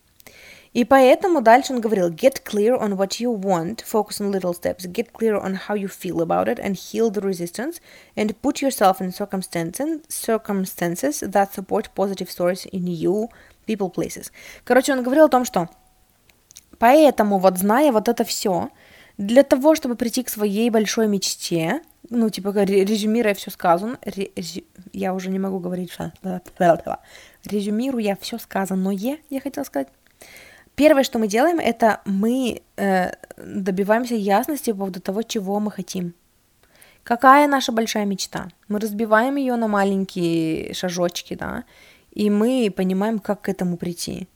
И 0.75 0.83
поэтому 0.83 1.41
дальше 1.41 1.71
он 1.71 1.79
говорил, 1.79 2.09
get 2.09 2.43
clear 2.43 2.77
on 2.77 2.97
what 2.97 3.21
you 3.21 3.33
want, 3.33 3.81
focus 3.85 4.19
on 4.19 4.29
little 4.29 4.53
steps, 4.53 4.85
get 4.85 5.13
clear 5.13 5.41
on 5.41 5.57
how 5.69 5.73
you 5.73 5.87
feel 5.87 6.19
about 6.19 6.49
it, 6.49 6.59
and 6.59 6.75
heal 6.75 7.09
the 7.09 7.21
resistance, 7.21 7.79
and 8.17 8.35
put 8.41 8.61
yourself 8.61 8.99
in 8.99 9.13
circumstances, 9.13 10.01
circumstances 10.09 11.21
that 11.21 11.53
support 11.53 11.95
positive 11.95 12.29
stories 12.29 12.65
in 12.73 12.87
you, 12.87 13.29
people, 13.65 13.89
places. 13.89 14.33
Короче, 14.65 14.91
он 14.91 15.01
говорил 15.01 15.27
о 15.27 15.29
том, 15.29 15.45
что 15.45 15.69
поэтому 16.77 17.39
вот 17.39 17.57
зная 17.57 17.93
вот 17.93 18.09
это 18.09 18.25
все, 18.25 18.69
для 19.17 19.43
того, 19.43 19.75
чтобы 19.75 19.95
прийти 19.95 20.23
к 20.23 20.29
своей 20.29 20.69
большой 20.69 21.07
мечте, 21.07 21.83
ну, 22.09 22.29
типа, 22.29 22.49
резюмируя 22.49 23.33
все 23.33 23.49
сказано, 23.49 23.97
резю... 24.03 24.63
я 24.91 25.13
уже 25.13 25.29
не 25.29 25.39
могу 25.39 25.59
говорить, 25.59 25.89
что... 25.89 26.11
резюмируя 27.45 28.17
все 28.19 28.37
сказанное, 28.37 29.19
я 29.29 29.39
хотела 29.39 29.63
сказать. 29.63 29.87
Первое, 30.75 31.03
что 31.03 31.19
мы 31.19 31.27
делаем, 31.27 31.59
это 31.59 32.01
мы 32.05 32.61
э, 32.75 33.11
добиваемся 33.37 34.15
ясности 34.15 34.71
по 34.71 34.77
поводу 34.77 34.99
того, 34.99 35.21
чего 35.23 35.59
мы 35.59 35.71
хотим. 35.71 36.13
Какая 37.03 37.47
наша 37.47 37.71
большая 37.71 38.05
мечта? 38.05 38.49
Мы 38.67 38.79
разбиваем 38.79 39.35
ее 39.35 39.55
на 39.55 39.67
маленькие 39.67 40.73
шажочки, 40.73 41.35
да, 41.35 41.63
и 42.11 42.29
мы 42.29 42.73
понимаем, 42.75 43.19
как 43.19 43.41
к 43.41 43.49
этому 43.49 43.77
прийти. 43.77 44.27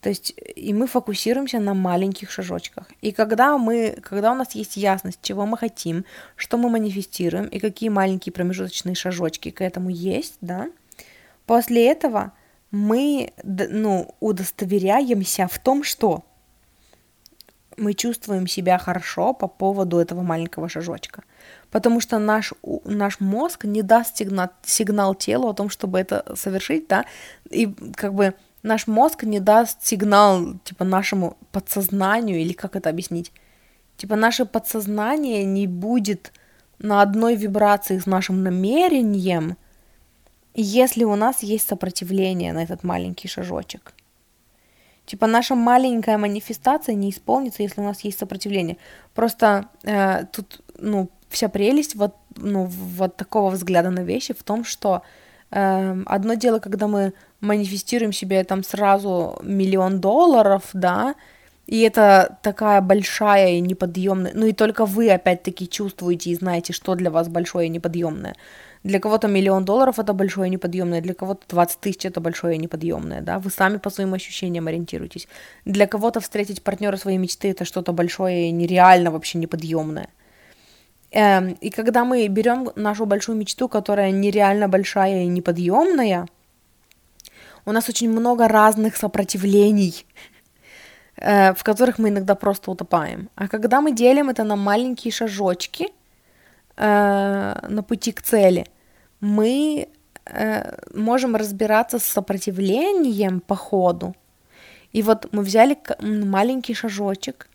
То 0.00 0.08
есть 0.08 0.34
и 0.56 0.72
мы 0.72 0.86
фокусируемся 0.86 1.60
на 1.60 1.74
маленьких 1.74 2.30
шажочках. 2.30 2.86
И 3.02 3.12
когда 3.12 3.58
мы, 3.58 3.98
когда 4.02 4.32
у 4.32 4.34
нас 4.34 4.54
есть 4.54 4.76
ясность, 4.76 5.18
чего 5.22 5.44
мы 5.44 5.58
хотим, 5.58 6.04
что 6.36 6.56
мы 6.56 6.70
манифестируем 6.70 7.46
и 7.46 7.58
какие 7.58 7.90
маленькие 7.90 8.32
промежуточные 8.32 8.94
шажочки 8.94 9.50
к 9.50 9.60
этому 9.60 9.90
есть, 9.90 10.36
да, 10.40 10.70
после 11.46 11.90
этого 11.90 12.32
мы, 12.70 13.32
ну, 13.42 14.14
удостоверяемся 14.20 15.48
в 15.48 15.58
том, 15.58 15.82
что 15.84 16.24
мы 17.76 17.94
чувствуем 17.94 18.46
себя 18.46 18.78
хорошо 18.78 19.32
по 19.32 19.48
поводу 19.48 19.98
этого 19.98 20.22
маленького 20.22 20.68
шажочка. 20.68 21.22
Потому 21.70 22.00
что 22.00 22.18
наш, 22.18 22.52
наш 22.84 23.20
мозг 23.20 23.64
не 23.64 23.82
даст 23.82 24.16
сигнал, 24.16 24.50
сигнал 24.62 25.14
телу 25.14 25.48
о 25.48 25.54
том, 25.54 25.70
чтобы 25.70 25.98
это 25.98 26.24
совершить, 26.36 26.88
да, 26.88 27.06
и 27.48 27.74
как 27.96 28.14
бы 28.14 28.34
наш 28.62 28.86
мозг 28.86 29.24
не 29.24 29.40
даст 29.40 29.84
сигнал, 29.84 30.58
типа, 30.64 30.84
нашему 30.84 31.36
подсознанию, 31.52 32.40
или 32.40 32.52
как 32.52 32.76
это 32.76 32.90
объяснить? 32.90 33.32
Типа, 33.96 34.16
наше 34.16 34.44
подсознание 34.44 35.44
не 35.44 35.66
будет 35.66 36.32
на 36.78 37.02
одной 37.02 37.36
вибрации 37.36 37.98
с 37.98 38.06
нашим 38.06 38.42
намерением, 38.42 39.56
если 40.54 41.04
у 41.04 41.16
нас 41.16 41.42
есть 41.42 41.68
сопротивление 41.68 42.52
на 42.52 42.62
этот 42.62 42.84
маленький 42.84 43.28
шажочек. 43.28 43.94
Типа 45.06 45.26
наша 45.26 45.54
маленькая 45.54 46.18
манифестация 46.18 46.94
не 46.94 47.10
исполнится, 47.10 47.62
если 47.62 47.80
у 47.80 47.84
нас 47.84 48.00
есть 48.04 48.18
сопротивление. 48.18 48.76
Просто 49.14 49.68
э, 49.82 50.24
тут, 50.32 50.60
ну, 50.78 51.08
вся 51.28 51.48
прелесть 51.48 51.96
вот, 51.96 52.14
ну, 52.36 52.64
вот 52.64 53.16
такого 53.16 53.50
взгляда 53.50 53.90
на 53.90 54.00
вещи 54.00 54.34
в 54.34 54.42
том, 54.42 54.64
что 54.64 55.02
э, 55.50 56.02
одно 56.06 56.34
дело, 56.34 56.58
когда 56.58 56.86
мы 56.86 57.12
манифестируем 57.40 58.12
себе 58.12 58.44
там 58.44 58.62
сразу 58.62 59.38
миллион 59.42 60.00
долларов, 60.00 60.70
да, 60.72 61.14
и 61.66 61.80
это 61.80 62.38
такая 62.42 62.80
большая 62.80 63.52
и 63.52 63.60
неподъемная, 63.60 64.32
ну 64.34 64.46
и 64.46 64.52
только 64.52 64.84
вы 64.84 65.10
опять-таки 65.10 65.68
чувствуете 65.68 66.30
и 66.30 66.34
знаете, 66.34 66.72
что 66.72 66.94
для 66.94 67.10
вас 67.10 67.28
большое 67.28 67.66
и 67.66 67.70
неподъемное. 67.70 68.34
Для 68.82 68.98
кого-то 68.98 69.28
миллион 69.28 69.64
долларов 69.64 69.98
это 69.98 70.14
большое 70.14 70.48
неподъемное, 70.48 71.02
для 71.02 71.12
кого-то 71.12 71.42
20 71.48 71.80
тысяч 71.80 72.06
это 72.06 72.20
большое 72.20 72.56
неподъемное, 72.56 73.20
да, 73.20 73.38
вы 73.38 73.50
сами 73.50 73.76
по 73.76 73.90
своим 73.90 74.14
ощущениям 74.14 74.68
ориентируетесь. 74.68 75.28
Для 75.66 75.86
кого-то 75.86 76.20
встретить 76.20 76.62
партнера 76.62 76.96
своей 76.96 77.18
мечты 77.18 77.50
это 77.50 77.66
что-то 77.66 77.92
большое 77.92 78.48
и 78.48 78.52
нереально 78.52 79.10
вообще 79.10 79.38
неподъемное. 79.38 80.08
Эм, 81.12 81.58
и 81.60 81.70
когда 81.70 82.04
мы 82.04 82.26
берем 82.28 82.70
нашу 82.74 83.04
большую 83.04 83.36
мечту, 83.36 83.68
которая 83.68 84.12
нереально 84.12 84.68
большая 84.68 85.24
и 85.24 85.26
неподъемная, 85.26 86.26
у 87.66 87.72
нас 87.72 87.88
очень 87.88 88.10
много 88.10 88.48
разных 88.48 88.96
сопротивлений, 88.96 90.06
э, 91.16 91.52
в 91.52 91.62
которых 91.64 91.98
мы 91.98 92.08
иногда 92.08 92.34
просто 92.34 92.70
утопаем. 92.70 93.28
А 93.34 93.48
когда 93.48 93.82
мы 93.82 93.92
делим 93.92 94.30
это 94.30 94.44
на 94.44 94.56
маленькие 94.56 95.12
шажочки 95.12 95.88
э, 96.76 97.66
на 97.68 97.82
пути 97.82 98.12
к 98.12 98.22
цели, 98.22 98.66
мы 99.20 99.88
э, 100.24 100.76
можем 100.94 101.36
разбираться 101.36 101.98
с 101.98 102.04
сопротивлением 102.04 103.40
по 103.40 103.56
ходу. 103.56 104.14
И 104.92 105.02
вот 105.02 105.28
мы 105.32 105.42
взяли 105.42 105.76
маленький 106.00 106.74
шажочек, 106.74 107.48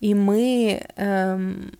и 0.00 0.14
мы 0.14 0.86
эм, 0.96 1.72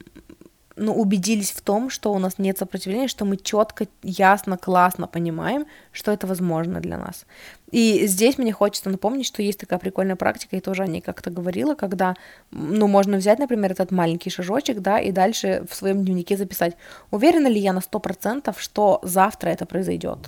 ну, 0.78 0.94
убедились 0.94 1.52
в 1.52 1.60
том, 1.60 1.90
что 1.90 2.12
у 2.12 2.19
нас 2.19 2.39
нет 2.39 2.59
сопротивления, 2.59 3.09
что 3.09 3.24
мы 3.24 3.36
четко, 3.36 3.86
ясно, 4.02 4.56
классно 4.56 5.06
понимаем, 5.06 5.66
что 5.93 6.12
это 6.12 6.27
возможно 6.27 6.81
для 6.81 6.98
нас. 6.98 7.27
И 7.70 8.07
здесь 8.07 8.39
мне 8.39 8.53
хочется 8.53 8.89
напомнить, 8.90 9.27
что 9.27 9.43
есть 9.43 9.61
такая 9.61 9.78
прикольная 9.78 10.16
практика, 10.16 10.57
и 10.57 10.61
тоже 10.61 10.82
о 10.82 10.86
ней 10.86 11.01
как-то 11.01 11.31
говорила, 11.31 11.74
когда, 11.74 12.15
ну, 12.51 12.86
можно 12.86 13.19
взять, 13.19 13.39
например, 13.39 13.73
этот 13.73 13.90
маленький 13.90 14.31
шажочек, 14.31 14.81
да, 14.81 14.99
и 14.99 15.12
дальше 15.12 15.65
в 15.69 15.74
своем 15.74 16.05
дневнике 16.05 16.36
записать, 16.36 16.77
уверена 17.11 17.49
ли 17.49 17.61
я 17.61 17.73
на 17.73 17.81
сто 17.81 17.99
процентов, 17.99 18.61
что 18.61 19.01
завтра 19.03 19.51
это 19.51 19.66
произойдет, 19.66 20.19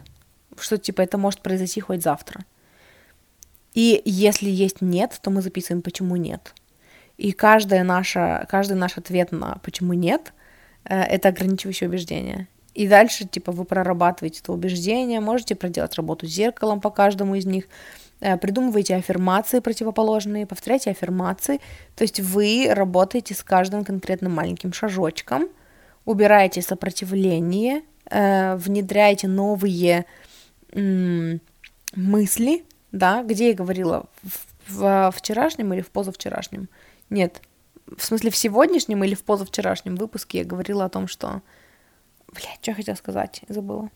что, 0.59 0.77
типа, 0.77 1.01
это 1.01 1.17
может 1.19 1.41
произойти 1.41 1.81
хоть 1.81 2.03
завтра. 2.03 2.45
И 3.73 4.03
если 4.05 4.51
есть 4.51 4.83
нет, 4.83 5.19
то 5.23 5.31
мы 5.31 5.41
записываем, 5.43 5.83
почему 5.83 6.17
нет. 6.17 6.55
И 7.17 7.33
каждая 7.33 7.85
наша, 7.85 8.47
каждый 8.51 8.75
наш 8.75 8.99
ответ 8.99 9.33
на 9.33 9.59
почему 9.63 9.93
нет 9.93 10.33
Э, 10.85 11.03
это 11.03 11.29
ограничивающее 11.29 11.89
убеждение. 11.89 12.49
И 12.81 12.89
дальше, 12.89 13.27
типа, 13.27 13.53
вы 13.53 13.67
прорабатываете 13.67 14.41
это 14.43 14.55
убеждение, 14.55 15.21
можете 15.21 15.55
проделать 15.55 15.95
работу 15.97 16.27
с 16.27 16.31
зеркалом 16.31 16.81
по 16.81 16.89
каждому 16.89 17.35
из 17.35 17.45
них, 17.45 17.67
э, 18.21 18.39
придумываете 18.39 18.97
аффирмации 18.97 19.61
противоположные, 19.61 20.47
повторяйте 20.47 20.91
аффирмации, 20.91 21.61
то 21.95 22.05
есть 22.05 22.21
вы 22.21 22.69
работаете 22.71 23.35
с 23.35 23.43
каждым 23.43 23.85
конкретным 23.85 24.33
маленьким 24.33 24.73
шажочком, 24.73 25.51
убираете 26.07 26.63
сопротивление, 26.63 27.83
э, 28.11 28.57
внедряете 28.57 29.29
новые 29.29 30.07
мысли, 31.95 32.65
да, 32.93 33.23
где 33.25 33.49
я 33.49 33.55
говорила, 33.55 34.07
в, 34.69 35.13
вчерашнем 35.15 35.75
или 35.75 35.83
в 35.83 35.91
позавчерашнем? 35.91 36.71
Нет, 37.11 37.43
в 37.95 38.03
смысле, 38.03 38.31
в 38.31 38.37
сегодняшнем 38.37 39.05
или 39.05 39.15
в 39.15 39.23
позавчерашнем 39.23 39.97
выпуске 39.97 40.39
я 40.39 40.45
говорила 40.45 40.87
о 40.87 40.89
том, 40.89 41.09
что... 41.09 41.43
Блядь, 42.33 42.59
что 42.63 42.71
я 42.71 42.75
хотела 42.75 42.97
сказать? 42.97 43.43
Забыла. 43.49 43.91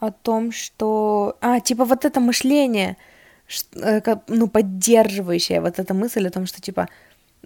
О 0.00 0.10
том, 0.10 0.52
что... 0.52 1.36
А, 1.40 1.60
типа 1.60 1.84
вот 1.84 2.04
это 2.04 2.20
мышление, 2.20 2.96
э, 3.76 4.00
ну, 4.26 4.48
поддерживающее 4.48 5.60
вот 5.60 5.78
эта 5.78 5.94
мысль 5.94 6.26
о 6.26 6.30
том, 6.30 6.46
что, 6.46 6.60
типа, 6.60 6.88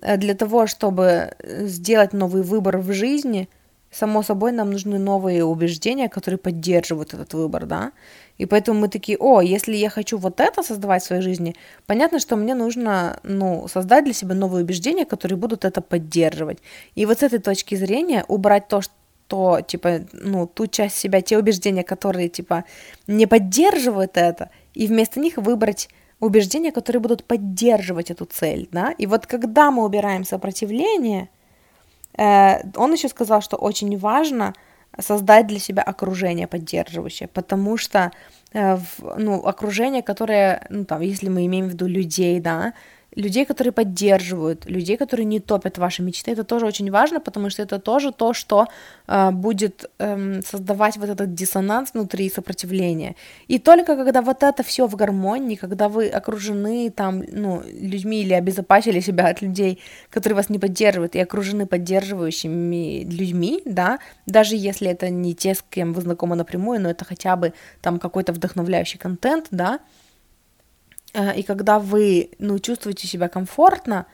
э, 0.01 0.16
для 0.16 0.35
того, 0.35 0.66
чтобы 0.66 1.36
сделать 1.44 2.14
новый 2.14 2.43
выбор 2.43 2.78
в 2.78 2.93
жизни, 2.93 3.48
само 3.90 4.22
собой, 4.22 4.52
нам 4.52 4.70
нужны 4.70 4.98
новые 4.98 5.44
убеждения, 5.44 6.08
которые 6.08 6.38
поддерживают 6.38 7.14
этот 7.14 7.34
выбор, 7.34 7.66
да, 7.66 7.92
и 8.38 8.46
поэтому 8.46 8.80
мы 8.80 8.88
такие, 8.88 9.16
о, 9.18 9.40
если 9.40 9.74
я 9.76 9.88
хочу 9.88 10.18
вот 10.18 10.40
это 10.40 10.62
создавать 10.62 11.02
в 11.02 11.06
своей 11.06 11.22
жизни, 11.22 11.54
понятно, 11.86 12.18
что 12.18 12.36
мне 12.36 12.54
нужно, 12.54 13.18
ну, 13.22 13.66
создать 13.68 14.04
для 14.04 14.12
себя 14.12 14.34
новые 14.34 14.64
убеждения, 14.64 15.06
которые 15.06 15.38
будут 15.38 15.64
это 15.64 15.80
поддерживать. 15.80 16.58
И 16.94 17.06
вот 17.06 17.20
с 17.20 17.22
этой 17.22 17.38
точки 17.38 17.74
зрения 17.76 18.24
убрать 18.28 18.68
то, 18.68 18.82
что, 18.82 19.60
типа, 19.60 20.00
ну, 20.12 20.46
ту 20.46 20.66
часть 20.66 20.96
себя, 20.96 21.22
те 21.22 21.38
убеждения, 21.38 21.82
которые, 21.82 22.28
типа, 22.28 22.64
не 23.06 23.26
поддерживают 23.26 24.16
это, 24.16 24.50
и 24.74 24.86
вместо 24.86 25.18
них 25.20 25.38
выбрать 25.38 25.88
убеждения, 26.20 26.72
которые 26.72 27.00
будут 27.00 27.24
поддерживать 27.24 28.10
эту 28.10 28.26
цель, 28.26 28.68
да, 28.70 28.92
и 28.98 29.06
вот 29.06 29.26
когда 29.26 29.70
мы 29.70 29.84
убираем 29.84 30.24
сопротивление, 30.24 31.28
он 32.16 32.93
еще 32.93 33.09
сказал, 33.09 33.43
что 33.43 33.56
очень 33.56 33.98
важно– 33.98 34.55
создать 34.98 35.47
для 35.47 35.59
себя 35.59 35.82
окружение 35.82 36.47
поддерживающее, 36.47 37.28
потому 37.28 37.76
что 37.76 38.12
э, 38.52 38.78
ну, 39.18 39.44
окружение, 39.44 40.02
которое, 40.02 40.66
ну, 40.70 40.84
там, 40.84 41.01
если 41.01 41.28
мы 41.28 41.47
имеем 41.47 41.66
в 41.66 41.70
виду 41.70 41.86
людей, 41.86 42.40
да, 42.40 42.72
людей, 43.16 43.44
которые 43.47 43.72
поддерживают, 43.72 44.66
людей, 44.66 44.97
которые 44.97 45.24
не 45.24 45.40
топят 45.40 45.78
ваши 45.78 46.02
мечты. 46.02 46.30
Это 46.30 46.44
тоже 46.44 46.66
очень 46.66 46.90
важно, 46.90 47.20
потому 47.20 47.51
что 47.51 47.62
это 47.62 47.78
тоже 47.78 48.12
то, 48.12 48.34
что 48.34 48.66
э, 49.09 49.30
будет 49.30 49.90
э, 49.98 50.43
создавать 50.43 50.97
вот 50.98 51.09
этот 51.09 51.34
диссонанс 51.34 51.94
внутри 51.94 52.30
сопротивления. 52.30 53.16
И 53.48 53.59
только 53.59 53.97
когда 53.97 54.22
вот 54.22 54.43
это 54.43 54.62
все 54.62 54.86
в 54.86 54.97
гармонии, 54.97 55.56
когда 55.56 55.88
вы 55.88 56.09
окружены 56.09 56.90
там, 56.90 57.22
ну, 57.32 57.62
людьми 57.66 58.22
или 58.22 58.34
обезопасили 58.34 59.01
себя 59.01 59.28
от 59.28 59.43
людей, 59.43 59.80
которые 60.10 60.36
вас 60.36 60.51
не 60.51 60.59
поддерживают, 60.59 61.16
и 61.16 61.20
окружены 61.20 61.66
поддерживающими 61.66 63.05
людьми, 63.05 63.62
да, 63.64 63.98
даже 64.26 64.56
если 64.56 64.90
это 64.90 65.09
не 65.09 65.34
те, 65.34 65.55
с 65.55 65.64
кем 65.70 65.94
вы 65.94 66.02
знакомы 66.02 66.36
напрямую, 66.36 66.80
но 66.80 66.90
это 66.90 67.05
хотя 67.05 67.36
бы 67.36 67.55
там 67.80 67.98
какой-то 67.98 68.32
вдохновляющий 68.32 68.98
контент, 68.98 69.47
да, 69.51 69.80
и 71.36 71.43
когда 71.43 71.78
вы, 71.78 72.30
ну, 72.38 72.59
чувствуете 72.59 73.06
себя 73.06 73.28
комфортно, 73.28 74.06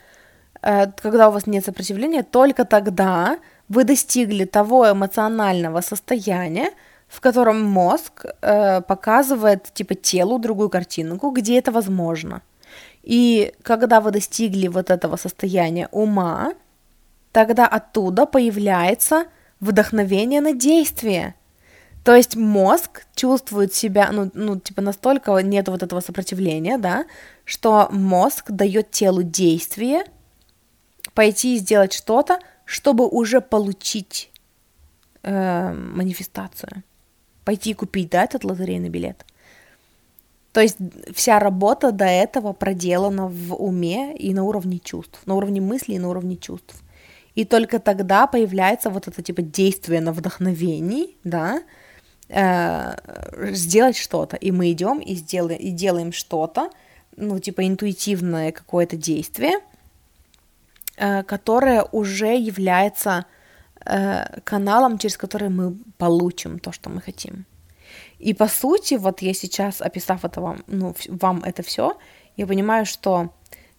э, 0.62 0.86
когда 1.02 1.28
у 1.28 1.32
вас 1.32 1.46
нет 1.46 1.64
сопротивления, 1.64 2.22
только 2.22 2.64
тогда 2.64 3.38
вы 3.68 3.84
достигли 3.84 4.44
того 4.44 4.90
эмоционального 4.90 5.80
состояния, 5.80 6.70
в 7.08 7.20
котором 7.20 7.62
мозг 7.62 8.24
э, 8.24 8.80
показывает 8.82 9.72
типа 9.74 9.94
телу 9.94 10.38
другую 10.38 10.70
картинку, 10.70 11.30
где 11.30 11.58
это 11.58 11.72
возможно. 11.72 12.40
И 13.02 13.52
когда 13.62 14.00
вы 14.00 14.10
достигли 14.10 14.68
вот 14.68 14.90
этого 14.90 15.16
состояния 15.16 15.88
ума, 15.90 16.54
тогда 17.32 17.66
оттуда 17.66 18.26
появляется 18.26 19.24
вдохновение 19.60 20.40
на 20.40 20.52
действие. 20.52 21.34
То 22.04 22.16
есть 22.16 22.36
мозг 22.36 23.06
чувствует 23.14 23.74
себя, 23.74 24.10
ну, 24.12 24.30
ну, 24.34 24.58
типа 24.58 24.82
настолько 24.82 25.36
нет 25.38 25.68
вот 25.68 25.82
этого 25.82 26.00
сопротивления, 26.00 26.78
да, 26.78 27.06
что 27.44 27.88
мозг 27.92 28.50
дает 28.50 28.90
телу 28.90 29.22
действие 29.22 30.04
пойти 31.14 31.54
и 31.54 31.58
сделать 31.58 31.92
что-то, 31.92 32.40
чтобы 32.64 33.06
уже 33.06 33.40
получить 33.40 34.30
э, 35.22 35.72
манифестацию, 35.72 36.82
пойти 37.44 37.70
и 37.70 37.74
купить, 37.74 38.10
да, 38.10 38.24
этот 38.24 38.44
лотерейный 38.44 38.88
билет. 38.88 39.24
То 40.52 40.60
есть 40.60 40.76
вся 41.14 41.38
работа 41.38 41.92
до 41.92 42.04
этого 42.04 42.52
проделана 42.52 43.26
в 43.28 43.54
уме 43.54 44.14
и 44.16 44.34
на 44.34 44.44
уровне 44.44 44.80
чувств, 44.80 45.20
на 45.24 45.34
уровне 45.34 45.60
мыслей 45.60 45.96
и 45.96 45.98
на 45.98 46.08
уровне 46.10 46.36
чувств. 46.36 46.82
И 47.34 47.44
только 47.44 47.78
тогда 47.78 48.26
появляется 48.26 48.90
вот 48.90 49.08
это 49.08 49.22
типа 49.22 49.40
действие 49.40 50.00
на 50.02 50.12
вдохновении, 50.12 51.16
да, 51.24 51.62
э, 52.32 52.94
сделать 53.52 53.96
что-то. 53.96 54.36
И 54.36 54.50
мы 54.50 54.72
идем 54.72 54.98
и, 54.98 55.14
сделаем, 55.14 55.60
и 55.60 55.70
делаем 55.70 56.12
что-то, 56.12 56.70
ну, 57.16 57.38
типа 57.38 57.66
интуитивное 57.66 58.52
какое-то 58.52 58.96
действие, 58.96 59.58
э, 60.96 61.22
которое 61.22 61.84
уже 61.92 62.36
является 62.36 63.26
э, 63.84 64.40
каналом, 64.44 64.98
через 64.98 65.16
который 65.16 65.48
мы 65.48 65.76
получим 65.98 66.58
то, 66.58 66.72
что 66.72 66.90
мы 66.90 67.00
хотим. 67.00 67.44
И 68.18 68.34
по 68.34 68.48
сути, 68.48 68.94
вот 68.94 69.22
я 69.22 69.34
сейчас, 69.34 69.82
описав 69.82 70.24
это 70.24 70.40
вам, 70.40 70.64
ну, 70.66 70.94
вам 71.08 71.42
это 71.44 71.62
все, 71.62 71.96
я 72.36 72.46
понимаю, 72.46 72.86
что 72.86 73.30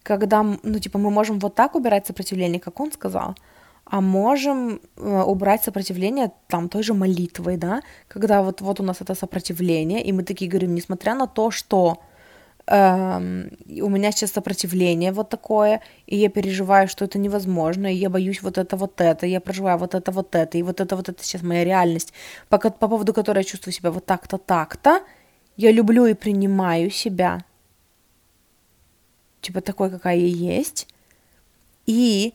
когда, 0.02 0.42
ну, 0.42 0.78
типа, 0.78 0.98
мы 0.98 1.10
можем 1.10 1.38
вот 1.38 1.54
так 1.54 1.74
убирать 1.74 2.06
сопротивление, 2.06 2.60
как 2.60 2.78
он 2.78 2.92
сказал, 2.92 3.34
а 3.84 4.00
можем 4.00 4.80
э, 4.96 5.22
убрать 5.22 5.62
сопротивление 5.62 6.30
там 6.48 6.68
той 6.68 6.82
же 6.82 6.94
молитвой, 6.94 7.56
да, 7.56 7.82
когда 8.08 8.42
вот, 8.42 8.60
вот 8.60 8.80
у 8.80 8.82
нас 8.82 9.00
это 9.00 9.14
сопротивление, 9.14 10.02
и 10.02 10.12
мы 10.12 10.22
такие 10.22 10.50
говорим, 10.50 10.74
несмотря 10.74 11.14
на 11.14 11.26
то, 11.26 11.50
что 11.50 12.00
эм, 12.66 13.50
у 13.82 13.88
меня 13.90 14.10
сейчас 14.10 14.32
сопротивление 14.32 15.12
вот 15.12 15.28
такое, 15.28 15.80
и 16.06 16.16
я 16.16 16.30
переживаю, 16.30 16.88
что 16.88 17.04
это 17.04 17.18
невозможно, 17.18 17.92
и 17.92 17.96
я 17.96 18.08
боюсь 18.08 18.42
вот 18.42 18.56
это, 18.56 18.76
вот 18.76 19.00
это, 19.00 19.26
я 19.26 19.40
проживаю 19.40 19.78
вот 19.78 19.94
это, 19.94 20.10
вот 20.12 20.34
это, 20.34 20.56
и 20.58 20.62
вот 20.62 20.80
это, 20.80 20.96
вот 20.96 21.08
это 21.10 21.22
сейчас 21.22 21.42
моя 21.42 21.64
реальность, 21.64 22.12
по, 22.48 22.58
по 22.58 22.88
поводу 22.88 23.12
которой 23.12 23.38
я 23.38 23.44
чувствую 23.44 23.74
себя 23.74 23.90
вот 23.90 24.06
так-то, 24.06 24.38
так-то, 24.38 25.02
я 25.56 25.72
люблю 25.72 26.06
и 26.06 26.14
принимаю 26.14 26.90
себя, 26.90 27.44
типа 29.42 29.60
такой, 29.60 29.90
какая 29.90 30.16
я 30.16 30.56
есть, 30.56 30.88
и 31.86 32.32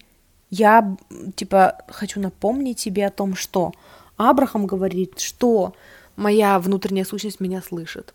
я, 0.50 0.98
типа, 1.36 1.78
хочу 1.88 2.20
напомнить 2.20 2.80
себе 2.80 3.06
о 3.06 3.12
том, 3.12 3.36
что 3.36 3.74
Абрахам 4.18 4.66
говорит, 4.66 5.20
что 5.20 5.74
моя 6.16 6.60
внутренняя 6.60 7.06
сущность 7.06 7.40
меня 7.40 7.62
слышит. 7.62 8.14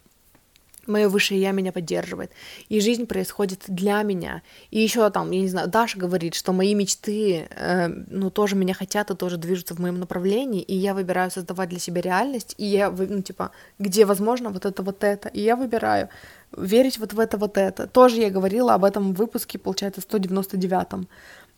Мое 0.87 1.09
высшее 1.09 1.41
я 1.41 1.53
меня 1.53 1.73
поддерживает. 1.73 2.31
И 2.69 2.81
жизнь 2.81 3.07
происходит 3.07 3.65
для 3.69 4.03
меня. 4.03 4.43
И 4.71 4.81
еще 4.81 5.09
там, 5.09 5.31
я 5.31 5.41
не 5.41 5.49
знаю, 5.49 5.69
Даша 5.69 5.99
говорит, 5.99 6.35
что 6.35 6.53
мои 6.53 6.75
мечты, 6.75 7.49
э, 7.49 7.89
ну, 7.89 8.31
тоже 8.31 8.55
меня 8.55 8.75
хотят 8.75 9.11
и 9.11 9.15
тоже 9.15 9.39
движутся 9.39 9.75
в 9.75 9.79
моем 9.79 9.99
направлении. 9.99 10.61
И 10.61 10.75
я 10.75 10.93
выбираю 10.93 11.31
создавать 11.31 11.71
для 11.71 11.79
себя 11.79 12.03
реальность. 12.03 12.55
И 12.59 12.67
я, 12.67 12.91
ну, 12.91 13.23
типа, 13.23 13.51
где 13.79 14.05
возможно 14.05 14.51
вот 14.51 14.67
это, 14.67 14.83
вот 14.83 15.05
это. 15.05 15.29
И 15.29 15.41
я 15.41 15.57
выбираю 15.57 16.11
верить 16.57 16.99
вот 16.99 17.13
в 17.13 17.21
это, 17.21 17.39
вот 17.39 17.57
это. 17.57 17.87
Тоже 17.87 18.21
я 18.21 18.31
говорила 18.31 18.75
об 18.75 18.85
этом 18.85 19.15
в 19.15 19.17
выпуске, 19.17 19.59
получается, 19.59 20.03
199-м. 20.03 21.09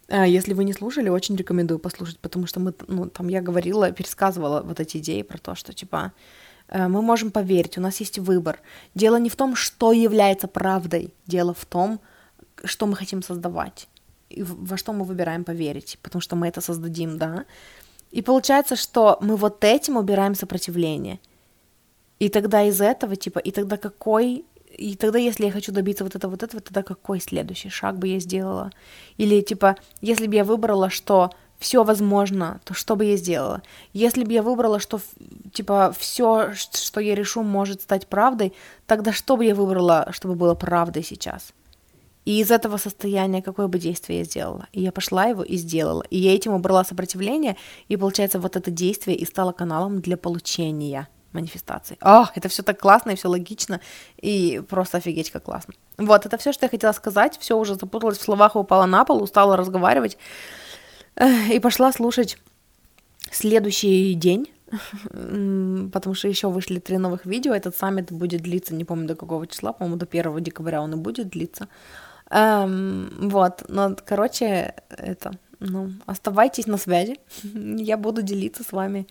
А, 0.09 0.27
если 0.27 0.55
вы 0.55 0.65
не 0.65 0.73
слушали, 0.73 1.09
очень 1.09 1.37
рекомендую 1.37 1.79
послушать, 1.79 2.19
потому 2.19 2.47
что 2.47 2.61
мы, 2.61 2.75
ну, 2.87 3.09
там 3.09 3.29
я 3.29 3.43
говорила, 3.43 3.91
пересказывала 3.91 4.63
вот 4.63 4.81
эти 4.81 4.99
идеи 4.99 5.23
про 5.23 5.39
то, 5.39 5.55
что, 5.55 5.73
типа, 5.73 6.13
э, 6.69 6.89
мы 6.89 7.03
можем 7.03 7.31
поверить, 7.31 7.79
у 7.79 7.81
нас 7.81 8.01
есть 8.01 8.19
выбор. 8.19 8.61
Дело 8.95 9.17
не 9.19 9.29
в 9.29 9.37
том, 9.37 9.57
что 9.57 9.93
является 9.93 10.47
правдой, 10.47 11.13
дело 11.27 11.55
в 11.55 11.65
том, 11.65 12.01
что 12.65 12.87
мы 12.87 12.97
хотим 12.97 13.23
создавать, 13.23 13.89
и 14.31 14.43
во 14.43 14.77
что 14.77 14.93
мы 14.93 15.05
выбираем 15.05 15.45
поверить, 15.45 15.99
потому 16.03 16.23
что 16.23 16.37
мы 16.37 16.49
это 16.49 16.61
создадим, 16.61 17.19
да. 17.19 17.45
И 18.13 18.23
получается, 18.23 18.77
что 18.77 19.19
мы 19.21 19.37
вот 19.37 19.65
этим 19.65 19.97
убираем 19.97 20.35
сопротивление. 20.35 21.19
И 22.21 22.29
тогда 22.29 22.63
из 22.63 22.81
этого, 22.81 23.17
типа, 23.17 23.41
и 23.41 23.51
тогда 23.51 23.77
какой 23.77 24.45
и 24.77 24.97
тогда, 24.97 25.19
если 25.19 25.47
я 25.47 25.53
хочу 25.53 25.73
добиться 25.73 26.05
вот 26.05 26.15
этого, 26.15 26.33
вот 26.33 26.43
этого, 26.43 26.61
тогда 26.61 26.83
какой 26.83 27.21
следующий 27.21 27.71
шаг 27.71 27.99
бы 27.99 28.09
я 28.09 28.21
сделала? 28.21 28.71
Или, 29.17 29.41
типа, 29.41 29.77
если 30.01 30.27
бы 30.27 30.35
я 30.35 30.45
выбрала, 30.45 30.91
что 30.91 31.31
все 31.59 31.85
возможно, 31.85 32.61
то 32.65 32.75
что 32.75 32.97
бы 32.97 33.05
я 33.05 33.17
сделала? 33.17 33.63
Если 33.93 34.25
бы 34.25 34.33
я 34.33 34.43
выбрала, 34.43 34.79
что, 34.79 35.01
типа, 35.53 35.95
все, 35.99 36.53
что 36.55 37.01
я 37.01 37.15
решу, 37.15 37.43
может 37.43 37.83
стать 37.83 38.07
правдой, 38.07 38.53
тогда 38.87 39.13
что 39.13 39.37
бы 39.37 39.45
я 39.45 39.55
выбрала, 39.55 40.09
чтобы 40.13 40.35
было 40.35 40.55
правдой 40.55 41.03
сейчас? 41.03 41.53
И 42.27 42.41
из 42.41 42.51
этого 42.51 42.77
состояния 42.77 43.41
какое 43.41 43.69
бы 43.69 43.79
действие 43.79 44.19
я 44.21 44.25
сделала? 44.25 44.67
И 44.73 44.83
я 44.83 44.93
пошла 44.93 45.27
его 45.27 45.45
и 45.45 45.57
сделала. 45.57 46.03
И 46.11 46.19
я 46.19 46.35
этим 46.35 46.53
убрала 46.53 46.85
сопротивление, 46.85 47.57
и 47.89 47.97
получается 47.97 48.41
вот 48.41 48.57
это 48.57 48.71
действие 48.71 49.17
и 49.17 49.25
стало 49.25 49.53
каналом 49.53 50.01
для 50.01 50.17
получения 50.17 51.09
манифестаций. 51.33 51.99
О, 52.01 52.27
это 52.35 52.49
все 52.49 52.63
так 52.63 52.81
классно 52.81 53.11
и 53.11 53.17
все 53.17 53.29
логично, 53.29 53.81
и 54.17 54.63
просто 54.69 54.99
офигеть, 54.99 55.31
как 55.31 55.45
классно. 55.45 55.75
Вот, 55.99 56.27
это 56.27 56.39
все, 56.39 56.53
что 56.53 56.67
я 56.67 56.71
хотела 56.71 56.93
сказать. 56.93 57.39
Все 57.39 57.57
уже 57.57 57.75
запуталась 57.75 58.19
в 58.19 58.23
словах, 58.23 58.57
упала 58.57 58.87
на 58.87 59.05
пол, 59.05 59.23
устала 59.23 59.57
разговаривать. 59.57 60.19
И 61.51 61.59
пошла 61.61 61.93
слушать 61.93 62.39
следующий 63.31 64.15
день, 64.15 64.51
потому 65.93 66.15
что 66.15 66.29
еще 66.29 66.49
вышли 66.49 66.79
три 66.79 66.99
новых 66.99 67.25
видео. 67.25 67.55
Этот 67.55 67.77
саммит 67.77 68.13
будет 68.13 68.43
длиться, 68.43 68.75
не 68.75 68.85
помню 68.85 69.09
до 69.09 69.15
какого 69.15 69.47
числа, 69.47 69.73
по-моему, 69.73 69.97
до 69.97 70.07
1 70.07 70.43
декабря 70.43 70.83
он 70.83 70.95
и 70.95 70.97
будет 70.97 71.31
длиться. 71.31 71.69
Эм, 72.31 73.31
вот, 73.31 73.65
но, 73.69 73.97
короче, 74.05 74.75
это, 74.89 75.33
ну, 75.61 75.93
оставайтесь 76.07 76.67
на 76.67 76.77
связи. 76.77 77.19
Я 77.55 77.97
буду 77.97 78.23
делиться 78.23 78.65
с 78.65 78.73
вами 78.73 79.07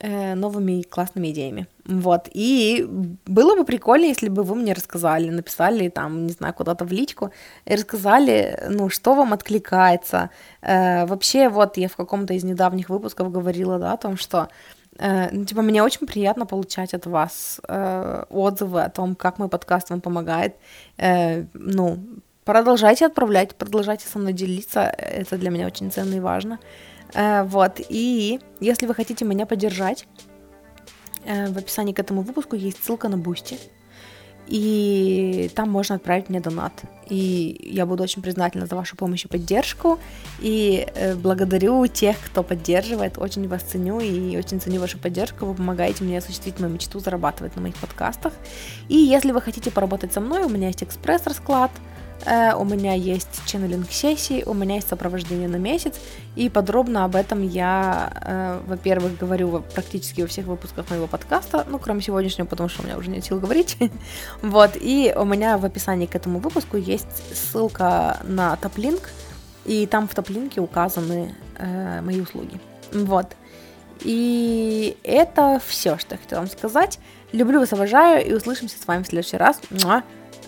новыми 0.00 0.82
классными 0.82 1.30
идеями. 1.30 1.66
Вот. 1.88 2.28
И 2.34 2.86
было 3.26 3.56
бы 3.56 3.64
прикольно, 3.64 4.04
если 4.04 4.28
бы 4.28 4.42
вы 4.42 4.54
мне 4.54 4.74
рассказали, 4.74 5.30
написали 5.30 5.88
там, 5.88 6.26
не 6.26 6.32
знаю, 6.32 6.52
куда-то 6.52 6.84
в 6.84 6.92
личку, 6.92 7.32
и 7.64 7.74
рассказали, 7.74 8.62
ну, 8.68 8.90
что 8.90 9.14
вам 9.14 9.32
откликается. 9.32 10.28
Э, 10.60 11.06
вообще, 11.06 11.48
вот 11.48 11.78
я 11.78 11.88
в 11.88 11.96
каком-то 11.96 12.34
из 12.34 12.44
недавних 12.44 12.90
выпусков 12.90 13.32
говорила, 13.32 13.78
да, 13.78 13.94
о 13.94 13.96
том, 13.96 14.18
что 14.18 14.48
э, 14.98 15.30
ну, 15.32 15.46
типа, 15.46 15.62
мне 15.62 15.82
очень 15.82 16.06
приятно 16.06 16.44
получать 16.44 16.92
от 16.92 17.06
вас 17.06 17.58
э, 17.66 18.24
отзывы 18.28 18.82
о 18.82 18.90
том, 18.90 19.14
как 19.14 19.38
мой 19.38 19.48
подкаст 19.48 19.88
вам 19.88 20.02
помогает. 20.02 20.56
Э, 20.98 21.44
ну, 21.54 21.98
продолжайте 22.44 23.06
отправлять, 23.06 23.54
продолжайте 23.54 24.06
со 24.06 24.18
мной 24.18 24.34
делиться, 24.34 24.80
это 24.82 25.38
для 25.38 25.48
меня 25.48 25.66
очень 25.66 25.90
ценно 25.90 26.16
и 26.16 26.20
важно. 26.20 26.58
Э, 26.62 26.88
вот, 27.14 27.80
и 27.88 28.40
если 28.60 28.86
вы 28.86 28.94
хотите 28.94 29.24
меня 29.24 29.46
поддержать, 29.46 30.06
э, 31.24 31.50
в 31.50 31.58
описании 31.58 31.92
к 31.92 31.98
этому 31.98 32.22
выпуску 32.22 32.56
есть 32.56 32.82
ссылка 32.84 33.08
на 33.08 33.16
Boosty, 33.16 33.58
и 34.48 35.50
там 35.54 35.70
можно 35.70 35.96
отправить 35.96 36.30
мне 36.30 36.40
донат. 36.40 36.72
И 37.06 37.60
я 37.70 37.84
буду 37.84 38.02
очень 38.02 38.22
признательна 38.22 38.66
за 38.66 38.76
вашу 38.76 38.96
помощь 38.96 39.26
и 39.26 39.28
поддержку. 39.28 39.98
И 40.40 40.86
э, 40.94 41.14
благодарю 41.16 41.86
тех, 41.86 42.16
кто 42.24 42.42
поддерживает. 42.42 43.18
Очень 43.18 43.46
вас 43.46 43.62
ценю 43.62 44.00
и 44.00 44.36
очень 44.38 44.58
ценю 44.60 44.80
вашу 44.80 44.98
поддержку. 44.98 45.44
Вы 45.44 45.54
помогаете 45.54 46.04
мне 46.04 46.18
осуществить 46.18 46.58
мою 46.60 46.72
мечту 46.72 46.98
зарабатывать 46.98 47.56
на 47.56 47.62
моих 47.62 47.76
подкастах. 47.76 48.32
И 48.88 48.96
если 48.96 49.32
вы 49.32 49.42
хотите 49.42 49.70
поработать 49.70 50.14
со 50.14 50.20
мной, 50.20 50.44
у 50.44 50.48
меня 50.48 50.68
есть 50.68 50.82
экспресс-расклад– 50.82 51.70
Э, 51.80 51.97
у 52.26 52.64
меня 52.64 52.94
есть 52.94 53.28
ченнелинг 53.46 53.90
сессии, 53.90 54.42
у 54.44 54.54
меня 54.54 54.76
есть 54.76 54.88
сопровождение 54.88 55.48
на 55.48 55.56
месяц, 55.56 55.94
и 56.36 56.48
подробно 56.48 57.04
об 57.04 57.16
этом 57.16 57.42
я, 57.42 58.12
э, 58.24 58.60
во-первых, 58.66 59.18
говорю 59.18 59.64
практически 59.74 60.20
во 60.20 60.26
всех 60.26 60.46
выпусках 60.46 60.90
моего 60.90 61.06
подкаста, 61.06 61.66
ну, 61.68 61.78
кроме 61.78 62.00
сегодняшнего, 62.00 62.46
потому 62.46 62.68
что 62.68 62.82
у 62.82 62.86
меня 62.86 62.96
уже 62.96 63.10
нет 63.10 63.24
сил 63.24 63.40
говорить. 63.40 63.76
вот, 64.42 64.72
и 64.74 65.12
у 65.16 65.24
меня 65.24 65.58
в 65.58 65.64
описании 65.64 66.06
к 66.06 66.14
этому 66.14 66.38
выпуску 66.38 66.76
есть 66.76 67.06
ссылка 67.34 68.18
на 68.24 68.56
топлинк, 68.56 69.10
и 69.64 69.86
там 69.86 70.06
в 70.08 70.14
топлинке 70.14 70.60
указаны 70.60 71.34
э, 71.58 72.00
мои 72.02 72.20
услуги. 72.20 72.60
Вот. 72.92 73.26
И 74.00 74.96
это 75.02 75.60
все, 75.66 75.98
что 75.98 76.14
я 76.14 76.20
хотела 76.20 76.40
вам 76.40 76.48
сказать. 76.48 77.00
Люблю 77.32 77.60
вас, 77.60 77.72
обожаю, 77.72 78.24
и 78.24 78.32
услышимся 78.32 78.80
с 78.80 78.86
вами 78.86 79.02
в 79.02 79.06
следующий 79.06 79.36
раз. 79.36 79.60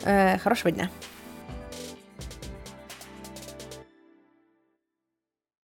Э, 0.04 0.38
хорошего 0.38 0.70
дня. 0.70 0.88